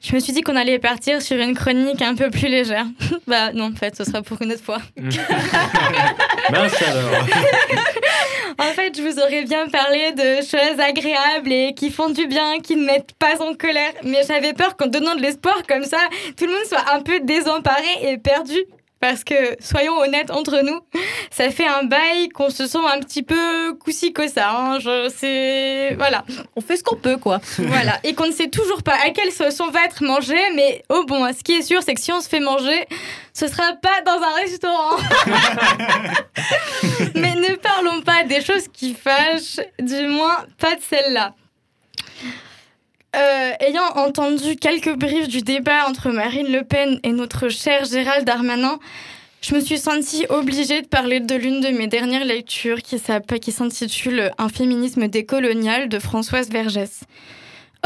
je 0.00 0.14
me 0.14 0.20
suis 0.20 0.32
dit 0.32 0.42
qu'on 0.42 0.54
allait 0.54 0.78
partir 0.78 1.20
sur 1.20 1.36
une 1.36 1.56
chronique 1.56 2.02
un 2.02 2.14
peu 2.14 2.30
plus 2.30 2.46
légère. 2.46 2.86
bah 3.26 3.52
non, 3.52 3.72
en 3.72 3.74
fait, 3.74 3.96
ce 3.96 4.04
sera 4.04 4.22
pour 4.22 4.40
une 4.42 4.52
autre 4.52 4.62
fois. 4.62 4.78
Mince 4.96 6.82
alors. 6.82 7.10
En 8.58 8.72
fait, 8.72 8.96
je 8.96 9.02
vous 9.02 9.18
aurais 9.18 9.42
bien 9.42 9.66
parlé 9.68 10.12
de 10.12 10.36
choses 10.36 10.78
agréables 10.78 11.52
et 11.52 11.74
qui 11.74 11.90
font 11.90 12.08
du 12.08 12.26
bien, 12.28 12.60
qui 12.60 12.76
ne 12.76 12.86
mettent 12.86 13.12
pas 13.18 13.42
en 13.42 13.54
colère. 13.54 13.92
Mais 14.04 14.22
j'avais 14.26 14.52
peur 14.52 14.76
qu'en 14.76 14.86
donnant 14.86 15.16
de 15.16 15.20
l'espoir 15.20 15.62
comme 15.68 15.82
ça, 15.82 15.98
tout 16.38 16.46
le 16.46 16.52
monde 16.52 16.64
soit 16.64 16.94
un 16.94 17.02
peu 17.02 17.20
désemparé 17.20 17.82
et 18.02 18.18
perdu. 18.18 18.56
Parce 19.08 19.22
que, 19.22 19.56
soyons 19.60 19.96
honnêtes 19.98 20.32
entre 20.32 20.62
nous, 20.64 20.80
ça 21.30 21.48
fait 21.50 21.66
un 21.66 21.84
bail 21.84 22.28
qu'on 22.28 22.50
se 22.50 22.66
sent 22.66 22.84
un 22.92 22.98
petit 22.98 23.22
peu 23.22 23.72
coussi 23.74 24.12
ça. 24.26 24.50
Hein. 24.50 24.80
Je 24.80 25.08
sais. 25.16 25.94
Voilà. 25.94 26.24
On 26.56 26.60
fait 26.60 26.76
ce 26.76 26.82
qu'on 26.82 26.96
peut, 26.96 27.16
quoi. 27.16 27.40
Voilà. 27.58 28.00
Et 28.02 28.14
qu'on 28.14 28.26
ne 28.26 28.32
sait 28.32 28.48
toujours 28.48 28.82
pas 28.82 28.96
à 29.06 29.10
quelle 29.10 29.30
sauce 29.30 29.60
on 29.60 29.70
va 29.70 29.84
être 29.84 30.02
mangé. 30.02 30.34
Mais 30.56 30.82
oh 30.88 31.04
bon, 31.06 31.24
ce 31.32 31.44
qui 31.44 31.52
est 31.52 31.62
sûr, 31.62 31.84
c'est 31.84 31.94
que 31.94 32.00
si 32.00 32.10
on 32.10 32.20
se 32.20 32.28
fait 32.28 32.40
manger, 32.40 32.88
ce 33.32 33.46
sera 33.46 33.74
pas 33.74 34.00
dans 34.04 34.20
un 34.20 34.34
restaurant. 34.34 34.96
mais 37.14 37.36
ne 37.36 37.54
parlons 37.54 38.02
pas 38.02 38.24
des 38.24 38.40
choses 38.40 38.66
qui 38.72 38.94
fâchent, 38.94 39.60
du 39.78 40.08
moins 40.08 40.46
pas 40.58 40.74
de 40.74 40.82
celle-là. 40.82 41.32
Euh, 43.14 43.52
ayant 43.60 43.88
entendu 43.94 44.56
quelques 44.56 44.94
briefs 44.94 45.28
du 45.28 45.40
débat 45.40 45.88
entre 45.88 46.10
Marine 46.10 46.50
Le 46.50 46.64
Pen 46.64 47.00
et 47.02 47.12
notre 47.12 47.48
cher 47.48 47.84
Gérald 47.84 48.26
Darmanin, 48.26 48.78
je 49.40 49.54
me 49.54 49.60
suis 49.60 49.78
sentie 49.78 50.26
obligée 50.28 50.82
de 50.82 50.86
parler 50.86 51.20
de 51.20 51.34
l'une 51.34 51.60
de 51.60 51.68
mes 51.68 51.86
dernières 51.86 52.24
lectures 52.24 52.82
qui 52.82 52.98
s'intitule 52.98 54.32
Un 54.38 54.48
féminisme 54.48 55.08
décolonial 55.08 55.88
de 55.88 55.98
Françoise 55.98 56.50
Vergès. 56.50 57.04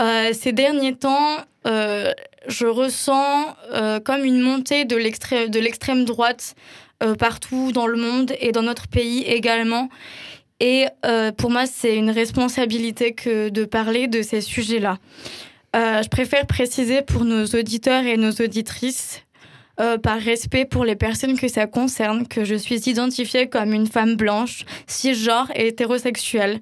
Euh, 0.00 0.32
ces 0.32 0.52
derniers 0.52 0.96
temps, 0.96 1.36
euh, 1.66 2.12
je 2.48 2.66
ressens 2.66 3.54
comme 4.04 4.24
une 4.24 4.40
montée 4.40 4.84
de 4.84 4.96
l'extrême 4.96 6.04
droite 6.06 6.54
partout 7.18 7.72
dans 7.72 7.86
le 7.86 7.98
monde 7.98 8.32
et 8.40 8.52
dans 8.52 8.62
notre 8.62 8.88
pays 8.88 9.22
également. 9.24 9.90
Et 10.60 10.86
euh, 11.06 11.32
pour 11.32 11.50
moi, 11.50 11.64
c'est 11.66 11.96
une 11.96 12.10
responsabilité 12.10 13.12
que 13.12 13.48
de 13.48 13.64
parler 13.64 14.08
de 14.08 14.20
ces 14.20 14.42
sujets-là. 14.42 14.98
Euh, 15.74 16.02
je 16.02 16.08
préfère 16.08 16.46
préciser 16.46 17.00
pour 17.00 17.24
nos 17.24 17.46
auditeurs 17.46 18.04
et 18.04 18.18
nos 18.18 18.32
auditrices, 18.32 19.22
euh, 19.80 19.96
par 19.96 20.20
respect 20.20 20.66
pour 20.66 20.84
les 20.84 20.96
personnes 20.96 21.38
que 21.38 21.48
ça 21.48 21.66
concerne, 21.66 22.28
que 22.28 22.44
je 22.44 22.54
suis 22.54 22.90
identifiée 22.90 23.48
comme 23.48 23.72
une 23.72 23.86
femme 23.86 24.16
blanche, 24.16 24.66
cisgenre 24.86 25.50
et 25.54 25.68
hétérosexuelle. 25.68 26.60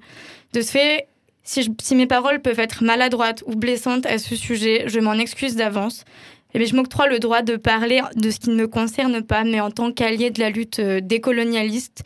De 0.53 0.61
ce 0.61 0.71
fait, 0.71 1.07
si, 1.43 1.95
mes 1.95 2.07
paroles 2.07 2.41
peuvent 2.41 2.59
être 2.59 2.83
maladroites 2.83 3.43
ou 3.47 3.55
blessantes 3.55 4.05
à 4.05 4.17
ce 4.17 4.35
sujet, 4.35 4.85
je 4.87 4.99
m'en 5.01 5.13
excuse 5.13 5.55
d'avance. 5.55 6.05
Et 6.53 6.65
je 6.65 6.75
m'octroie 6.75 7.07
le 7.07 7.19
droit 7.19 7.41
de 7.41 7.57
parler 7.57 8.01
de 8.15 8.31
ce 8.31 8.39
qui 8.39 8.49
ne 8.49 8.55
me 8.55 8.67
concerne 8.67 9.21
pas, 9.21 9.43
mais 9.43 9.59
en 9.59 9.69
tant 9.69 9.91
qu'allié 9.91 10.31
de 10.31 10.39
la 10.39 10.49
lutte 10.49 10.81
décolonialiste, 10.81 12.03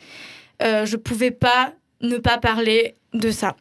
je 0.60 0.96
pouvais 0.96 1.30
pas 1.30 1.72
ne 2.00 2.18
pas 2.18 2.38
parler 2.38 2.94
de 3.12 3.30
ça. 3.30 3.56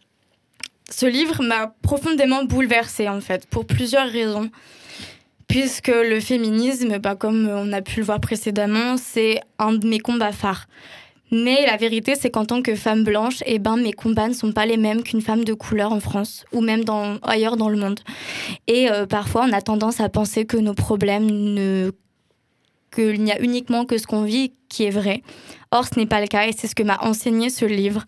Ce 0.90 1.06
livre 1.06 1.42
m'a 1.42 1.74
profondément 1.82 2.44
bouleversée, 2.44 3.10
en 3.10 3.22
fait, 3.22 3.48
pour 3.48 3.66
plusieurs 3.66 4.10
raisons. 4.10 4.50
Puisque 5.48 5.90
le 5.90 6.20
féminisme, 6.20 6.98
bah, 7.00 7.16
comme 7.16 7.48
on 7.48 7.74
a 7.74 7.82
pu 7.82 8.00
le 8.00 8.06
voir 8.06 8.20
précédemment, 8.20 8.98
c'est 8.98 9.40
un 9.60 9.74
de 9.74 9.88
mes 9.88 10.00
combats 10.00 10.32
phares. 10.32 10.68
Mais 11.32 11.66
la 11.66 11.78
vérité, 11.78 12.14
c'est 12.16 12.30
qu'en 12.30 12.46
tant 12.46 12.62
que 12.62 12.76
femme 12.76 13.04
blanche, 13.04 13.42
eh 13.48 13.58
ben, 13.58 13.76
mes 13.76 13.92
combats 13.92 14.28
ne 14.28 14.34
sont 14.34 14.52
pas 14.52 14.68
les 14.68 14.78
mêmes 14.78 15.02
qu'une 15.02 15.22
femme 15.22 15.44
de 15.44 15.54
couleur 15.54 15.92
en 15.92 16.00
France 16.00 16.46
ou 16.52 16.62
même 16.62 16.84
dans, 16.84 17.18
ailleurs 17.24 17.58
dans 17.58 17.70
le 17.70 17.78
monde. 17.78 18.00
Et 18.68 18.92
euh, 18.92 19.08
parfois, 19.08 19.46
on 19.50 19.52
a 19.52 19.62
tendance 19.62 20.00
à 20.00 20.10
penser 20.10 20.46
que 20.46 20.58
nos 20.58 20.76
problèmes 20.76 21.26
ne 21.26 21.92
qu'il 22.94 23.24
n'y 23.24 23.32
a 23.32 23.42
uniquement 23.42 23.86
que 23.86 23.98
ce 23.98 24.06
qu'on 24.06 24.24
vit 24.24 24.54
qui 24.70 24.84
est 24.84 24.92
vrai. 24.92 25.24
Or, 25.74 25.86
ce 25.86 26.00
n'est 26.00 26.06
pas 26.06 26.22
le 26.22 26.28
cas 26.28 26.46
et 26.46 26.52
c'est 26.56 26.68
ce 26.68 26.76
que 26.76 26.84
m'a 26.84 27.00
enseigné 27.02 27.50
ce 27.50 27.66
livre. 27.66 28.06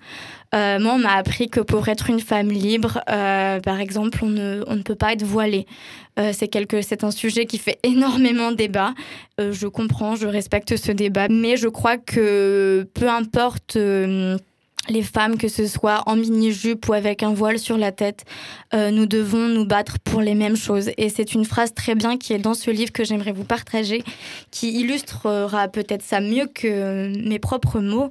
Euh, 0.54 0.80
moi, 0.80 0.94
on 0.94 1.00
m'a 1.00 1.16
appris 1.16 1.50
que 1.50 1.60
pour 1.60 1.90
être 1.90 2.12
une 2.12 2.20
femme 2.20 2.50
libre, 2.50 3.02
euh, 3.10 3.60
par 3.60 3.80
exemple, 3.80 4.20
on 4.22 4.30
ne, 4.30 4.82
peut 4.84 4.94
pas 4.94 5.14
être 5.14 5.24
voilée. 5.24 5.66
Euh, 6.20 6.32
c'est 6.32 6.52
c'est 6.84 7.04
un 7.04 7.10
sujet 7.10 7.48
qui 7.48 7.58
fait 7.58 7.80
énormément 7.84 8.52
débat. 8.52 8.94
Euh, 9.42 9.52
je 9.52 9.66
comprends, 9.66 10.16
je 10.16 10.28
respecte 10.28 10.76
ce 10.78 10.92
débat, 10.92 11.28
mais 11.28 11.58
je 11.58 11.68
crois 11.68 11.98
que 11.98 12.88
peu 12.94 13.10
importe 13.10 13.80
les 14.90 15.03
femmes, 15.03 15.38
que 15.38 15.48
ce 15.48 15.68
soit 15.68 16.03
en 16.06 16.16
mini-jupe 16.16 16.88
ou 16.88 16.94
avec 16.94 17.24
un 17.24 17.34
voile 17.34 17.60
sur 17.60 17.78
la 17.78 17.91
tête, 17.91 18.26
euh, 18.74 18.91
nous 18.91 19.06
devons 19.06 19.48
nous 19.48 19.66
battre 19.66 19.99
pour 19.99 20.22
les 20.22 20.36
mêmes 20.36 20.56
choses. 20.56 20.91
Et 20.98 21.10
c'est 21.10 21.34
une 21.34 21.45
phrase 21.45 21.74
très 21.74 21.95
bien 21.95 22.18
qui 22.18 22.34
est 22.34 22.40
dans 22.40 22.53
ce 22.53 22.72
livre 22.72 22.91
que 22.91 23.03
j'aimerais 23.03 23.32
vous 23.32 23.44
partager, 23.44 24.03
qui 24.52 24.80
illustrera 24.80 25.68
peut-être 25.68 26.03
ça 26.03 26.22
mieux 26.22 26.48
que 26.48 27.16
mes 27.18 27.40
propres 27.40 27.80
mots, 27.80 28.10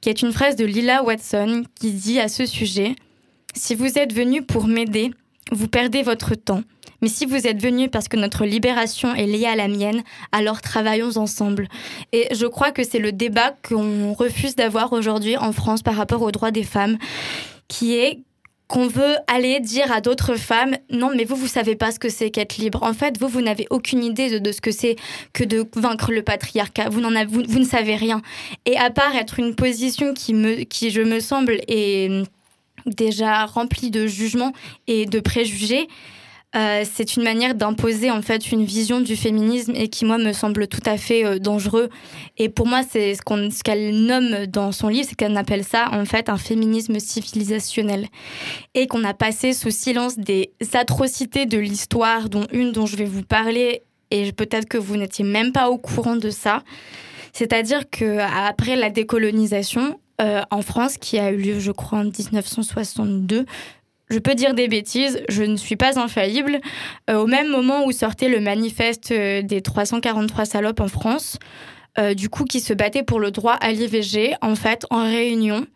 qui 0.00 0.08
est 0.08 0.22
une 0.22 0.32
phrase 0.32 0.56
de 0.56 0.64
Lila 0.64 1.02
Watson 1.02 1.64
qui 1.74 1.92
dit 1.92 2.20
à 2.20 2.28
ce 2.28 2.46
sujet 2.46 2.94
Si 3.54 3.74
vous 3.74 3.98
êtes 3.98 4.12
venu 4.12 4.42
pour 4.42 4.66
m'aider, 4.66 5.10
vous 5.52 5.68
perdez 5.68 6.02
votre 6.02 6.34
temps. 6.34 6.62
Mais 7.06 7.12
si 7.12 7.24
vous 7.24 7.46
êtes 7.46 7.62
venu 7.62 7.88
parce 7.88 8.08
que 8.08 8.16
notre 8.16 8.44
libération 8.44 9.14
est 9.14 9.26
liée 9.26 9.46
à 9.46 9.54
la 9.54 9.68
mienne, 9.68 10.02
alors 10.32 10.60
travaillons 10.60 11.16
ensemble. 11.18 11.68
Et 12.12 12.26
je 12.34 12.46
crois 12.46 12.72
que 12.72 12.82
c'est 12.82 12.98
le 12.98 13.12
débat 13.12 13.54
qu'on 13.62 14.12
refuse 14.12 14.56
d'avoir 14.56 14.92
aujourd'hui 14.92 15.36
en 15.36 15.52
France 15.52 15.84
par 15.84 15.94
rapport 15.94 16.20
aux 16.22 16.32
droits 16.32 16.50
des 16.50 16.64
femmes, 16.64 16.98
qui 17.68 17.94
est 17.94 18.22
qu'on 18.66 18.88
veut 18.88 19.14
aller 19.28 19.60
dire 19.60 19.92
à 19.92 20.00
d'autres 20.00 20.34
femmes 20.34 20.74
non 20.90 21.12
mais 21.14 21.22
vous 21.22 21.36
vous 21.36 21.46
savez 21.46 21.76
pas 21.76 21.92
ce 21.92 22.00
que 22.00 22.08
c'est 22.08 22.32
qu'être 22.32 22.56
libre. 22.56 22.82
En 22.82 22.92
fait 22.92 23.20
vous 23.20 23.28
vous 23.28 23.40
n'avez 23.40 23.68
aucune 23.70 24.02
idée 24.02 24.40
de, 24.40 24.50
ce 24.50 24.60
que 24.60 24.72
c'est 24.72 24.96
que 25.32 25.44
de 25.44 25.64
vaincre 25.76 26.10
le 26.10 26.22
patriarcat. 26.22 26.88
Vous 26.88 27.04
avez 27.04 27.24
vous, 27.26 27.60
ne 27.60 27.64
savez 27.64 27.94
rien. 27.94 28.20
Et 28.64 28.76
à 28.76 28.90
part 28.90 29.14
être 29.14 29.38
une 29.38 29.54
position 29.54 30.12
qui 30.12 30.34
me 30.34 30.64
qui 30.64 30.90
je 30.90 31.02
me 31.02 31.20
semble 31.20 31.60
est 31.68 32.24
déjà 32.84 33.46
remplie 33.46 33.92
de 33.92 34.08
jugements 34.08 34.52
et 34.88 35.06
de 35.06 35.20
préjugés 35.20 35.86
euh, 36.56 36.84
c'est 36.90 37.16
une 37.16 37.22
manière 37.22 37.54
d'imposer 37.54 38.10
en 38.10 38.22
fait 38.22 38.50
une 38.50 38.64
vision 38.64 39.00
du 39.00 39.14
féminisme 39.14 39.74
et 39.74 39.88
qui 39.88 40.06
moi 40.06 40.16
me 40.16 40.32
semble 40.32 40.68
tout 40.68 40.80
à 40.86 40.96
fait 40.96 41.24
euh, 41.24 41.38
dangereux. 41.38 41.90
Et 42.38 42.48
pour 42.48 42.66
moi 42.66 42.80
c'est 42.88 43.14
ce 43.14 43.62
qu'elle 43.62 43.94
nomme 44.06 44.46
dans 44.46 44.72
son 44.72 44.88
livre 44.88 45.06
c'est 45.08 45.16
qu'elle 45.16 45.36
appelle 45.36 45.64
ça 45.64 45.90
en 45.92 46.04
fait 46.06 46.30
un 46.30 46.38
féminisme 46.38 46.98
civilisationnel. 46.98 48.06
Et 48.74 48.86
qu'on 48.86 49.04
a 49.04 49.12
passé 49.12 49.52
sous 49.52 49.70
silence 49.70 50.16
des 50.16 50.50
atrocités 50.72 51.44
de 51.44 51.58
l'histoire 51.58 52.30
dont 52.30 52.46
une 52.52 52.72
dont 52.72 52.86
je 52.86 52.96
vais 52.96 53.04
vous 53.04 53.22
parler 53.22 53.82
et 54.10 54.32
peut-être 54.32 54.66
que 54.66 54.78
vous 54.78 54.96
n'étiez 54.96 55.24
même 55.24 55.52
pas 55.52 55.68
au 55.68 55.76
courant 55.76 56.16
de 56.16 56.30
ça. 56.30 56.62
C'est-à-dire 57.34 57.90
que 57.90 58.18
après 58.18 58.76
la 58.76 58.88
décolonisation 58.88 60.00
euh, 60.22 60.40
en 60.50 60.62
France 60.62 60.96
qui 60.96 61.18
a 61.18 61.30
eu 61.32 61.36
lieu 61.36 61.60
je 61.60 61.72
crois 61.72 61.98
en 61.98 62.04
1962 62.04 63.44
je 64.08 64.18
peux 64.18 64.34
dire 64.34 64.54
des 64.54 64.68
bêtises, 64.68 65.22
je 65.28 65.42
ne 65.42 65.56
suis 65.56 65.76
pas 65.76 65.98
infaillible. 65.98 66.60
Euh, 67.10 67.16
au 67.18 67.26
même 67.26 67.48
moment 67.48 67.84
où 67.84 67.92
sortait 67.92 68.28
le 68.28 68.40
manifeste 68.40 69.10
euh, 69.10 69.42
des 69.42 69.62
343 69.62 70.44
salopes 70.44 70.80
en 70.80 70.88
France, 70.88 71.38
euh, 71.98 72.14
du 72.14 72.28
coup 72.28 72.44
qui 72.44 72.60
se 72.60 72.72
battait 72.72 73.02
pour 73.02 73.20
le 73.20 73.30
droit 73.30 73.54
à 73.54 73.72
l'IVG, 73.72 74.34
en 74.42 74.54
fait, 74.54 74.86
en 74.90 75.02
réunion, 75.04 75.66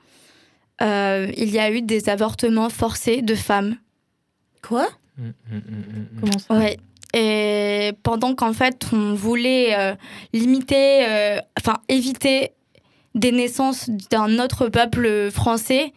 euh, 0.82 1.30
il 1.36 1.50
y 1.50 1.58
a 1.58 1.70
eu 1.70 1.82
des 1.82 2.08
avortements 2.08 2.70
forcés 2.70 3.22
de 3.22 3.34
femmes. 3.34 3.76
Quoi? 4.62 4.88
Comment 6.20 6.38
ça? 6.38 6.54
Ouais. 6.54 6.78
Et 7.12 7.92
pendant 8.02 8.34
qu'en 8.34 8.52
fait, 8.52 8.86
on 8.92 9.14
voulait 9.14 9.76
euh, 9.76 9.94
limiter, 10.32 11.06
euh, 11.08 11.38
enfin 11.58 11.78
éviter 11.88 12.52
des 13.14 13.32
naissances 13.32 13.90
d'un 14.10 14.38
autre 14.38 14.68
peuple 14.68 15.30
français, 15.30 15.92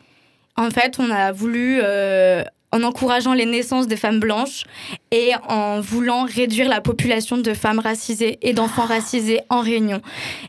en 0.55 0.69
fait, 0.69 0.97
on 0.99 1.09
a 1.09 1.31
voulu, 1.31 1.79
euh, 1.81 2.43
en 2.73 2.83
encourageant 2.83 3.33
les 3.33 3.45
naissances 3.45 3.87
des 3.87 3.95
femmes 3.95 4.19
blanches 4.19 4.63
et 5.11 5.31
en 5.47 5.79
voulant 5.79 6.25
réduire 6.25 6.67
la 6.67 6.81
population 6.81 7.37
de 7.37 7.53
femmes 7.53 7.79
racisées 7.79 8.39
et 8.41 8.53
d'enfants 8.53 8.85
racisés 8.85 9.41
en 9.49 9.61
Réunion. 9.61 10.01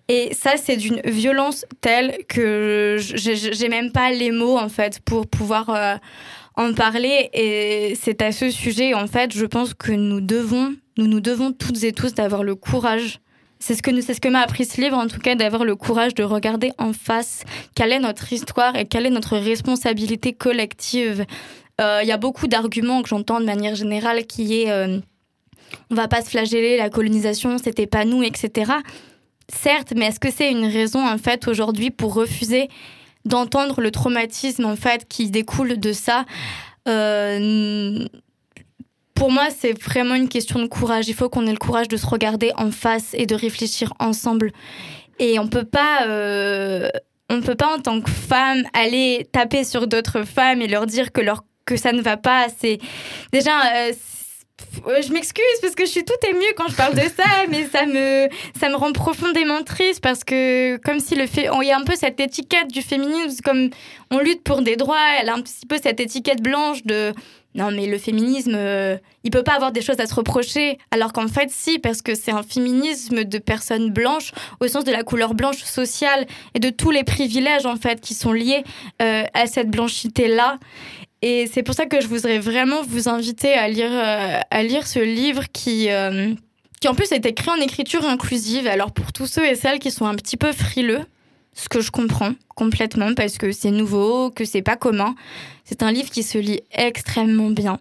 Et 0.08 0.32
ça, 0.32 0.52
c'est 0.56 0.76
d'une 0.76 1.00
violence 1.04 1.66
telle 1.82 2.16
que 2.28 2.96
j'ai 2.98 3.68
même 3.68 3.92
pas 3.92 4.10
les 4.10 4.30
mots, 4.30 4.58
en 4.58 4.70
fait, 4.70 5.00
pour 5.00 5.26
pouvoir 5.26 5.68
euh, 5.68 5.96
en 6.56 6.72
parler. 6.72 7.28
Et 7.34 7.94
c'est 8.00 8.22
à 8.22 8.32
ce 8.32 8.50
sujet, 8.50 8.94
en 8.94 9.06
fait, 9.06 9.32
je 9.34 9.44
pense 9.44 9.74
que 9.74 9.92
nous 9.92 10.22
devons, 10.22 10.74
nous 10.96 11.06
nous 11.06 11.20
devons 11.20 11.52
toutes 11.52 11.82
et 11.84 11.92
tous 11.92 12.14
d'avoir 12.14 12.42
le 12.42 12.54
courage 12.54 13.20
c'est 13.66 13.74
ce 13.74 13.82
que, 13.82 13.98
ce 13.98 14.20
que 14.20 14.28
m'a 14.28 14.40
appris 14.40 14.66
ce 14.66 14.78
livre, 14.78 14.98
en 14.98 15.06
tout 15.06 15.20
cas, 15.20 15.36
d'avoir 15.36 15.64
le 15.64 15.74
courage 15.74 16.12
de 16.12 16.22
regarder 16.22 16.72
en 16.76 16.92
face 16.92 17.44
quelle 17.74 17.92
est 17.92 17.98
notre 17.98 18.30
histoire 18.30 18.76
et 18.76 18.84
quelle 18.84 19.06
est 19.06 19.10
notre 19.10 19.38
responsabilité 19.38 20.34
collective. 20.34 21.24
Euh, 21.80 22.00
Il 22.02 22.08
y 22.08 22.12
a 22.12 22.18
beaucoup 22.18 22.46
d'arguments 22.46 23.00
que 23.00 23.08
j'entends 23.08 23.40
de 23.40 23.46
manière 23.46 23.74
générale 23.74 24.26
qui 24.26 24.60
est 24.60 24.70
euh, 24.70 24.98
on 25.90 25.94
va 25.94 26.08
pas 26.08 26.20
se 26.20 26.28
flageller, 26.28 26.76
la 26.76 26.90
colonisation, 26.90 27.56
c'était 27.56 27.86
pas 27.86 28.04
nous, 28.04 28.22
etc. 28.22 28.70
Certes, 29.48 29.94
mais 29.96 30.08
est-ce 30.08 30.20
que 30.20 30.30
c'est 30.30 30.50
une 30.50 30.66
raison, 30.66 31.02
en 31.02 31.16
fait, 31.16 31.48
aujourd'hui, 31.48 31.90
pour 31.90 32.12
refuser 32.12 32.68
d'entendre 33.24 33.80
le 33.80 33.90
traumatisme, 33.90 34.66
en 34.66 34.76
fait, 34.76 35.08
qui 35.08 35.30
découle 35.30 35.80
de 35.80 35.92
ça? 35.94 36.26
Euh, 36.86 38.04
pour 39.14 39.30
moi, 39.30 39.48
c'est 39.56 39.80
vraiment 39.80 40.14
une 40.14 40.28
question 40.28 40.60
de 40.60 40.66
courage. 40.66 41.08
Il 41.08 41.14
faut 41.14 41.28
qu'on 41.28 41.46
ait 41.46 41.52
le 41.52 41.56
courage 41.56 41.88
de 41.88 41.96
se 41.96 42.06
regarder 42.06 42.52
en 42.56 42.70
face 42.70 43.14
et 43.14 43.26
de 43.26 43.34
réfléchir 43.34 43.94
ensemble. 44.00 44.52
Et 45.18 45.38
on 45.38 45.46
peut 45.46 45.64
pas, 45.64 46.06
euh, 46.06 46.90
on 47.30 47.40
peut 47.40 47.54
pas 47.54 47.76
en 47.76 47.78
tant 47.78 48.00
que 48.00 48.10
femme 48.10 48.64
aller 48.74 49.28
taper 49.32 49.64
sur 49.64 49.86
d'autres 49.86 50.24
femmes 50.24 50.60
et 50.60 50.68
leur 50.68 50.86
dire 50.86 51.12
que 51.12 51.20
leur 51.20 51.44
que 51.64 51.76
ça 51.76 51.92
ne 51.92 52.02
va 52.02 52.16
pas. 52.16 52.46
C'est 52.58 52.78
déjà. 53.32 53.52
euh, 53.76 53.92
je 55.02 55.12
m'excuse 55.12 55.44
parce 55.60 55.74
que 55.74 55.84
je 55.84 55.90
suis 55.90 56.04
tout 56.04 56.14
émue 56.28 56.52
quand 56.56 56.68
je 56.68 56.76
parle 56.76 56.94
de 56.94 57.00
ça, 57.00 57.24
mais 57.48 57.64
ça 57.66 57.86
me, 57.86 58.28
ça 58.58 58.68
me 58.68 58.76
rend 58.76 58.92
profondément 58.92 59.62
triste 59.62 60.00
parce 60.00 60.24
que 60.24 60.76
comme 60.78 61.00
si 61.00 61.14
le 61.14 61.26
fait, 61.26 61.48
il 61.62 61.68
y 61.68 61.72
a 61.72 61.78
un 61.78 61.84
peu 61.84 61.94
cette 61.96 62.20
étiquette 62.20 62.68
du 62.68 62.82
féminisme, 62.82 63.40
comme 63.44 63.70
on 64.10 64.18
lutte 64.18 64.42
pour 64.42 64.62
des 64.62 64.76
droits, 64.76 64.96
elle 65.20 65.28
a 65.28 65.34
un 65.34 65.40
petit 65.42 65.66
peu 65.66 65.76
cette 65.82 66.00
étiquette 66.00 66.42
blanche 66.42 66.82
de 66.84 67.12
non 67.54 67.70
mais 67.70 67.86
le 67.86 67.98
féminisme, 67.98 68.54
euh, 68.54 68.96
il 69.22 69.30
peut 69.30 69.42
pas 69.42 69.54
avoir 69.54 69.72
des 69.72 69.80
choses 69.80 70.00
à 70.00 70.06
se 70.06 70.14
reprocher, 70.14 70.78
alors 70.90 71.12
qu'en 71.12 71.28
fait 71.28 71.50
si, 71.50 71.78
parce 71.78 72.02
que 72.02 72.14
c'est 72.14 72.32
un 72.32 72.42
féminisme 72.42 73.24
de 73.24 73.38
personnes 73.38 73.90
blanches 73.90 74.32
au 74.60 74.68
sens 74.68 74.84
de 74.84 74.92
la 74.92 75.02
couleur 75.02 75.34
blanche 75.34 75.62
sociale 75.62 76.26
et 76.54 76.58
de 76.58 76.70
tous 76.70 76.90
les 76.90 77.04
privilèges 77.04 77.66
en 77.66 77.76
fait 77.76 78.00
qui 78.00 78.14
sont 78.14 78.32
liés 78.32 78.64
euh, 79.02 79.24
à 79.34 79.46
cette 79.46 79.70
blanchité 79.70 80.28
là. 80.28 80.58
Et 81.26 81.46
c'est 81.50 81.62
pour 81.62 81.74
ça 81.74 81.86
que 81.86 82.02
je 82.02 82.06
voudrais 82.06 82.38
vraiment 82.38 82.82
vous 82.86 83.08
inviter 83.08 83.54
à 83.54 83.66
lire, 83.66 83.90
euh, 83.90 84.40
à 84.50 84.62
lire 84.62 84.86
ce 84.86 84.98
livre 84.98 85.44
qui, 85.54 85.88
euh, 85.88 86.34
qui 86.82 86.88
en 86.88 86.94
plus 86.94 87.12
est 87.12 87.24
écrit 87.24 87.48
en 87.48 87.62
écriture 87.62 88.04
inclusive. 88.04 88.66
Alors 88.66 88.92
pour 88.92 89.10
tous 89.10 89.26
ceux 89.26 89.46
et 89.46 89.54
celles 89.54 89.78
qui 89.78 89.90
sont 89.90 90.04
un 90.04 90.16
petit 90.16 90.36
peu 90.36 90.52
frileux, 90.52 91.00
ce 91.54 91.68
que 91.68 91.80
je 91.80 91.90
comprends 91.90 92.32
complètement 92.54 93.14
parce 93.14 93.38
que 93.38 93.52
c'est 93.52 93.70
nouveau, 93.70 94.30
que 94.30 94.44
c'est 94.44 94.62
pas 94.62 94.76
commun, 94.76 95.14
c'est 95.64 95.82
un 95.82 95.92
livre 95.92 96.10
qui 96.10 96.22
se 96.22 96.38
lit 96.38 96.60
extrêmement 96.72 97.50
bien. 97.50 97.78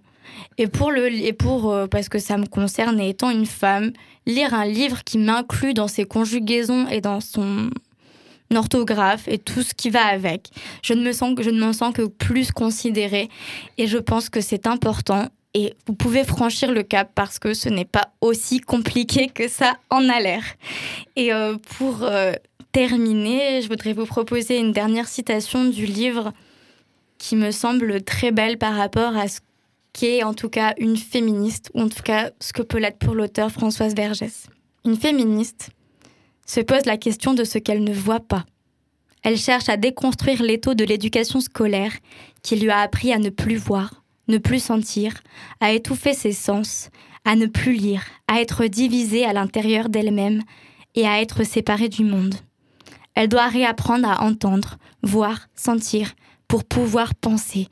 Et 0.57 0.67
pour 0.67 0.91
le 0.91 1.11
et 1.11 1.33
pour 1.33 1.71
euh, 1.71 1.87
parce 1.87 2.09
que 2.09 2.19
ça 2.19 2.37
me 2.37 2.45
concerne 2.45 2.99
et 2.99 3.09
étant 3.09 3.29
une 3.29 3.45
femme, 3.45 3.91
lire 4.25 4.53
un 4.53 4.65
livre 4.65 5.03
qui 5.03 5.17
m'inclut 5.17 5.73
dans 5.73 5.87
ses 5.87 6.05
conjugaisons 6.05 6.87
et 6.87 7.01
dans 7.01 7.19
son 7.19 7.69
orthographe 8.55 9.27
et 9.27 9.39
tout 9.39 9.63
ce 9.63 9.73
qui 9.73 9.89
va 9.89 10.05
avec. 10.05 10.49
Je 10.83 10.93
ne 10.93 11.03
me 11.03 11.11
sens 11.11 11.35
je 11.39 11.49
ne 11.49 11.65
me 11.65 11.73
sens 11.73 11.93
que 11.93 12.03
plus 12.03 12.51
considérée 12.51 13.29
et 13.77 13.87
je 13.87 13.97
pense 13.97 14.29
que 14.29 14.41
c'est 14.41 14.67
important 14.67 15.27
et 15.55 15.75
vous 15.85 15.93
pouvez 15.93 16.23
franchir 16.23 16.71
le 16.71 16.83
cap 16.83 17.11
parce 17.13 17.37
que 17.37 17.53
ce 17.53 17.69
n'est 17.69 17.85
pas 17.85 18.09
aussi 18.21 18.59
compliqué 18.59 19.27
que 19.27 19.47
ça 19.47 19.77
en 19.89 20.09
a 20.09 20.19
l'air. 20.19 20.43
Et 21.15 21.31
euh, 21.31 21.57
pour 21.77 22.03
euh, 22.03 22.33
terminer, 22.73 23.61
je 23.61 23.69
voudrais 23.69 23.93
vous 23.93 24.07
proposer 24.07 24.57
une 24.57 24.71
dernière 24.71 25.07
citation 25.07 25.63
du 25.65 25.85
livre 25.85 26.33
qui 27.19 27.35
me 27.35 27.51
semble 27.51 28.01
très 28.01 28.31
belle 28.31 28.57
par 28.57 28.75
rapport 28.75 29.15
à 29.15 29.27
ce 29.27 29.39
qu'est 29.93 30.23
en 30.23 30.33
tout 30.33 30.49
cas 30.49 30.73
une 30.79 30.97
féministe, 30.97 31.69
ou 31.75 31.81
en 31.81 31.87
tout 31.87 32.01
cas 32.01 32.31
ce 32.41 32.51
que 32.51 32.63
peut 32.63 32.79
l'être 32.79 32.97
pour 32.97 33.13
l'auteur 33.13 33.51
Françoise 33.51 33.93
Vergès. 33.95 34.47
Une 34.85 34.97
féministe 34.97 35.69
se 36.47 36.61
pose 36.61 36.85
la 36.85 36.97
question 36.97 37.35
de 37.35 37.43
ce 37.43 37.59
qu'elle 37.59 37.83
ne 37.83 37.93
voit 37.93 38.19
pas. 38.19 38.43
Elle 39.21 39.37
cherche 39.37 39.69
à 39.69 39.77
déconstruire 39.77 40.41
l'étau 40.41 40.73
de 40.73 40.83
l'éducation 40.83 41.41
scolaire 41.41 41.93
qui 42.41 42.55
lui 42.55 42.71
a 42.71 42.79
appris 42.79 43.13
à 43.13 43.19
ne 43.19 43.29
plus 43.29 43.55
voir, 43.55 44.03
ne 44.27 44.39
plus 44.39 44.61
sentir, 44.61 45.21
à 45.59 45.73
étouffer 45.73 46.13
ses 46.13 46.33
sens, 46.33 46.89
à 47.23 47.35
ne 47.35 47.45
plus 47.45 47.73
lire, 47.73 48.03
à 48.27 48.41
être 48.41 48.65
divisée 48.65 49.25
à 49.25 49.33
l'intérieur 49.33 49.89
d'elle-même 49.89 50.41
et 50.95 51.07
à 51.07 51.21
être 51.21 51.43
séparée 51.43 51.89
du 51.89 52.03
monde. 52.03 52.35
Elle 53.15 53.30
doit 53.30 53.48
réapprendre 53.48 54.07
à 54.10 54.23
entendre, 54.23 54.77
voir, 55.03 55.48
sentir 55.56 56.14
pour 56.48 56.64
pouvoir 56.64 57.15
penser. 57.15 57.68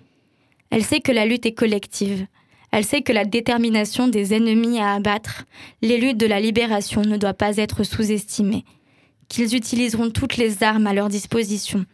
Elle 0.69 0.83
sait 0.83 1.01
que 1.01 1.11
la 1.11 1.25
lutte 1.25 1.45
est 1.45 1.53
collective. 1.53 2.25
Elle 2.71 2.85
sait 2.85 3.01
que 3.01 3.11
la 3.11 3.25
détermination 3.25 4.07
des 4.07 4.33
ennemis 4.33 4.79
à 4.79 4.93
abattre, 4.93 5.43
les 5.81 5.97
luttes 5.97 6.17
de 6.17 6.25
la 6.25 6.39
libération 6.39 7.01
ne 7.01 7.17
doit 7.17 7.33
pas 7.33 7.57
être 7.57 7.83
sous-estimée. 7.83 8.63
Qu'ils 9.27 9.55
utiliseront 9.55 10.09
toutes 10.09 10.37
les 10.37 10.63
armes 10.63 10.87
à 10.87 10.93
leur 10.93 11.09
disposition. 11.09 11.85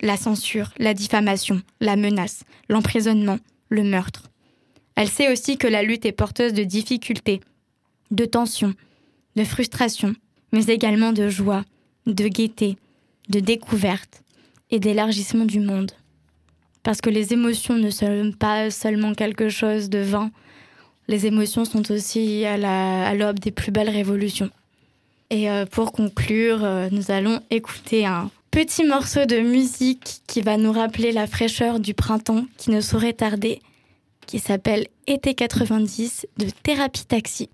La 0.00 0.16
censure, 0.16 0.72
la 0.78 0.94
diffamation, 0.94 1.62
la 1.80 1.96
menace, 1.96 2.44
l'emprisonnement, 2.68 3.38
le 3.68 3.84
meurtre. 3.84 4.24
Elle 4.96 5.08
sait 5.08 5.30
aussi 5.32 5.56
que 5.56 5.68
la 5.68 5.82
lutte 5.82 6.06
est 6.06 6.12
porteuse 6.12 6.52
de 6.52 6.64
difficultés, 6.64 7.40
de 8.10 8.24
tensions, 8.24 8.74
de 9.36 9.44
frustrations, 9.44 10.14
mais 10.52 10.64
également 10.64 11.12
de 11.12 11.28
joie, 11.28 11.64
de 12.06 12.28
gaieté, 12.28 12.76
de 13.28 13.40
découverte 13.40 14.22
et 14.70 14.78
d'élargissement 14.80 15.44
du 15.44 15.60
monde. 15.60 15.92
Parce 16.82 17.00
que 17.00 17.10
les 17.10 17.32
émotions 17.32 17.74
ne 17.76 17.90
sont 17.90 18.32
pas 18.38 18.70
seulement 18.70 19.14
quelque 19.14 19.48
chose 19.48 19.90
de 19.90 19.98
vain, 19.98 20.30
les 21.08 21.26
émotions 21.26 21.64
sont 21.64 21.90
aussi 21.90 22.44
à 22.44 22.56
la- 22.56 23.06
à 23.08 23.14
l'aube 23.14 23.38
des 23.40 23.50
plus 23.50 23.70
belles 23.72 23.90
révolutions. 23.90 24.50
Et 25.30 25.50
euh, 25.50 25.66
pour 25.66 25.92
conclure, 25.92 26.64
euh, 26.64 26.88
nous 26.90 27.10
allons 27.10 27.40
écouter 27.50 28.06
un 28.06 28.30
petit 28.50 28.84
morceau 28.84 29.26
de 29.26 29.38
musique 29.40 30.22
qui 30.26 30.40
va 30.40 30.56
nous 30.56 30.72
rappeler 30.72 31.12
la 31.12 31.26
fraîcheur 31.26 31.80
du 31.80 31.94
printemps 31.94 32.46
qui 32.56 32.70
ne 32.70 32.80
saurait 32.80 33.12
tarder, 33.12 33.60
qui 34.26 34.38
s'appelle 34.38 34.86
Été 35.06 35.34
90 35.34 36.26
de 36.38 36.46
Thérapie 36.62 37.04
Taxi. 37.06 37.48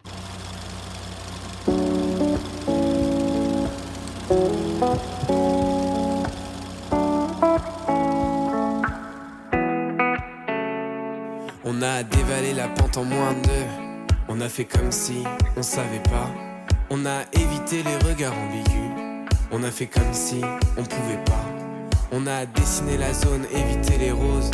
On 11.68 11.82
a 11.82 12.04
dévalé 12.04 12.54
la 12.54 12.68
pente 12.68 12.96
en 12.96 13.02
moins 13.02 13.32
de. 13.32 14.14
On 14.28 14.40
a 14.40 14.48
fait 14.48 14.66
comme 14.66 14.92
si 14.92 15.24
on 15.56 15.64
savait 15.64 16.02
pas. 16.04 16.30
On 16.90 17.04
a 17.04 17.22
évité 17.32 17.82
les 17.82 18.08
regards 18.08 18.34
ambigus. 18.38 19.34
On 19.50 19.64
a 19.64 19.72
fait 19.72 19.88
comme 19.88 20.12
si 20.12 20.42
on 20.76 20.84
pouvait 20.84 21.24
pas. 21.24 21.44
On 22.12 22.24
a 22.28 22.46
dessiné 22.46 22.96
la 22.96 23.12
zone, 23.12 23.46
évité 23.52 23.98
les 23.98 24.12
roses. 24.12 24.52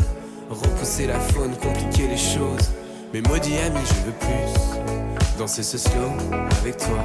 Repousser 0.49 1.07
la 1.07 1.21
faune, 1.21 1.55
compliquer 1.57 2.09
les 2.09 2.17
choses. 2.17 2.71
Mais 3.13 3.21
maudit 3.21 3.59
ami, 3.59 3.81
je 3.85 4.07
veux 4.07 4.19
plus. 4.19 5.39
Danser 5.39 5.65
ce 5.65 5.77
slow 5.77 6.13
avec 6.63 6.79
toi. 6.79 6.99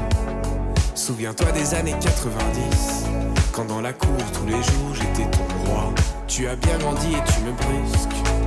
Souviens-toi 0.96 1.52
des 1.52 1.74
années 1.74 1.96
90. 2.00 3.08
Quand 3.52 3.66
dans 3.66 3.82
la 3.82 3.92
cour 3.92 4.16
tous 4.34 4.46
les 4.46 4.54
jours 4.54 4.94
j'étais 4.94 5.30
ton 5.32 5.70
roi. 5.70 5.94
Tu 6.28 6.48
as 6.48 6.56
bien 6.56 6.78
grandi 6.78 7.08
et 7.08 7.34
tu 7.34 7.42
me 7.42 7.52
brusques. 7.52 8.47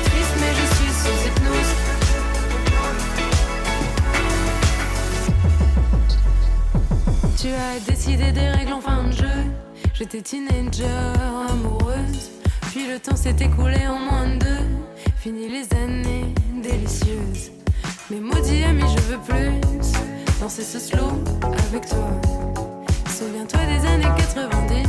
Tu 7.41 7.47
as 7.47 7.79
décidé 7.91 8.31
des 8.31 8.49
règles 8.49 8.73
en 8.73 8.81
fin 8.81 9.03
de 9.05 9.13
jeu. 9.13 9.39
J'étais 9.95 10.21
teenager, 10.21 10.85
amoureuse. 11.49 12.29
Puis 12.69 12.85
le 12.87 12.99
temps 12.99 13.15
s'est 13.15 13.35
écoulé 13.39 13.87
en 13.87 13.97
moins 13.97 14.27
de 14.27 14.37
deux. 14.37 14.67
Fini 15.17 15.49
les 15.49 15.67
années 15.75 16.35
délicieuses. 16.61 17.49
Mais 18.11 18.19
maudit 18.19 18.63
ami, 18.63 18.83
je 18.95 19.01
veux 19.11 19.17
plus 19.27 19.59
danser 20.39 20.61
ce 20.61 20.77
slow 20.77 21.23
avec 21.67 21.89
toi. 21.89 22.11
Souviens-toi 23.09 23.59
des 23.65 23.87
années 23.87 24.15
90, 24.17 24.87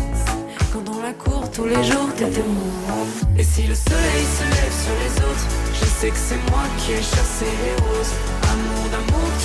quand 0.74 0.82
dans 0.82 1.00
la 1.00 1.14
cour 1.14 1.50
tous 1.50 1.64
les 1.64 1.82
jours 1.82 2.12
t'étais 2.18 2.42
mou. 2.42 3.06
Et 3.38 3.44
si 3.44 3.62
le 3.62 3.74
soleil 3.74 4.24
se 4.36 4.44
lève 4.44 4.76
sur 4.84 4.94
les 5.02 5.24
autres, 5.24 5.48
je 5.80 5.86
sais 5.86 6.10
que 6.10 6.18
c'est 6.18 6.50
moi 6.50 6.64
qui 6.76 6.92
ai 6.92 6.96
chassé 6.96 7.46
les 7.64 7.82
roses. 7.82 8.41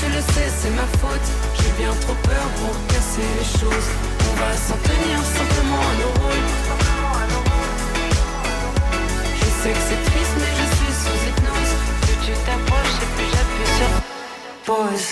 Tu 0.07 0.13
le 0.13 0.21
sais, 0.21 0.49
c'est 0.61 0.69
ma 0.69 0.87
faute. 0.99 1.27
J'ai 1.55 1.83
bien 1.83 1.91
trop 1.99 2.13
peur 2.23 2.47
pour 2.59 2.73
casser 2.87 3.27
les 3.37 3.59
choses. 3.59 3.89
On 4.31 4.35
va 4.39 4.51
s'en 4.55 4.77
tenir 4.77 5.17
simplement 5.37 5.81
à 5.81 5.93
nos 6.01 6.13
rôles. 6.21 6.47
Je 9.35 9.47
sais 9.61 9.71
que 9.71 9.83
c'est 9.89 10.03
triste, 10.09 10.35
mais 10.39 10.53
je 10.59 10.65
suis 10.77 10.93
sous 11.01 11.19
hypnose. 11.27 11.73
Plus 12.01 12.17
tu 12.25 12.31
t'approches 12.45 12.97
et 13.03 13.09
plus 13.15 13.29
j'appuie 13.33 13.71
sur 13.77 13.91
pause. 14.65 15.07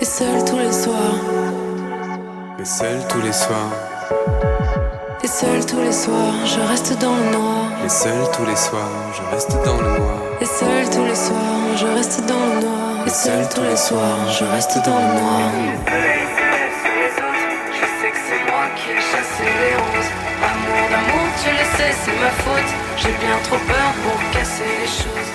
Et 0.00 0.04
seul 0.06 0.44
tous 0.46 0.58
les 0.58 0.72
soirs, 0.72 1.18
Et 2.58 2.64
seul 2.64 2.98
tous 3.08 3.20
les 3.20 3.32
soirs, 3.32 3.72
et 5.22 5.28
seul 5.28 5.64
tous 5.66 5.80
les 5.80 5.92
soirs, 5.92 6.34
je 6.44 6.60
reste 6.68 6.98
dans 6.98 7.14
le 7.14 7.30
noir. 7.32 7.66
et 7.84 7.88
seul 7.88 8.30
tous 8.32 8.44
les 8.44 8.56
soirs, 8.56 9.12
je 9.14 9.22
reste 9.34 9.50
dans 9.64 9.76
le 9.76 9.98
noir. 9.98 10.18
Et 10.40 10.44
seul 10.44 10.90
tous 10.90 11.04
les 11.04 11.14
soirs, 11.14 11.76
je 11.76 11.86
reste 11.86 12.26
dans 12.26 12.34
le 12.34 12.60
noir. 12.60 13.06
Et 13.06 13.10
seul 13.10 13.48
tous 13.48 13.62
les 13.62 13.76
soirs, 13.76 14.28
je 14.38 14.44
reste 14.44 14.76
dans 14.84 14.98
le 14.98 15.20
noir. 15.20 15.50
Je 17.72 17.86
sais 18.00 18.10
que 18.10 18.20
c'est 18.28 18.42
moi 18.50 18.64
qui 18.76 18.90
ai 18.90 19.00
chassé 19.00 19.44
les 19.44 19.74
roses. 19.76 20.12
Amour 20.50 20.84
d'amour, 20.90 21.26
tu 21.42 21.50
le 21.50 21.66
sais, 21.76 21.92
c'est 22.04 22.18
ma 22.20 22.30
faute. 22.44 22.70
J'ai 22.96 23.14
bien 23.24 23.38
trop 23.44 23.60
peur 23.66 23.90
pour 24.04 24.18
casser 24.32 24.70
les 24.82 24.86
choses. 24.86 25.30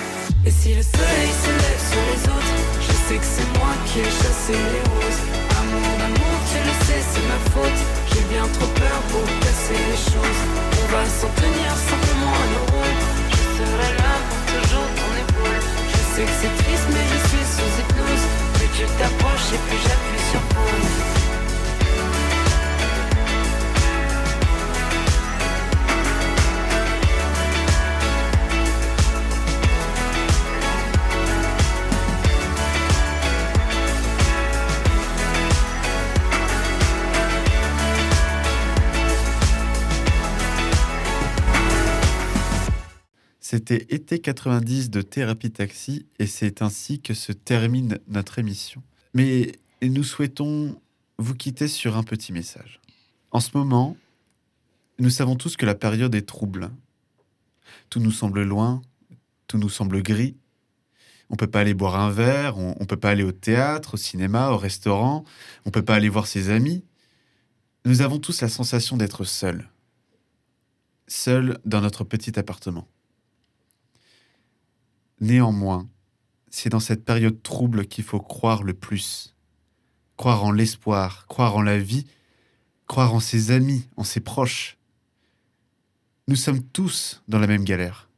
Et 0.46 0.50
si 0.50 0.74
le 0.74 0.82
soleil 0.82 1.30
se 1.44 1.50
lève 1.50 1.82
sur 1.90 2.02
les 2.10 2.22
autres, 2.30 2.54
je 2.80 2.92
sais 2.92 3.18
que 3.18 3.24
c'est 3.24 3.58
moi 3.58 3.72
qui 3.86 4.00
ai 4.00 4.04
chassé 4.04 4.52
les 4.52 4.82
roses. 4.90 5.41
Amour 5.72 5.96
d'amour, 5.98 6.36
tu 6.52 6.58
le 6.60 6.74
sais, 6.84 7.00
c'est 7.00 7.26
ma 7.32 7.40
faute. 7.52 7.80
J'ai 8.12 8.24
bien 8.28 8.46
trop 8.56 8.68
peur 8.76 8.98
pour 9.08 9.24
casser 9.40 9.80
les 9.88 9.96
choses. 9.96 10.42
On 10.82 10.86
va 10.92 11.04
s'en 11.08 11.30
tenir 11.40 11.70
simplement 11.90 12.34
à 12.36 12.46
nos 12.52 12.64
rôles. 12.76 13.00
Je 13.32 13.42
serai 13.56 13.90
là 13.96 14.12
pour 14.28 14.42
toujours 14.52 14.88
ton 15.00 15.10
épaule. 15.24 15.60
Je 15.92 16.00
sais 16.12 16.24
que 16.28 16.36
c'est 16.40 16.54
triste, 16.62 16.88
mais 16.92 17.06
je 17.12 17.18
suis 17.28 17.46
sous 17.56 17.72
hypnose. 17.80 18.24
Plus 18.54 18.70
tu 18.76 18.84
t'approches 18.98 19.48
et 19.56 19.60
plus 19.66 19.80
j'appuie 19.80 20.24
sur 20.30 20.42
pause. 20.52 21.21
C'était 43.72 43.94
été 43.94 44.18
90 44.18 44.90
de 44.90 45.00
Thérapie 45.00 45.50
Taxi 45.50 46.04
et 46.18 46.26
c'est 46.26 46.60
ainsi 46.60 47.00
que 47.00 47.14
se 47.14 47.32
termine 47.32 48.00
notre 48.06 48.38
émission. 48.38 48.82
Mais 49.14 49.52
nous 49.80 50.04
souhaitons 50.04 50.78
vous 51.16 51.34
quitter 51.34 51.68
sur 51.68 51.96
un 51.96 52.02
petit 52.02 52.34
message. 52.34 52.82
En 53.30 53.40
ce 53.40 53.56
moment, 53.56 53.96
nous 54.98 55.08
savons 55.08 55.36
tous 55.36 55.56
que 55.56 55.64
la 55.64 55.74
période 55.74 56.14
est 56.14 56.28
trouble. 56.28 56.70
Tout 57.88 57.98
nous 57.98 58.10
semble 58.10 58.42
loin, 58.42 58.82
tout 59.46 59.56
nous 59.56 59.70
semble 59.70 60.02
gris. 60.02 60.36
On 61.30 61.36
peut 61.36 61.46
pas 61.46 61.60
aller 61.60 61.72
boire 61.72 61.98
un 61.98 62.10
verre, 62.10 62.58
on, 62.58 62.76
on 62.78 62.84
peut 62.84 62.98
pas 62.98 63.08
aller 63.08 63.24
au 63.24 63.32
théâtre, 63.32 63.94
au 63.94 63.96
cinéma, 63.96 64.50
au 64.50 64.58
restaurant, 64.58 65.24
on 65.64 65.70
peut 65.70 65.80
pas 65.80 65.94
aller 65.94 66.10
voir 66.10 66.26
ses 66.26 66.50
amis. 66.50 66.84
Nous 67.86 68.02
avons 68.02 68.18
tous 68.18 68.42
la 68.42 68.50
sensation 68.50 68.98
d'être 68.98 69.24
seuls. 69.24 69.66
Seuls 71.08 71.58
dans 71.64 71.80
notre 71.80 72.04
petit 72.04 72.38
appartement. 72.38 72.86
Néanmoins, 75.22 75.88
c'est 76.50 76.68
dans 76.68 76.80
cette 76.80 77.04
période 77.04 77.44
trouble 77.44 77.86
qu'il 77.86 78.02
faut 78.02 78.18
croire 78.18 78.64
le 78.64 78.74
plus. 78.74 79.36
Croire 80.16 80.42
en 80.42 80.50
l'espoir, 80.50 81.28
croire 81.28 81.54
en 81.54 81.62
la 81.62 81.78
vie, 81.78 82.06
croire 82.88 83.14
en 83.14 83.20
ses 83.20 83.52
amis, 83.52 83.86
en 83.96 84.02
ses 84.02 84.18
proches. 84.18 84.78
Nous 86.26 86.34
sommes 86.34 86.60
tous 86.60 87.22
dans 87.28 87.38
la 87.38 87.46
même 87.46 87.62
galère, 87.62 88.10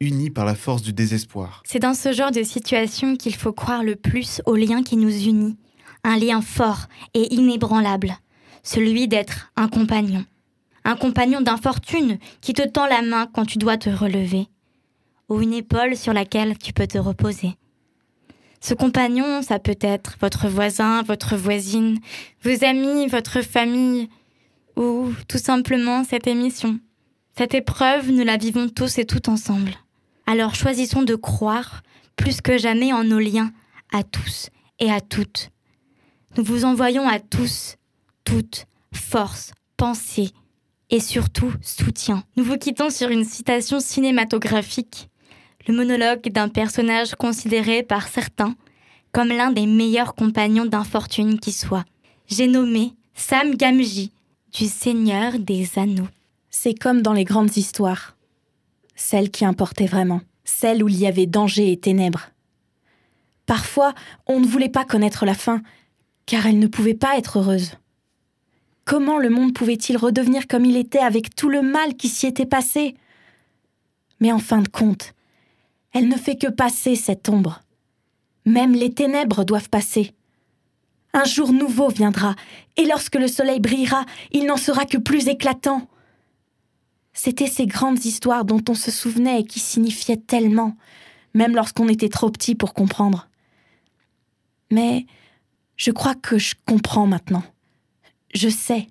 unis 0.00 0.30
par 0.30 0.46
la 0.46 0.54
force 0.54 0.80
du 0.80 0.94
désespoir. 0.94 1.62
C'est 1.66 1.78
dans 1.78 1.92
ce 1.92 2.14
genre 2.14 2.32
de 2.32 2.42
situation 2.42 3.16
qu'il 3.16 3.34
faut 3.34 3.52
croire 3.52 3.84
le 3.84 3.94
plus 3.94 4.40
au 4.46 4.56
lien 4.56 4.82
qui 4.82 4.96
nous 4.96 5.14
unit. 5.14 5.58
Un 6.04 6.16
lien 6.16 6.40
fort 6.40 6.86
et 7.12 7.34
inébranlable. 7.34 8.16
Celui 8.62 9.08
d'être 9.08 9.52
un 9.56 9.68
compagnon. 9.68 10.24
Un 10.84 10.96
compagnon 10.96 11.42
d'infortune 11.42 12.18
qui 12.40 12.54
te 12.54 12.66
tend 12.66 12.86
la 12.86 13.02
main 13.02 13.26
quand 13.26 13.44
tu 13.44 13.58
dois 13.58 13.76
te 13.76 13.90
relever. 13.90 14.48
Ou 15.28 15.40
une 15.40 15.54
épaule 15.54 15.96
sur 15.96 16.12
laquelle 16.12 16.58
tu 16.58 16.72
peux 16.72 16.86
te 16.86 16.98
reposer. 16.98 17.56
Ce 18.60 18.74
compagnon, 18.74 19.42
ça 19.42 19.58
peut 19.58 19.78
être 19.80 20.16
votre 20.20 20.48
voisin, 20.48 21.02
votre 21.02 21.36
voisine, 21.36 21.98
vos 22.42 22.64
amis, 22.64 23.06
votre 23.08 23.42
famille, 23.42 24.08
ou 24.76 25.12
tout 25.28 25.38
simplement 25.38 26.04
cette 26.04 26.26
émission. 26.26 26.78
Cette 27.36 27.54
épreuve, 27.54 28.10
nous 28.10 28.24
la 28.24 28.36
vivons 28.36 28.68
tous 28.68 28.98
et 28.98 29.04
toutes 29.04 29.28
ensemble. 29.28 29.74
Alors 30.26 30.54
choisissons 30.54 31.02
de 31.02 31.14
croire 31.14 31.82
plus 32.16 32.40
que 32.40 32.56
jamais 32.56 32.92
en 32.92 33.04
nos 33.04 33.18
liens 33.18 33.52
à 33.92 34.02
tous 34.02 34.50
et 34.78 34.90
à 34.90 35.00
toutes. 35.00 35.50
Nous 36.36 36.44
vous 36.44 36.64
envoyons 36.64 37.06
à 37.08 37.20
tous, 37.20 37.76
toutes, 38.24 38.66
force, 38.92 39.52
pensée 39.76 40.30
et 40.90 41.00
surtout 41.00 41.52
soutien. 41.60 42.24
Nous 42.36 42.44
vous 42.44 42.56
quittons 42.56 42.90
sur 42.90 43.08
une 43.08 43.24
citation 43.24 43.80
cinématographique, 43.80 45.08
le 45.66 45.74
monologue 45.74 46.28
d'un 46.28 46.48
personnage 46.48 47.14
considéré 47.14 47.82
par 47.82 48.08
certains 48.08 48.54
comme 49.12 49.28
l'un 49.28 49.52
des 49.52 49.66
meilleurs 49.66 50.16
compagnons 50.16 50.66
d'infortune 50.66 51.38
qui 51.38 51.52
soit. 51.52 51.84
J'ai 52.26 52.48
nommé 52.48 52.94
Sam 53.14 53.54
Gamgee 53.54 54.10
du 54.52 54.66
Seigneur 54.66 55.38
des 55.38 55.78
Anneaux. 55.78 56.08
C'est 56.50 56.74
comme 56.74 57.00
dans 57.00 57.12
les 57.12 57.24
grandes 57.24 57.56
histoires. 57.56 58.16
Celles 58.96 59.30
qui 59.30 59.44
importaient 59.44 59.86
vraiment. 59.86 60.20
Celles 60.44 60.82
où 60.82 60.88
il 60.88 60.98
y 60.98 61.06
avait 61.06 61.26
danger 61.26 61.70
et 61.70 61.76
ténèbres. 61.76 62.30
Parfois, 63.46 63.94
on 64.26 64.40
ne 64.40 64.46
voulait 64.46 64.68
pas 64.68 64.84
connaître 64.84 65.24
la 65.26 65.34
fin, 65.34 65.62
car 66.26 66.46
elle 66.46 66.58
ne 66.58 66.66
pouvait 66.66 66.94
pas 66.94 67.16
être 67.16 67.38
heureuse. 67.38 67.72
Comment 68.84 69.18
le 69.18 69.30
monde 69.30 69.54
pouvait-il 69.54 69.96
redevenir 69.96 70.48
comme 70.48 70.64
il 70.64 70.76
était 70.76 70.98
avec 70.98 71.34
tout 71.34 71.48
le 71.48 71.62
mal 71.62 71.94
qui 71.94 72.08
s'y 72.08 72.26
était 72.26 72.46
passé? 72.46 72.96
Mais 74.20 74.32
en 74.32 74.38
fin 74.38 74.60
de 74.60 74.68
compte, 74.68 75.14
elle 75.94 76.08
ne 76.08 76.16
fait 76.16 76.36
que 76.36 76.48
passer 76.48 76.96
cette 76.96 77.28
ombre. 77.28 77.62
Même 78.44 78.74
les 78.74 78.92
ténèbres 78.92 79.44
doivent 79.44 79.70
passer. 79.70 80.12
Un 81.14 81.24
jour 81.24 81.52
nouveau 81.52 81.88
viendra, 81.88 82.34
et 82.76 82.84
lorsque 82.84 83.14
le 83.14 83.28
soleil 83.28 83.60
brillera, 83.60 84.04
il 84.32 84.46
n'en 84.46 84.56
sera 84.56 84.84
que 84.84 84.98
plus 84.98 85.28
éclatant. 85.28 85.88
C'étaient 87.12 87.46
ces 87.46 87.66
grandes 87.66 88.04
histoires 88.04 88.44
dont 88.44 88.62
on 88.68 88.74
se 88.74 88.90
souvenait 88.90 89.40
et 89.40 89.44
qui 89.44 89.60
signifiaient 89.60 90.16
tellement, 90.16 90.76
même 91.32 91.54
lorsqu'on 91.54 91.88
était 91.88 92.08
trop 92.08 92.30
petit 92.30 92.56
pour 92.56 92.74
comprendre. 92.74 93.28
Mais 94.72 95.06
je 95.76 95.92
crois 95.92 96.16
que 96.16 96.38
je 96.38 96.56
comprends 96.66 97.06
maintenant. 97.06 97.44
Je 98.34 98.48
sais. 98.48 98.88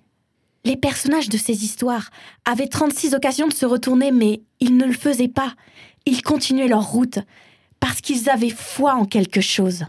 Les 0.64 0.76
personnages 0.76 1.28
de 1.28 1.36
ces 1.36 1.64
histoires 1.64 2.08
avaient 2.46 2.68
36 2.68 3.14
occasions 3.14 3.48
de 3.48 3.52
se 3.52 3.66
retourner, 3.66 4.10
mais 4.10 4.40
ils 4.60 4.78
ne 4.78 4.86
le 4.86 4.94
faisaient 4.94 5.28
pas. 5.28 5.54
Ils 6.06 6.22
continuaient 6.22 6.68
leur 6.68 6.84
route, 6.84 7.18
parce 7.80 8.00
qu'ils 8.00 8.28
avaient 8.28 8.50
foi 8.50 8.94
en 8.94 9.04
quelque 9.06 9.40
chose. 9.40 9.84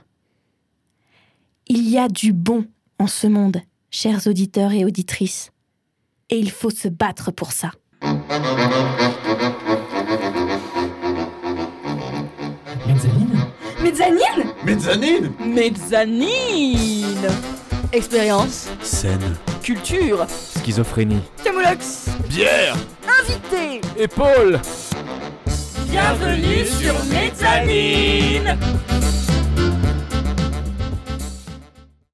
Il 1.68 1.90
y 1.90 1.98
a 1.98 2.08
du 2.08 2.32
bon 2.32 2.66
en 3.00 3.08
ce 3.08 3.28
monde, 3.28 3.62
chers 3.92 4.28
auditeurs 4.28 4.72
et 4.72 4.86
auditrices, 4.86 5.52
et 6.30 6.38
il 6.38 6.52
faut 6.52 6.70
se 6.70 6.88
battre 6.88 7.32
pour 7.32 7.52
ça. 7.52 7.72
Mezzanine? 12.88 13.46
Mezzanine? 13.84 14.52
Mezzanine! 14.64 15.32
Mezzanine! 15.40 17.28
Expérience, 17.92 18.68
Scène. 18.82 19.36
culture, 19.64 20.26
Schizophrénie. 20.30 21.22
Camoulox, 21.44 22.08
Bière. 22.30 22.76
Invité. 23.22 23.82
Épaule 23.98 24.60
Bienvenue 25.96 26.66
sur 26.66 26.94
Mezzanine 27.06 28.58